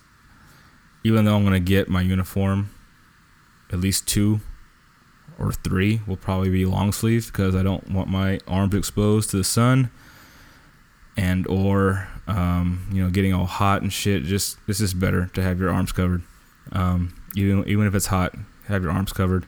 even 1.04 1.26
though 1.26 1.36
I'm 1.36 1.44
gonna 1.44 1.60
get 1.60 1.90
my 1.90 2.02
uniform, 2.02 2.70
at 3.72 3.80
least 3.80 4.08
two 4.08 4.42
or 5.38 5.52
three 5.52 6.02
will 6.06 6.18
probably 6.18 6.50
be 6.50 6.66
long 6.66 6.92
sleeve 6.92 7.28
because 7.28 7.56
I 7.56 7.64
don't 7.64 7.90
want 7.92 8.10
my 8.10 8.40
arms 8.48 8.76
exposed 8.76 9.30
to 9.32 9.38
the 9.38 9.44
sun 9.44 9.90
and 11.16 11.48
or 11.48 12.08
um, 12.28 12.88
you 12.92 13.04
know 13.04 13.10
getting 13.10 13.34
all 13.34 13.46
hot 13.46 13.82
and 13.82 13.92
shit. 13.92 14.24
Just 14.24 14.58
it's 14.68 14.80
just 14.80 15.00
better 15.00 15.28
to 15.34 15.42
have 15.42 15.60
your 15.60 15.70
arms 15.70 15.92
covered, 15.92 16.24
um, 16.72 17.14
even 17.36 17.68
even 17.68 17.88
if 17.88 17.96
it's 17.96 18.08
hot. 18.08 18.36
Have 18.68 18.84
your 18.84 18.92
arms 18.92 19.14
covered. 19.14 19.48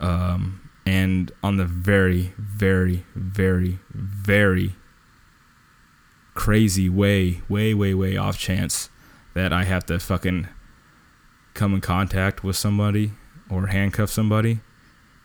Um, 0.00 0.68
and 0.88 1.30
on 1.42 1.58
the 1.58 1.66
very, 1.66 2.32
very, 2.38 3.04
very, 3.14 3.78
very 3.92 4.74
crazy 6.32 6.88
way, 6.88 7.42
way, 7.46 7.74
way, 7.74 7.92
way 7.92 8.16
off 8.16 8.38
chance 8.38 8.88
that 9.34 9.52
I 9.52 9.64
have 9.64 9.84
to 9.86 9.98
fucking 9.98 10.48
come 11.58 11.74
in 11.74 11.80
contact 11.80 12.44
with 12.44 12.56
somebody 12.56 13.12
or 13.50 13.66
handcuff 13.66 14.10
somebody 14.10 14.60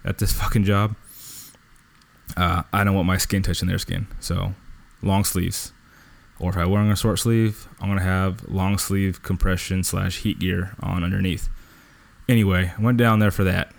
at 0.04 0.18
this 0.18 0.34
fucking 0.40 0.64
job. 0.64 0.96
Uh, 2.36 2.64
I 2.74 2.84
don't 2.84 2.96
want 2.96 3.08
my 3.08 3.18
skin 3.18 3.44
touching 3.44 3.68
their 3.68 3.78
skin, 3.78 4.08
so 4.20 4.54
long 5.02 5.24
sleeves. 5.24 5.72
Or 6.40 6.50
if 6.50 6.58
I'm 6.58 6.72
wearing 6.72 6.92
a 6.92 6.96
short 6.96 7.20
sleeve, 7.20 7.68
I'm 7.80 7.90
gonna 7.90 8.02
have 8.02 8.44
long 8.50 8.78
sleeve 8.78 9.22
compression 9.22 9.84
slash 9.84 10.20
heat 10.20 10.40
gear 10.40 10.76
on 10.82 11.04
underneath. 11.04 11.48
Anyway, 12.28 12.74
I 12.78 12.82
went 12.82 12.98
down 12.98 13.20
there 13.20 13.32
for 13.32 13.44
that. 13.44 13.72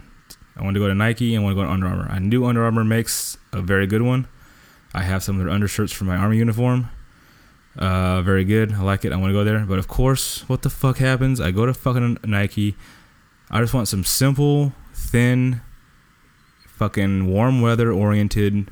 I 0.57 0.62
wanted 0.62 0.74
to 0.74 0.80
go 0.80 0.88
to 0.88 0.94
Nike 0.94 1.34
and 1.34 1.42
want 1.42 1.57
to 1.57 1.61
go 1.61 1.66
to 1.66 1.72
Under 1.72 1.88
Armour. 1.88 2.07
I 2.09 2.20
knew 2.20 2.46
Under 2.46 2.64
Armour 2.64 2.84
makes 2.84 3.36
a 3.52 3.61
very 3.61 3.86
good 3.88 4.02
one. 4.02 4.28
I 4.94 5.02
have 5.02 5.24
some 5.24 5.38
of 5.38 5.44
their 5.44 5.52
undershirts 5.52 5.92
for 5.92 6.05
my 6.05 6.16
army 6.16 6.36
uniform. 6.36 6.90
Uh, 7.77 8.22
very 8.22 8.45
good. 8.45 8.72
I 8.72 8.83
like 8.83 9.05
it. 9.05 9.12
I 9.12 9.16
want 9.16 9.31
to 9.31 9.35
go 9.35 9.45
there. 9.45 9.61
But 9.61 9.79
of 9.79 9.89
course, 9.89 10.49
what 10.49 10.62
the 10.62 10.70
fuck 10.70 10.99
happens? 10.99 11.41
I 11.41 11.51
go 11.51 11.66
to 11.66 11.75
fucking 11.75 12.18
Nike. 12.25 12.77
I 13.51 13.61
just 13.61 13.75
want 13.75 13.89
some 13.89 14.05
simple, 14.05 14.72
thin, 14.93 15.61
fucking 16.66 17.27
warm 17.27 17.61
weather 17.61 17.93
oriented 17.93 18.70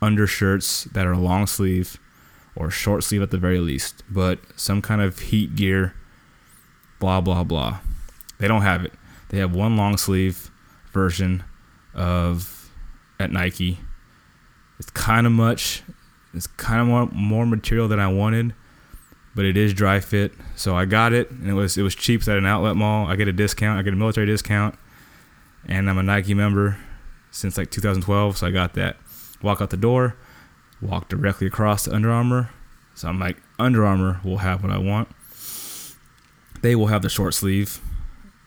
undershirts 0.00 0.84
that 0.84 1.06
are 1.06 1.16
long 1.16 1.46
sleeve 1.46 1.98
or 2.54 2.70
short 2.70 3.04
sleeve 3.04 3.22
at 3.22 3.30
the 3.30 3.38
very 3.38 3.60
least, 3.60 4.02
but 4.10 4.40
some 4.56 4.82
kind 4.82 5.00
of 5.00 5.18
heat 5.18 5.54
gear, 5.54 5.94
blah, 6.98 7.20
blah, 7.20 7.44
blah. 7.44 7.78
They 8.38 8.48
don't 8.48 8.62
have 8.62 8.84
it. 8.84 8.92
They 9.28 9.38
have 9.38 9.54
one 9.54 9.76
long 9.76 9.96
sleeve 9.96 10.50
version 10.92 11.44
of 11.94 12.70
at 13.20 13.30
Nike. 13.30 13.78
It's 14.78 14.90
kind 14.90 15.26
of 15.26 15.32
much. 15.32 15.82
It's 16.34 16.46
kind 16.46 16.80
of 16.80 16.86
more, 16.86 17.06
more 17.06 17.46
material 17.46 17.88
than 17.88 18.00
I 18.00 18.08
wanted, 18.08 18.54
but 19.34 19.44
it 19.44 19.56
is 19.56 19.72
Dri-FIT. 19.72 20.32
So 20.56 20.76
I 20.76 20.84
got 20.84 21.12
it, 21.12 21.30
and 21.30 21.48
it 21.48 21.54
was 21.54 21.78
it 21.78 21.82
was 21.82 21.94
cheap 21.94 22.22
at 22.22 22.36
an 22.36 22.46
outlet 22.46 22.76
mall. 22.76 23.06
I 23.06 23.16
get 23.16 23.28
a 23.28 23.32
discount. 23.32 23.78
I 23.78 23.82
get 23.82 23.92
a 23.92 23.96
military 23.96 24.26
discount, 24.26 24.74
and 25.66 25.88
I'm 25.88 25.98
a 25.98 26.02
Nike 26.02 26.34
member 26.34 26.76
since 27.30 27.56
like 27.56 27.70
2012. 27.70 28.38
So 28.38 28.46
I 28.46 28.50
got 28.50 28.74
that. 28.74 28.96
Walk 29.42 29.60
out 29.60 29.70
the 29.70 29.76
door, 29.76 30.16
walk 30.82 31.08
directly 31.08 31.46
across 31.46 31.84
to 31.84 31.94
Under 31.94 32.10
Armour. 32.10 32.50
So 32.94 33.08
I'm 33.08 33.20
like, 33.20 33.36
Under 33.58 33.86
Armour 33.86 34.20
will 34.24 34.38
have 34.38 34.62
what 34.62 34.72
I 34.72 34.78
want. 34.78 35.08
They 36.60 36.74
will 36.74 36.88
have 36.88 37.02
the 37.02 37.08
short 37.08 37.34
sleeve, 37.34 37.80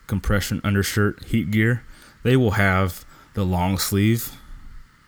compression 0.08 0.60
undershirt, 0.64 1.24
heat 1.26 1.50
gear. 1.50 1.84
They 2.24 2.36
will 2.36 2.52
have 2.52 3.06
the 3.34 3.46
long 3.46 3.78
sleeve, 3.78 4.34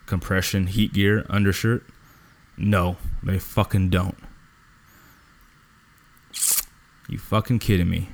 compression, 0.06 0.68
heat 0.68 0.94
gear, 0.94 1.26
undershirt. 1.30 1.86
No, 2.58 2.98
they 3.22 3.40
fucking 3.40 3.90
don't. 3.90 4.18
You 7.10 7.18
fucking 7.18 7.60
kidding 7.60 7.90
me? 7.90 8.10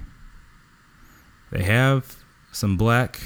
They 1.51 1.63
have 1.63 2.17
some 2.51 2.77
black 2.77 3.19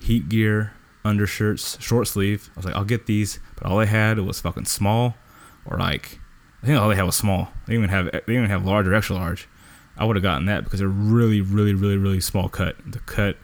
heat 0.00 0.28
gear 0.28 0.72
undershirts, 1.04 1.80
short 1.80 2.06
sleeve. 2.06 2.50
I 2.54 2.58
was 2.58 2.64
like, 2.64 2.74
I'll 2.74 2.84
get 2.84 3.06
these, 3.06 3.40
but 3.56 3.66
all 3.66 3.78
they 3.78 3.86
had 3.86 4.18
was 4.20 4.40
fucking 4.40 4.66
small, 4.66 5.16
or 5.64 5.78
like, 5.78 6.20
I 6.62 6.66
think 6.66 6.78
all 6.78 6.88
they 6.88 6.96
had 6.96 7.04
was 7.04 7.16
small. 7.16 7.48
They 7.66 7.74
even 7.74 7.88
have 7.88 8.10
they 8.26 8.34
even 8.34 8.46
have 8.46 8.64
large 8.64 8.86
or 8.86 8.94
extra 8.94 9.16
large. 9.16 9.48
I 9.96 10.04
would 10.04 10.16
have 10.16 10.22
gotten 10.22 10.46
that 10.46 10.64
because 10.64 10.78
they're 10.78 10.88
really, 10.88 11.40
really, 11.40 11.74
really, 11.74 11.96
really 11.96 12.20
small 12.20 12.48
cut. 12.48 12.76
The 12.86 13.00
cut 13.00 13.36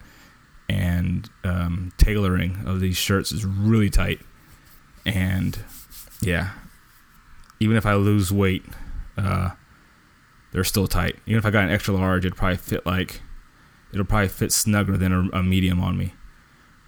and 0.69 1.29
um, 1.43 1.91
tailoring 1.97 2.63
of 2.65 2.79
these 2.79 2.97
shirts 2.97 3.31
is 3.31 3.45
really 3.45 3.89
tight, 3.89 4.21
and 5.05 5.57
yeah, 6.25 6.51
even 7.59 7.77
if 7.77 7.85
I 7.85 7.95
lose 7.95 8.31
weight, 8.31 8.63
uh, 9.17 9.51
they're 10.51 10.63
still 10.63 10.87
tight. 10.87 11.17
Even 11.25 11.37
if 11.37 11.45
I 11.45 11.51
got 11.51 11.65
an 11.65 11.71
extra 11.71 11.93
large, 11.93 12.25
it'd 12.25 12.37
probably 12.37 12.57
fit 12.57 12.85
like 12.85 13.21
it'll 13.91 14.05
probably 14.05 14.27
fit 14.27 14.51
snugger 14.51 14.97
than 14.97 15.11
a, 15.11 15.39
a 15.39 15.43
medium 15.43 15.79
on 15.81 15.97
me. 15.97 16.13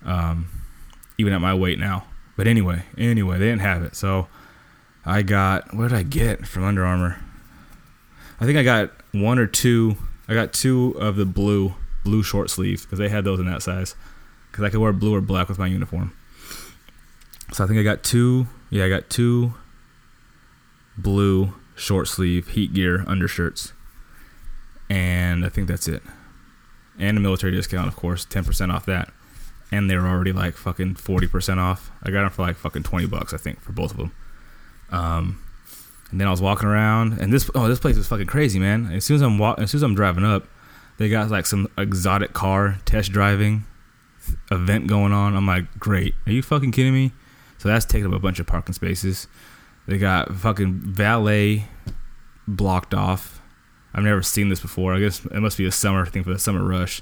Um, 0.06 0.50
even 1.18 1.34
at 1.34 1.42
my 1.42 1.54
weight 1.54 1.80
now. 1.80 2.06
But 2.36 2.48
anyway, 2.48 2.84
anyway, 2.98 3.40
they 3.40 3.46
didn't 3.46 3.62
have 3.62 3.82
it. 3.84 3.96
So 3.96 4.28
I 5.06 5.22
got 5.22 5.74
what 5.74 5.90
did 5.90 5.98
I 5.98 6.04
get 6.04 6.48
from 6.48 6.64
Under 6.64 6.86
Armour? 6.86 7.20
I 8.40 8.46
think 8.46 8.58
I 8.58 8.64
got 8.64 8.92
one 9.12 9.40
or 9.40 9.48
two. 9.48 9.98
I 10.28 10.34
got 10.34 10.54
two 10.54 10.96
of 11.00 11.16
the 11.16 11.26
blue 11.26 11.74
blue 12.04 12.24
short 12.24 12.50
sleeves 12.50 12.84
because 12.84 13.00
they 13.00 13.10
had 13.10 13.24
those 13.24 13.40
in 13.40 13.46
that 13.48 13.64
size. 13.64 13.96
Because 14.52 14.64
I 14.64 14.70
could 14.70 14.80
wear 14.80 14.94
blue 14.94 15.16
or 15.16 15.22
black 15.22 15.50
with 15.50 15.60
my 15.60 15.68
uniform. 15.68 16.16
So 17.54 17.64
I 17.64 17.68
think 17.68 17.80
I 17.80 17.84
got 17.84 18.04
two. 18.04 18.48
Yeah, 18.70 18.86
I 18.86 18.90
got 18.90 19.10
two 19.10 19.54
blue 20.98 21.54
short 21.76 22.08
sleeve 22.08 22.50
heat 22.50 22.74
gear 22.74 23.04
undershirts, 23.08 23.74
and 24.90 25.46
I 25.46 25.50
think 25.50 25.68
that's 25.68 25.88
it. 25.88 26.02
and 27.00 27.18
a 27.18 27.22
military 27.22 27.52
discount, 27.52 27.88
of 27.88 27.96
course, 27.96 28.26
ten 28.26 28.44
percent 28.44 28.72
off 28.72 28.86
that. 28.88 29.10
And 29.72 29.90
they 29.90 29.96
were 29.98 30.08
already 30.08 30.32
like 30.32 30.56
fucking 30.56 30.96
forty 30.96 31.28
percent 31.28 31.60
off. 31.60 31.92
I 32.04 32.10
got 32.12 32.22
them 32.22 32.32
for 32.32 32.42
like 32.44 32.56
fucking 32.58 32.84
twenty 32.84 33.06
bucks, 33.06 33.34
I 33.34 33.38
think, 33.38 33.62
for 33.62 33.72
both 33.74 33.92
of 33.92 33.98
them. 33.98 34.12
Um, 34.92 35.44
and 36.10 36.22
then 36.22 36.28
I 36.28 36.32
was 36.32 36.42
walking 36.42 36.68
around, 36.70 37.20
and 37.20 37.32
this 37.34 37.50
oh 37.54 37.68
this 37.68 37.80
place 37.80 37.98
is 37.98 38.08
fucking 38.08 38.28
crazy, 38.28 38.60
man. 38.60 38.92
As 38.92 39.04
soon 39.06 39.16
as 39.16 39.22
I'm 39.22 39.38
wa- 39.38 39.56
as 39.58 39.72
soon 39.72 39.80
as 39.80 39.84
I'm 39.84 39.96
driving 39.96 40.24
up, 40.24 40.46
they 40.98 41.10
got 41.10 41.30
like 41.30 41.46
some 41.46 41.68
exotic 41.78 42.34
car 42.34 42.80
test 42.86 43.12
driving 43.12 43.66
event 44.52 44.88
going 44.88 45.12
on. 45.14 45.36
I'm 45.36 45.46
like, 45.46 45.78
great. 45.80 46.16
Are 46.26 46.32
you 46.32 46.42
fucking 46.42 46.72
kidding 46.72 46.94
me? 46.94 47.12
So 47.58 47.70
that's 47.70 47.86
taking 47.86 48.08
up 48.08 48.14
a 48.14 48.20
bunch 48.20 48.40
of 48.40 48.48
parking 48.48 48.74
spaces. 48.74 49.28
They 49.88 49.98
got 49.98 50.34
fucking 50.36 50.82
valet 50.82 51.66
blocked 52.48 52.94
off. 52.94 53.42
I've 53.94 54.04
never 54.04 54.22
seen 54.22 54.50
this 54.50 54.60
before. 54.60 54.94
I 54.94 55.00
guess 55.00 55.26
it 55.26 55.40
must 55.40 55.58
be 55.58 55.66
a 55.66 55.72
summer 55.72 56.06
thing 56.06 56.24
for 56.24 56.32
the 56.32 56.40
summer 56.40 56.64
rush. 56.64 57.02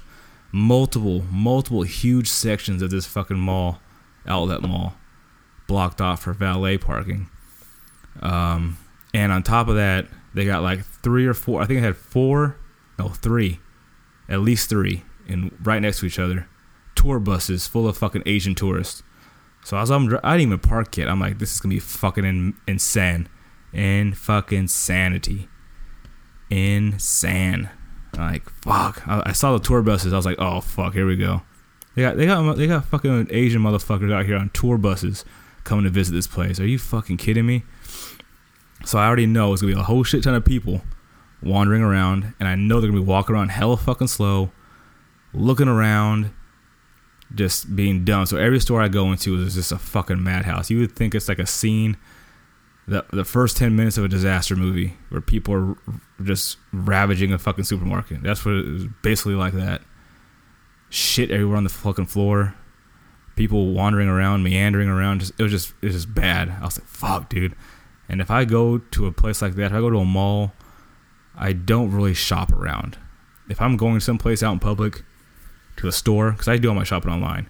Multiple, 0.52 1.24
multiple 1.30 1.82
huge 1.82 2.28
sections 2.28 2.80
of 2.80 2.90
this 2.90 3.06
fucking 3.06 3.38
mall, 3.38 3.80
outlet 4.26 4.62
mall, 4.62 4.94
blocked 5.66 6.00
off 6.00 6.22
for 6.22 6.32
valet 6.32 6.78
parking. 6.78 7.28
Um, 8.20 8.78
and 9.12 9.32
on 9.32 9.42
top 9.42 9.68
of 9.68 9.76
that, 9.76 10.06
they 10.34 10.44
got 10.44 10.62
like 10.62 10.84
three 10.84 11.26
or 11.26 11.34
four. 11.34 11.60
I 11.60 11.66
think 11.66 11.80
they 11.80 11.86
had 11.86 11.96
four, 11.96 12.56
no, 12.98 13.08
three, 13.08 13.60
at 14.28 14.40
least 14.40 14.68
three, 14.68 15.02
and 15.28 15.54
right 15.62 15.82
next 15.82 16.00
to 16.00 16.06
each 16.06 16.18
other, 16.18 16.48
tour 16.94 17.18
buses 17.18 17.66
full 17.66 17.88
of 17.88 17.96
fucking 17.96 18.22
Asian 18.26 18.54
tourists. 18.54 19.02
So 19.66 19.76
as 19.76 19.90
I'm, 19.90 20.16
I 20.22 20.36
didn't 20.36 20.52
even 20.52 20.58
park 20.60 20.96
yet. 20.96 21.08
I'm 21.08 21.18
like, 21.18 21.40
this 21.40 21.52
is 21.52 21.58
gonna 21.58 21.74
be 21.74 21.80
fucking 21.80 22.24
in, 22.24 22.54
insane, 22.68 23.28
in 23.72 24.14
fucking 24.14 24.68
sanity, 24.68 25.48
insane. 26.48 27.68
Like 28.16 28.48
fuck. 28.62 29.02
I, 29.08 29.24
I 29.26 29.32
saw 29.32 29.54
the 29.54 29.58
tour 29.58 29.82
buses. 29.82 30.12
I 30.12 30.16
was 30.18 30.24
like, 30.24 30.38
oh 30.38 30.60
fuck, 30.60 30.92
here 30.92 31.04
we 31.04 31.16
go. 31.16 31.42
They 31.96 32.02
got, 32.02 32.16
they 32.16 32.26
got, 32.26 32.56
they 32.56 32.68
got 32.68 32.84
fucking 32.84 33.26
Asian 33.30 33.60
motherfuckers 33.60 34.12
out 34.12 34.24
here 34.24 34.36
on 34.36 34.50
tour 34.50 34.78
buses 34.78 35.24
coming 35.64 35.82
to 35.82 35.90
visit 35.90 36.12
this 36.12 36.28
place. 36.28 36.60
Are 36.60 36.66
you 36.66 36.78
fucking 36.78 37.16
kidding 37.16 37.44
me? 37.44 37.64
So 38.84 39.00
I 39.00 39.06
already 39.08 39.26
know 39.26 39.52
it's 39.52 39.62
gonna 39.62 39.74
be 39.74 39.80
a 39.80 39.82
whole 39.82 40.04
shit 40.04 40.22
ton 40.22 40.36
of 40.36 40.44
people 40.44 40.82
wandering 41.42 41.82
around, 41.82 42.34
and 42.38 42.48
I 42.48 42.54
know 42.54 42.80
they're 42.80 42.88
gonna 42.88 43.02
be 43.02 43.04
walking 43.04 43.34
around 43.34 43.48
hella 43.48 43.78
fucking 43.78 44.06
slow, 44.06 44.52
looking 45.34 45.66
around, 45.66 46.30
just 47.34 47.74
being 47.74 48.04
dumb. 48.04 48.26
So 48.26 48.36
every 48.36 48.60
store 48.60 48.82
I 48.82 48.88
go 48.88 49.10
into 49.10 49.36
is 49.36 49.54
just 49.54 49.72
a 49.72 49.78
fucking 49.78 50.22
madhouse. 50.22 50.70
You 50.70 50.80
would 50.80 50.92
think 50.92 51.14
it's 51.14 51.28
like 51.28 51.38
a 51.38 51.46
scene, 51.46 51.96
the 52.86 53.04
the 53.12 53.24
first 53.24 53.56
ten 53.56 53.74
minutes 53.74 53.98
of 53.98 54.04
a 54.04 54.08
disaster 54.08 54.56
movie 54.56 54.96
where 55.08 55.20
people 55.20 55.54
are 55.54 55.76
just 56.22 56.58
ravaging 56.72 57.32
a 57.32 57.38
fucking 57.38 57.64
supermarket. 57.64 58.22
That's 58.22 58.44
what 58.44 58.54
it 58.54 58.66
was 58.66 58.86
basically 59.02 59.34
like 59.34 59.54
that. 59.54 59.82
Shit 60.88 61.30
everywhere 61.30 61.56
on 61.56 61.64
the 61.64 61.70
fucking 61.70 62.06
floor. 62.06 62.54
People 63.34 63.72
wandering 63.72 64.08
around, 64.08 64.42
meandering 64.42 64.88
around. 64.88 65.20
Just 65.20 65.32
it 65.38 65.42
was 65.42 65.52
just 65.52 65.74
it 65.82 65.86
was 65.86 65.94
just 65.94 66.14
bad. 66.14 66.50
I 66.60 66.64
was 66.64 66.78
like, 66.78 66.88
fuck, 66.88 67.28
dude. 67.28 67.54
And 68.08 68.20
if 68.20 68.30
I 68.30 68.44
go 68.44 68.78
to 68.78 69.06
a 69.06 69.12
place 69.12 69.42
like 69.42 69.56
that, 69.56 69.66
if 69.66 69.72
I 69.72 69.80
go 69.80 69.90
to 69.90 69.98
a 69.98 70.04
mall, 70.04 70.52
I 71.34 71.52
don't 71.52 71.90
really 71.90 72.14
shop 72.14 72.52
around. 72.52 72.98
If 73.48 73.60
I'm 73.60 73.76
going 73.76 74.00
someplace 74.00 74.42
out 74.42 74.52
in 74.52 74.58
public, 74.60 75.02
to 75.76 75.88
a 75.88 75.92
store, 75.92 76.32
because 76.32 76.48
I 76.48 76.56
do 76.56 76.68
all 76.68 76.74
my 76.74 76.84
shopping 76.84 77.12
online. 77.12 77.48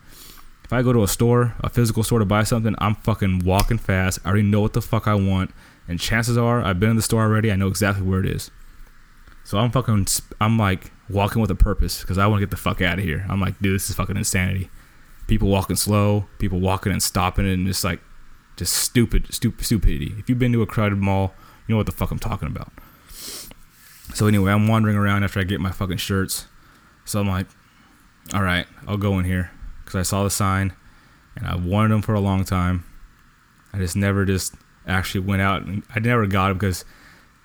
If 0.64 0.72
I 0.72 0.82
go 0.82 0.92
to 0.92 1.04
a 1.04 1.08
store, 1.08 1.54
a 1.60 1.70
physical 1.70 2.02
store 2.02 2.18
to 2.18 2.24
buy 2.24 2.42
something, 2.42 2.74
I'm 2.78 2.96
fucking 2.96 3.44
walking 3.44 3.78
fast. 3.78 4.18
I 4.24 4.28
already 4.28 4.42
know 4.42 4.60
what 4.60 4.72
the 4.72 4.82
fuck 4.82 5.06
I 5.06 5.14
want. 5.14 5.52
And 5.86 6.00
chances 6.00 6.36
are, 6.36 6.60
I've 6.60 6.80
been 6.80 6.90
in 6.90 6.96
the 6.96 7.02
store 7.02 7.22
already. 7.22 7.52
I 7.52 7.56
know 7.56 7.68
exactly 7.68 8.04
where 8.04 8.18
it 8.18 8.26
is. 8.26 8.50
So 9.44 9.58
I'm 9.58 9.70
fucking, 9.70 10.08
I'm 10.40 10.58
like 10.58 10.90
walking 11.08 11.40
with 11.40 11.52
a 11.52 11.54
purpose 11.54 12.00
because 12.00 12.18
I 12.18 12.26
want 12.26 12.40
to 12.40 12.46
get 12.46 12.50
the 12.50 12.56
fuck 12.56 12.82
out 12.82 12.98
of 12.98 13.04
here. 13.04 13.24
I'm 13.28 13.40
like, 13.40 13.60
dude, 13.60 13.76
this 13.76 13.88
is 13.88 13.94
fucking 13.94 14.16
insanity. 14.16 14.68
People 15.28 15.48
walking 15.48 15.76
slow, 15.76 16.26
people 16.40 16.58
walking 16.58 16.90
and 16.90 17.00
stopping, 17.00 17.46
and 17.46 17.64
just 17.64 17.84
like, 17.84 18.00
just 18.56 18.72
stupid, 18.72 19.32
stupid, 19.32 19.64
stupidity. 19.64 20.14
If 20.18 20.28
you've 20.28 20.40
been 20.40 20.52
to 20.52 20.62
a 20.62 20.66
crowded 20.66 20.98
mall, 20.98 21.32
you 21.68 21.74
know 21.74 21.76
what 21.76 21.86
the 21.86 21.92
fuck 21.92 22.10
I'm 22.10 22.18
talking 22.18 22.48
about. 22.48 22.72
So 24.14 24.26
anyway, 24.26 24.50
I'm 24.50 24.66
wandering 24.66 24.96
around 24.96 25.22
after 25.22 25.38
I 25.38 25.44
get 25.44 25.60
my 25.60 25.70
fucking 25.70 25.98
shirts. 25.98 26.46
So 27.04 27.20
I'm 27.20 27.28
like, 27.28 27.46
all 28.34 28.42
right, 28.42 28.66
I'll 28.86 28.96
go 28.96 29.18
in 29.18 29.24
here 29.24 29.50
because 29.84 29.94
I 29.94 30.02
saw 30.02 30.24
the 30.24 30.30
sign 30.30 30.72
and 31.36 31.46
I've 31.46 31.64
wanted 31.64 31.90
them 31.90 32.02
for 32.02 32.14
a 32.14 32.20
long 32.20 32.44
time. 32.44 32.84
I 33.72 33.78
just 33.78 33.96
never 33.96 34.24
just 34.24 34.54
actually 34.86 35.20
went 35.20 35.42
out 35.42 35.62
and 35.62 35.82
I 35.94 36.00
never 36.00 36.26
got 36.26 36.48
them 36.48 36.58
because 36.58 36.84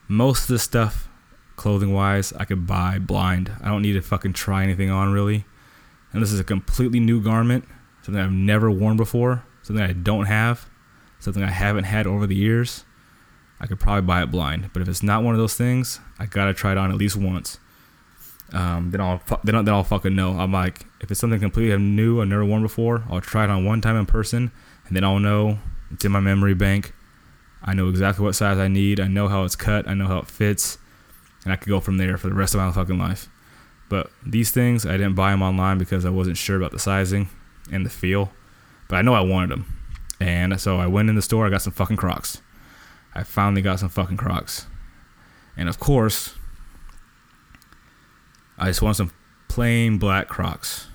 most 0.08 0.44
of 0.44 0.48
the 0.50 0.60
stuff, 0.60 1.08
clothing 1.56 1.94
wise, 1.94 2.34
I 2.34 2.46
could 2.46 2.66
buy 2.66 3.00
blind. 3.00 3.52
I 3.62 3.68
don't 3.68 3.82
need 3.82 3.94
to 3.94 4.02
fucking 4.02 4.34
try 4.34 4.64
anything 4.64 4.90
on 4.90 5.12
really. 5.12 5.46
And 6.14 6.22
this 6.22 6.32
is 6.32 6.40
a 6.40 6.44
completely 6.44 7.00
new 7.00 7.22
garment, 7.22 7.66
something 8.02 8.22
I've 8.22 8.32
never 8.32 8.70
worn 8.72 8.98
before, 8.98 9.44
something 9.62 9.84
I 9.84 9.94
don't 9.94 10.26
have, 10.26 10.70
something 11.20 11.44
I 11.44 11.52
haven't 11.52 11.86
had 11.86 12.08
over 12.08 12.26
the 12.26 12.36
years. 12.36 12.86
I 13.60 13.68
could 13.68 13.80
probably 13.80 14.02
buy 14.02 14.24
it 14.24 14.32
blind, 14.32 14.72
but 14.74 14.82
if 14.82 14.88
it's 14.88 15.04
not 15.04 15.24
one 15.24 15.36
of 15.36 15.40
those 15.40 15.54
things, 15.54 16.00
I 16.18 16.26
gotta 16.26 16.54
try 16.54 16.72
it 16.72 16.78
on 16.80 16.90
at 16.90 16.98
least 16.98 17.16
once 17.16 17.60
um, 18.54 18.92
then 18.92 19.02
I'll 19.02 19.20
fu- 19.20 19.38
then 19.44 19.56
I'll, 19.56 19.64
then 19.64 19.74
I'll 19.74 19.84
fucking 19.84 20.16
know. 20.16 20.32
I'm 20.32 20.52
like, 20.52 20.86
if 21.00 21.10
it's 21.12 21.20
something 21.20 21.40
completely 21.40 21.78
new 21.78 22.22
I've 22.22 22.28
never 22.28 22.46
worn 22.46 22.62
before, 22.62 23.04
I'll 23.10 23.22
try 23.22 23.46
it 23.46 23.50
on 23.50 23.66
one 23.66 23.82
time 23.82 23.96
in 23.96 24.06
person, 24.06 24.52
and 24.88 24.96
then 24.96 25.04
I'll 25.04 25.20
know 25.20 25.60
it's 25.92 26.04
in 26.06 26.12
my 26.12 26.20
memory 26.20 26.54
bank. 26.54 26.94
I 27.64 27.74
know 27.74 27.90
exactly 27.90 28.26
what 28.26 28.36
size 28.36 28.58
I 28.58 28.68
need. 28.68 29.00
I 29.00 29.08
know 29.08 29.28
how 29.28 29.44
it's 29.44 29.56
cut. 29.56 29.88
I 29.88 29.94
know 29.94 30.08
how 30.08 30.18
it 30.18 30.28
fits, 30.28 30.78
and 31.44 31.54
I 31.54 31.56
could 31.56 31.70
go 31.70 31.80
from 31.80 31.98
there 31.98 32.18
for 32.18 32.28
the 32.28 32.34
rest 32.34 32.56
of 32.56 32.62
my 32.62 32.72
fucking 32.72 32.98
life. 32.98 33.30
But 33.90 34.10
these 34.26 34.52
things, 34.52 34.86
I 34.86 34.94
didn't 34.94 35.16
buy 35.16 35.32
them 35.32 35.42
online 35.42 35.78
because 35.78 36.06
I 36.06 36.10
wasn't 36.10 36.38
sure 36.38 36.58
about 36.58 36.72
the 36.72 36.80
sizing 36.80 37.30
and 37.72 37.86
the 37.86 37.90
feel. 37.90 38.32
But 38.88 38.98
I 38.98 39.02
know 39.02 39.14
I 39.14 39.22
wanted 39.22 39.52
them, 39.52 39.66
and 40.20 40.60
so 40.60 40.78
I 40.78 40.88
went 40.88 41.10
in 41.10 41.16
the 41.16 41.22
store. 41.22 41.46
I 41.46 41.50
got 41.50 41.62
some 41.62 41.74
fucking 41.74 41.98
Crocs. 41.98 42.42
I 43.14 43.24
finally 43.24 43.62
got 43.62 43.80
some 43.80 43.90
fucking 43.90 44.18
Crocs, 44.18 44.68
and 45.56 45.70
of 45.70 45.80
course, 45.80 46.36
I 48.62 48.68
just 48.68 48.84
want 48.84 48.96
some 48.96 49.12
plain 49.48 49.98
black 49.98 50.28
Crocs. 50.28 50.88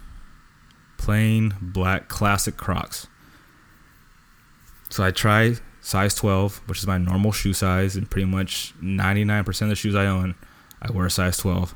Plain 0.98 1.54
black 1.60 2.08
classic 2.08 2.56
Crocs. 2.56 3.08
So 4.88 5.02
I 5.02 5.10
tried 5.10 5.58
size 5.80 6.14
12, 6.14 6.62
which 6.68 6.78
is 6.78 6.86
my 6.86 6.96
normal 6.96 7.32
shoe 7.32 7.52
size, 7.52 7.96
and 7.96 8.08
pretty 8.08 8.26
much 8.26 8.72
99% 8.80 9.62
of 9.62 9.68
the 9.68 9.74
shoes 9.74 9.96
I 9.96 10.06
own, 10.06 10.36
I 10.80 10.92
wear 10.92 11.06
a 11.06 11.10
size 11.10 11.36
12. 11.38 11.74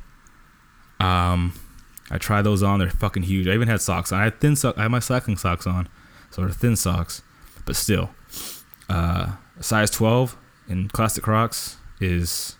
Um, 1.00 1.58
I 2.08 2.18
tried 2.18 2.42
those 2.42 2.62
on; 2.62 2.78
they're 2.78 2.90
fucking 2.90 3.24
huge. 3.24 3.48
I 3.48 3.54
even 3.54 3.66
had 3.66 3.80
socks 3.80 4.12
on. 4.12 4.20
I 4.20 4.24
had 4.24 4.40
thin 4.40 4.56
I 4.76 4.82
had 4.82 4.90
my 4.92 5.00
cycling 5.00 5.38
socks 5.38 5.66
on, 5.66 5.88
so 6.30 6.42
they're 6.42 6.50
thin 6.50 6.76
socks, 6.76 7.22
but 7.66 7.74
still, 7.74 8.10
uh, 8.88 9.32
size 9.60 9.90
12 9.90 10.36
in 10.68 10.88
classic 10.88 11.24
Crocs 11.24 11.78
is 12.00 12.56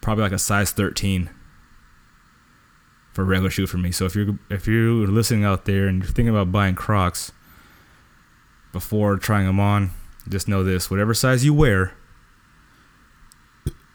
probably 0.00 0.22
like 0.22 0.32
a 0.32 0.38
size 0.38 0.70
13 0.70 1.28
for 3.12 3.22
a 3.22 3.24
regular 3.24 3.50
shoe 3.50 3.66
for 3.66 3.78
me. 3.78 3.92
So 3.92 4.06
if 4.06 4.14
you're 4.14 4.38
if 4.50 4.66
you're 4.66 5.06
listening 5.06 5.44
out 5.44 5.64
there 5.64 5.86
and 5.86 6.02
you're 6.02 6.12
thinking 6.12 6.34
about 6.34 6.50
buying 6.50 6.74
Crocs 6.74 7.32
before 8.72 9.16
trying 9.16 9.46
them 9.46 9.60
on, 9.60 9.90
just 10.28 10.48
know 10.48 10.64
this: 10.64 10.90
whatever 10.90 11.14
size 11.14 11.44
you 11.44 11.54
wear 11.54 11.94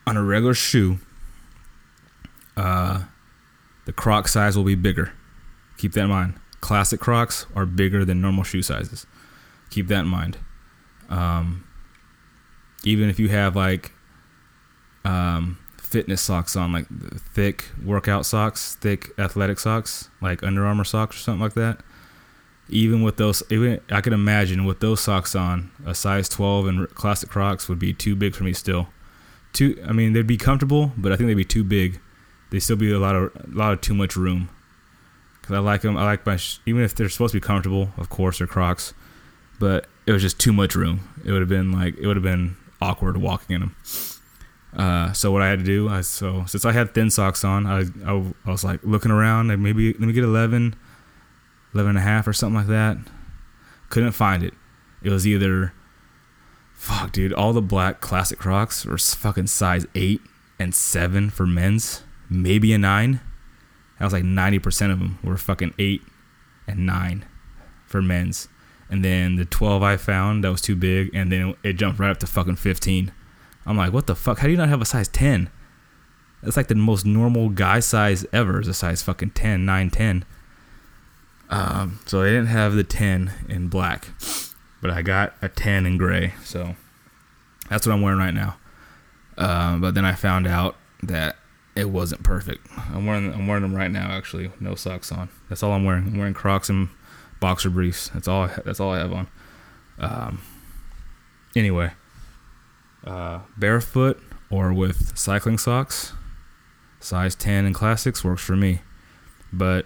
on 0.06 0.16
a 0.16 0.24
regular 0.24 0.54
shoe, 0.54 1.00
uh, 2.56 3.04
the 3.86 3.94
Croc 3.94 4.28
size 4.28 4.56
will 4.56 4.64
be 4.64 4.76
bigger. 4.76 5.14
Keep 5.78 5.94
that 5.94 6.02
in 6.02 6.10
mind. 6.10 6.36
Classic 6.62 7.00
Crocs 7.00 7.46
are 7.56 7.66
bigger 7.66 8.06
than 8.06 8.22
normal 8.22 8.44
shoe 8.44 8.62
sizes. 8.62 9.06
Keep 9.70 9.88
that 9.88 10.02
in 10.02 10.08
mind. 10.08 10.38
Um, 11.10 11.66
even 12.84 13.10
if 13.10 13.20
you 13.20 13.30
have 13.30 13.56
like 13.56 13.92
um, 15.06 15.58
fitness 15.88 16.22
socks 16.22 16.56
on, 16.56 16.74
like 16.74 16.88
thick 17.34 17.66
workout 17.84 18.26
socks, 18.26 18.76
thick 18.76 19.12
athletic 19.18 19.60
socks, 19.60 20.10
like 20.22 20.44
Under 20.44 20.66
Armour 20.66 20.84
socks 20.84 21.16
or 21.16 21.20
something 21.20 21.42
like 21.42 21.54
that. 21.54 21.80
Even 22.70 23.02
with 23.02 23.16
those, 23.16 23.42
even 23.50 23.80
I 23.90 24.02
can 24.02 24.12
imagine 24.12 24.66
with 24.66 24.82
those 24.82 25.00
socks 25.00 25.36
on, 25.36 25.72
a 25.86 25.96
size 25.96 26.28
12 26.28 26.68
and 26.68 26.90
classic 26.90 27.30
Crocs 27.30 27.70
would 27.70 27.80
be 27.80 27.94
too 27.94 28.16
big 28.16 28.36
for 28.36 28.44
me 28.44 28.52
still. 28.52 28.90
Too, 29.54 29.82
I 29.88 29.94
mean, 29.94 30.12
they'd 30.12 30.28
be 30.28 30.38
comfortable, 30.38 30.92
but 30.98 31.12
I 31.12 31.16
think 31.16 31.28
they'd 31.28 31.34
be 31.36 31.46
too 31.46 31.64
big. 31.64 32.00
They 32.50 32.60
still 32.60 32.76
be 32.76 32.92
a 32.92 33.00
lot 33.00 33.16
of 33.16 33.32
a 33.36 33.48
lot 33.48 33.72
of 33.72 33.82
too 33.82 33.94
much 33.94 34.16
room. 34.18 34.50
Cause 35.42 35.56
I 35.56 35.60
like 35.60 35.82
them. 35.82 35.96
I 35.96 36.04
like 36.04 36.26
my 36.26 36.38
even 36.66 36.82
if 36.82 36.94
they're 36.94 37.08
supposed 37.08 37.32
to 37.32 37.40
be 37.40 37.46
comfortable, 37.46 37.92
of 37.98 38.10
course, 38.10 38.40
they're 38.40 38.48
Crocs, 38.48 38.94
but 39.60 39.88
it 40.06 40.12
was 40.12 40.22
just 40.22 40.40
too 40.40 40.52
much 40.52 40.76
room. 40.76 41.08
It 41.24 41.32
would 41.32 41.42
have 41.42 41.50
been 41.50 41.72
like 41.72 41.98
it 41.98 42.06
would 42.06 42.18
have 42.18 42.24
been 42.24 42.58
awkward 42.82 43.18
walking 43.18 43.56
in 43.56 43.62
them. 43.62 43.76
Uh, 44.76 45.12
so 45.14 45.32
what 45.32 45.42
I 45.42 45.50
had 45.50 45.60
to 45.60 45.66
do, 45.66 45.90
I 45.90 46.02
so 46.02 46.44
since 46.46 46.66
I 46.66 46.72
had 46.72 46.94
thin 46.94 47.10
socks 47.10 47.44
on, 47.44 47.66
I 47.66 47.86
I, 48.06 48.34
I 48.46 48.52
was 48.52 48.64
like 48.64 48.82
looking 48.84 49.12
around, 49.12 49.48
like 49.48 49.60
maybe 49.60 49.94
let 49.94 50.02
me 50.02 50.14
get 50.14 50.24
11, 50.24 50.76
11 51.74 51.90
and 51.90 51.98
a 51.98 52.02
half 52.02 52.28
or 52.28 52.34
something 52.34 52.58
like 52.58 52.68
that. 52.68 52.98
Couldn't 53.90 54.12
find 54.12 54.44
it. 54.44 54.54
It 55.02 55.10
was 55.10 55.26
either, 55.26 55.74
fuck, 56.74 57.12
dude, 57.12 57.34
all 57.34 57.54
the 57.54 57.62
black 57.62 58.02
classic 58.02 58.40
Crocs 58.40 58.86
were 58.86 58.98
fucking 58.98 59.48
size 59.48 59.86
eight 59.96 60.22
and 60.60 60.74
seven 60.74 61.30
for 61.30 61.46
men's, 61.46 62.04
maybe 62.30 62.74
a 62.74 62.78
nine, 62.78 63.22
That 64.00 64.06
was 64.06 64.14
like 64.14 64.24
90% 64.24 64.92
of 64.92 65.00
them 65.00 65.20
were 65.24 65.38
fucking 65.38 65.74
8 65.80 66.02
and 66.68 66.86
9 66.86 67.26
for 67.86 68.02
men's. 68.02 68.48
And 68.90 69.04
then 69.04 69.36
the 69.36 69.46
12 69.46 69.84
I 69.84 69.98
found, 69.98 70.44
that 70.44 70.52
was 70.52 70.62
too 70.62 70.76
big. 70.76 71.12
And 71.14 71.32
then 71.32 71.56
it 71.64 71.74
jumped 71.74 72.00
right 72.00 72.10
up 72.10 72.18
to 72.20 72.28
fucking 72.28 72.56
15. 72.56 73.12
I'm 73.68 73.78
like, 73.78 73.94
what 73.94 74.08
the 74.08 74.16
fuck? 74.16 74.40
How 74.40 74.48
do 74.48 74.52
you 74.52 74.58
not 74.58 74.70
have 74.70 74.82
a 74.82 74.86
size 74.86 75.08
10? 75.10 75.50
That's 76.42 76.56
like 76.56 76.68
the 76.68 76.76
most 76.76 77.06
normal 77.06 77.50
guy 77.50 77.80
size 77.82 78.26
ever 78.32 78.62
is 78.62 78.68
a 78.68 78.74
size 78.74 79.02
fucking 79.02 79.32
10, 79.32 79.66
9, 79.66 79.90
10. 79.90 80.26
Um, 81.50 82.00
so 82.06 82.22
I 82.22 82.28
didn't 82.28 82.48
have 82.48 82.76
the 82.76 82.84
10 82.84 83.32
in 83.50 83.68
black, 83.68 84.10
but 84.82 84.90
I 84.90 85.02
got 85.02 85.34
a 85.42 85.50
10 85.50 85.86
in 85.86 85.98
gray. 85.98 86.34
So 86.44 86.76
that's 87.70 87.86
what 87.86 87.94
I'm 87.94 88.02
wearing 88.02 88.20
right 88.20 88.34
now. 88.34 88.58
Uh, 89.38 89.78
but 89.78 89.94
then 89.94 90.06
I 90.06 90.14
found 90.14 90.48
out 90.48 90.78
that 91.04 91.38
it 91.76 91.90
wasn't 91.90 92.24
perfect. 92.24 92.68
I'm 92.76 93.06
wearing 93.06 93.32
I'm 93.34 93.46
wearing 93.46 93.62
them 93.62 93.76
right 93.76 93.92
now 93.92 94.10
actually, 94.10 94.52
no 94.60 94.74
socks 94.76 95.12
on. 95.12 95.30
That's 95.48 95.62
all 95.62 95.74
I'm 95.74 95.84
wearing. 95.86 96.08
I'm 96.08 96.18
wearing 96.18 96.34
Crocs 96.34 96.70
and 96.70 96.90
boxer 97.40 97.70
briefs. 97.70 98.10
That's 98.10 98.28
all. 98.28 98.46
I, 98.46 98.60
that's 98.66 98.80
all 98.80 98.94
I 98.94 98.98
have 98.98 99.14
on. 99.14 99.28
Um, 100.00 100.42
anyway, 101.56 101.92
uh, 103.06 103.40
barefoot 103.58 104.22
or 104.50 104.74
with 104.74 105.18
cycling 105.18 105.58
socks, 105.58 106.14
size 107.00 107.36
10 107.36 107.66
in 107.66 107.74
classics 107.74 108.24
works 108.24 108.42
for 108.44 108.56
me. 108.56 108.82
But 109.52 109.86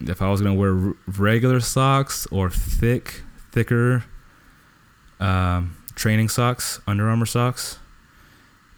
if 0.00 0.22
I 0.22 0.30
was 0.30 0.40
gonna 0.40 0.54
wear 0.54 0.76
r- 0.76 0.94
regular 1.06 1.60
socks 1.60 2.26
or 2.30 2.50
thick, 2.50 3.22
thicker 3.52 4.04
um, 5.20 5.76
training 5.94 6.28
socks, 6.28 6.80
Under 6.86 7.08
Armour 7.08 7.26
socks, 7.26 7.78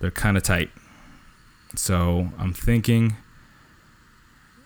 they're 0.01 0.11
kind 0.11 0.37
of 0.37 0.43
tight. 0.43 0.71
So 1.77 2.31
I'm 2.39 2.53
thinking 2.53 3.17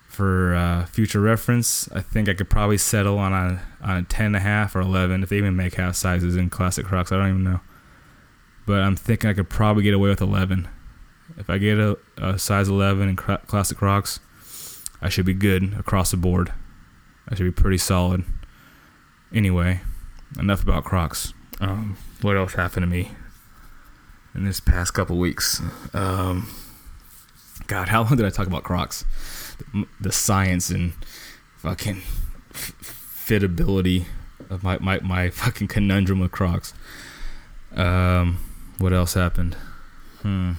for 0.07 0.55
uh, 0.55 0.85
future 0.85 1.19
reference, 1.19 1.91
I 1.91 1.99
think 1.99 2.29
I 2.29 2.33
could 2.33 2.49
probably 2.49 2.77
settle 2.77 3.19
on 3.19 3.33
a 3.33 3.61
on 3.81 3.97
a 3.97 4.03
ten 4.03 4.27
and 4.27 4.35
a 4.37 4.39
half 4.39 4.75
or 4.75 4.79
eleven 4.79 5.21
if 5.23 5.29
they 5.29 5.37
even 5.37 5.55
make 5.55 5.75
half 5.75 5.95
sizes 5.95 6.37
in 6.37 6.49
classic 6.49 6.85
Crocs. 6.85 7.11
I 7.11 7.17
don't 7.17 7.29
even 7.29 7.43
know, 7.43 7.59
but 8.65 8.81
I'm 8.81 8.95
thinking 8.95 9.29
I 9.29 9.33
could 9.33 9.49
probably 9.49 9.83
get 9.83 9.93
away 9.93 10.09
with 10.09 10.21
eleven. 10.21 10.67
If 11.37 11.49
I 11.49 11.57
get 11.57 11.77
a, 11.77 11.97
a 12.17 12.37
size 12.39 12.67
eleven 12.67 13.09
in 13.09 13.15
cra- 13.15 13.41
classic 13.47 13.77
Crocs, 13.77 14.19
I 15.01 15.09
should 15.09 15.25
be 15.25 15.33
good 15.33 15.73
across 15.77 16.11
the 16.11 16.17
board. 16.17 16.53
I 17.27 17.35
should 17.35 17.43
be 17.43 17.51
pretty 17.51 17.77
solid. 17.77 18.23
Anyway, 19.33 19.81
enough 20.39 20.63
about 20.63 20.83
Crocs. 20.83 21.33
Um, 21.59 21.97
what 22.21 22.37
else 22.37 22.53
happened 22.53 22.83
to 22.83 22.87
me 22.87 23.11
in 24.33 24.45
this 24.45 24.59
past 24.59 24.93
couple 24.93 25.17
weeks? 25.17 25.61
Um, 25.93 26.47
God, 27.67 27.87
how 27.89 28.03
long 28.03 28.15
did 28.17 28.25
I 28.25 28.29
talk 28.29 28.47
about 28.47 28.63
Crocs? 28.63 29.05
The, 29.57 29.87
the 29.99 30.11
science 30.11 30.69
and 30.69 30.93
fucking 31.57 31.97
f- 32.53 32.73
fitability 33.27 34.05
of 34.49 34.63
my, 34.63 34.77
my, 34.79 34.99
my 34.99 35.29
fucking 35.29 35.67
conundrum 35.67 36.19
with 36.19 36.31
Crocs. 36.31 36.73
Um, 37.75 38.39
what 38.77 38.93
else 38.93 39.13
happened? 39.13 39.55
Hmm. 40.21 40.53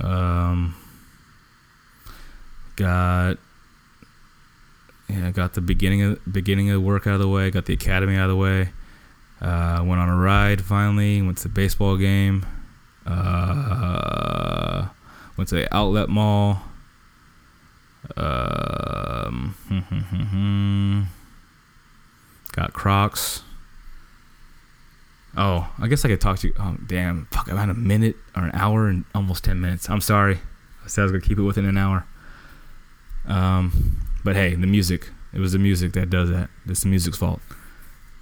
Um, 0.00 0.74
got 2.76 3.36
yeah, 5.08 5.30
got 5.30 5.54
the 5.54 5.60
beginning 5.60 6.02
of 6.02 6.32
beginning 6.32 6.70
of 6.70 6.74
the 6.74 6.80
work 6.80 7.06
out 7.06 7.14
of 7.14 7.20
the 7.20 7.28
way. 7.28 7.50
Got 7.50 7.66
the 7.66 7.74
academy 7.74 8.16
out 8.16 8.24
of 8.24 8.30
the 8.30 8.36
way. 8.36 8.70
Uh, 9.40 9.82
went 9.84 10.00
on 10.00 10.08
a 10.08 10.16
ride 10.16 10.62
finally. 10.62 11.20
Went 11.20 11.38
to 11.38 11.44
the 11.44 11.48
baseball 11.50 11.96
game. 11.96 12.46
Uh, 13.04 14.86
went 15.36 15.48
to 15.48 15.56
the 15.56 15.74
outlet 15.74 16.08
mall. 16.08 16.62
Um, 18.16 19.54
got 22.52 22.72
Crocs. 22.72 23.42
Oh, 25.36 25.70
I 25.78 25.88
guess 25.88 26.04
I 26.04 26.08
could 26.08 26.20
talk 26.20 26.38
to 26.40 26.48
you. 26.48 26.54
Oh, 26.58 26.76
damn. 26.86 27.26
Fuck, 27.30 27.48
at 27.48 27.68
a 27.68 27.74
minute 27.74 28.16
or 28.36 28.44
an 28.44 28.50
hour 28.52 28.88
and 28.88 29.04
almost 29.14 29.44
10 29.44 29.60
minutes. 29.60 29.88
I'm 29.88 30.00
sorry. 30.00 30.40
I 30.84 30.88
said 30.88 31.02
I 31.02 31.04
was 31.04 31.12
going 31.12 31.22
to 31.22 31.28
keep 31.28 31.38
it 31.38 31.42
within 31.42 31.64
an 31.64 31.78
hour. 31.78 32.06
Um, 33.26 34.00
but 34.24 34.36
hey, 34.36 34.54
the 34.54 34.66
music. 34.66 35.10
It 35.32 35.40
was 35.40 35.52
the 35.52 35.58
music 35.58 35.94
that 35.94 36.10
does 36.10 36.28
that. 36.30 36.50
It's 36.66 36.82
the 36.82 36.88
music's 36.88 37.16
fault. 37.16 37.40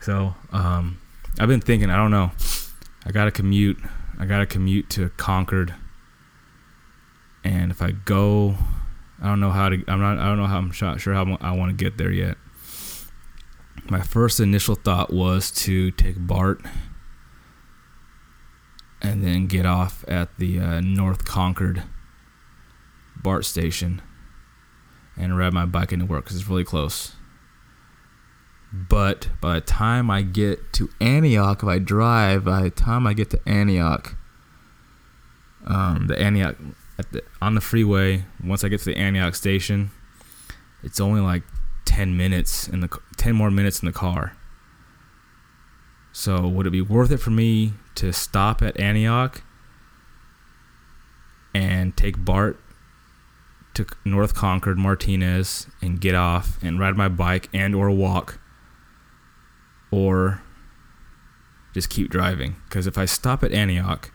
So, 0.03 0.35
um, 0.53 1.01
I've 1.41 1.49
been 1.49 1.61
thinking, 1.61 1.91
I 1.91 1.97
don't 1.97 2.13
know. 2.13 2.31
I 3.05 3.11
got 3.11 3.25
to 3.25 3.31
commute. 3.33 3.79
I 4.19 4.27
got 4.27 4.39
to 4.39 4.47
commute 4.47 4.89
to 4.91 5.09
Concord. 5.11 5.75
And 7.43 7.73
if 7.73 7.83
I 7.83 7.91
go, 7.91 8.55
I 9.21 9.27
don't 9.27 9.41
know 9.41 9.51
how 9.51 9.69
to, 9.69 9.83
I'm 9.89 10.01
not, 10.01 10.19
I 10.19 10.27
don't 10.27 10.39
know 10.39 10.47
how, 10.47 10.59
I'm 10.59 10.71
sure 10.71 11.15
how 11.15 11.39
I 11.41 11.53
want 11.53 11.77
to 11.77 11.85
get 11.85 11.99
there 11.99 12.13
yet. 12.13 12.37
My 13.89 14.01
first 14.01 14.39
initial 14.39 14.77
thought 14.77 15.13
was 15.13 15.51
to 15.53 15.91
take 15.93 16.15
BART 16.19 16.61
and 19.03 19.25
then 19.25 19.47
get 19.47 19.67
off 19.67 20.05
at 20.09 20.37
the 20.39 20.61
uh, 20.61 20.81
North 20.81 21.25
Concord 21.25 21.83
BART 23.17 23.45
station 23.45 24.03
and 25.17 25.37
ride 25.37 25.53
my 25.53 25.67
bike 25.67 25.93
into 25.93 26.07
work 26.07 26.25
because 26.25 26.37
it's 26.37 26.49
really 26.49 26.65
close. 26.65 27.15
But 28.73 29.29
by 29.41 29.55
the 29.55 29.61
time 29.61 30.11
I 30.11 30.23
get 30.23 30.73
to 30.75 30.91
Antioch, 31.01 31.63
if 31.63 31.69
I 31.69 31.79
drive, 31.79 32.45
by 32.45 32.63
the 32.63 32.71
time 32.71 33.07
I 33.07 33.15
get 33.15 33.31
to 33.31 33.41
Antioch, 33.47 34.17
um, 35.67 36.07
the 36.07 36.19
Antioch 36.19 36.57
the, 37.11 37.23
on 37.43 37.55
the 37.55 37.61
freeway, 37.61 38.25
once 38.43 38.63
I 38.63 38.69
get 38.69 38.79
to 38.81 38.87
the 38.87 38.97
Antioch 38.97 39.35
station, 39.35 39.91
it's 40.83 41.01
only 41.01 41.21
like 41.21 41.43
10 41.85 42.17
minutes 42.17 42.69
in 42.69 42.81
the 42.81 42.89
10 43.17 43.35
more 43.35 43.51
minutes 43.51 43.81
in 43.81 43.87
the 43.87 43.93
car. 43.93 44.37
So 46.13 46.47
would 46.47 46.67
it 46.67 46.71
be 46.71 46.81
worth 46.81 47.11
it 47.11 47.19
for 47.19 47.31
me 47.31 47.75
to 48.01 48.15
stop 48.15 48.63
at 48.63 48.81
Antioch 48.81 49.43
and 51.53 51.95
take 51.99 52.25
BART 52.25 52.59
to 53.75 53.85
North 54.07 54.35
Concord 54.35 54.79
Martinez 54.79 55.67
and 55.83 56.01
get 56.01 56.15
off 56.15 56.59
and 56.63 56.81
ride 56.81 56.97
my 56.97 57.11
bike 57.11 57.51
and 57.53 57.75
or 57.75 57.91
walk 57.91 58.41
or 59.91 60.41
just 61.75 61.91
keep 61.91 62.09
driving. 62.09 62.57
Because 62.65 62.87
if 62.87 62.97
I 62.97 63.05
stop 63.05 63.45
at 63.45 63.53
Antioch 63.53 64.11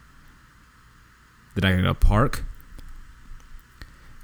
then 1.54 1.64
I 1.64 1.80
gotta 1.80 1.94
park 1.94 2.44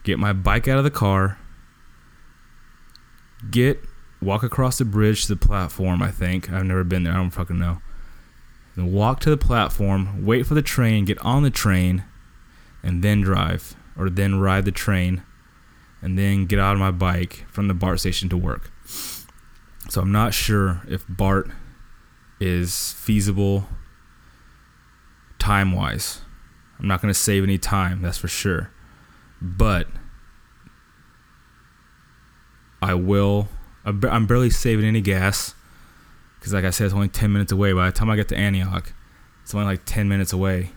get 0.04 0.18
my 0.18 0.34
bike 0.34 0.68
out 0.68 0.80
of 0.80 0.84
the 0.84 0.90
car 0.90 1.38
get 3.52 3.80
walk 4.24 4.42
across 4.42 4.80
the 4.80 4.86
bridge 4.86 5.28
to 5.28 5.36
the 5.36 5.48
platform 5.48 6.02
I 6.02 6.10
think. 6.10 6.52
I've 6.52 6.66
never 6.66 6.84
been 6.84 7.04
there. 7.04 7.14
I 7.14 7.18
don't 7.18 7.30
fucking 7.30 7.60
know 7.60 7.80
then 8.76 8.92
walk 8.92 9.20
to 9.20 9.30
the 9.30 9.38
platform 9.38 10.26
wait 10.26 10.46
for 10.46 10.54
the 10.54 10.62
train 10.62 11.06
get 11.06 11.18
on 11.20 11.44
the 11.44 11.50
train 11.50 12.04
and 12.84 13.04
then 13.04 13.22
drive 13.22 13.76
or 13.98 14.10
then 14.10 14.40
ride 14.40 14.66
the 14.66 14.72
train 14.72 15.24
and 16.02 16.18
then 16.18 16.46
get 16.46 16.60
out 16.60 16.74
of 16.74 16.80
my 16.80 16.92
bike 16.92 17.46
from 17.50 17.68
the 17.68 17.74
BART 17.74 18.00
station 18.00 18.28
to 18.30 18.38
work. 18.38 18.72
So 19.90 20.02
I'm 20.02 20.12
not 20.12 20.34
sure 20.34 20.82
if 20.88 21.06
BART 21.08 21.52
is 22.40 22.94
feasible 22.94 23.68
time 25.38 25.72
wise. 25.72 26.22
I'm 26.80 26.88
not 26.88 27.02
going 27.02 27.14
to 27.14 27.20
save 27.20 27.44
any 27.44 27.58
time, 27.58 28.02
that's 28.02 28.18
for 28.18 28.28
sure. 28.28 28.72
But 29.42 29.88
I 32.82 32.96
will. 32.96 33.50
I'm 33.86 34.04
I'm 34.06 34.28
barely 34.28 34.50
saving 34.50 34.86
any 34.86 35.02
gas 35.02 35.54
because, 36.42 36.54
like 36.54 36.66
I 36.66 36.72
said, 36.72 36.86
it's 36.86 36.96
only 36.96 37.08
10 37.08 37.32
minutes 37.32 37.52
away. 37.52 37.72
By 37.72 37.86
the 37.86 37.92
time 37.92 38.10
I 38.10 38.16
get 38.16 38.28
to 38.30 38.36
Antioch, 38.36 38.92
it's 39.44 39.54
only 39.54 39.68
like 39.68 39.86
10 39.86 40.10
minutes 40.10 40.34
away. 40.34 40.72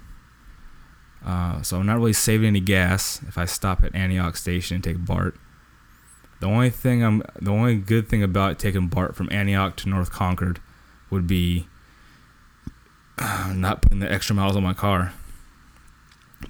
Uh, 1.24 1.62
so 1.62 1.78
I'm 1.78 1.86
not 1.86 1.96
really 1.96 2.12
saving 2.12 2.48
any 2.48 2.60
gas 2.60 3.22
if 3.26 3.38
I 3.38 3.46
stop 3.46 3.82
at 3.82 3.94
Antioch 3.94 4.36
Station 4.36 4.74
and 4.74 4.84
take 4.84 5.02
BART. 5.02 5.38
The 6.40 6.46
only 6.46 6.68
thing 6.68 7.02
I'm, 7.02 7.22
the 7.40 7.50
only 7.50 7.76
good 7.76 8.10
thing 8.10 8.22
about 8.22 8.58
taking 8.58 8.88
BART 8.88 9.16
from 9.16 9.30
Antioch 9.32 9.74
to 9.76 9.88
North 9.88 10.10
Concord 10.10 10.60
would 11.08 11.26
be 11.26 11.66
uh, 13.16 13.52
not 13.56 13.80
putting 13.80 14.00
the 14.00 14.12
extra 14.12 14.36
miles 14.36 14.56
on 14.56 14.62
my 14.62 14.74
car. 14.74 15.14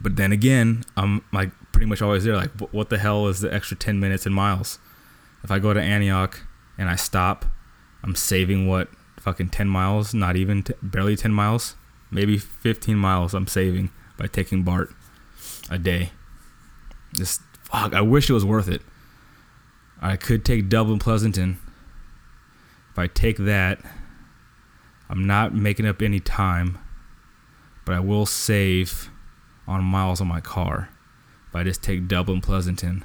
But 0.00 0.16
then 0.16 0.32
again, 0.32 0.82
I'm 0.96 1.24
like 1.32 1.52
pretty 1.70 1.86
much 1.86 2.02
always 2.02 2.24
there. 2.24 2.34
Like, 2.34 2.50
what 2.72 2.90
the 2.90 2.98
hell 2.98 3.28
is 3.28 3.42
the 3.42 3.54
extra 3.54 3.76
10 3.76 4.00
minutes 4.00 4.26
and 4.26 4.34
miles? 4.34 4.80
If 5.44 5.52
I 5.52 5.60
go 5.60 5.72
to 5.72 5.80
Antioch 5.80 6.40
and 6.76 6.90
I 6.90 6.96
stop, 6.96 7.44
I'm 8.02 8.16
saving 8.16 8.66
what 8.66 8.88
fucking 9.24 9.48
10 9.48 9.68
miles, 9.68 10.12
not 10.12 10.36
even 10.36 10.62
t- 10.62 10.74
barely 10.82 11.16
10 11.16 11.32
miles, 11.32 11.76
maybe 12.10 12.36
15 12.36 12.96
miles 12.96 13.32
I'm 13.32 13.46
saving 13.46 13.90
by 14.18 14.26
taking 14.26 14.62
BART 14.62 14.92
a 15.70 15.78
day. 15.78 16.10
Just 17.14 17.40
fuck, 17.62 17.94
I 17.94 18.02
wish 18.02 18.28
it 18.28 18.34
was 18.34 18.44
worth 18.44 18.68
it. 18.68 18.82
I 20.02 20.16
could 20.16 20.44
take 20.44 20.68
Dublin 20.68 20.98
Pleasanton. 20.98 21.59
If 22.92 22.98
I 22.98 23.06
take 23.06 23.38
that, 23.38 23.80
I'm 25.09 25.26
not 25.26 25.55
making 25.55 25.86
up 25.86 26.02
any 26.02 26.20
time, 26.20 26.78
but 27.86 27.94
I 27.94 28.01
will 28.01 28.26
save 28.26 29.10
on 29.66 29.82
miles 29.82 30.20
on 30.20 30.28
my 30.28 30.42
car 30.42 30.90
if 31.48 31.56
I 31.56 31.64
just 31.64 31.82
take 31.82 32.09
Dublin 32.09 32.42
Pleasanton 32.42 33.05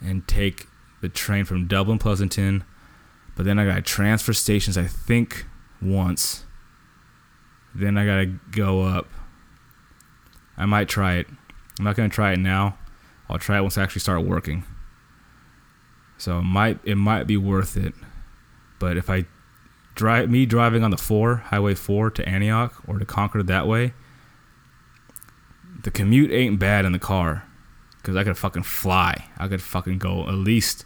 and 0.00 0.26
take 0.28 0.68
the 1.00 1.08
train 1.08 1.44
from 1.44 1.66
Dublin 1.66 1.98
Pleasanton. 1.98 2.62
But 3.38 3.46
then 3.46 3.56
I 3.60 3.64
got 3.64 3.76
to 3.76 3.82
transfer 3.82 4.32
stations, 4.32 4.76
I 4.76 4.88
think, 4.88 5.46
once. 5.80 6.44
Then 7.72 7.96
I 7.96 8.04
got 8.04 8.16
to 8.16 8.26
go 8.50 8.82
up. 8.82 9.06
I 10.56 10.66
might 10.66 10.88
try 10.88 11.14
it. 11.14 11.28
I'm 11.78 11.84
not 11.84 11.94
going 11.94 12.10
to 12.10 12.14
try 12.14 12.32
it 12.32 12.40
now. 12.40 12.76
I'll 13.30 13.38
try 13.38 13.58
it 13.58 13.62
once 13.62 13.78
I 13.78 13.84
actually 13.84 14.00
start 14.00 14.24
working. 14.24 14.64
So 16.16 16.40
it 16.40 16.42
might 16.42 16.80
it 16.82 16.96
might 16.96 17.28
be 17.28 17.36
worth 17.36 17.76
it. 17.76 17.94
But 18.80 18.96
if 18.96 19.08
I 19.08 19.26
drive 19.94 20.28
me 20.28 20.44
driving 20.44 20.82
on 20.82 20.90
the 20.90 20.96
4, 20.96 21.36
Highway 21.36 21.76
4 21.76 22.10
to 22.10 22.28
Antioch 22.28 22.82
or 22.88 22.98
to 22.98 23.04
Concord 23.04 23.46
that 23.46 23.68
way, 23.68 23.94
the 25.84 25.92
commute 25.92 26.32
ain't 26.32 26.58
bad 26.58 26.84
in 26.84 26.90
the 26.90 26.98
car 26.98 27.44
because 27.98 28.16
I 28.16 28.24
could 28.24 28.36
fucking 28.36 28.64
fly. 28.64 29.30
I 29.38 29.46
could 29.46 29.62
fucking 29.62 29.98
go 29.98 30.26
at 30.26 30.34
least 30.34 30.84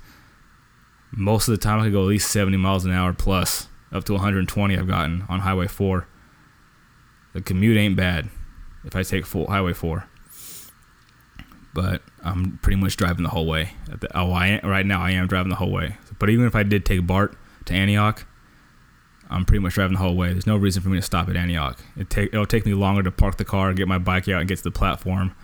most 1.12 1.48
of 1.48 1.52
the 1.52 1.59
time 1.59 1.80
I 1.80 1.84
could 1.84 1.93
go 1.93 2.02
at 2.02 2.09
least 2.09 2.30
70 2.30 2.56
miles 2.56 2.84
an 2.84 2.93
hour 2.93 3.12
plus 3.12 3.68
up 3.93 4.05
to 4.05 4.12
120 4.12 4.76
I've 4.76 4.89
gotten 4.89 5.24
on 5.28 5.40
Highway 5.40 5.66
4. 5.66 6.06
The 7.34 7.40
commute 7.40 7.76
ain't 7.76 7.97
bad 7.97 8.28
if 8.84 8.97
I 8.97 9.02
take 9.02 9.26
full 9.26 9.47
Highway 9.47 9.72
4. 9.72 10.09
But 11.74 12.02
I'm 12.22 12.59
pretty 12.62 12.76
much 12.76 12.97
driving 12.97 13.22
the 13.22 13.30
whole 13.30 13.47
way. 13.47 13.70
Oh, 14.14 14.32
I 14.32 14.48
am, 14.48 14.68
right 14.68 14.84
now 14.84 15.01
I 15.01 15.12
am 15.12 15.26
driving 15.26 15.51
the 15.51 15.56
whole 15.56 15.72
way. 15.72 15.97
But 16.18 16.30
even 16.30 16.47
if 16.47 16.55
I 16.55 16.62
did 16.62 16.84
take 16.84 17.06
BART 17.06 17.36
to 17.66 17.74
Antioch, 17.74 18.26
I'm 19.30 19.47
pretty 19.47 19.60
much 19.60 19.74
driving 19.74 19.94
the 19.94 20.02
whole 20.02 20.14
way. 20.14 20.32
There's 20.32 20.47
no 20.47 20.56
reason 20.56 20.82
for 20.82 20.90
me 20.90 20.98
to 20.98 21.02
stop 21.02 21.28
at 21.30 21.36
Antioch. 21.36 21.78
It 21.97 22.10
take 22.10 22.34
it'll 22.34 22.44
take 22.44 22.66
me 22.66 22.74
longer 22.74 23.02
to 23.02 23.10
park 23.10 23.39
the 23.39 23.47
car, 23.47 23.72
get 23.72 23.89
my 23.89 23.97
bike 23.98 24.28
out, 24.28 24.40
and 24.40 24.48
get 24.48 24.59
to 24.59 24.64
the 24.64 24.70
platform 24.70 25.34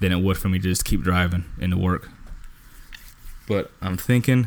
than 0.00 0.12
it 0.12 0.22
would 0.22 0.38
for 0.38 0.48
me 0.48 0.58
to 0.58 0.62
just 0.62 0.84
keep 0.84 1.02
driving 1.02 1.44
into 1.58 1.76
work. 1.76 2.08
But 3.48 3.72
I'm 3.82 3.96
thinking 3.96 4.46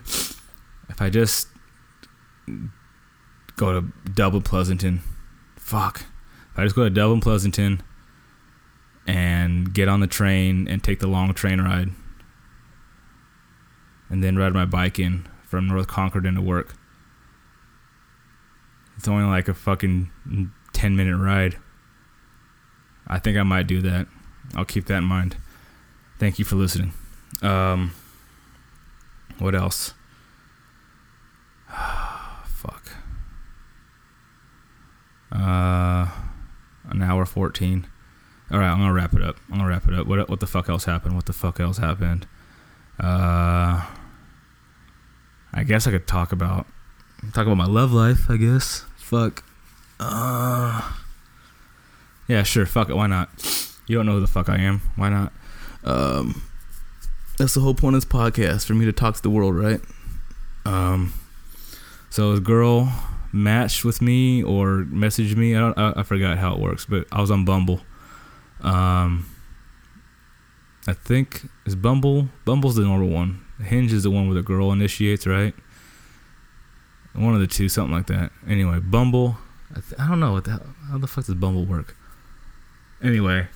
if 0.92 1.02
I 1.02 1.10
just 1.10 1.48
go 3.56 3.80
to 3.80 3.88
Dublin 4.14 4.44
Pleasanton, 4.44 5.02
fuck. 5.56 6.02
If 6.52 6.60
I 6.60 6.64
just 6.64 6.76
go 6.76 6.84
to 6.84 6.90
Dublin 6.90 7.22
Pleasanton 7.22 7.82
and 9.08 9.74
get 9.74 9.88
on 9.88 10.02
the 10.02 10.08
train 10.08 10.68
and 10.68 10.84
take 10.84 11.00
the 11.00 11.08
long 11.08 11.34
train 11.34 11.62
ride, 11.62 11.92
and 14.10 14.22
then 14.22 14.38
ride 14.38 14.54
my 14.54 14.66
bike 14.66 15.00
in 15.00 15.28
from 15.48 15.68
North 15.68 15.88
Concord 15.88 16.26
into 16.26 16.42
work. 16.42 16.76
It's 18.98 19.08
only 19.08 19.24
like 19.24 19.48
a 19.48 19.54
fucking 19.54 20.12
10 20.74 20.96
minute 20.96 21.18
ride. 21.18 21.58
I 23.08 23.18
think 23.18 23.38
I 23.38 23.44
might 23.44 23.68
do 23.68 23.82
that. 23.82 24.08
I'll 24.56 24.66
keep 24.66 24.86
that 24.88 24.98
in 24.98 25.06
mind. 25.06 25.38
Thank 26.20 26.38
you 26.38 26.46
for 26.46 26.56
listening. 26.56 26.94
Um, 27.42 27.94
what 29.40 29.56
else? 29.56 29.94
Fuck. 32.46 32.84
Uh, 35.32 36.08
an 36.90 37.02
hour 37.02 37.26
14. 37.26 37.88
All 38.52 38.60
right, 38.60 38.70
I'm 38.70 38.80
gonna 38.80 38.94
wrap 38.94 39.14
it 39.14 39.24
up. 39.24 39.38
I'm 39.50 39.60
gonna 39.60 39.70
wrap 39.70 39.88
it 39.88 39.94
up. 39.94 40.08
What 40.08 40.30
what 40.30 40.42
the 40.42 40.48
fuck 40.48 40.68
else 40.68 40.84
happened? 40.84 41.16
What 41.16 41.26
the 41.26 41.34
fuck 41.34 41.62
else 41.62 41.78
happened? 41.78 42.28
Uh, 43.00 43.86
I 45.54 45.64
guess 45.66 45.88
I 45.88 45.92
could 45.92 46.06
talk 46.06 46.34
about 46.34 46.68
talk 47.34 47.46
about 47.46 47.56
my 47.56 47.66
love 47.66 47.94
life. 47.94 48.30
I 48.30 48.36
guess. 48.36 48.84
Fuck. 48.98 49.46
Uh, 50.02 50.92
yeah, 52.28 52.44
sure. 52.44 52.66
Fuck 52.66 52.90
it. 52.90 52.96
Why 52.96 53.08
not? 53.08 53.30
You 53.88 53.96
don't 53.96 54.06
know 54.06 54.14
who 54.14 54.20
the 54.20 54.28
fuck 54.28 54.50
I 54.50 54.58
am. 54.58 54.82
Why 54.98 55.08
not? 55.10 55.32
Um, 55.86 56.42
that's 57.38 57.54
the 57.54 57.62
whole 57.62 57.74
point 57.74 57.96
of 57.96 58.02
this 58.02 58.12
podcast 58.12 58.66
for 58.66 58.74
me 58.74 58.84
to 58.84 58.92
talk 58.92 59.16
to 59.16 59.22
the 59.22 59.30
world, 59.30 59.56
right? 59.56 59.80
Um, 60.66 61.14
so 62.12 62.34
a 62.34 62.40
girl 62.40 62.94
matched 63.32 63.86
with 63.86 64.02
me 64.02 64.44
or 64.44 64.84
messaged 64.84 65.36
me. 65.36 65.56
I 65.56 65.60
don't. 65.60 65.78
I, 65.78 65.94
I 66.02 66.04
forgot 66.04 66.38
how 66.38 66.54
it 66.54 66.60
works, 66.60 66.86
but 66.86 67.08
I 67.12 67.22
was 67.22 67.32
on 67.32 67.46
Bumble. 67.46 67.82
Um, 68.60 69.28
I 70.88 70.94
think 70.94 71.48
is 71.66 71.76
Bumble. 71.76 72.28
Bumble's 72.46 72.76
the 72.76 72.84
normal 72.84 73.08
one. 73.08 73.44
Hinge 73.64 73.94
is 73.94 74.04
the 74.04 74.12
one 74.12 74.28
where 74.28 74.36
the 74.36 74.44
girl 74.44 74.72
initiates, 74.72 75.26
right? 75.26 75.56
One 77.14 77.34
of 77.34 77.40
the 77.40 77.48
two, 77.48 77.70
something 77.70 77.94
like 77.94 78.08
that. 78.08 78.32
Anyway, 78.48 78.80
Bumble. 78.80 79.38
I, 79.72 79.80
th- 79.80 80.00
I 80.00 80.08
don't 80.10 80.20
know 80.20 80.34
what 80.34 80.44
the 80.44 80.52
hell, 80.52 80.76
how 80.90 80.98
the 80.98 81.08
fuck 81.08 81.26
does 81.26 81.36
Bumble 81.36 81.66
work. 81.66 81.96
Anyway, 83.02 83.48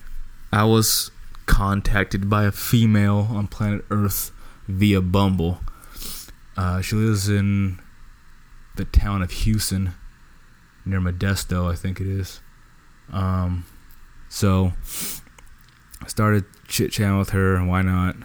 I 0.50 0.64
was 0.64 1.10
contacted 1.44 2.30
by 2.30 2.44
a 2.44 2.52
female 2.52 3.28
on 3.30 3.48
planet 3.48 3.84
Earth 3.90 4.32
via 4.66 5.00
Bumble. 5.02 5.60
Uh, 6.56 6.80
she 6.80 6.96
lives 6.96 7.28
in 7.28 7.78
the 8.76 8.84
town 8.84 9.22
of 9.22 9.30
Hughson, 9.30 9.94
near 10.84 11.00
Modesto, 11.00 11.70
I 11.70 11.74
think 11.74 12.00
it 12.00 12.06
is. 12.06 12.40
Um, 13.12 13.64
so 14.28 14.72
I 16.02 16.08
started 16.08 16.44
chit 16.68 16.92
chatting 16.92 17.18
with 17.18 17.30
her, 17.30 17.56
and 17.56 17.68
why 17.68 17.82
not? 17.82 18.16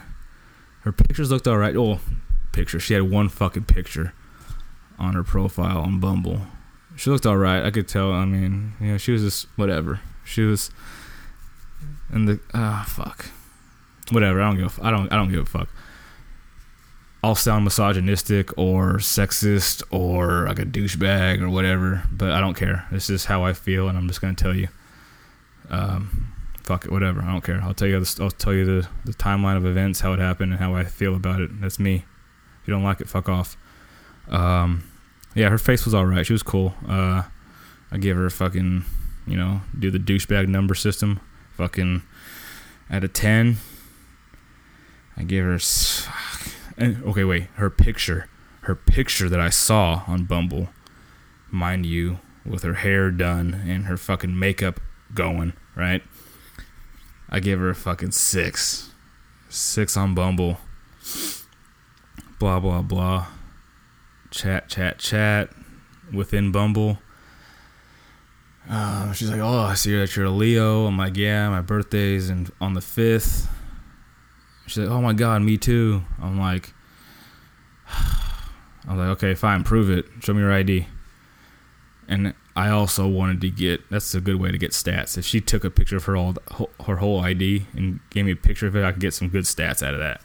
Her 0.81 0.91
pictures 0.91 1.31
looked 1.31 1.47
alright. 1.47 1.75
Oh, 1.75 1.99
picture. 2.51 2.79
She 2.79 2.93
had 2.93 3.03
one 3.03 3.29
fucking 3.29 3.65
picture 3.65 4.13
on 4.97 5.13
her 5.13 5.23
profile 5.23 5.79
on 5.79 5.99
Bumble. 5.99 6.41
She 6.95 7.09
looked 7.09 7.25
alright. 7.25 7.63
I 7.63 7.71
could 7.71 7.87
tell. 7.87 8.11
I 8.11 8.25
mean, 8.25 8.73
you 8.79 8.87
know, 8.93 8.97
she 8.97 9.11
was 9.11 9.21
just 9.21 9.47
whatever. 9.55 9.99
She 10.25 10.43
was 10.43 10.71
in 12.11 12.25
the 12.25 12.39
ah 12.53 12.85
fuck, 12.87 13.27
whatever. 14.11 14.41
I 14.41 14.49
don't 14.49 14.57
give. 14.57 14.79
A, 14.79 14.85
I 14.85 14.91
don't. 14.91 15.11
I 15.11 15.15
don't 15.15 15.31
give 15.31 15.41
a 15.41 15.45
fuck. 15.45 15.69
I'll 17.23 17.35
sound 17.35 17.65
misogynistic 17.65 18.57
or 18.57 18.95
sexist 18.95 19.83
or 19.91 20.47
like 20.47 20.57
a 20.57 20.65
douchebag 20.65 21.41
or 21.41 21.49
whatever, 21.49 22.03
but 22.11 22.31
I 22.31 22.39
don't 22.39 22.55
care. 22.55 22.87
This 22.91 23.11
is 23.11 23.25
how 23.25 23.43
I 23.43 23.53
feel, 23.53 23.87
and 23.87 23.97
I'm 23.97 24.07
just 24.07 24.21
gonna 24.21 24.33
tell 24.33 24.55
you. 24.55 24.69
Um, 25.69 26.33
fuck 26.63 26.85
it, 26.85 26.91
whatever. 26.91 27.21
I 27.21 27.31
don't 27.31 27.43
care. 27.43 27.61
I'll 27.61 27.75
tell 27.75 27.87
you. 27.87 27.99
The, 27.99 28.23
I'll 28.23 28.31
tell 28.31 28.53
you 28.53 28.65
the 28.65 28.87
the 29.05 29.13
timeline 29.13 29.55
of 29.55 29.65
events, 29.65 29.99
how 29.99 30.13
it 30.13 30.19
happened, 30.19 30.53
and 30.53 30.59
how 30.59 30.73
I 30.73 30.83
feel 30.83 31.15
about 31.15 31.41
it. 31.41 31.61
That's 31.61 31.79
me. 31.79 32.05
If 32.61 32.67
you 32.67 32.73
don't 32.73 32.83
like 32.83 33.01
it, 33.01 33.09
fuck 33.09 33.29
off. 33.29 33.55
Um, 34.27 34.83
yeah, 35.35 35.49
her 35.49 35.59
face 35.59 35.85
was 35.85 35.93
all 35.93 36.07
right. 36.07 36.25
She 36.25 36.33
was 36.33 36.43
cool. 36.43 36.73
Uh, 36.87 37.23
I 37.91 37.97
gave 37.97 38.15
her 38.15 38.25
a 38.25 38.31
fucking, 38.31 38.85
you 39.27 39.37
know, 39.37 39.61
do 39.77 39.91
the 39.91 39.99
douchebag 39.99 40.47
number 40.47 40.73
system. 40.73 41.19
Fucking 41.53 42.01
out 42.89 43.03
of 43.03 43.13
ten. 43.13 43.57
I 45.15 45.23
gave 45.23 45.43
her. 45.43 45.59
And- 46.81 47.03
Okay, 47.05 47.23
wait. 47.23 47.47
Her 47.55 47.69
picture, 47.69 48.27
her 48.61 48.75
picture 48.75 49.29
that 49.29 49.39
I 49.39 49.49
saw 49.49 50.03
on 50.07 50.25
Bumble, 50.25 50.69
mind 51.49 51.85
you, 51.85 52.19
with 52.45 52.63
her 52.63 52.75
hair 52.75 53.11
done 53.11 53.53
and 53.67 53.85
her 53.85 53.97
fucking 53.97 54.37
makeup 54.37 54.79
going, 55.13 55.53
right? 55.75 56.03
I 57.29 57.39
gave 57.39 57.59
her 57.59 57.69
a 57.69 57.75
fucking 57.75 58.11
six. 58.11 58.91
Six 59.49 59.95
on 59.95 60.15
Bumble. 60.15 60.57
Blah, 62.39 62.59
blah, 62.59 62.81
blah. 62.81 63.27
Chat, 64.31 64.69
chat, 64.69 64.97
chat 64.97 65.49
within 66.11 66.51
Bumble. 66.51 66.99
Uh, 68.69 69.11
she's 69.11 69.29
like, 69.29 69.39
"Oh, 69.41 69.59
I 69.61 69.73
see 69.73 69.95
that 69.97 70.15
you're 70.15 70.25
a 70.25 70.29
Leo." 70.31 70.85
I'm 70.85 70.97
like, 70.97 71.17
"Yeah, 71.17 71.49
my 71.49 71.61
birthday's 71.61 72.29
and 72.29 72.49
on 72.61 72.73
the 72.73 72.81
fifth. 72.81 73.49
She's 74.71 74.85
like, 74.85 74.89
"Oh 74.89 75.01
my 75.01 75.11
god, 75.11 75.41
me 75.41 75.57
too." 75.57 76.03
I'm 76.21 76.39
like, 76.39 76.73
I 77.89 78.87
was 78.87 78.97
like, 78.97 79.07
"Okay, 79.09 79.35
fine, 79.35 79.65
prove 79.65 79.89
it. 79.89 80.05
Show 80.21 80.33
me 80.33 80.39
your 80.39 80.53
ID." 80.53 80.87
And 82.07 82.33
I 82.55 82.69
also 82.69 83.05
wanted 83.05 83.41
to 83.41 83.49
get. 83.49 83.89
That's 83.89 84.15
a 84.15 84.21
good 84.21 84.37
way 84.37 84.49
to 84.49 84.57
get 84.57 84.71
stats. 84.71 85.17
If 85.17 85.25
she 85.25 85.41
took 85.41 85.65
a 85.65 85.69
picture 85.69 85.97
of 85.97 86.05
her 86.05 86.15
all 86.15 86.35
her 86.85 86.97
whole 86.97 87.19
ID 87.19 87.65
and 87.73 87.99
gave 88.11 88.23
me 88.23 88.31
a 88.31 88.35
picture 88.37 88.65
of 88.65 88.77
it, 88.77 88.85
I 88.85 88.93
could 88.93 89.01
get 89.01 89.13
some 89.13 89.27
good 89.27 89.43
stats 89.43 89.85
out 89.85 89.93
of 89.93 89.99
that. 89.99 90.21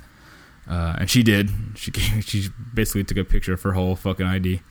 Uh, 0.68 0.94
and 1.00 1.10
she 1.10 1.24
did. 1.24 1.50
She 1.74 1.90
gave, 1.90 2.24
she 2.24 2.48
basically 2.72 3.02
took 3.02 3.18
a 3.18 3.24
picture 3.24 3.52
of 3.52 3.62
her 3.62 3.72
whole 3.72 3.96
fucking 3.96 4.26
ID. 4.26 4.62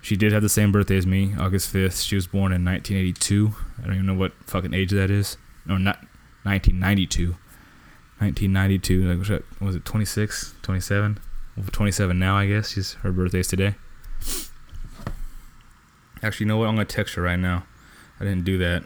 She 0.00 0.16
did 0.16 0.32
have 0.32 0.42
the 0.42 0.48
same 0.48 0.72
birthday 0.72 0.96
as 0.96 1.06
me, 1.06 1.34
August 1.38 1.72
5th. 1.72 2.04
She 2.04 2.16
was 2.16 2.26
born 2.26 2.52
in 2.52 2.64
1982. 2.64 3.54
I 3.78 3.86
don't 3.86 3.94
even 3.94 4.06
know 4.06 4.14
what 4.14 4.32
fucking 4.46 4.74
age 4.74 4.90
that 4.90 5.12
is. 5.12 5.36
No, 5.64 5.78
not 5.78 5.98
1992. 6.42 7.36
1992. 8.22 9.02
Like, 9.02 9.42
was 9.60 9.74
it 9.74 9.84
26, 9.84 10.54
27? 10.62 11.18
Well, 11.56 11.66
27 11.70 12.18
now, 12.18 12.36
I 12.36 12.46
guess. 12.46 12.70
She's 12.70 12.94
her 12.94 13.10
birthday's 13.10 13.48
today. 13.48 13.74
Actually, 16.22 16.44
you 16.44 16.48
know 16.48 16.56
what? 16.56 16.68
I'm 16.68 16.76
gonna 16.76 16.84
text 16.84 17.16
her 17.16 17.22
right 17.22 17.38
now. 17.38 17.64
I 18.20 18.24
didn't 18.24 18.44
do 18.44 18.56
that, 18.58 18.84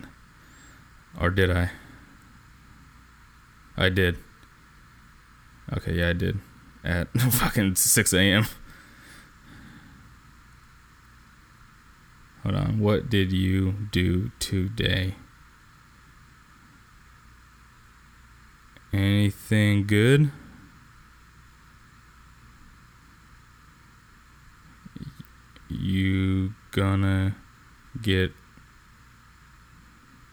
or 1.21 1.29
did 1.31 1.51
I? 1.51 1.71
I 3.77 3.91
did. 3.91 4.17
Okay, 5.77 5.95
yeah, 5.95 6.09
I 6.09 6.13
did. 6.15 6.39
At 6.83 7.09
fucking 7.21 7.75
6 7.75 8.13
a.m. 8.15 8.47
Hold 12.43 12.55
on. 12.55 12.79
What 12.79 13.11
did 13.11 13.33
you 13.33 13.75
do 13.91 14.31
today? 14.39 15.17
Anything 18.97 19.87
good? 19.87 20.31
You 25.69 26.55
gonna 26.71 27.37
get. 28.01 28.33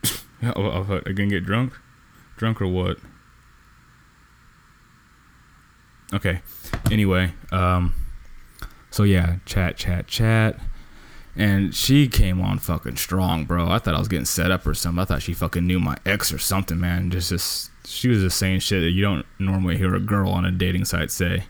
oh, 0.44 1.02
I 1.06 1.12
gonna 1.12 1.28
get 1.28 1.44
drunk? 1.46 1.74
Drunk 2.38 2.62
or 2.62 2.68
what? 2.68 3.00
Okay. 6.14 6.42
Anyway, 6.90 7.34
um, 7.52 7.94
so 8.92 9.04
yeah, 9.04 9.40
chat, 9.46 9.76
chat, 9.76 10.08
chat. 10.08 10.58
And 11.36 11.74
she 11.74 12.08
came 12.08 12.42
on 12.42 12.60
fucking 12.60 12.98
strong, 12.98 13.46
bro. 13.46 13.68
I 13.68 13.80
thought 13.80 13.96
I 13.96 14.00
was 14.00 14.08
getting 14.08 14.26
set 14.26 14.52
up 14.52 14.68
or 14.68 14.76
something. 14.76 15.02
I 15.02 15.06
thought 15.06 15.24
she 15.24 15.34
fucking 15.34 15.66
knew 15.66 15.80
my 15.80 15.98
ex 16.06 16.32
or 16.32 16.38
something, 16.38 16.80
man. 16.80 17.10
Just, 17.10 17.30
just 17.30 17.72
she 17.88 18.08
was 18.08 18.20
just 18.20 18.38
saying 18.38 18.60
shit 18.60 18.82
that 18.82 18.92
you 18.92 19.02
don't 19.02 19.26
normally 19.40 19.78
hear 19.78 19.96
a 19.96 20.00
girl 20.00 20.30
on 20.30 20.46
a 20.46 20.52
dating 20.52 20.86
site 20.86 21.10
say. 21.10 21.46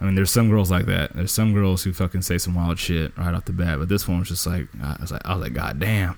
I 0.00 0.04
mean, 0.04 0.14
there's 0.14 0.30
some 0.30 0.48
girls 0.48 0.70
like 0.70 0.86
that. 0.86 1.14
There's 1.14 1.32
some 1.32 1.52
girls 1.52 1.82
who 1.82 1.92
fucking 1.92 2.22
say 2.22 2.38
some 2.38 2.54
wild 2.54 2.78
shit 2.78 3.16
right 3.18 3.34
off 3.34 3.44
the 3.44 3.52
bat, 3.52 3.78
but 3.78 3.88
this 3.88 4.08
one 4.08 4.20
was 4.20 4.28
just 4.28 4.46
like, 4.46 4.68
I 4.82 4.96
was 5.00 5.10
like, 5.12 5.26
I 5.26 5.34
was 5.34 5.42
like, 5.42 5.52
God 5.54 5.78
damn. 5.78 6.16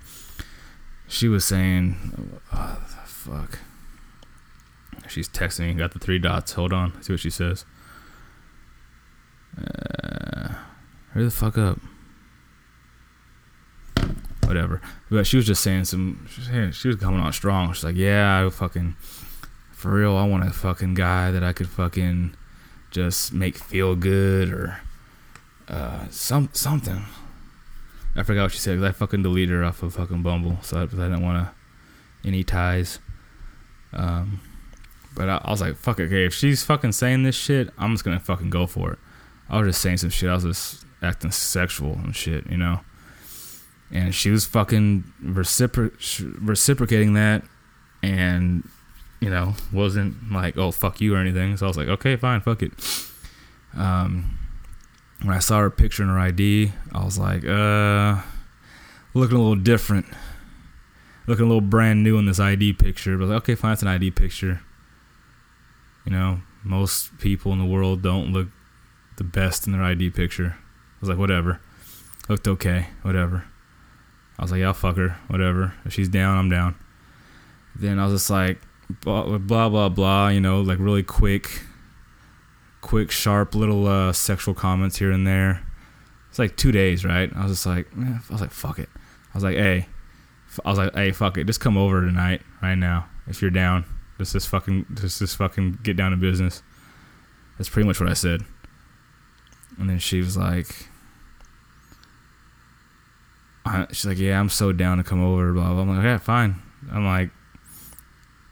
She 1.09 1.29
was 1.29 1.45
saying, 1.45 2.41
oh, 2.53 2.79
fuck. 3.07 3.59
She's 5.09 5.29
texting. 5.29 5.77
Got 5.79 5.93
the 5.93 5.99
three 5.99 6.19
dots. 6.19 6.53
Hold 6.53 6.73
on. 6.73 7.03
See 7.03 7.13
what 7.13 7.21
she 7.21 7.31
says. 7.31 7.65
Uh, 9.59 10.55
hurry 11.11 11.25
the 11.25 11.31
fuck 11.31 11.59
up. 11.59 11.79
Whatever. 14.47 14.81
But 15.11 15.27
she 15.27 15.37
was 15.37 15.47
just 15.47 15.63
saying 15.63 15.85
some. 15.85 16.27
She 16.29 16.41
was, 16.59 16.77
she 16.77 16.89
was 16.89 16.97
coming 16.97 17.21
on 17.21 17.33
strong. 17.33 17.73
She's 17.73 17.85
like, 17.85 17.97
yeah, 17.97 18.45
I 18.45 18.51
fucking. 18.51 18.97
For 19.73 19.93
real, 19.93 20.17
I 20.17 20.25
want 20.27 20.45
a 20.47 20.51
fucking 20.51 20.95
guy 20.95 21.31
that 21.33 21.43
I 21.43 21.53
could 21.53 21.69
fucking 21.69 22.35
just 22.93 23.33
make 23.33 23.57
feel 23.57 23.97
good 23.97 24.53
or 24.53 24.79
uh, 25.69 26.07
some 26.11 26.51
something. 26.53 27.05
I 28.15 28.23
forgot 28.23 28.43
what 28.43 28.53
she 28.53 28.59
said 28.59 28.79
'cause 28.79 28.85
I 28.85 28.93
fucking 28.93 29.23
deleted 29.23 29.55
her 29.55 29.65
off 29.65 29.83
of 29.83 29.95
fucking 29.95 30.23
Bumble, 30.23 30.59
so 30.63 30.77
I, 30.79 30.83
I 30.83 30.87
didn't 30.87 31.23
want 31.23 31.47
to 31.47 32.29
any 32.29 32.45
ties. 32.45 32.99
Um, 33.93 34.41
but 35.15 35.29
I, 35.29 35.41
I 35.45 35.51
was 35.51 35.61
like, 35.61 35.77
fuck 35.77 35.99
it, 35.99 36.05
okay. 36.05 36.27
If 36.27 36.35
she's 36.35 36.63
fucking 36.63 36.93
saying 36.93 37.23
this 37.23 37.35
shit, 37.37 37.71
I'm 37.79 37.93
just 37.95 38.05
gonna 38.05 38.21
fucking 38.21 38.51
go 38.51 38.67
for 38.67 38.93
it. 38.93 38.99
I 39.49 39.59
was 39.59 39.69
just 39.69 39.83
saying 39.83 39.97
some 39.99 40.11
shit. 40.11 40.29
I 40.31 40.35
was 40.35 40.45
just 40.45 40.85
acting 41.03 41.31
sexual 41.31 41.95
and 41.95 42.15
shit, 42.15 42.47
you 42.49 42.57
know. 42.57 42.81
And 43.93 44.15
she 44.15 44.31
was 44.31 44.47
fucking 44.47 45.05
recipro- 45.23 45.93
reciprocating 46.41 47.13
that, 47.15 47.43
and 48.03 48.67
you 49.21 49.31
know, 49.31 49.55
wasn't 49.73 50.33
like, 50.33 50.57
oh 50.57 50.73
fuck 50.73 51.01
you 51.01 51.15
or 51.15 51.19
anything. 51.19 51.57
So 51.57 51.67
I 51.67 51.69
was 51.69 51.77
like, 51.77 51.89
okay, 51.89 52.17
fine, 52.17 52.41
fuck 52.41 52.63
it. 52.63 52.73
Um, 53.77 54.39
when 55.23 55.35
I 55.35 55.39
saw 55.39 55.61
her 55.61 55.71
picture 55.71 56.03
in 56.03 56.09
her 56.09 56.19
ID, 56.19 56.73
I 56.93 57.05
was 57.05 57.19
like, 57.19 57.45
uh, 57.45 58.21
looking 59.15 59.37
a 59.37 59.41
little 59.41 59.55
different, 59.55 60.07
looking 61.29 61.45
a 61.45 61.49
little 61.49 61.61
brand 61.61 62.03
new 62.03 62.19
in 62.19 62.27
this 62.27 62.41
ID 62.41 62.73
picture. 62.73 63.17
But 63.17 63.29
like, 63.29 63.37
okay, 63.43 63.55
fine, 63.55 63.75
it's 63.75 63.83
an 63.83 63.89
ID 63.89 64.11
picture. 64.11 64.63
You 66.05 66.13
know, 66.13 66.41
most 66.65 67.17
people 67.19 67.53
in 67.53 67.59
the 67.59 67.65
world 67.65 68.03
don't 68.03 68.33
look 68.33 68.49
the 69.19 69.25
best 69.25 69.67
in 69.67 69.73
their 69.73 69.83
ID 69.83 70.11
picture. 70.11 70.57
I 70.59 70.99
was 71.01 71.09
like, 71.09 71.19
whatever. 71.19 71.61
Looked 72.29 72.49
okay, 72.49 72.89
whatever. 73.03 73.45
I 74.39 74.43
was 74.43 74.51
like, 74.51 74.61
yeah, 74.61 74.73
fuck 74.73 74.97
her, 74.97 75.17
whatever. 75.29 75.75
If 75.85 75.93
she's 75.93 76.09
down, 76.09 76.39
I'm 76.39 76.49
down. 76.49 76.75
Then 77.77 77.99
I 77.99 78.05
was 78.05 78.15
just 78.15 78.31
like, 78.31 78.61
blah 79.01 79.39
blah 79.39 79.69
blah, 79.69 79.89
blah 79.89 80.29
you 80.29 80.41
know, 80.41 80.61
like 80.61 80.79
really 80.79 81.03
quick, 81.03 81.63
quick, 82.81 83.11
sharp 83.11 83.55
little 83.55 83.87
uh, 83.87 84.13
sexual 84.13 84.55
comments 84.55 84.99
here 84.99 85.11
and 85.11 85.27
there. 85.27 85.63
It's 86.29 86.39
like 86.39 86.57
two 86.57 86.73
days, 86.73 87.05
right? 87.05 87.31
I 87.35 87.43
was 87.45 87.53
just 87.53 87.67
like, 87.67 87.87
eh, 87.99 88.19
I 88.29 88.33
was 88.33 88.41
like, 88.41 88.51
fuck 88.51 88.79
it. 88.79 88.89
I 88.95 89.37
was 89.37 89.45
like, 89.45 89.57
hey, 89.57 89.87
I 90.65 90.69
was 90.71 90.79
like, 90.79 90.95
hey, 90.95 91.13
fuck 91.13 91.39
it, 91.39 91.45
just 91.45 91.61
come 91.61 91.77
over 91.77 92.01
tonight, 92.01 92.43
right 92.63 92.75
now, 92.75 93.07
if 93.27 93.43
you're 93.43 93.51
down. 93.51 93.85
Just 94.19 94.33
just 94.33 94.49
fucking, 94.49 94.87
just 94.95 95.19
just 95.19 95.37
fucking 95.37 95.79
get 95.83 95.97
down 95.97 96.11
to 96.13 96.17
business. 96.17 96.63
That's 97.59 97.69
pretty 97.69 97.87
much 97.87 98.01
what 98.01 98.09
I 98.09 98.15
said. 98.15 98.43
And 99.79 99.89
then 99.89 99.99
she 99.99 100.21
was 100.21 100.37
like, 100.37 100.89
I, 103.65 103.87
she's 103.91 104.07
like, 104.07 104.19
yeah, 104.19 104.41
I'm 104.41 104.49
so 104.49 104.73
down 104.73 104.99
to 104.99 105.05
come 105.05 105.23
over. 105.23 105.53
Blah 105.53 105.73
blah. 105.73 105.83
I'm 105.83 105.97
like, 105.97 106.05
yeah, 106.05 106.19
fine. 106.19 106.61
I'm 106.91 107.07
like, 107.07 107.31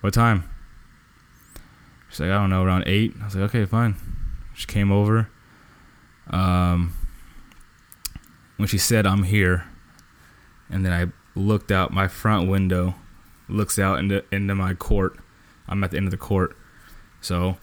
what 0.01 0.15
time? 0.15 0.49
She's 2.09 2.21
like, 2.21 2.31
I 2.31 2.35
don't 2.35 2.51
know, 2.51 2.65
around 2.65 2.85
eight. 2.87 3.15
I 3.21 3.25
was 3.25 3.35
like, 3.37 3.45
okay, 3.51 3.65
fine. 3.67 3.97
She 4.55 4.67
came 4.67 4.91
over. 4.91 5.29
Um, 6.29 6.95
when 8.57 8.69
she 8.69 8.79
said, 8.79 9.07
I'm 9.07 9.25
here, 9.25 9.67
and 10.69 10.85
then 10.85 10.93
I 10.93 11.07
looked 11.39 11.73
out 11.73 11.93
my 11.93 12.09
front 12.09 12.49
window, 12.49 12.95
looks 13.49 13.79
out 13.79 13.99
into 13.99 14.25
into 14.31 14.55
my 14.55 14.75
court. 14.75 15.19
I'm 15.69 15.83
at 15.85 15.93
the 15.93 15.97
end 15.97 16.07
of 16.07 16.11
the 16.11 16.17
court, 16.17 16.57
so 17.21 17.59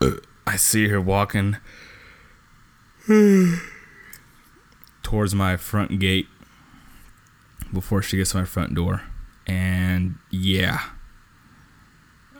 I 0.46 0.56
see 0.56 0.88
her 0.88 1.00
walking 1.00 1.56
towards 5.02 5.34
my 5.34 5.56
front 5.56 5.98
gate 5.98 6.28
before 7.74 8.00
she 8.00 8.16
gets 8.16 8.30
to 8.30 8.38
my 8.38 8.44
front 8.44 8.74
door, 8.74 9.02
and 9.46 10.16
yeah, 10.30 10.80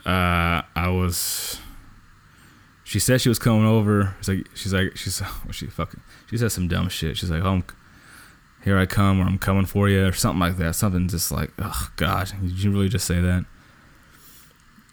uh, 0.06 0.62
I 0.74 0.88
was. 0.88 1.58
She 2.84 2.98
said 2.98 3.20
she 3.20 3.28
was 3.28 3.38
coming 3.38 3.66
over. 3.66 4.14
It's 4.18 4.28
like 4.28 4.46
she's 4.54 4.72
like 4.72 4.96
she's 4.96 5.20
what 5.44 5.54
she 5.54 5.66
fucking 5.66 6.00
she 6.30 6.36
said 6.38 6.52
some 6.52 6.68
dumb 6.68 6.88
shit. 6.88 7.16
She's 7.16 7.30
like, 7.30 7.42
"Oh, 7.42 7.54
I'm, 7.54 7.64
here 8.62 8.78
I 8.78 8.86
come," 8.86 9.20
or 9.20 9.24
"I'm 9.24 9.38
coming 9.38 9.66
for 9.66 9.88
you," 9.88 10.06
or 10.06 10.12
something 10.12 10.40
like 10.40 10.56
that. 10.58 10.74
Something 10.76 11.08
just 11.08 11.32
like, 11.32 11.50
"Oh 11.58 11.90
God, 11.96 12.32
did 12.40 12.62
you 12.62 12.70
really 12.70 12.88
just 12.88 13.06
say 13.06 13.20
that?" 13.20 13.44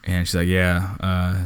And 0.04 0.28
she's 0.28 0.36
like, 0.36 0.48
"Yeah, 0.48 0.96
uh, 1.00 1.46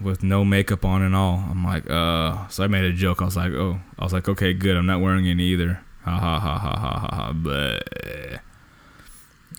with 0.00 0.22
no 0.22 0.44
makeup 0.44 0.84
on 0.84 1.02
and 1.02 1.16
all." 1.16 1.44
I'm 1.50 1.64
like, 1.64 1.88
"Uh," 1.90 2.46
so 2.48 2.62
I 2.62 2.66
made 2.66 2.84
a 2.84 2.92
joke. 2.92 3.22
I 3.22 3.24
was 3.24 3.36
like, 3.36 3.52
"Oh," 3.52 3.80
I 3.98 4.04
was 4.04 4.12
like, 4.12 4.28
"Okay, 4.28 4.52
good. 4.52 4.76
I'm 4.76 4.86
not 4.86 5.00
wearing 5.00 5.26
any 5.26 5.44
either." 5.44 5.80
Ha 6.08 6.38
ha 6.40 6.58
ha 6.58 6.76
ha 6.76 6.98
ha 6.98 7.32
ha 7.32 8.40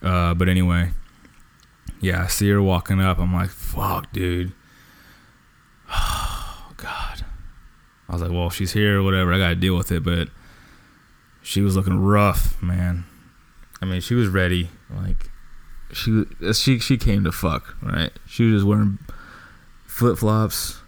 uh, 0.02 0.34
but 0.34 0.48
anyway, 0.48 0.92
yeah, 2.00 2.24
I 2.24 2.28
see 2.28 2.50
her 2.50 2.62
walking 2.62 3.02
up. 3.02 3.20
I'm 3.20 3.34
like, 3.34 3.50
fuck, 3.50 4.12
dude. 4.12 4.54
Oh, 5.92 6.72
God. 6.78 7.26
I 8.08 8.14
was 8.14 8.22
like, 8.22 8.32
well, 8.32 8.50
she's 8.50 8.72
here, 8.72 9.04
whatever. 9.04 9.34
I 9.34 9.38
got 9.38 9.50
to 9.50 9.56
deal 9.56 9.76
with 9.76 9.92
it. 9.92 10.04
But 10.04 10.30
she 11.42 11.62
was 11.62 11.76
looking 11.76 12.00
rough, 12.00 12.62
man. 12.62 13.06
I 13.82 13.86
mean, 13.86 14.02
she 14.02 14.14
was 14.14 14.28
ready. 14.28 14.70
Like, 14.90 15.30
she 15.92 16.26
she 16.54 16.80
she 16.80 16.98
came 16.98 17.24
to 17.24 17.32
fuck, 17.32 17.76
right? 17.82 18.12
She 18.28 18.44
was 18.46 18.62
just 18.62 18.68
wearing 18.68 19.00
flip 19.86 20.20
flops, 20.20 20.80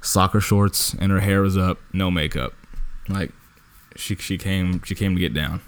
soccer 0.00 0.40
shorts, 0.40 0.94
and 0.94 1.12
her 1.12 1.20
hair 1.20 1.42
was 1.42 1.56
up, 1.56 1.78
no 1.92 2.10
makeup. 2.10 2.54
Like, 3.08 3.32
she 3.96 4.16
she 4.16 4.38
came 4.38 4.82
she 4.82 4.94
came 4.94 5.14
to 5.14 5.20
get 5.20 5.34
down 5.34 5.60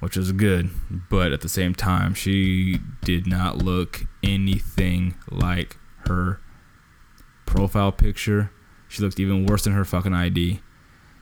which 0.00 0.16
was 0.16 0.32
good. 0.32 0.70
But 1.08 1.32
at 1.32 1.42
the 1.42 1.48
same 1.48 1.74
time, 1.74 2.14
she 2.14 2.80
did 3.04 3.26
not 3.26 3.58
look 3.58 4.02
anything 4.22 5.14
like 5.30 5.76
her 6.08 6.40
profile 7.46 7.92
picture. 7.92 8.50
She 8.88 9.02
looked 9.02 9.20
even 9.20 9.46
worse 9.46 9.64
than 9.64 9.74
her 9.74 9.84
fucking 9.84 10.14
ID, 10.14 10.60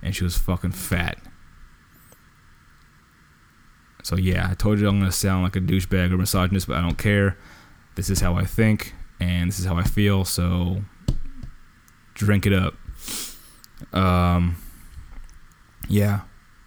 and 0.00 0.16
she 0.16 0.24
was 0.24 0.38
fucking 0.38 0.72
fat. 0.72 1.18
So 4.02 4.16
yeah, 4.16 4.48
I 4.50 4.54
told 4.54 4.78
you 4.78 4.88
I'm 4.88 5.00
gonna 5.00 5.12
sound 5.12 5.42
like 5.42 5.56
a 5.56 5.60
douchebag 5.60 6.12
or 6.12 6.16
misogynist, 6.16 6.66
but 6.66 6.76
I 6.76 6.80
don't 6.80 6.96
care. 6.96 7.36
This 7.96 8.08
is 8.08 8.20
how 8.20 8.36
I 8.36 8.44
think, 8.44 8.94
and 9.20 9.50
this 9.50 9.58
is 9.58 9.66
how 9.66 9.76
I 9.76 9.82
feel. 9.82 10.24
So 10.24 10.82
drink 12.14 12.46
it 12.46 12.52
up. 12.52 12.74
Um, 13.92 14.56
yeah, 15.88 16.20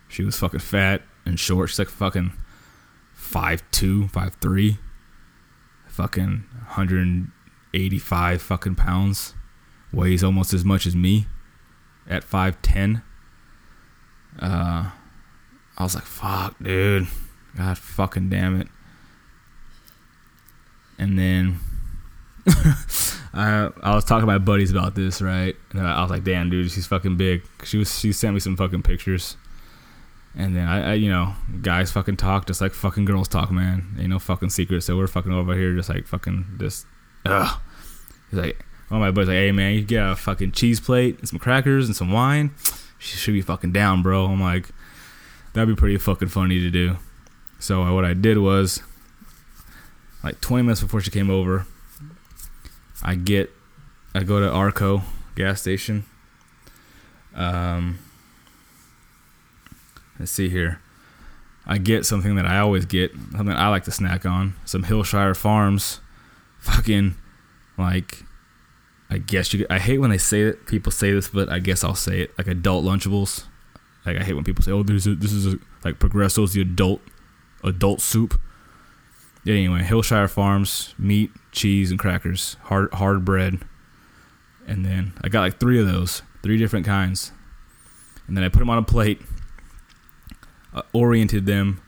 she 0.07 0.23
was 0.23 0.37
fucking 0.37 0.59
fat 0.59 1.01
and 1.25 1.39
short. 1.39 1.69
She's 1.69 1.79
like 1.79 1.89
fucking 1.89 2.33
five 3.13 3.63
two, 3.71 4.07
five 4.09 4.35
three, 4.35 4.77
fucking 5.87 6.43
185 6.67 8.41
fucking 8.41 8.75
pounds. 8.75 9.33
Weighs 9.93 10.23
almost 10.23 10.53
as 10.53 10.65
much 10.65 10.85
as 10.85 10.95
me 10.95 11.27
at 12.07 12.23
five 12.23 12.61
ten. 12.61 13.01
Uh, 14.39 14.91
I 15.77 15.83
was 15.83 15.95
like, 15.95 16.05
fuck, 16.05 16.55
dude. 16.61 17.07
God 17.55 17.77
fucking 17.77 18.29
damn 18.29 18.59
it. 18.59 18.67
And 20.97 21.17
then 21.19 21.59
I 23.33 23.69
I 23.81 23.95
was 23.95 24.03
talking 24.03 24.21
to 24.21 24.27
my 24.27 24.37
buddies 24.37 24.71
about 24.71 24.95
this, 24.95 25.21
right? 25.21 25.55
And 25.71 25.87
I 25.87 26.01
was 26.01 26.11
like, 26.11 26.23
damn, 26.23 26.49
dude, 26.49 26.71
she's 26.71 26.87
fucking 26.87 27.17
big. 27.17 27.43
She 27.63 27.77
was 27.77 27.99
she 27.99 28.11
sent 28.11 28.33
me 28.33 28.39
some 28.39 28.57
fucking 28.57 28.83
pictures. 28.83 29.37
And 30.33 30.55
then 30.55 30.65
I, 30.65 30.91
I, 30.91 30.93
you 30.93 31.09
know, 31.09 31.33
guys 31.61 31.91
fucking 31.91 32.15
talk 32.15 32.47
just 32.47 32.61
like 32.61 32.71
fucking 32.73 33.03
girls 33.03 33.27
talk, 33.27 33.51
man. 33.51 33.97
Ain't 33.99 34.09
no 34.09 34.19
fucking 34.19 34.49
secret. 34.49 34.81
So 34.81 34.95
we're 34.95 35.07
fucking 35.07 35.33
over 35.33 35.53
here 35.55 35.75
just 35.75 35.89
like 35.89 36.07
fucking 36.07 36.55
just, 36.57 36.85
ugh. 37.25 37.59
He's 38.29 38.39
like, 38.39 38.65
one 38.87 39.01
my 39.01 39.11
buddies 39.11 39.27
like, 39.27 39.35
hey 39.35 39.51
man, 39.51 39.73
you 39.73 39.81
get 39.81 40.09
a 40.09 40.15
fucking 40.15 40.53
cheese 40.53 40.79
plate 40.79 41.19
and 41.19 41.27
some 41.27 41.37
crackers 41.37 41.87
and 41.87 41.95
some 41.95 42.11
wine. 42.11 42.51
She 42.97 43.17
should 43.17 43.33
be 43.33 43.41
fucking 43.41 43.73
down, 43.73 44.03
bro. 44.03 44.25
I'm 44.25 44.39
like, 44.39 44.69
That'd 45.53 45.67
be 45.67 45.79
pretty 45.79 45.97
fucking 45.97 46.29
funny 46.29 46.59
to 46.59 46.69
do. 46.69 46.97
So 47.59 47.83
uh, 47.83 47.93
what 47.93 48.05
I 48.05 48.13
did 48.13 48.37
was, 48.37 48.81
like 50.23 50.39
20 50.39 50.63
minutes 50.63 50.81
before 50.81 51.01
she 51.01 51.11
came 51.11 51.29
over, 51.29 51.65
I 53.03 53.15
get, 53.15 53.51
I 54.13 54.23
go 54.23 54.39
to 54.39 54.49
Arco 54.49 55.03
gas 55.35 55.61
station. 55.61 56.05
Um, 57.35 57.99
let's 60.19 60.31
see 60.31 60.49
here. 60.49 60.79
I 61.65 61.77
get 61.77 62.05
something 62.05 62.35
that 62.35 62.45
I 62.45 62.59
always 62.59 62.85
get, 62.85 63.11
something 63.31 63.55
I 63.55 63.67
like 63.69 63.83
to 63.85 63.91
snack 63.91 64.25
on. 64.25 64.55
Some 64.65 64.83
Hillshire 64.83 65.35
Farms, 65.35 65.99
fucking, 66.59 67.15
like, 67.77 68.23
I 69.11 69.17
guess 69.17 69.53
you. 69.53 69.65
I 69.69 69.77
hate 69.77 69.97
when 69.97 70.09
they 70.09 70.17
say 70.17 70.43
it. 70.43 70.65
People 70.65 70.91
say 70.91 71.11
this, 71.11 71.27
but 71.27 71.49
I 71.49 71.59
guess 71.59 71.83
I'll 71.83 71.95
say 71.95 72.21
it. 72.21 72.37
Like 72.37 72.47
adult 72.47 72.85
Lunchables. 72.85 73.43
Like 74.05 74.15
I 74.15 74.23
hate 74.23 74.35
when 74.35 74.45
people 74.45 74.63
say, 74.63 74.71
"Oh, 74.71 74.83
there's 74.83 75.05
a, 75.05 75.15
this 75.15 75.33
is 75.33 75.53
a, 75.53 75.59
like 75.83 75.99
Progresso's 75.99 76.53
the 76.53 76.61
adult 76.61 77.01
adult 77.61 77.99
soup." 77.99 78.39
Anyway, 79.47 79.81
Hillshire 79.81 80.29
Farms 80.29 80.93
meat, 80.99 81.31
cheese, 81.51 81.89
and 81.89 81.99
crackers, 81.99 82.57
hard 82.63 82.93
hard 82.93 83.25
bread, 83.25 83.59
and 84.67 84.85
then 84.85 85.13
I 85.21 85.29
got 85.29 85.41
like 85.41 85.59
three 85.59 85.79
of 85.79 85.87
those, 85.87 86.21
three 86.43 86.57
different 86.57 86.85
kinds, 86.85 87.31
and 88.27 88.37
then 88.37 88.43
I 88.43 88.49
put 88.49 88.59
them 88.59 88.69
on 88.69 88.77
a 88.77 88.83
plate, 88.83 89.19
oriented 90.93 91.47
them 91.47 91.81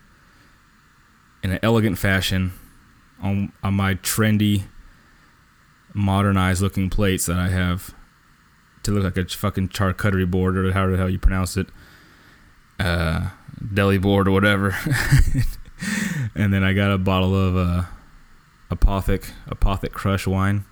in 1.43 1.51
an 1.51 1.59
elegant 1.61 1.99
fashion 1.99 2.53
on 3.21 3.51
on 3.61 3.75
my 3.75 3.95
trendy, 3.95 4.63
modernized 5.93 6.61
looking 6.61 6.89
plates 6.89 7.27
that 7.27 7.37
I 7.37 7.49
have 7.49 7.93
to 8.81 8.91
look 8.91 9.03
like 9.03 9.17
a 9.17 9.29
fucking 9.29 9.69
charcuterie 9.69 10.29
board 10.29 10.57
or 10.57 10.71
however 10.71 10.93
the 10.93 10.97
hell 10.97 11.09
you 11.09 11.19
pronounce 11.19 11.55
it, 11.55 11.67
uh, 12.79 13.29
deli 13.73 13.99
board 13.99 14.27
or 14.27 14.31
whatever. 14.31 14.75
and 16.35 16.53
then 16.53 16.63
I 16.63 16.73
got 16.73 16.91
a 16.91 16.97
bottle 16.97 17.35
of 17.35 17.55
uh, 17.57 17.83
Apothic 18.71 19.31
Apothic 19.47 19.91
Crush 19.91 20.27
wine. 20.27 20.65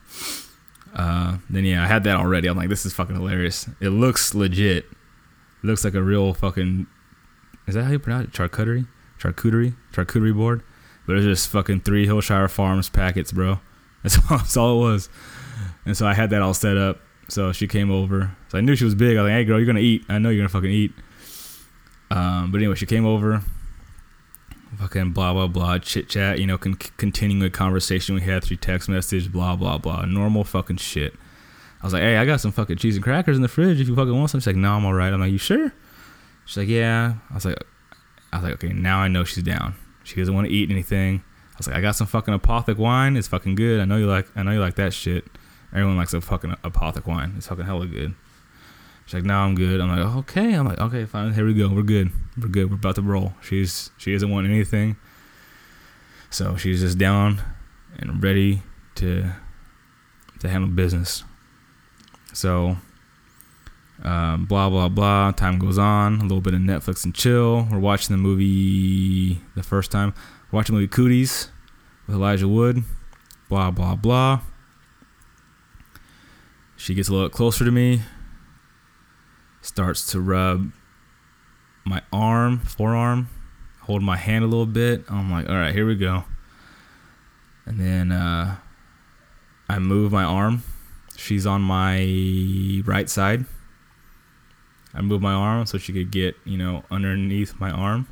Uh, 0.93 1.37
then 1.49 1.65
yeah, 1.65 1.83
I 1.83 1.87
had 1.87 2.03
that 2.03 2.17
already. 2.17 2.47
I'm 2.47 2.57
like, 2.57 2.69
this 2.69 2.85
is 2.85 2.93
fucking 2.93 3.15
hilarious. 3.15 3.69
It 3.79 3.89
looks 3.89 4.33
legit. 4.33 4.85
It 4.85 5.63
looks 5.63 5.83
like 5.83 5.93
a 5.93 6.03
real 6.03 6.33
fucking. 6.33 6.87
Is 7.67 7.75
that 7.75 7.83
how 7.83 7.91
you 7.91 7.99
pronounce 7.99 8.27
it? 8.27 8.33
Charcuterie, 8.33 8.87
charcuterie, 9.19 9.75
charcuterie 9.93 10.35
board. 10.35 10.63
But 11.07 11.17
it's 11.17 11.25
just 11.25 11.49
fucking 11.49 11.81
three 11.81 12.05
Hillshire 12.07 12.49
Farms 12.49 12.89
packets, 12.89 13.31
bro. 13.31 13.59
That's 14.03 14.17
all, 14.17 14.37
that's 14.37 14.57
all 14.57 14.77
it 14.79 14.91
was. 14.91 15.09
And 15.85 15.95
so 15.95 16.07
I 16.07 16.15
had 16.15 16.31
that 16.31 16.41
all 16.41 16.55
set 16.55 16.75
up. 16.75 17.01
So 17.27 17.51
she 17.51 17.67
came 17.67 17.91
over. 17.91 18.35
So 18.49 18.57
I 18.57 18.61
knew 18.61 18.75
she 18.75 18.83
was 18.83 18.95
big. 18.95 19.15
I 19.15 19.21
was 19.21 19.29
like, 19.29 19.37
hey, 19.37 19.45
girl, 19.45 19.59
you're 19.59 19.71
to 19.71 19.79
eat. 19.79 20.03
I 20.09 20.17
know 20.17 20.29
you're 20.29 20.43
to 20.43 20.49
fucking 20.49 20.71
eat. 20.71 20.91
Um, 22.09 22.51
but 22.51 22.57
anyway, 22.57 22.73
she 22.73 22.87
came 22.87 23.05
over. 23.05 23.43
Fucking 24.81 25.11
blah, 25.11 25.31
blah, 25.31 25.45
blah. 25.45 25.77
Chit 25.77 26.09
chat, 26.09 26.39
you 26.39 26.47
know, 26.47 26.57
con- 26.57 26.73
continuing 26.73 27.43
a 27.43 27.51
conversation 27.51 28.15
we 28.15 28.21
had 28.21 28.43
through 28.43 28.57
text 28.57 28.89
message, 28.89 29.31
blah, 29.31 29.55
blah, 29.55 29.77
blah. 29.77 30.05
Normal 30.05 30.43
fucking 30.43 30.77
shit. 30.77 31.13
I 31.81 31.85
was 31.85 31.93
like, 31.93 32.01
hey, 32.01 32.17
I 32.17 32.25
got 32.25 32.41
some 32.41 32.51
fucking 32.51 32.77
cheese 32.77 32.95
and 32.95 33.03
crackers 33.03 33.35
in 33.35 33.43
the 33.43 33.47
fridge 33.47 33.79
if 33.79 33.87
you 33.87 33.95
fucking 33.95 34.17
want 34.17 34.31
some. 34.31 34.39
She's 34.39 34.47
like, 34.47 34.55
no, 34.55 34.71
I'm 34.71 34.83
all 34.83 34.95
right. 34.95 35.13
I'm 35.13 35.19
like, 35.19 35.31
you 35.31 35.37
sure? 35.37 35.71
She's 36.45 36.57
like, 36.57 36.67
yeah. 36.67 37.13
I 37.29 37.33
was 37.35 37.45
like, 37.45 37.63
I 38.33 38.37
was 38.37 38.43
like, 38.43 38.53
okay, 38.53 38.73
now 38.73 38.97
I 38.97 39.07
know 39.07 39.23
she's 39.23 39.43
down. 39.43 39.75
She 40.03 40.15
doesn't 40.15 40.33
want 40.33 40.47
to 40.47 40.53
eat 40.53 40.71
anything. 40.71 41.23
I 41.53 41.57
was 41.59 41.67
like, 41.67 41.75
I 41.75 41.81
got 41.81 41.95
some 41.95 42.07
fucking 42.07 42.33
apothic 42.33 42.77
wine. 42.77 43.15
It's 43.17 43.27
fucking 43.27 43.53
good. 43.53 43.81
I 43.81 43.85
know 43.85 43.97
you 43.97 44.07
like. 44.07 44.25
I 44.35 44.41
know 44.41 44.49
you 44.49 44.61
like 44.61 44.77
that 44.77 44.93
shit. 44.93 45.25
Everyone 45.71 45.95
likes 45.95 46.15
a 46.15 46.21
fucking 46.21 46.55
apothic 46.63 47.05
wine. 47.05 47.35
It's 47.37 47.47
fucking 47.47 47.65
hella 47.65 47.85
good. 47.85 48.15
She's 49.05 49.15
like, 49.15 49.23
no, 49.23 49.39
I'm 49.39 49.55
good. 49.55 49.81
I'm 49.81 49.89
like, 49.89 50.15
okay. 50.17 50.53
I'm 50.53 50.65
like, 50.67 50.79
okay, 50.79 51.05
fine. 51.05 51.33
Here 51.33 51.45
we 51.45 51.53
go. 51.53 51.69
We're 51.69 51.81
good. 51.81 52.11
We're 52.39 52.47
good. 52.47 52.69
We're 52.69 52.75
about 52.75 52.95
to 52.95 53.01
roll. 53.01 53.33
She's 53.41 53.91
she 53.97 54.13
doesn't 54.13 54.29
want 54.29 54.47
anything. 54.47 54.95
So 56.29 56.55
she's 56.55 56.79
just 56.81 56.97
down 56.97 57.41
and 57.99 58.23
ready 58.23 58.63
to 58.95 59.31
to 60.39 60.49
handle 60.49 60.69
business. 60.69 61.23
So 62.33 62.77
um, 64.03 64.45
blah 64.45 64.69
blah 64.69 64.87
blah. 64.87 65.31
Time 65.31 65.59
goes 65.59 65.77
on. 65.77 66.19
A 66.19 66.23
little 66.23 66.41
bit 66.41 66.53
of 66.53 66.61
Netflix 66.61 67.03
and 67.03 67.13
chill. 67.13 67.67
We're 67.69 67.79
watching 67.79 68.15
the 68.15 68.21
movie 68.21 69.41
the 69.55 69.63
first 69.63 69.91
time. 69.91 70.13
We're 70.51 70.57
watching 70.57 70.75
the 70.75 70.81
movie 70.81 70.91
Cooties 70.91 71.49
with 72.07 72.15
Elijah 72.15 72.47
Wood. 72.47 72.83
Blah 73.49 73.71
blah 73.71 73.95
blah. 73.95 74.41
She 76.77 76.95
gets 76.95 77.09
a 77.09 77.13
little 77.13 77.29
closer 77.29 77.63
to 77.63 77.71
me. 77.71 78.01
Starts 79.61 80.11
to 80.11 80.19
rub 80.19 80.71
my 81.85 82.01
arm, 82.11 82.59
forearm, 82.59 83.29
hold 83.81 84.01
my 84.03 84.17
hand 84.17 84.43
a 84.43 84.47
little 84.47 84.65
bit. 84.65 85.03
I'm 85.09 85.31
like, 85.31 85.49
all 85.49 85.55
right, 85.55 85.73
here 85.73 85.85
we 85.85 85.95
go. 85.95 86.23
And 87.65 87.79
then 87.79 88.11
uh, 88.11 88.57
I 89.69 89.79
move 89.79 90.11
my 90.11 90.23
arm. 90.23 90.63
She's 91.15 91.45
on 91.45 91.61
my 91.61 92.81
right 92.85 93.09
side. 93.09 93.45
I 94.93 95.01
move 95.01 95.21
my 95.21 95.33
arm 95.33 95.65
so 95.65 95.77
she 95.77 95.93
could 95.93 96.11
get, 96.11 96.35
you 96.43 96.57
know, 96.57 96.83
underneath 96.91 97.59
my 97.59 97.71
arm. 97.71 98.07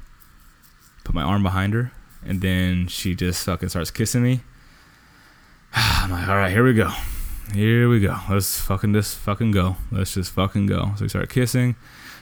Put 1.03 1.15
my 1.15 1.23
arm 1.23 1.43
behind 1.43 1.73
her. 1.73 1.91
And 2.23 2.41
then 2.41 2.87
she 2.87 3.15
just 3.15 3.43
fucking 3.45 3.69
starts 3.69 3.91
kissing 3.91 4.23
me. 4.23 4.41
I'm 5.73 6.11
like, 6.11 6.27
all 6.27 6.35
right, 6.35 6.51
here 6.51 6.63
we 6.63 6.73
go. 6.73 6.91
Here 7.53 7.89
we 7.89 7.99
go. 7.99 8.15
Let's 8.29 8.59
fucking 8.59 8.93
just 8.93 9.17
fucking 9.17 9.51
go. 9.51 9.77
Let's 9.91 10.13
just 10.13 10.31
fucking 10.31 10.67
go. 10.67 10.93
So 10.95 11.05
we 11.05 11.09
start 11.09 11.29
kissing. 11.29 11.75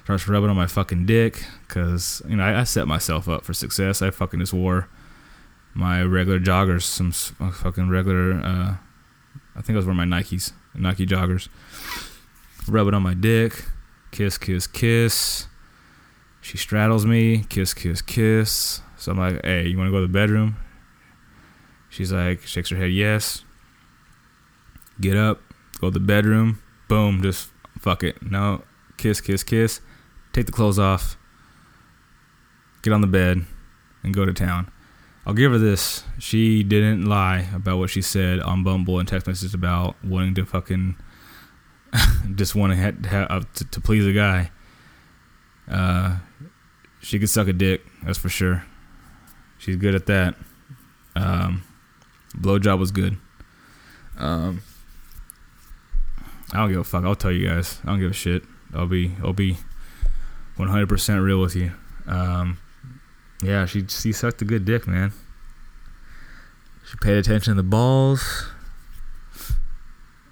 Starts 0.03 0.27
rubbing 0.27 0.49
on 0.49 0.55
my 0.55 0.67
fucking 0.67 1.05
dick. 1.05 1.43
Because, 1.67 2.21
you 2.27 2.37
know, 2.37 2.43
I, 2.43 2.61
I 2.61 2.63
set 2.63 2.87
myself 2.87 3.27
up 3.27 3.43
for 3.43 3.53
success. 3.53 4.01
I 4.01 4.09
fucking 4.09 4.39
just 4.39 4.53
wore 4.53 4.87
my 5.73 6.01
regular 6.01 6.39
joggers, 6.39 6.83
some 6.83 7.11
fucking 7.11 7.89
regular, 7.89 8.33
uh, 8.43 8.77
I 9.55 9.61
think 9.61 9.75
I 9.75 9.77
was 9.77 9.85
wearing 9.85 10.09
my 10.09 10.21
Nikes, 10.21 10.51
Nike 10.73 11.05
joggers. 11.05 11.49
Rub 12.67 12.87
it 12.87 12.93
on 12.93 13.03
my 13.03 13.13
dick. 13.13 13.65
Kiss, 14.11 14.37
kiss, 14.37 14.65
kiss. 14.65 15.47
She 16.41 16.57
straddles 16.57 17.05
me. 17.05 17.43
Kiss, 17.49 17.73
kiss, 17.73 18.01
kiss. 18.01 18.81
So 18.97 19.11
I'm 19.11 19.17
like, 19.19 19.43
hey, 19.45 19.67
you 19.67 19.77
want 19.77 19.87
to 19.87 19.91
go 19.91 20.01
to 20.01 20.07
the 20.07 20.13
bedroom? 20.13 20.57
She's 21.89 22.11
like, 22.11 22.41
shakes 22.41 22.69
her 22.69 22.77
head, 22.77 22.91
yes. 22.91 23.43
Get 24.99 25.15
up, 25.15 25.41
go 25.80 25.88
to 25.90 25.94
the 25.94 25.99
bedroom. 25.99 26.61
Boom, 26.88 27.22
just 27.22 27.49
fuck 27.80 28.03
it. 28.03 28.22
No, 28.22 28.64
kiss, 28.98 29.22
kiss, 29.22 29.44
kiss. 29.44 29.82
Take 30.34 30.45
the 30.45 30.52
clothes 30.52 30.80
off. 30.80 31.18
Get 32.82 32.94
on 32.94 33.02
the 33.02 33.07
bed 33.07 33.45
and 34.03 34.14
go 34.14 34.26
to 34.26 34.34
town. 34.34 34.72
I'll 35.26 35.34
give 35.34 35.52
her 35.52 35.57
this. 35.57 36.03
She 36.19 36.64
didn't 36.64 37.06
lie 37.06 37.49
about 37.53 37.80
what 37.80 37.90
she 37.90 38.02
said 38.02 38.40
on 38.40 38.64
Bumble 38.64 38.98
and 38.98 39.07
text 39.07 39.28
messages 39.28 39.53
about 39.53 39.95
wanting 40.03 40.36
to 40.36 40.45
fucking 40.45 40.95
just 42.36 42.56
want 42.56 42.74
to, 42.74 42.78
ha- 42.78 43.10
ha- 43.10 43.36
uh, 43.36 43.41
to 43.56 43.65
to 43.65 43.82
please 43.82 44.06
a 44.06 44.14
guy. 44.14 44.52
Uh, 45.69 46.18
she 47.02 47.19
could 47.19 47.30
suck 47.30 47.48
a 47.48 47.53
dick, 47.53 47.86
that's 48.03 48.18
for 48.18 48.30
sure. 48.30 48.64
She's 49.57 49.76
good 49.76 49.95
at 49.95 50.06
that. 50.06 50.36
Um, 51.15 51.64
blowjob 52.38 52.80
was 52.80 52.91
good. 52.91 53.18
Um, 54.18 54.61
I 56.53 56.57
don't 56.57 56.69
give 56.69 56.80
a 56.80 56.84
fuck. 56.84 57.03
I'll 57.03 57.15
tell 57.15 57.32
you 57.32 57.48
guys. 57.48 57.80
I 57.84 57.88
don't 57.88 57.99
give 57.99 58.11
a 58.11 58.14
shit. 58.14 58.44
I'll 58.74 58.88
be 58.88 59.14
I'll 59.24 59.34
be 59.34 59.57
100% 60.57 61.24
real 61.24 61.40
with 61.40 61.56
you. 61.56 61.72
Um, 62.07 62.57
yeah, 63.41 63.65
she 63.65 63.86
she 63.88 64.11
sucked 64.11 64.41
a 64.41 64.45
good 64.45 64.65
dick, 64.65 64.88
man. 64.88 65.14
She 66.86 66.98
paid 66.98 67.18
attention 67.18 67.56
to 67.56 67.61
the 67.61 67.68
balls. 67.68 68.48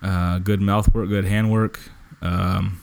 Uh, 0.02 0.40
good 0.40 0.62
mouth 0.62 0.94
work, 0.94 1.10
good 1.10 1.26
hand 1.26 1.52
work. 1.52 1.80
Um, 2.22 2.80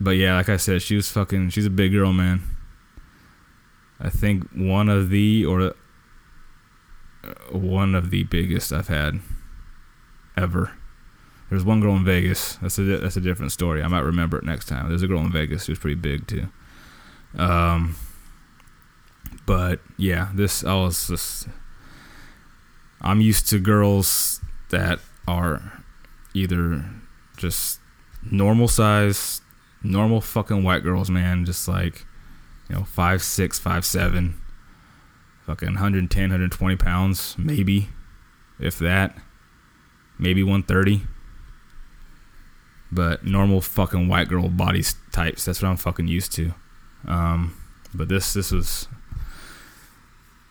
but 0.00 0.12
yeah, 0.12 0.34
like 0.34 0.48
I 0.48 0.56
said, 0.56 0.82
she 0.82 0.96
was 0.96 1.10
fucking. 1.10 1.50
She's 1.50 1.66
a 1.66 1.70
big 1.70 1.92
girl, 1.92 2.12
man. 2.12 2.42
I 4.00 4.08
think 4.08 4.48
one 4.54 4.88
of 4.88 5.10
the 5.10 5.44
or 5.44 5.74
one 7.52 7.94
of 7.94 8.10
the 8.10 8.24
biggest 8.24 8.72
I've 8.72 8.88
had 8.88 9.20
ever. 10.40 10.72
There's 11.48 11.64
one 11.64 11.80
girl 11.80 11.96
in 11.96 12.04
Vegas. 12.04 12.56
That's 12.56 12.78
a 12.78 12.82
that's 12.82 13.16
a 13.16 13.20
different 13.20 13.52
story. 13.52 13.82
I 13.82 13.88
might 13.88 14.00
remember 14.00 14.38
it 14.38 14.44
next 14.44 14.66
time. 14.66 14.88
There's 14.88 15.02
a 15.02 15.08
girl 15.08 15.20
in 15.20 15.32
Vegas 15.32 15.66
who's 15.66 15.78
pretty 15.78 15.96
big 15.96 16.26
too. 16.26 16.48
Um, 17.36 17.96
but 19.46 19.80
yeah, 19.96 20.30
this 20.34 20.64
I 20.64 20.74
was 20.74 21.08
just. 21.08 21.48
I'm 23.02 23.20
used 23.20 23.48
to 23.48 23.58
girls 23.58 24.40
that 24.68 25.00
are 25.26 25.82
either 26.34 26.84
just 27.36 27.80
normal 28.22 28.68
size, 28.68 29.40
normal 29.82 30.20
fucking 30.20 30.62
white 30.62 30.82
girls, 30.82 31.10
man. 31.10 31.44
Just 31.44 31.66
like, 31.66 32.06
you 32.68 32.76
know, 32.76 32.84
five 32.84 33.22
six, 33.22 33.58
five 33.58 33.84
seven, 33.84 34.40
fucking 35.46 35.68
110, 35.68 36.22
120 36.22 36.76
pounds, 36.76 37.34
maybe, 37.38 37.88
if 38.60 38.78
that, 38.78 39.16
maybe 40.20 40.42
130. 40.42 41.02
but 42.92 43.24
normal 43.24 43.60
fucking 43.60 44.08
white 44.08 44.28
girl 44.28 44.48
body 44.48 44.82
types. 45.12 45.44
That's 45.44 45.62
what 45.62 45.68
I'm 45.68 45.76
fucking 45.76 46.08
used 46.08 46.32
to. 46.32 46.52
Um, 47.06 47.56
but 47.94 48.08
this 48.08 48.32
this 48.34 48.50
was 48.50 48.88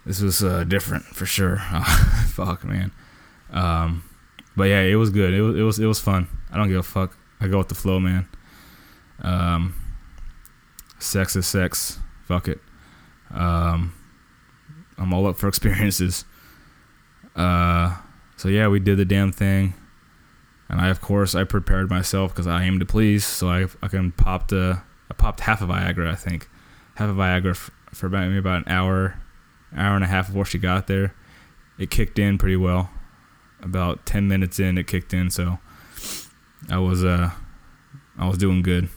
this 0.06 0.22
was 0.22 0.44
uh, 0.44 0.64
different 0.64 1.04
for 1.06 1.26
sure. 1.26 1.58
fuck 2.28 2.64
man. 2.64 2.92
Um, 3.52 4.04
but 4.56 4.66
yeah, 4.66 4.82
it 4.82 4.96
was 4.96 5.10
good. 5.10 5.34
It 5.34 5.42
was 5.42 5.56
it 5.58 5.62
was 5.62 5.80
it 5.80 5.86
was 5.86 6.00
fun. 6.00 6.28
I 6.52 6.58
don't 6.58 6.70
give 6.70 6.78
a 6.80 6.84
fuck. 6.84 7.18
I 7.42 7.48
go 7.48 7.58
with 7.58 7.68
the 7.70 7.76
flow, 7.76 8.00
man. 8.00 8.28
Um, 9.22 9.76
sex 11.00 11.36
is 11.36 11.46
sex. 11.46 12.00
Fuck 12.26 12.48
it. 12.48 12.60
Um, 13.32 13.94
I'm 14.98 15.14
all 15.14 15.28
up 15.28 15.38
for 15.38 15.48
experiences. 15.54 16.26
Uh, 17.36 17.98
so 18.40 18.48
yeah, 18.48 18.70
we 18.70 18.80
did 18.80 18.96
the 18.96 19.04
damn 19.04 19.34
thing, 19.34 19.74
and 20.70 20.80
I 20.80 20.88
of 20.88 21.02
course 21.02 21.36
I 21.36 21.44
prepared 21.44 21.90
myself 21.90 22.32
because 22.32 22.48
I 22.48 22.64
aim 22.64 22.80
to 22.80 22.86
please. 22.86 23.26
So 23.26 23.50
I 23.50 23.66
I 23.84 23.90
can 23.90 24.14
pop 24.14 24.48
the 24.48 24.80
I 25.12 25.14
popped 25.14 25.42
half 25.42 25.62
of 25.62 25.68
Viagra, 25.68 26.10
I 26.10 26.16
think, 26.16 26.50
half 26.96 27.10
of 27.10 27.18
Viagra 27.18 27.52
f- 27.52 27.70
for 27.92 28.08
about 28.08 28.28
maybe 28.28 28.38
about 28.38 28.66
an 28.66 28.72
hour, 28.72 29.20
hour 29.76 29.94
and 29.94 30.06
a 30.06 30.08
half 30.08 30.28
before 30.28 30.46
she 30.46 30.58
got 30.58 30.88
there. 30.88 31.14
It 31.78 31.92
kicked 31.92 32.18
in 32.18 32.38
pretty 32.38 32.56
well. 32.56 32.90
About 33.62 34.06
ten 34.06 34.30
minutes 34.30 34.58
in, 34.58 34.78
it 34.78 34.88
kicked 34.88 35.14
in. 35.14 35.30
So 35.30 35.60
I 36.72 36.78
was 36.78 37.04
uh 37.04 37.32
I 38.18 38.26
was 38.26 38.38
doing 38.38 38.62
good. 38.62 38.88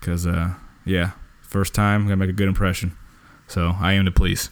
Cause 0.00 0.26
uh 0.26 0.54
yeah, 0.84 1.12
first 1.40 1.72
time 1.72 2.02
gotta 2.06 2.16
make 2.16 2.30
a 2.30 2.32
good 2.32 2.48
impression. 2.48 2.96
So 3.46 3.76
I 3.78 3.92
aim 3.92 4.06
to 4.06 4.10
please. 4.10 4.50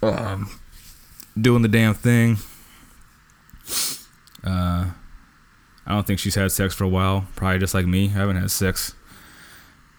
Um, 0.00 0.48
doing 1.38 1.60
the 1.60 1.68
damn 1.68 1.92
thing. 1.92 2.38
Uh, 4.44 4.90
I 5.86 5.92
don't 5.92 6.06
think 6.06 6.18
she's 6.18 6.34
had 6.34 6.50
sex 6.52 6.74
for 6.74 6.84
a 6.84 6.88
while. 6.88 7.26
Probably 7.36 7.58
just 7.58 7.74
like 7.74 7.86
me. 7.86 8.06
I 8.06 8.10
haven't 8.10 8.36
had 8.36 8.50
sex 8.50 8.94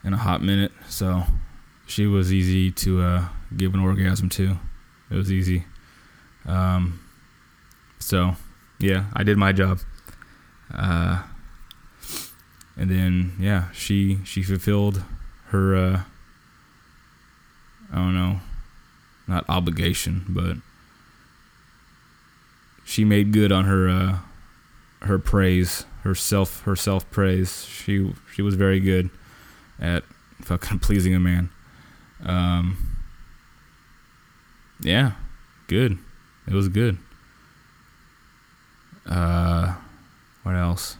in 0.03 0.13
a 0.13 0.17
hot 0.17 0.41
minute. 0.41 0.71
So 0.89 1.23
she 1.85 2.05
was 2.05 2.33
easy 2.33 2.71
to 2.71 3.01
uh, 3.01 3.25
give 3.55 3.73
an 3.73 3.79
orgasm 3.79 4.29
to. 4.29 4.57
It 5.09 5.15
was 5.15 5.31
easy. 5.31 5.65
Um, 6.45 6.99
so 7.99 8.35
yeah, 8.79 9.05
I 9.13 9.23
did 9.23 9.37
my 9.37 9.51
job. 9.51 9.79
Uh, 10.73 11.23
and 12.75 12.91
then 12.91 13.33
yeah, 13.39 13.71
she 13.71 14.19
she 14.23 14.43
fulfilled 14.43 15.03
her. 15.47 15.75
Uh, 15.75 16.01
I 17.91 17.95
don't 17.95 18.13
know, 18.13 18.41
not 19.27 19.45
obligation, 19.47 20.25
but 20.27 20.57
she 22.87 23.03
made 23.03 23.33
good 23.33 23.51
on 23.51 23.65
her 23.65 23.89
uh, 23.89 24.19
her 25.01 25.19
praise, 25.19 25.85
her 26.03 26.15
self 26.15 26.61
her 26.61 26.75
self 26.75 27.09
praise. 27.11 27.65
She 27.65 28.13
she 28.33 28.41
was 28.41 28.55
very 28.55 28.79
good 28.79 29.09
at 29.77 30.03
fucking 30.41 30.79
pleasing 30.79 31.13
a 31.13 31.19
man. 31.19 31.49
Um, 32.23 32.97
yeah, 34.79 35.11
good. 35.67 35.97
It 36.47 36.53
was 36.53 36.69
good. 36.69 36.97
Uh, 39.05 39.75
what 40.43 40.55
else? 40.55 40.95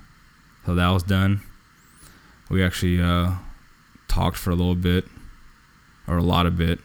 So 0.65 0.75
that 0.75 0.89
was 0.89 1.03
done. 1.03 1.41
We 2.49 2.61
actually 2.61 3.01
uh, 3.01 3.35
talked 4.09 4.35
for 4.35 4.49
a 4.49 4.55
little 4.55 4.75
bit, 4.75 5.05
or 6.05 6.17
a 6.17 6.23
lot 6.23 6.45
of 6.45 6.57
bit, 6.57 6.79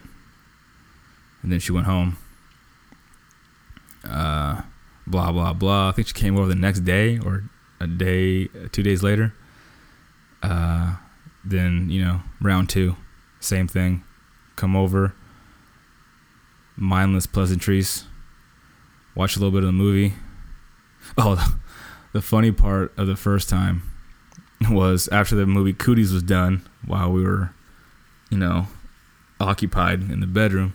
and 1.41 1.51
then 1.51 1.59
she 1.59 1.73
went 1.73 1.87
home. 1.87 2.15
Uh, 4.07 4.61
blah 5.07 5.31
blah 5.31 5.53
blah. 5.53 5.89
I 5.89 5.91
think 5.91 6.07
she 6.07 6.13
came 6.13 6.37
over 6.37 6.47
the 6.47 6.55
next 6.55 6.81
day 6.81 7.19
or 7.19 7.43
a 7.79 7.87
day, 7.87 8.47
two 8.71 8.83
days 8.83 9.03
later. 9.03 9.33
Uh, 10.41 10.95
then 11.43 11.89
you 11.89 12.03
know 12.03 12.21
round 12.41 12.69
two, 12.69 12.95
same 13.39 13.67
thing. 13.67 14.03
Come 14.55 14.75
over. 14.75 15.13
Mindless 16.75 17.27
pleasantries. 17.27 18.05
Watch 19.15 19.35
a 19.35 19.39
little 19.39 19.51
bit 19.51 19.63
of 19.63 19.67
the 19.67 19.73
movie. 19.73 20.13
Oh, 21.17 21.55
the 22.13 22.21
funny 22.21 22.51
part 22.51 22.97
of 22.97 23.07
the 23.07 23.15
first 23.15 23.49
time 23.49 23.83
was 24.69 25.07
after 25.09 25.35
the 25.35 25.45
movie 25.45 25.73
Cooties 25.73 26.13
was 26.13 26.23
done, 26.23 26.67
while 26.85 27.11
we 27.11 27.23
were, 27.23 27.53
you 28.29 28.37
know, 28.37 28.67
occupied 29.39 30.09
in 30.09 30.19
the 30.19 30.27
bedroom. 30.27 30.73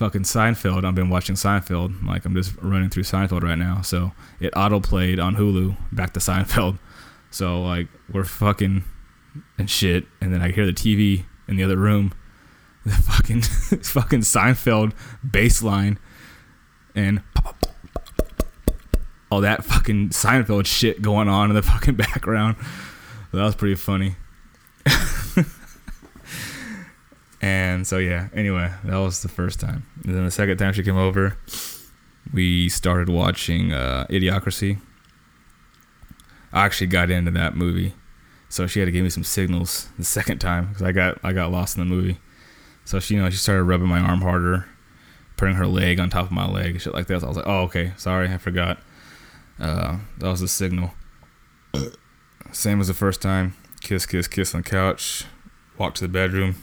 Fucking 0.00 0.22
Seinfeld. 0.22 0.86
I've 0.86 0.94
been 0.94 1.10
watching 1.10 1.34
Seinfeld. 1.34 2.06
Like 2.06 2.24
I'm 2.24 2.34
just 2.34 2.56
running 2.62 2.88
through 2.88 3.02
Seinfeld 3.02 3.42
right 3.42 3.58
now. 3.58 3.82
So 3.82 4.12
it 4.40 4.50
auto 4.56 4.80
played 4.80 5.20
on 5.20 5.36
Hulu 5.36 5.76
back 5.92 6.14
to 6.14 6.20
Seinfeld. 6.20 6.78
So 7.30 7.60
like 7.60 7.86
we're 8.10 8.24
fucking 8.24 8.82
and 9.58 9.68
shit, 9.68 10.06
and 10.22 10.32
then 10.32 10.40
I 10.40 10.52
hear 10.52 10.64
the 10.64 10.72
TV 10.72 11.26
in 11.46 11.56
the 11.56 11.64
other 11.64 11.76
room, 11.76 12.14
the 12.86 12.92
fucking 12.92 13.42
fucking 13.82 14.20
Seinfeld 14.20 14.94
bass 15.30 15.62
line, 15.62 15.98
and 16.94 17.20
all 19.30 19.42
that 19.42 19.66
fucking 19.66 20.08
Seinfeld 20.08 20.64
shit 20.64 21.02
going 21.02 21.28
on 21.28 21.50
in 21.50 21.56
the 21.56 21.62
fucking 21.62 21.94
background. 21.96 22.56
That 23.32 23.42
was 23.42 23.54
pretty 23.54 23.74
funny. 23.74 24.16
And 27.40 27.86
so 27.86 27.98
yeah, 27.98 28.28
anyway, 28.34 28.70
that 28.84 28.96
was 28.96 29.22
the 29.22 29.28
first 29.28 29.60
time. 29.60 29.86
And 30.04 30.14
then 30.14 30.24
the 30.24 30.30
second 30.30 30.58
time 30.58 30.72
she 30.72 30.82
came 30.82 30.96
over, 30.96 31.36
we 32.32 32.68
started 32.68 33.08
watching 33.08 33.72
uh, 33.72 34.06
Idiocracy. 34.10 34.80
I 36.52 36.64
actually 36.64 36.88
got 36.88 37.10
into 37.10 37.30
that 37.32 37.56
movie, 37.56 37.94
so 38.48 38.66
she 38.66 38.80
had 38.80 38.86
to 38.86 38.92
give 38.92 39.04
me 39.04 39.10
some 39.10 39.24
signals 39.24 39.88
the 39.96 40.04
second 40.04 40.38
time 40.38 40.68
because 40.68 40.82
I 40.82 40.92
got 40.92 41.18
I 41.22 41.32
got 41.32 41.52
lost 41.52 41.76
in 41.78 41.88
the 41.88 41.94
movie. 41.94 42.18
So 42.84 42.98
she, 42.98 43.14
you 43.14 43.22
know, 43.22 43.30
she 43.30 43.36
started 43.36 43.64
rubbing 43.64 43.88
my 43.88 44.00
arm 44.00 44.22
harder, 44.22 44.68
putting 45.36 45.54
her 45.54 45.66
leg 45.66 46.00
on 46.00 46.10
top 46.10 46.26
of 46.26 46.32
my 46.32 46.48
leg, 46.48 46.80
shit 46.80 46.92
like 46.92 47.06
that. 47.06 47.20
So 47.20 47.26
I 47.26 47.28
was 47.28 47.36
like, 47.36 47.46
oh 47.46 47.60
okay, 47.62 47.92
sorry, 47.96 48.28
I 48.28 48.38
forgot. 48.38 48.78
Uh, 49.58 49.98
that 50.18 50.28
was 50.28 50.40
the 50.40 50.48
signal. 50.48 50.92
Same 52.52 52.80
as 52.80 52.88
the 52.88 52.94
first 52.94 53.22
time. 53.22 53.54
Kiss, 53.80 54.06
kiss, 54.06 54.26
kiss 54.26 54.54
on 54.54 54.62
the 54.62 54.68
couch. 54.68 55.24
Walk 55.78 55.94
to 55.94 56.02
the 56.02 56.08
bedroom. 56.08 56.56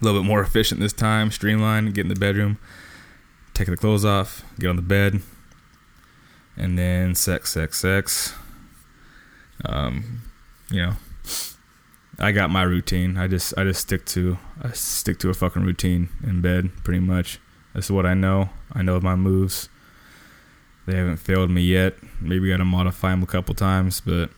A 0.00 0.04
little 0.04 0.20
bit 0.20 0.26
more 0.26 0.40
efficient 0.40 0.80
this 0.80 0.92
time. 0.92 1.30
Streamline. 1.30 1.92
Get 1.92 2.02
in 2.02 2.08
the 2.08 2.14
bedroom. 2.14 2.58
Take 3.54 3.68
the 3.68 3.76
clothes 3.76 4.04
off. 4.04 4.44
Get 4.58 4.68
on 4.68 4.76
the 4.76 4.82
bed. 4.82 5.22
And 6.56 6.78
then 6.78 7.14
sex, 7.14 7.52
sex, 7.52 7.78
sex. 7.78 8.34
Um, 9.64 10.22
you 10.70 10.82
know, 10.82 10.92
I 12.18 12.32
got 12.32 12.50
my 12.50 12.62
routine. 12.62 13.16
I 13.16 13.26
just, 13.26 13.56
I 13.58 13.64
just 13.64 13.80
stick 13.80 14.04
to, 14.06 14.38
I 14.62 14.72
stick 14.72 15.18
to 15.20 15.30
a 15.30 15.34
fucking 15.34 15.64
routine 15.64 16.08
in 16.22 16.40
bed, 16.40 16.70
pretty 16.84 17.00
much. 17.00 17.38
That's 17.74 17.90
what 17.90 18.06
I 18.06 18.14
know. 18.14 18.50
I 18.72 18.82
know 18.82 18.98
my 19.00 19.16
moves. 19.16 19.68
They 20.86 20.96
haven't 20.96 21.18
failed 21.18 21.50
me 21.50 21.62
yet. 21.62 21.94
Maybe 22.20 22.48
got 22.48 22.58
to 22.58 22.64
modify 22.64 23.10
them 23.10 23.22
a 23.22 23.26
couple 23.26 23.54
times, 23.54 24.00
but 24.00 24.30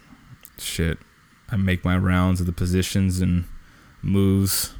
shit. 0.59 0.99
I 1.51 1.57
make 1.57 1.85
my 1.85 1.97
rounds 1.97 2.41
of 2.41 2.47
the 2.47 2.53
positions 2.53 3.21
and 3.21 3.45
moves, 4.03 4.75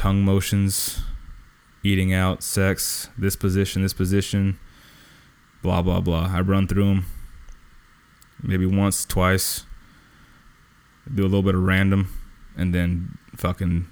tongue 0.00 0.22
motions, 0.22 1.02
eating 1.82 2.10
out, 2.10 2.42
sex, 2.42 3.10
this 3.18 3.36
position, 3.36 3.82
this 3.82 3.92
position, 3.92 4.58
blah, 5.60 5.82
blah, 5.82 6.00
blah. 6.00 6.30
I 6.32 6.40
run 6.40 6.66
through 6.66 6.86
them 6.86 7.04
maybe 8.42 8.64
once, 8.64 9.04
twice, 9.04 9.66
do 11.14 11.20
a 11.20 11.28
little 11.28 11.42
bit 11.42 11.54
of 11.54 11.60
random, 11.60 12.08
and 12.56 12.74
then 12.74 13.18
fucking, 13.36 13.86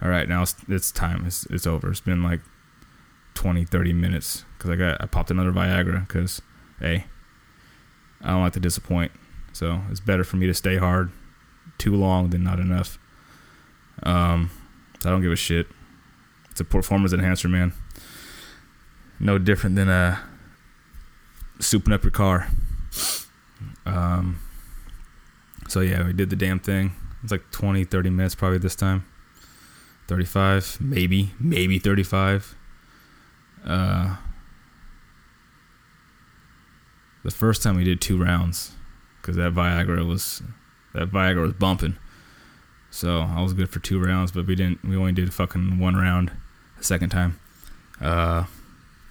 all 0.00 0.08
right, 0.08 0.26
now 0.26 0.40
it's, 0.40 0.56
it's 0.68 0.90
time. 0.90 1.26
It's, 1.26 1.44
it's 1.50 1.66
over. 1.66 1.90
It's 1.90 2.00
been 2.00 2.22
like 2.22 2.40
20, 3.34 3.66
30 3.66 3.92
minutes 3.92 4.46
because 4.56 4.70
I 4.70 4.76
got 4.76 5.02
I 5.02 5.04
popped 5.04 5.30
another 5.30 5.52
Viagra 5.52 6.08
because 6.08 6.40
hey, 6.80 7.04
I 8.22 8.28
don't 8.28 8.40
like 8.40 8.54
to 8.54 8.60
disappoint. 8.60 9.12
So 9.52 9.82
it's 9.90 10.00
better 10.00 10.24
for 10.24 10.38
me 10.38 10.46
to 10.46 10.54
stay 10.54 10.78
hard 10.78 11.12
too 11.76 11.94
long 11.94 12.30
than 12.30 12.42
not 12.42 12.58
enough. 12.58 12.98
Um, 14.02 14.50
I 15.06 15.10
don't 15.10 15.22
give 15.22 15.32
a 15.32 15.36
shit. 15.36 15.68
It's 16.50 16.60
a 16.60 16.64
performance 16.64 17.12
enhancer, 17.12 17.48
man. 17.48 17.72
No 19.20 19.38
different 19.38 19.76
than 19.76 19.88
uh 19.88 20.18
souping 21.58 21.92
up 21.92 22.02
your 22.02 22.10
car. 22.10 22.48
Um, 23.86 24.40
so 25.68 25.80
yeah, 25.80 26.04
we 26.04 26.12
did 26.12 26.30
the 26.30 26.36
damn 26.36 26.58
thing. 26.58 26.92
It's 27.22 27.32
like 27.32 27.50
20, 27.50 27.84
30 27.84 28.10
minutes 28.10 28.34
probably 28.34 28.58
this 28.58 28.76
time. 28.76 29.04
35, 30.08 30.78
maybe, 30.80 31.32
maybe 31.40 31.78
35. 31.78 32.54
Uh, 33.64 34.16
the 37.24 37.30
first 37.30 37.62
time 37.62 37.76
we 37.76 37.84
did 37.84 38.00
two 38.00 38.22
rounds 38.22 38.72
because 39.20 39.36
that 39.36 39.52
Viagra 39.52 40.06
was 40.06 40.42
that 40.94 41.10
Viagra 41.10 41.42
was 41.42 41.52
bumping. 41.54 41.96
So 42.96 43.20
I 43.20 43.42
was 43.42 43.52
good 43.52 43.68
for 43.68 43.78
two 43.78 44.02
rounds, 44.02 44.32
but 44.32 44.46
we 44.46 44.54
didn't. 44.54 44.82
We 44.82 44.96
only 44.96 45.12
did 45.12 45.34
fucking 45.34 45.78
one 45.78 45.96
round 45.96 46.32
the 46.78 46.84
second 46.84 47.10
time. 47.10 47.38
Uh, 48.00 48.44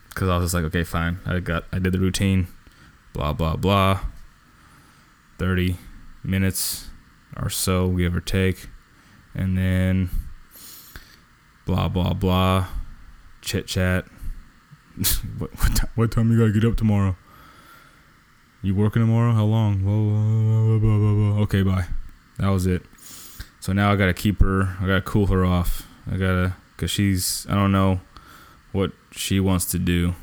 because 0.10 0.28
I 0.28 0.38
was 0.38 0.46
just 0.46 0.56
like, 0.56 0.64
okay, 0.64 0.84
fine. 0.84 1.20
I 1.24 1.40
got 1.40 1.66
I 1.72 1.78
did 1.78 1.94
the 1.94 2.00
routine, 2.00 2.48
blah 3.14 3.32
blah 3.32 3.56
blah. 3.56 4.00
30 5.38 5.78
minutes 6.24 6.88
or 7.38 7.52
so, 7.52 7.90
give 7.90 8.16
or 8.16 8.22
take. 8.22 8.70
And 9.36 9.56
then 9.56 10.10
blah, 11.68 11.88
blah, 11.88 12.14
blah. 12.14 12.66
Chit 13.42 13.68
chat. 13.68 14.06
what, 15.38 15.52
what, 15.60 15.76
ti- 15.76 15.88
what 15.94 16.12
time 16.12 16.32
you 16.32 16.40
gotta 16.40 16.60
get 16.60 16.68
up 16.68 16.76
tomorrow? 16.76 17.16
You 18.64 18.74
working 18.74 19.04
tomorrow? 19.04 19.34
How 19.34 19.46
long? 19.46 19.84
Blah, 19.84 20.80
blah, 20.80 21.34
blah. 21.36 21.44
Okay, 21.44 21.62
bye. 21.62 21.86
That 22.40 22.48
was 22.48 22.66
it. 22.66 22.82
So 23.66 23.74
now 23.74 23.92
I 23.92 23.96
gotta 23.96 24.14
keep 24.14 24.42
her. 24.42 24.78
I 24.80 24.86
gotta 24.86 25.02
cool 25.02 25.26
her 25.26 25.44
off. 25.44 25.88
I 26.06 26.18
gotta, 26.18 26.54
cause 26.78 26.92
she's. 26.92 27.48
I 27.50 27.56
don't 27.56 27.72
know 27.72 28.00
what 28.74 28.92
she 29.10 29.40
wants 29.40 29.66
to 29.72 29.80
do. 29.80 30.14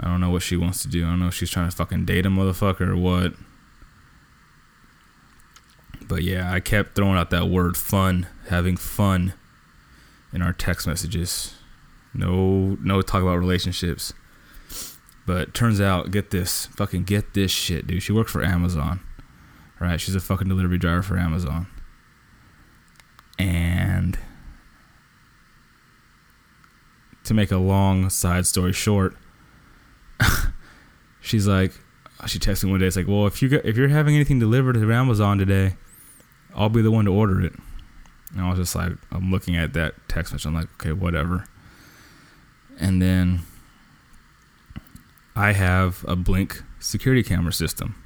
I 0.00 0.08
don't 0.08 0.20
know 0.20 0.30
what 0.30 0.42
she 0.42 0.56
wants 0.56 0.82
to 0.82 0.88
do. 0.88 1.04
I 1.04 1.10
don't 1.10 1.20
know 1.20 1.28
if 1.28 1.34
she's 1.34 1.50
trying 1.50 1.70
to 1.70 1.76
fucking 1.76 2.04
date 2.04 2.26
a 2.26 2.28
motherfucker 2.28 2.88
or 2.88 2.96
what. 2.96 3.34
But 6.00 6.24
yeah, 6.24 6.52
I 6.52 6.58
kept 6.58 6.96
throwing 6.96 7.16
out 7.16 7.30
that 7.30 7.46
word 7.46 7.76
fun, 7.76 8.26
having 8.48 8.76
fun 8.76 9.34
in 10.32 10.42
our 10.42 10.52
text 10.52 10.88
messages. 10.88 11.54
No 12.12 12.76
no 12.80 13.00
talk 13.02 13.22
about 13.22 13.36
relationships. 13.36 14.12
But 15.24 15.54
turns 15.54 15.80
out, 15.80 16.10
get 16.10 16.32
this, 16.32 16.66
fucking 16.66 17.04
get 17.04 17.34
this 17.34 17.52
shit, 17.52 17.86
dude. 17.86 18.02
She 18.02 18.12
works 18.12 18.32
for 18.32 18.42
Amazon. 18.42 18.98
Right? 19.78 20.00
She's 20.00 20.16
a 20.16 20.20
fucking 20.20 20.48
delivery 20.48 20.78
driver 20.78 21.02
for 21.02 21.16
Amazon. 21.16 21.68
And 23.38 24.18
to 27.24 27.34
make 27.34 27.50
a 27.50 27.56
long 27.56 28.10
side 28.10 28.46
story 28.46 28.72
short, 28.72 29.16
she's 31.20 31.46
like, 31.46 31.72
she 32.26 32.38
texted 32.38 32.64
me 32.64 32.70
one 32.70 32.80
day. 32.80 32.86
It's 32.86 32.96
like, 32.96 33.08
well, 33.08 33.26
if 33.26 33.42
you 33.42 33.60
if 33.64 33.76
you're 33.76 33.88
having 33.88 34.14
anything 34.14 34.38
delivered 34.38 34.74
to 34.74 34.92
Amazon 34.92 35.38
today, 35.38 35.76
I'll 36.54 36.68
be 36.68 36.82
the 36.82 36.90
one 36.90 37.04
to 37.06 37.12
order 37.12 37.40
it. 37.40 37.54
And 38.32 38.40
I 38.40 38.50
was 38.50 38.58
just 38.58 38.74
like, 38.74 38.92
I'm 39.10 39.30
looking 39.30 39.56
at 39.56 39.72
that 39.74 39.94
text 40.08 40.32
message. 40.32 40.46
I'm 40.46 40.54
like, 40.54 40.68
okay, 40.74 40.92
whatever. 40.92 41.46
And 42.78 43.02
then 43.02 43.40
I 45.36 45.52
have 45.52 46.04
a 46.06 46.16
Blink 46.16 46.62
security 46.78 47.22
camera 47.22 47.52
system. 47.52 47.96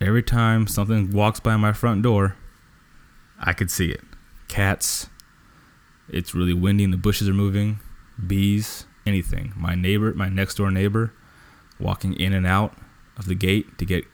Every 0.00 0.22
time 0.22 0.66
something 0.66 1.10
walks 1.12 1.40
by 1.40 1.56
my 1.56 1.72
front 1.72 2.02
door, 2.02 2.36
I 3.38 3.52
could 3.52 3.70
see 3.70 3.90
it. 3.90 4.02
Cats. 4.48 5.08
It's 6.08 6.34
really 6.34 6.52
windy 6.52 6.84
and 6.84 6.92
the 6.92 6.98
bushes 6.98 7.28
are 7.28 7.34
moving. 7.34 7.80
Bees. 8.24 8.86
Anything. 9.06 9.52
My 9.56 9.74
neighbor, 9.74 10.14
my 10.14 10.28
next 10.28 10.54
door 10.54 10.70
neighbor, 10.70 11.12
walking 11.78 12.14
in 12.14 12.32
and 12.32 12.46
out 12.46 12.74
of 13.18 13.26
the 13.26 13.34
gate 13.34 13.76
to 13.78 13.84
get 13.84 14.04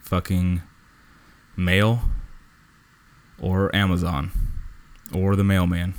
fucking 0.00 0.62
mail 1.56 2.02
or 3.40 3.74
Amazon 3.74 4.30
or 5.12 5.34
the 5.34 5.42
mailman. 5.42 5.94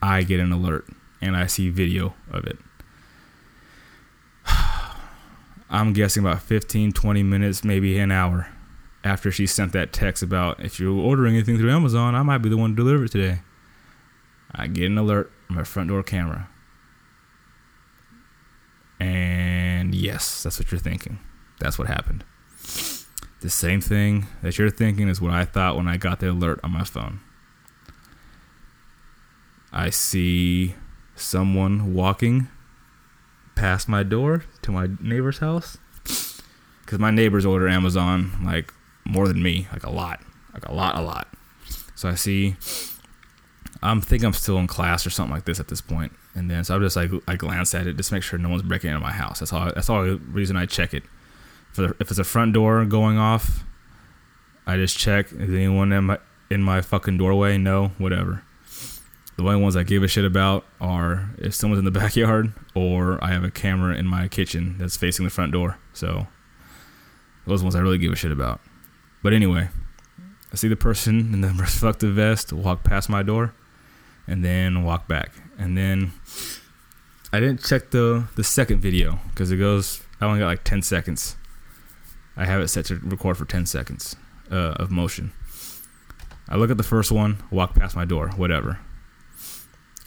I 0.00 0.22
get 0.22 0.40
an 0.40 0.50
alert 0.50 0.86
and 1.20 1.36
I 1.36 1.46
see 1.46 1.68
video 1.68 2.14
of 2.30 2.46
it. 2.46 2.58
I'm 5.70 5.92
guessing 5.92 6.24
about 6.24 6.40
15, 6.40 6.92
20 6.92 7.22
minutes, 7.22 7.64
maybe 7.64 7.98
an 7.98 8.10
hour 8.10 8.48
after 9.08 9.32
she 9.32 9.46
sent 9.46 9.72
that 9.72 9.90
text 9.90 10.22
about 10.22 10.60
if 10.60 10.78
you're 10.78 10.92
ordering 10.92 11.34
anything 11.34 11.56
through 11.56 11.70
Amazon, 11.70 12.14
I 12.14 12.22
might 12.22 12.38
be 12.38 12.50
the 12.50 12.58
one 12.58 12.70
to 12.70 12.76
deliver 12.76 13.04
it 13.04 13.12
today. 13.12 13.40
I 14.54 14.66
get 14.66 14.84
an 14.84 14.98
alert 14.98 15.32
on 15.48 15.56
my 15.56 15.64
front 15.64 15.88
door 15.88 16.02
camera. 16.02 16.48
And 19.00 19.94
yes, 19.94 20.42
that's 20.42 20.58
what 20.58 20.70
you're 20.70 20.78
thinking. 20.78 21.20
That's 21.58 21.78
what 21.78 21.88
happened. 21.88 22.22
The 23.40 23.48
same 23.48 23.80
thing 23.80 24.26
that 24.42 24.58
you're 24.58 24.68
thinking 24.68 25.08
is 25.08 25.22
what 25.22 25.32
I 25.32 25.46
thought 25.46 25.76
when 25.76 25.88
I 25.88 25.96
got 25.96 26.20
the 26.20 26.30
alert 26.30 26.60
on 26.62 26.72
my 26.72 26.84
phone. 26.84 27.20
I 29.72 29.88
see 29.88 30.74
someone 31.14 31.94
walking 31.94 32.48
past 33.54 33.88
my 33.88 34.02
door 34.02 34.44
to 34.62 34.70
my 34.70 34.88
neighbor's 35.00 35.38
house. 35.38 35.78
Because 36.84 36.98
my 36.98 37.10
neighbors 37.10 37.46
order 37.46 37.68
Amazon 37.68 38.32
like 38.44 38.72
more 39.08 39.26
than 39.26 39.42
me, 39.42 39.66
like 39.72 39.84
a 39.84 39.90
lot, 39.90 40.20
like 40.52 40.66
a 40.66 40.72
lot, 40.72 40.96
a 40.96 41.00
lot. 41.00 41.28
So 41.94 42.08
I 42.08 42.14
see, 42.14 42.56
I'm 43.82 44.00
think 44.00 44.22
I'm 44.22 44.32
still 44.32 44.58
in 44.58 44.66
class 44.66 45.06
or 45.06 45.10
something 45.10 45.34
like 45.34 45.46
this 45.46 45.58
at 45.58 45.68
this 45.68 45.80
point, 45.80 46.12
and 46.34 46.50
then 46.50 46.62
so 46.62 46.76
I'm 46.76 46.82
just 46.82 46.94
like 46.94 47.10
I 47.26 47.34
glance 47.34 47.74
at 47.74 47.86
it 47.86 47.96
just 47.96 48.12
make 48.12 48.22
sure 48.22 48.38
no 48.38 48.48
one's 48.48 48.62
breaking 48.62 48.90
into 48.90 49.00
my 49.00 49.10
house. 49.10 49.40
That's 49.40 49.52
all. 49.52 49.72
That's 49.74 49.90
all 49.90 50.04
the 50.04 50.16
reason 50.16 50.56
I 50.56 50.66
check 50.66 50.94
it. 50.94 51.02
For 51.72 51.82
the, 51.82 51.96
if 51.98 52.10
it's 52.10 52.18
a 52.18 52.24
front 52.24 52.52
door 52.52 52.84
going 52.84 53.18
off, 53.18 53.64
I 54.66 54.76
just 54.76 54.98
check. 54.98 55.32
Is 55.32 55.50
anyone 55.50 55.92
in 55.92 56.04
my 56.04 56.18
in 56.50 56.62
my 56.62 56.82
fucking 56.82 57.18
doorway? 57.18 57.56
No, 57.56 57.88
whatever. 57.98 58.42
The 59.36 59.44
only 59.44 59.62
ones 59.62 59.76
I 59.76 59.84
give 59.84 60.02
a 60.02 60.08
shit 60.08 60.24
about 60.24 60.64
are 60.80 61.30
if 61.38 61.54
someone's 61.54 61.78
in 61.78 61.84
the 61.84 61.90
backyard 62.00 62.52
or 62.74 63.22
I 63.22 63.28
have 63.28 63.44
a 63.44 63.50
camera 63.50 63.96
in 63.96 64.06
my 64.06 64.26
kitchen 64.26 64.76
that's 64.78 64.96
facing 64.96 65.24
the 65.24 65.30
front 65.30 65.52
door. 65.52 65.78
So 65.92 66.26
those 67.46 67.62
ones 67.62 67.76
I 67.76 67.80
really 67.80 67.98
give 67.98 68.12
a 68.12 68.16
shit 68.16 68.32
about. 68.32 68.60
But 69.22 69.32
anyway, 69.32 69.68
I 70.52 70.56
see 70.56 70.68
the 70.68 70.76
person 70.76 71.18
in 71.32 71.40
the 71.40 71.48
reflective 71.48 72.14
vest 72.14 72.52
walk 72.52 72.84
past 72.84 73.08
my 73.08 73.22
door 73.22 73.54
and 74.26 74.44
then 74.44 74.84
walk 74.84 75.08
back. 75.08 75.32
And 75.58 75.76
then 75.76 76.12
I 77.32 77.40
didn't 77.40 77.64
check 77.64 77.90
the 77.90 78.28
the 78.36 78.44
second 78.44 78.80
video 78.80 79.18
because 79.30 79.50
it 79.50 79.56
goes 79.56 80.02
I 80.20 80.26
only 80.26 80.40
got 80.40 80.46
like 80.46 80.64
10 80.64 80.82
seconds. 80.82 81.36
I 82.36 82.44
have 82.44 82.60
it 82.60 82.68
set 82.68 82.86
to 82.86 82.96
record 82.96 83.36
for 83.36 83.44
10 83.44 83.66
seconds 83.66 84.16
uh, 84.50 84.74
of 84.76 84.90
motion. 84.90 85.32
I 86.48 86.56
look 86.56 86.70
at 86.70 86.76
the 86.76 86.82
first 86.82 87.12
one, 87.12 87.42
walk 87.50 87.74
past 87.74 87.94
my 87.94 88.04
door, 88.04 88.28
whatever. 88.30 88.78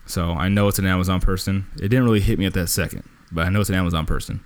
So 0.06 0.32
I 0.32 0.50
know 0.50 0.68
it's 0.68 0.80
an 0.80 0.86
Amazon 0.86 1.22
person. 1.22 1.68
It 1.76 1.90
didn't 1.90 2.04
really 2.04 2.20
hit 2.20 2.40
me 2.40 2.46
at 2.46 2.54
that 2.54 2.68
second, 2.68 3.08
but 3.32 3.46
I 3.46 3.50
know 3.50 3.62
it's 3.62 3.70
an 3.70 3.76
Amazon 3.76 4.06
person. 4.06 4.42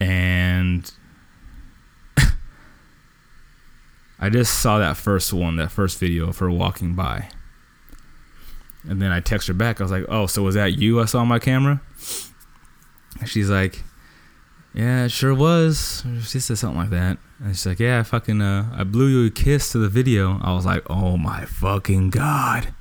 And 0.00 0.90
I 4.18 4.30
just 4.30 4.60
saw 4.60 4.78
that 4.78 4.96
first 4.96 5.32
one, 5.32 5.56
that 5.56 5.72
first 5.72 5.98
video 5.98 6.28
of 6.28 6.38
her 6.38 6.50
walking 6.50 6.94
by. 6.94 7.28
And 8.88 9.00
then 9.00 9.10
I 9.10 9.20
text 9.20 9.48
her 9.48 9.54
back. 9.54 9.80
I 9.80 9.84
was 9.84 9.92
like, 9.92 10.04
"Oh, 10.08 10.26
so 10.26 10.42
was 10.42 10.54
that 10.54 10.78
you 10.78 11.00
I 11.00 11.06
saw 11.06 11.20
on 11.20 11.28
my 11.28 11.38
camera?" 11.38 11.80
And 13.18 13.28
she's 13.28 13.48
like, 13.48 13.82
"Yeah, 14.74 15.04
it 15.06 15.10
sure 15.10 15.34
was." 15.34 16.04
She 16.22 16.38
said 16.38 16.58
something 16.58 16.78
like 16.78 16.90
that. 16.90 17.18
And 17.40 17.56
she's 17.56 17.66
like, 17.66 17.80
"Yeah, 17.80 18.00
I 18.00 18.02
fucking 18.02 18.42
uh, 18.42 18.70
I 18.74 18.84
blew 18.84 19.06
you 19.06 19.26
a 19.26 19.30
kiss 19.30 19.72
to 19.72 19.78
the 19.78 19.88
video." 19.88 20.38
I 20.42 20.52
was 20.52 20.66
like, 20.66 20.82
"Oh 20.90 21.16
my 21.16 21.44
fucking 21.46 22.10
god!" 22.10 22.74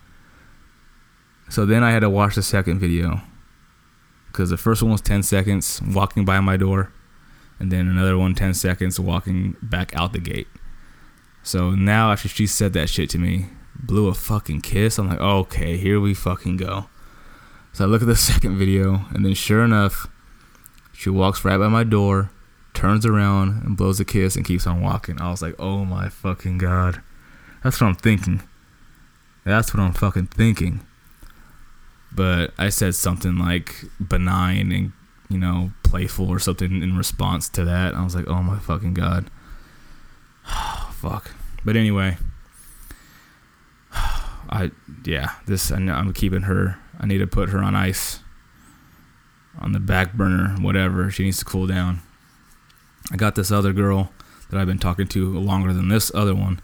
So 1.49 1.65
then 1.65 1.84
I 1.84 1.91
had 1.91 1.99
to 1.99 2.10
watch 2.10 2.35
the 2.35 2.43
second 2.43 2.80
video 2.80 3.22
because 4.27 4.49
the 4.49 4.57
first 4.57 4.81
one 4.81 4.91
was 4.91 5.01
10 5.01 5.22
seconds 5.22 5.80
walking 5.88 6.26
by 6.26 6.39
my 6.39 6.57
door, 6.57 6.91
and 7.60 7.72
then 7.72 7.88
another 7.88 8.18
one 8.18 8.34
10 8.34 8.55
seconds 8.55 8.99
walking 8.99 9.55
back 9.61 9.95
out 9.95 10.11
the 10.11 10.19
gate. 10.19 10.47
So 11.44 11.72
now 11.72 12.11
after 12.11 12.28
she 12.28 12.48
said 12.48 12.74
that 12.74 12.90
shit 12.90 13.10
to 13.11 13.20
me, 13.20 13.48
blew 13.76 14.07
a 14.07 14.14
fucking 14.14 14.61
kiss, 14.61 14.98
I'm 14.98 15.10
like, 15.10 15.20
okay, 15.20 15.78
here 15.78 15.99
we 15.99 16.14
fucking 16.14 16.57
go. 16.57 16.86
So 17.74 17.84
I 17.84 17.88
look 17.88 18.02
at 18.02 18.07
the 18.07 18.15
second 18.32 18.57
video, 18.57 19.06
and 19.11 19.26
then 19.26 19.34
sure 19.34 19.64
enough, 19.64 20.07
she 20.94 21.10
walks 21.10 21.44
right 21.44 21.57
by 21.57 21.68
my 21.68 21.84
door, 21.84 22.32
turns 22.74 23.06
around, 23.06 23.64
and 23.64 23.78
blows 23.78 23.99
a 23.99 24.06
kiss 24.06 24.36
and 24.36 24.45
keeps 24.45 24.65
on 24.65 24.82
walking. 24.82 25.22
I 25.22 25.30
was 25.30 25.41
like, 25.41 25.56
oh 25.60 25.86
my 25.86 26.10
fucking 26.10 26.57
god. 26.57 27.02
That's 27.64 27.80
what 27.80 27.88
I'm 27.88 27.95
thinking. 27.95 28.41
That's 29.44 29.74
what 29.74 29.82
I'm 29.82 29.94
fucking 29.94 30.28
thinking 30.28 30.82
but 32.15 32.53
I 32.57 32.70
said 32.70 32.95
something 32.95 33.38
like 33.38 33.86
benign 33.99 34.72
and 34.72 34.91
you 35.30 35.38
know 35.38 35.72
playful 35.84 36.30
or 36.30 36.40
something 36.40 36.82
in 36.82 36.98
response 36.98 37.49
to 37.49 37.65
that. 37.65 37.95
I 37.95 38.03
was 38.03 38.15
like, 38.15 38.28
oh 38.28 38.44
my 38.44 38.60
fucking 38.60 38.94
god, 38.94 39.30
fuck. 40.91 41.32
But 41.65 41.76
anyway, 41.76 42.18
I 43.91 44.72
yeah, 45.06 45.32
this 45.45 45.72
I 45.72 45.80
know 45.80 45.94
I'm 45.94 46.14
keeping 46.14 46.44
her. 46.44 46.80
I 46.99 47.06
need 47.06 47.20
to 47.20 47.28
put 47.28 47.49
her 47.49 47.60
on 47.60 47.76
ice, 47.76 48.20
on 49.60 49.72
the 49.72 49.80
back 49.80 50.14
burner, 50.14 50.56
whatever. 50.60 51.10
She 51.10 51.24
needs 51.24 51.40
to 51.40 51.45
cool 51.45 51.68
down. 51.68 52.02
I 53.11 53.18
got 53.18 53.36
this 53.36 53.52
other 53.52 53.74
girl 53.74 54.11
that 54.49 54.60
I've 54.60 54.68
been 54.68 54.80
talking 54.80 55.07
to 55.07 55.40
longer 55.40 55.74
than 55.74 55.90
this 55.90 56.11
other 56.14 56.36
one 56.36 56.61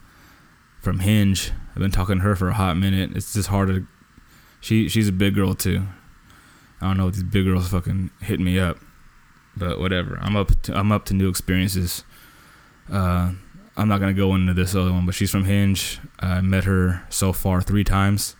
from 0.81 0.99
Hinge. 0.99 1.51
I've 1.71 1.81
been 1.81 1.91
talking 1.91 2.17
to 2.17 2.23
her 2.23 2.35
for 2.35 2.49
a 2.49 2.53
hot 2.53 2.77
minute. 2.77 3.11
It's 3.15 3.33
just 3.33 3.49
hard 3.49 3.69
to 3.69 3.85
she 4.61 4.89
she's 4.89 5.07
a 5.07 5.13
big 5.13 5.35
girl 5.35 5.53
too. 5.53 5.83
I 6.81 6.87
don't 6.87 6.97
know 6.97 7.07
if 7.07 7.15
these 7.15 7.23
big 7.23 7.45
girls 7.45 7.69
fucking 7.69 8.11
hit 8.21 8.39
me 8.39 8.59
up, 8.59 8.77
but 9.55 9.79
whatever. 9.79 10.17
I'm 10.21 10.35
up 10.35 10.61
to, 10.63 10.77
I'm 10.77 10.91
up 10.91 11.05
to 11.05 11.13
new 11.13 11.29
experiences. 11.29 12.03
Uh, 12.91 13.33
I'm 13.79 13.87
not 13.87 14.01
gonna 14.01 14.13
go 14.13 14.35
into 14.35 14.53
this 14.53 14.75
other 14.75 14.91
one, 14.91 15.05
but 15.05 15.15
she's 15.15 15.31
from 15.31 15.45
Hinge. 15.45 15.99
I 16.19 16.41
met 16.41 16.65
her 16.65 17.01
so 17.09 17.31
far 17.31 17.61
three 17.61 17.85
times. 17.85 18.35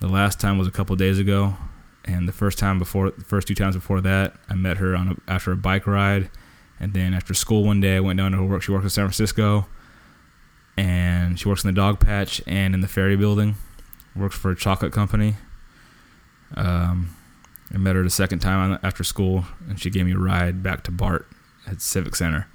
The 0.00 0.08
last 0.08 0.40
time 0.40 0.56
was 0.56 0.66
a 0.66 0.70
couple 0.70 0.96
days 0.96 1.18
ago, 1.18 1.56
And 2.06 2.26
the 2.26 2.32
first 2.32 2.58
time 2.58 2.78
before, 2.78 3.10
the 3.10 3.24
first 3.24 3.46
two 3.46 3.54
times 3.54 3.76
before 3.76 4.00
that, 4.00 4.34
I 4.48 4.54
met 4.54 4.78
her 4.78 4.96
on 4.96 5.08
a, 5.08 5.30
after 5.30 5.52
a 5.52 5.56
bike 5.56 5.86
ride, 5.86 6.30
and 6.80 6.94
then 6.94 7.12
after 7.12 7.34
school 7.34 7.64
one 7.64 7.80
day, 7.82 7.96
I 7.96 8.00
went 8.00 8.16
down 8.16 8.32
to 8.32 8.38
her 8.38 8.44
work. 8.44 8.62
She 8.62 8.72
works 8.72 8.84
in 8.84 8.90
San 8.90 9.04
Francisco, 9.04 9.68
and 10.78 11.38
she 11.38 11.46
works 11.46 11.62
in 11.62 11.72
the 11.72 11.78
Dogpatch 11.78 12.40
and 12.46 12.72
in 12.72 12.80
the 12.80 12.88
ferry 12.88 13.16
building. 13.16 13.56
Works 14.16 14.36
for 14.36 14.50
a 14.50 14.56
chocolate 14.56 14.92
company. 14.92 15.36
Um, 16.56 17.14
I 17.72 17.76
met 17.76 17.94
her 17.94 18.02
the 18.02 18.08
second 18.08 18.38
time 18.38 18.78
after 18.82 19.04
school, 19.04 19.44
and 19.68 19.78
she 19.78 19.90
gave 19.90 20.06
me 20.06 20.12
a 20.12 20.18
ride 20.18 20.62
back 20.62 20.82
to 20.84 20.90
BART 20.90 21.28
at 21.66 21.82
Civic 21.82 22.16
Center. 22.16 22.48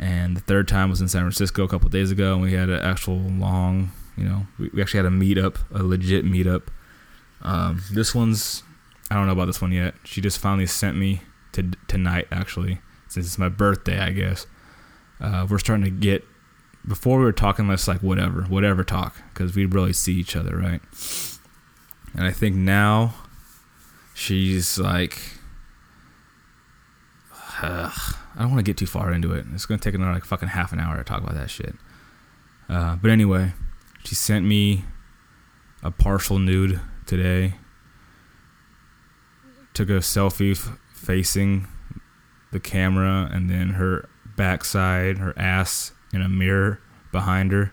And 0.00 0.34
the 0.34 0.40
third 0.40 0.66
time 0.66 0.88
was 0.88 1.02
in 1.02 1.08
San 1.08 1.20
Francisco 1.20 1.62
a 1.62 1.68
couple 1.68 1.90
days 1.90 2.10
ago, 2.10 2.32
and 2.32 2.40
we 2.40 2.54
had 2.54 2.70
an 2.70 2.80
actual 2.80 3.18
long, 3.18 3.92
you 4.16 4.24
know, 4.24 4.46
we, 4.58 4.70
we 4.72 4.80
actually 4.80 4.96
had 4.96 5.06
a 5.06 5.10
meetup, 5.14 5.58
a 5.74 5.82
legit 5.82 6.24
meetup. 6.24 6.68
Um, 7.42 7.82
this 7.92 8.14
one's, 8.14 8.62
I 9.10 9.14
don't 9.14 9.26
know 9.26 9.32
about 9.32 9.44
this 9.44 9.60
one 9.60 9.72
yet. 9.72 9.94
She 10.04 10.22
just 10.22 10.38
finally 10.38 10.64
sent 10.64 10.96
me 10.96 11.20
to 11.52 11.72
tonight, 11.86 12.28
actually, 12.32 12.80
since 13.08 13.26
it's 13.26 13.38
my 13.38 13.50
birthday, 13.50 13.98
I 13.98 14.12
guess. 14.12 14.46
Uh, 15.20 15.46
we're 15.48 15.58
starting 15.58 15.84
to 15.84 15.90
get, 15.90 16.24
before 16.88 17.18
we 17.18 17.24
were 17.24 17.32
talking 17.32 17.68
less 17.68 17.86
like 17.86 18.02
whatever, 18.02 18.44
whatever 18.44 18.82
talk, 18.82 19.20
because 19.34 19.54
we 19.54 19.66
really 19.66 19.92
see 19.92 20.14
each 20.14 20.34
other, 20.34 20.56
right? 20.56 20.80
And 22.14 22.24
I 22.24 22.32
think 22.32 22.56
now 22.56 23.16
she's 24.14 24.78
like, 24.78 25.20
ugh, 27.62 28.16
I 28.36 28.42
don't 28.42 28.50
want 28.50 28.58
to 28.58 28.68
get 28.68 28.76
too 28.76 28.86
far 28.86 29.12
into 29.12 29.32
it. 29.32 29.46
It's 29.52 29.66
going 29.66 29.78
to 29.78 29.84
take 29.84 29.94
another 29.94 30.12
like 30.12 30.24
fucking 30.24 30.48
half 30.48 30.72
an 30.72 30.80
hour 30.80 30.96
to 30.96 31.04
talk 31.04 31.22
about 31.22 31.34
that 31.34 31.50
shit. 31.50 31.74
Uh, 32.68 32.96
but 32.96 33.10
anyway, 33.10 33.52
she 34.04 34.14
sent 34.14 34.46
me 34.46 34.84
a 35.82 35.90
partial 35.90 36.38
nude 36.38 36.80
today. 37.06 37.54
Took 39.74 39.88
a 39.88 40.00
selfie 40.00 40.52
f- 40.52 40.78
facing 40.92 41.66
the 42.52 42.60
camera 42.60 43.28
and 43.32 43.50
then 43.50 43.70
her 43.70 44.08
backside, 44.36 45.18
her 45.18 45.36
ass 45.38 45.92
in 46.12 46.22
a 46.22 46.28
mirror 46.28 46.80
behind 47.12 47.52
her, 47.52 47.72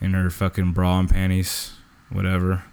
in 0.00 0.12
her 0.12 0.30
fucking 0.30 0.72
bra 0.72 1.00
and 1.00 1.08
panties, 1.10 1.72
whatever. 2.10 2.64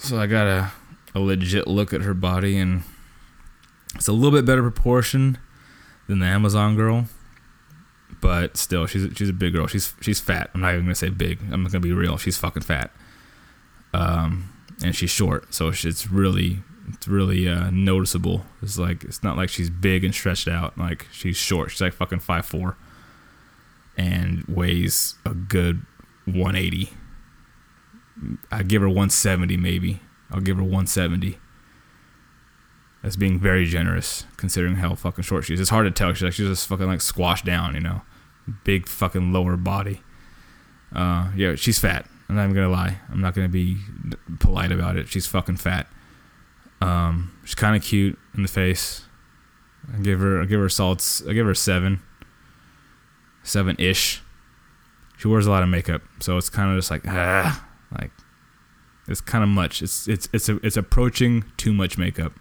So 0.00 0.18
I 0.18 0.26
got 0.26 0.46
a, 0.46 0.72
a 1.14 1.20
legit 1.20 1.66
look 1.66 1.92
at 1.92 2.02
her 2.02 2.14
body 2.14 2.58
and 2.58 2.82
it's 3.94 4.08
a 4.08 4.12
little 4.12 4.30
bit 4.30 4.44
better 4.44 4.62
proportion 4.62 5.38
than 6.08 6.18
the 6.18 6.26
Amazon 6.26 6.76
girl, 6.76 7.06
but 8.20 8.56
still, 8.56 8.86
she's 8.86 9.08
she's 9.16 9.28
a 9.28 9.34
big 9.34 9.52
girl. 9.52 9.66
She's 9.66 9.94
she's 10.00 10.20
fat. 10.20 10.50
I'm 10.54 10.60
not 10.60 10.74
even 10.74 10.84
gonna 10.84 10.94
say 10.94 11.10
big. 11.10 11.40
I'm 11.50 11.64
gonna 11.64 11.80
be 11.80 11.92
real. 11.92 12.16
She's 12.16 12.36
fucking 12.36 12.62
fat. 12.62 12.90
Um, 13.92 14.50
and 14.82 14.94
she's 14.94 15.10
short, 15.10 15.54
so 15.54 15.68
it's 15.68 16.10
really 16.10 16.62
it's 16.88 17.08
really 17.08 17.48
uh, 17.48 17.70
noticeable. 17.70 18.44
It's 18.62 18.78
like 18.78 19.04
it's 19.04 19.22
not 19.22 19.36
like 19.36 19.48
she's 19.48 19.70
big 19.70 20.04
and 20.04 20.14
stretched 20.14 20.48
out. 20.48 20.76
Like 20.76 21.06
she's 21.12 21.36
short. 21.36 21.70
She's 21.70 21.80
like 21.80 21.92
fucking 21.92 22.20
five 22.20 22.44
four, 22.44 22.76
and 23.96 24.44
weighs 24.48 25.14
a 25.24 25.34
good 25.34 25.84
180. 26.26 26.90
I 28.50 28.62
give 28.62 28.82
her 28.82 28.88
170 28.88 29.56
maybe. 29.56 30.00
I'll 30.30 30.40
give 30.40 30.56
her 30.56 30.62
170. 30.62 31.38
That's 33.04 33.16
being 33.16 33.38
very 33.38 33.66
generous 33.66 34.24
considering 34.38 34.76
how 34.76 34.94
fucking 34.94 35.24
short 35.24 35.44
she 35.44 35.52
is. 35.52 35.60
It's 35.60 35.68
hard 35.68 35.84
to 35.84 35.90
tell. 35.90 36.14
She's 36.14 36.22
like 36.22 36.32
she's 36.32 36.48
just 36.48 36.66
fucking 36.66 36.86
like 36.86 37.02
squashed 37.02 37.44
down, 37.44 37.74
you 37.74 37.80
know, 37.82 38.00
big 38.64 38.88
fucking 38.88 39.30
lower 39.30 39.58
body. 39.58 40.00
Uh, 40.90 41.30
yeah, 41.36 41.54
she's 41.54 41.78
fat. 41.78 42.08
I'm 42.30 42.36
not 42.36 42.44
even 42.44 42.54
gonna 42.54 42.70
lie. 42.70 43.00
I'm 43.10 43.20
not 43.20 43.34
gonna 43.34 43.50
be 43.50 43.76
polite 44.40 44.72
about 44.72 44.96
it. 44.96 45.08
She's 45.08 45.26
fucking 45.26 45.58
fat. 45.58 45.86
Um, 46.80 47.36
she's 47.44 47.54
kind 47.54 47.76
of 47.76 47.82
cute 47.82 48.18
in 48.34 48.40
the 48.40 48.48
face. 48.48 49.04
I 49.92 49.98
give 49.98 50.20
her, 50.20 50.40
I 50.40 50.46
give 50.46 50.60
her 50.60 50.70
salts. 50.70 51.22
I 51.28 51.34
give 51.34 51.44
her 51.44 51.54
seven, 51.54 52.00
seven 53.42 53.76
ish. 53.78 54.22
She 55.18 55.28
wears 55.28 55.46
a 55.46 55.50
lot 55.50 55.62
of 55.62 55.68
makeup, 55.68 56.00
so 56.20 56.38
it's 56.38 56.48
kind 56.48 56.70
of 56.70 56.78
just 56.78 56.90
like 56.90 57.06
ah, 57.06 57.68
like 57.98 58.12
it's 59.06 59.20
kind 59.20 59.44
of 59.44 59.50
much. 59.50 59.82
It's 59.82 60.08
it's 60.08 60.26
it's 60.32 60.48
a, 60.48 60.56
it's 60.64 60.78
approaching 60.78 61.44
too 61.58 61.74
much 61.74 61.98
makeup, 61.98 62.32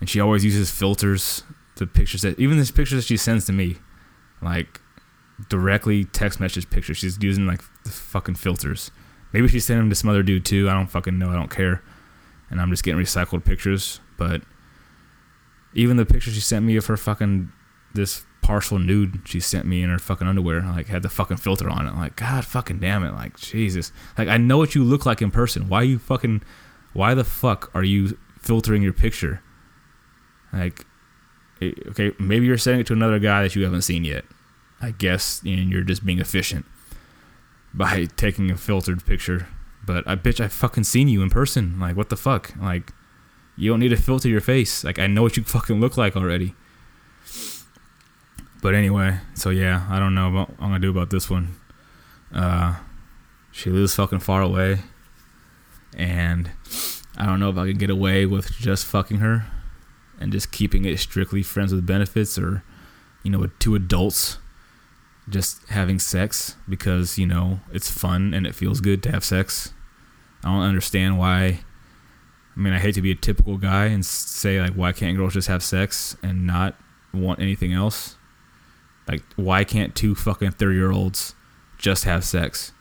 and 0.00 0.08
she 0.08 0.20
always 0.20 0.44
uses 0.44 0.70
filters 0.70 1.42
to 1.76 1.86
pictures 1.86 2.22
that 2.22 2.38
even 2.38 2.58
this 2.58 2.70
pictures 2.70 2.98
that 2.98 3.06
she 3.06 3.16
sends 3.16 3.46
to 3.46 3.52
me, 3.52 3.76
like 4.42 4.80
directly 5.48 6.04
text 6.04 6.40
message 6.40 6.68
pictures. 6.70 6.98
She's 6.98 7.18
using 7.22 7.46
like 7.46 7.62
the 7.84 7.90
fucking 7.90 8.34
filters. 8.34 8.90
Maybe 9.32 9.48
she's 9.48 9.64
sending 9.64 9.84
them 9.84 9.90
to 9.90 9.94
some 9.94 10.10
other 10.10 10.22
dude 10.22 10.44
too. 10.44 10.68
I 10.68 10.74
don't 10.74 10.88
fucking 10.88 11.18
know. 11.18 11.30
I 11.30 11.34
don't 11.34 11.50
care. 11.50 11.82
And 12.50 12.60
I'm 12.60 12.70
just 12.70 12.82
getting 12.82 13.00
recycled 13.00 13.44
pictures. 13.44 14.00
But 14.16 14.42
even 15.74 15.96
the 15.96 16.06
picture 16.06 16.30
she 16.30 16.40
sent 16.40 16.64
me 16.64 16.76
of 16.76 16.86
her 16.86 16.96
fucking 16.96 17.52
this 17.94 18.24
partial 18.40 18.78
nude 18.78 19.20
she 19.24 19.40
sent 19.40 19.66
me 19.66 19.82
in 19.82 19.90
her 19.90 19.98
fucking 19.98 20.26
underwear, 20.26 20.62
like 20.62 20.86
had 20.86 21.02
the 21.02 21.08
fucking 21.08 21.36
filter 21.36 21.68
on 21.68 21.86
it. 21.86 21.94
Like 21.94 22.16
God 22.16 22.44
fucking 22.44 22.80
damn 22.80 23.04
it. 23.04 23.12
Like 23.12 23.38
Jesus. 23.38 23.92
Like 24.16 24.28
I 24.28 24.36
know 24.36 24.58
what 24.58 24.74
you 24.74 24.82
look 24.82 25.06
like 25.06 25.22
in 25.22 25.30
person. 25.30 25.68
Why 25.68 25.82
you 25.82 25.98
fucking 25.98 26.42
why 26.94 27.14
the 27.14 27.24
fuck 27.24 27.70
are 27.74 27.84
you 27.84 28.18
filtering 28.40 28.82
your 28.82 28.92
picture? 28.92 29.42
Like 30.52 30.86
okay, 31.62 32.12
maybe 32.18 32.46
you're 32.46 32.58
sending 32.58 32.80
it 32.80 32.86
to 32.88 32.92
another 32.92 33.18
guy 33.18 33.42
that 33.42 33.56
you 33.56 33.64
haven't 33.64 33.82
seen 33.82 34.04
yet. 34.04 34.24
I 34.80 34.92
guess 34.92 35.42
and 35.44 35.70
you're 35.70 35.82
just 35.82 36.06
being 36.06 36.20
efficient 36.20 36.64
by 37.74 38.06
taking 38.16 38.50
a 38.50 38.56
filtered 38.56 39.04
picture. 39.04 39.48
But 39.84 40.06
I 40.06 40.16
bitch, 40.16 40.42
I 40.42 40.48
fucking 40.48 40.84
seen 40.84 41.08
you 41.08 41.22
in 41.22 41.30
person. 41.30 41.80
Like, 41.80 41.96
what 41.96 42.10
the 42.10 42.16
fuck? 42.16 42.54
Like, 42.60 42.92
you 43.56 43.70
don't 43.70 43.80
need 43.80 43.88
to 43.88 43.96
filter 43.96 44.28
your 44.28 44.40
face. 44.40 44.84
Like, 44.84 44.98
I 44.98 45.06
know 45.06 45.22
what 45.22 45.36
you 45.36 45.42
fucking 45.44 45.80
look 45.80 45.96
like 45.96 46.16
already. 46.16 46.54
But 48.60 48.74
anyway, 48.74 49.20
so 49.34 49.50
yeah, 49.50 49.86
I 49.88 49.98
don't 49.98 50.14
know 50.14 50.30
what 50.30 50.50
I'm 50.50 50.70
gonna 50.70 50.78
do 50.80 50.90
about 50.90 51.10
this 51.10 51.30
one. 51.30 51.56
Uh, 52.32 52.76
she 53.50 53.70
lives 53.70 53.94
fucking 53.94 54.20
far 54.20 54.42
away, 54.42 54.80
and 55.96 56.50
I 57.16 57.24
don't 57.24 57.40
know 57.40 57.50
if 57.50 57.56
I 57.56 57.68
can 57.68 57.78
get 57.78 57.90
away 57.90 58.26
with 58.26 58.50
just 58.52 58.84
fucking 58.86 59.18
her 59.18 59.46
and 60.20 60.32
just 60.32 60.52
keeping 60.52 60.84
it 60.84 60.98
strictly 60.98 61.42
friends 61.42 61.72
with 61.72 61.86
benefits, 61.86 62.38
or 62.38 62.62
you 63.22 63.30
know, 63.30 63.46
two 63.58 63.74
adults 63.74 64.38
just 65.28 65.66
having 65.68 65.98
sex 65.98 66.56
because 66.68 67.18
you 67.18 67.26
know 67.26 67.60
it's 67.72 67.90
fun 67.90 68.32
and 68.32 68.46
it 68.46 68.54
feels 68.54 68.80
good 68.80 69.02
to 69.02 69.10
have 69.10 69.24
sex. 69.24 69.72
I 70.44 70.48
don't 70.48 70.62
understand 70.62 71.18
why. 71.18 71.60
I 72.56 72.60
mean, 72.60 72.72
I 72.72 72.78
hate 72.78 72.94
to 72.94 73.02
be 73.02 73.12
a 73.12 73.14
typical 73.14 73.56
guy 73.56 73.86
and 73.86 74.04
say 74.04 74.60
like, 74.60 74.72
why 74.72 74.92
can't 74.92 75.16
girls 75.16 75.34
just 75.34 75.46
have 75.46 75.62
sex 75.62 76.16
and 76.24 76.44
not 76.46 76.74
want 77.14 77.40
anything 77.40 77.72
else? 77.72 78.16
Like, 79.06 79.22
why 79.36 79.64
can't 79.64 79.94
two 79.94 80.14
fucking 80.14 80.52
thirty-year-olds 80.52 81.34
just 81.78 82.04
have 82.04 82.24
sex 82.24 82.72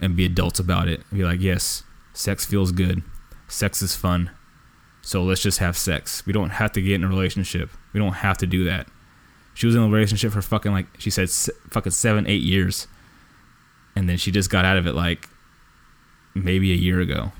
and 0.00 0.16
be 0.16 0.26
adults 0.26 0.58
about 0.58 0.88
it? 0.88 1.02
Be 1.12 1.24
like, 1.24 1.40
yes, 1.40 1.84
sex 2.12 2.44
feels 2.44 2.72
good, 2.72 3.02
sex 3.46 3.82
is 3.82 3.94
fun, 3.94 4.30
so 5.06 5.22
let's 5.22 5.40
just 5.40 5.58
have 5.60 5.78
sex. 5.78 6.26
We 6.26 6.32
don't 6.32 6.50
have 6.50 6.72
to 6.72 6.82
get 6.82 6.94
in 6.96 7.04
a 7.04 7.08
relationship. 7.08 7.70
We 7.92 8.00
don't 8.00 8.14
have 8.14 8.38
to 8.38 8.46
do 8.46 8.64
that. 8.64 8.88
She 9.54 9.64
was 9.64 9.76
in 9.76 9.82
a 9.82 9.88
relationship 9.88 10.32
for 10.32 10.42
fucking 10.42 10.72
like 10.72 10.86
she 10.98 11.10
said 11.10 11.28
s- 11.28 11.48
fucking 11.70 11.92
seven, 11.92 12.26
eight 12.26 12.42
years, 12.42 12.88
and 13.94 14.08
then 14.08 14.16
she 14.16 14.32
just 14.32 14.50
got 14.50 14.64
out 14.64 14.76
of 14.76 14.84
it 14.88 14.94
like 14.94 15.28
maybe 16.34 16.72
a 16.72 16.74
year 16.74 16.98
ago, 16.98 17.30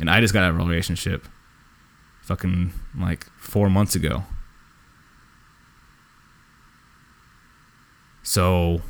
and 0.00 0.10
I 0.10 0.20
just 0.20 0.34
got 0.34 0.42
out 0.42 0.50
of 0.50 0.56
a 0.56 0.58
relationship, 0.58 1.28
fucking 2.22 2.72
like 2.98 3.26
four 3.38 3.70
months 3.70 3.94
ago. 3.94 4.24
So, 8.24 8.82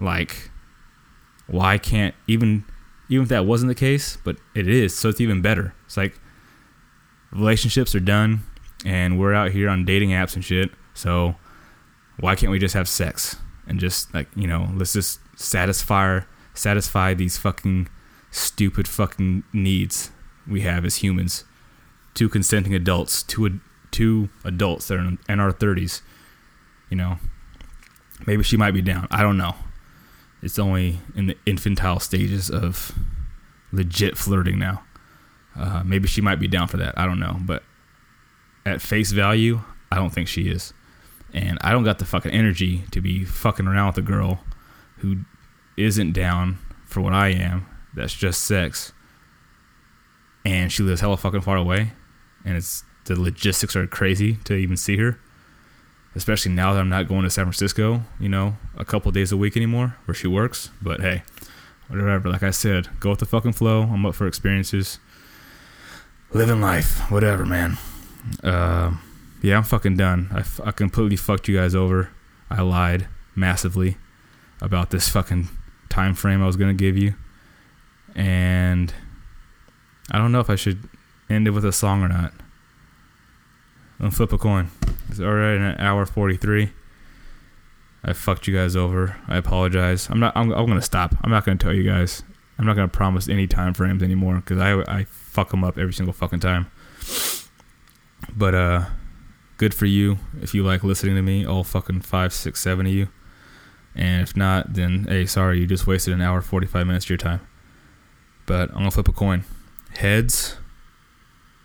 like, 0.00 0.50
why 1.48 1.76
can't 1.76 2.14
even 2.26 2.64
even 3.10 3.24
if 3.24 3.28
that 3.28 3.44
wasn't 3.44 3.68
the 3.68 3.74
case, 3.74 4.16
but 4.24 4.38
it 4.54 4.66
is, 4.66 4.96
so 4.96 5.10
it's 5.10 5.20
even 5.20 5.42
better. 5.42 5.74
It's 5.84 5.98
like 5.98 6.18
relationships 7.32 7.94
are 7.94 8.00
done, 8.00 8.42
and 8.84 9.18
we're 9.18 9.34
out 9.34 9.52
here 9.52 9.68
on 9.68 9.84
dating 9.84 10.10
apps 10.10 10.34
and 10.34 10.44
shit. 10.44 10.70
So 10.94 11.36
why 12.20 12.36
can't 12.36 12.52
we 12.52 12.58
just 12.58 12.74
have 12.74 12.88
sex 12.88 13.36
and 13.66 13.80
just 13.80 14.12
like 14.12 14.28
you 14.36 14.46
know 14.46 14.68
let's 14.74 14.92
just 14.92 15.20
satisfy 15.36 16.20
satisfy 16.54 17.14
these 17.14 17.38
fucking 17.38 17.88
stupid 18.30 18.86
fucking 18.86 19.42
needs 19.52 20.10
we 20.46 20.62
have 20.62 20.84
as 20.84 20.96
humans. 20.96 21.44
Two 22.14 22.28
consenting 22.28 22.74
adults 22.74 23.22
two 23.22 23.60
two 23.90 24.28
adults 24.44 24.88
that 24.88 24.98
are 24.98 25.00
in, 25.00 25.18
in 25.28 25.40
our 25.40 25.52
30s 25.52 26.02
you 26.90 26.96
know. 26.96 27.18
Maybe 28.26 28.44
she 28.44 28.56
might 28.56 28.70
be 28.70 28.82
down. 28.82 29.08
I 29.10 29.22
don't 29.22 29.36
know. 29.36 29.54
It's 30.42 30.58
only 30.58 31.00
in 31.16 31.26
the 31.26 31.36
infantile 31.44 31.98
stages 31.98 32.50
of 32.50 32.96
legit 33.72 34.16
flirting 34.16 34.58
now 34.58 34.84
uh, 35.56 35.82
maybe 35.84 36.08
she 36.08 36.20
might 36.20 36.40
be 36.40 36.48
down 36.48 36.66
for 36.66 36.76
that 36.76 36.96
i 36.98 37.06
don't 37.06 37.20
know 37.20 37.36
but 37.40 37.62
at 38.64 38.80
face 38.80 39.12
value 39.12 39.60
i 39.90 39.96
don't 39.96 40.10
think 40.10 40.28
she 40.28 40.48
is 40.48 40.72
and 41.34 41.58
I 41.62 41.72
don't 41.72 41.84
got 41.84 41.98
the 41.98 42.04
fucking 42.04 42.30
energy 42.30 42.84
to 42.90 43.00
be 43.00 43.24
fucking 43.24 43.66
around 43.66 43.88
with 43.88 43.98
a 43.98 44.02
girl 44.02 44.40
who 44.98 45.20
isn't 45.76 46.12
down 46.12 46.58
for 46.84 47.00
what 47.00 47.14
I 47.14 47.28
am. 47.28 47.66
That's 47.94 48.14
just 48.14 48.42
sex. 48.42 48.92
and 50.44 50.72
she 50.72 50.82
lives 50.82 51.00
hella 51.00 51.16
fucking 51.16 51.42
far 51.42 51.56
away, 51.56 51.92
and 52.44 52.56
it's 52.56 52.82
the 53.04 53.18
logistics 53.18 53.76
are 53.76 53.86
crazy 53.86 54.36
to 54.44 54.54
even 54.54 54.76
see 54.76 54.96
her. 54.96 55.18
Especially 56.14 56.52
now 56.52 56.74
that 56.74 56.80
I'm 56.80 56.88
not 56.88 57.08
going 57.08 57.22
to 57.22 57.30
San 57.30 57.44
Francisco, 57.44 58.02
you 58.20 58.28
know, 58.28 58.56
a 58.76 58.84
couple 58.84 59.10
days 59.12 59.32
a 59.32 59.36
week 59.36 59.56
anymore 59.56 59.96
where 60.04 60.14
she 60.14 60.26
works. 60.26 60.70
But 60.82 61.00
hey, 61.00 61.22
whatever. 61.88 62.28
Like 62.28 62.42
I 62.42 62.50
said, 62.50 62.88
go 63.00 63.10
with 63.10 63.20
the 63.20 63.24
fucking 63.24 63.52
flow. 63.52 63.82
I'm 63.82 64.04
up 64.04 64.14
for 64.14 64.26
experiences, 64.26 64.98
living 66.32 66.60
life, 66.60 67.10
whatever, 67.10 67.44
man. 67.44 67.78
Uh, 68.42 68.92
yeah, 69.42 69.56
I'm 69.56 69.64
fucking 69.64 69.96
done. 69.96 70.28
I, 70.32 70.40
f- 70.40 70.60
I 70.64 70.70
completely 70.70 71.16
fucked 71.16 71.48
you 71.48 71.56
guys 71.56 71.74
over. 71.74 72.10
I 72.50 72.62
lied 72.62 73.08
massively 73.34 73.96
about 74.60 74.90
this 74.90 75.08
fucking 75.08 75.48
time 75.88 76.14
frame 76.14 76.42
I 76.42 76.46
was 76.46 76.56
gonna 76.56 76.74
give 76.74 76.96
you, 76.96 77.14
and 78.14 78.92
I 80.10 80.18
don't 80.18 80.32
know 80.32 80.40
if 80.40 80.50
I 80.50 80.54
should 80.56 80.88
end 81.28 81.46
it 81.48 81.50
with 81.50 81.64
a 81.64 81.72
song 81.72 82.02
or 82.02 82.08
not. 82.08 82.32
I'm 83.98 84.10
flip 84.10 84.32
a 84.32 84.38
coin. 84.38 84.68
It's 85.08 85.20
already 85.20 85.62
an 85.62 85.76
hour 85.78 86.04
43. 86.06 86.70
I 88.04 88.12
fucked 88.12 88.48
you 88.48 88.54
guys 88.56 88.74
over. 88.74 89.16
I 89.28 89.36
apologize. 89.36 90.08
I'm 90.10 90.18
not. 90.18 90.36
I'm, 90.36 90.50
I'm 90.52 90.66
gonna 90.66 90.82
stop. 90.82 91.14
I'm 91.22 91.30
not 91.30 91.44
gonna 91.44 91.58
tell 91.58 91.72
you 91.72 91.84
guys. 91.84 92.22
I'm 92.58 92.66
not 92.66 92.74
gonna 92.74 92.88
promise 92.88 93.28
any 93.28 93.46
time 93.46 93.74
frames 93.74 94.02
anymore 94.02 94.36
because 94.36 94.58
I 94.58 94.80
I 95.00 95.06
fuck 95.32 95.50
them 95.50 95.64
up 95.64 95.78
every 95.78 95.94
single 95.94 96.12
fucking 96.12 96.40
time. 96.40 96.70
But 98.36 98.54
uh, 98.54 98.84
good 99.56 99.72
for 99.72 99.86
you 99.86 100.18
if 100.42 100.54
you 100.54 100.62
like 100.62 100.84
listening 100.84 101.16
to 101.16 101.22
me. 101.22 101.46
All 101.46 101.64
fucking 101.64 102.02
five, 102.02 102.34
six, 102.34 102.60
seven 102.60 102.86
of 102.86 102.92
you. 102.92 103.08
And 103.94 104.22
if 104.22 104.36
not, 104.36 104.74
then 104.74 105.06
hey, 105.08 105.24
sorry, 105.24 105.58
you 105.58 105.66
just 105.66 105.86
wasted 105.86 106.12
an 106.12 106.20
hour 106.20 106.42
45 106.42 106.86
minutes 106.86 107.06
of 107.06 107.10
your 107.10 107.16
time. 107.16 107.40
But 108.44 108.70
I'm 108.70 108.78
gonna 108.78 108.90
flip 108.90 109.08
a 109.08 109.12
coin. 109.12 109.44
Heads, 109.96 110.56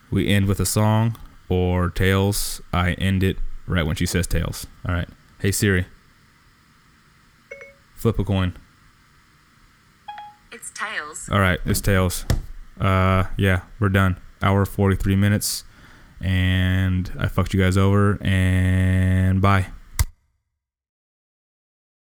we 0.09 0.27
end 0.27 0.47
with 0.47 0.59
a 0.59 0.65
song, 0.65 1.17
or 1.49 1.89
tails, 1.89 2.61
I 2.71 2.93
end 2.93 3.23
it 3.23 3.37
right 3.65 3.85
when 3.85 3.95
she 3.95 4.05
says 4.05 4.27
tails. 4.27 4.65
All 4.87 4.93
right. 4.93 5.07
Hey 5.39 5.51
Siri, 5.51 5.85
flip 7.95 8.17
a 8.17 8.23
coin. 8.23 8.53
It's 10.51 10.71
tails. 10.71 11.29
All 11.31 11.39
right, 11.39 11.59
it's 11.65 11.81
tails. 11.81 12.25
Uh, 12.79 13.25
yeah, 13.37 13.61
we're 13.79 13.89
done. 13.89 14.17
Hour 14.41 14.65
43 14.65 15.15
minutes, 15.15 15.63
and 16.21 17.11
I 17.17 17.27
fucked 17.27 17.53
you 17.53 17.61
guys 17.61 17.77
over, 17.77 18.17
and 18.21 19.41
bye. 19.41 19.67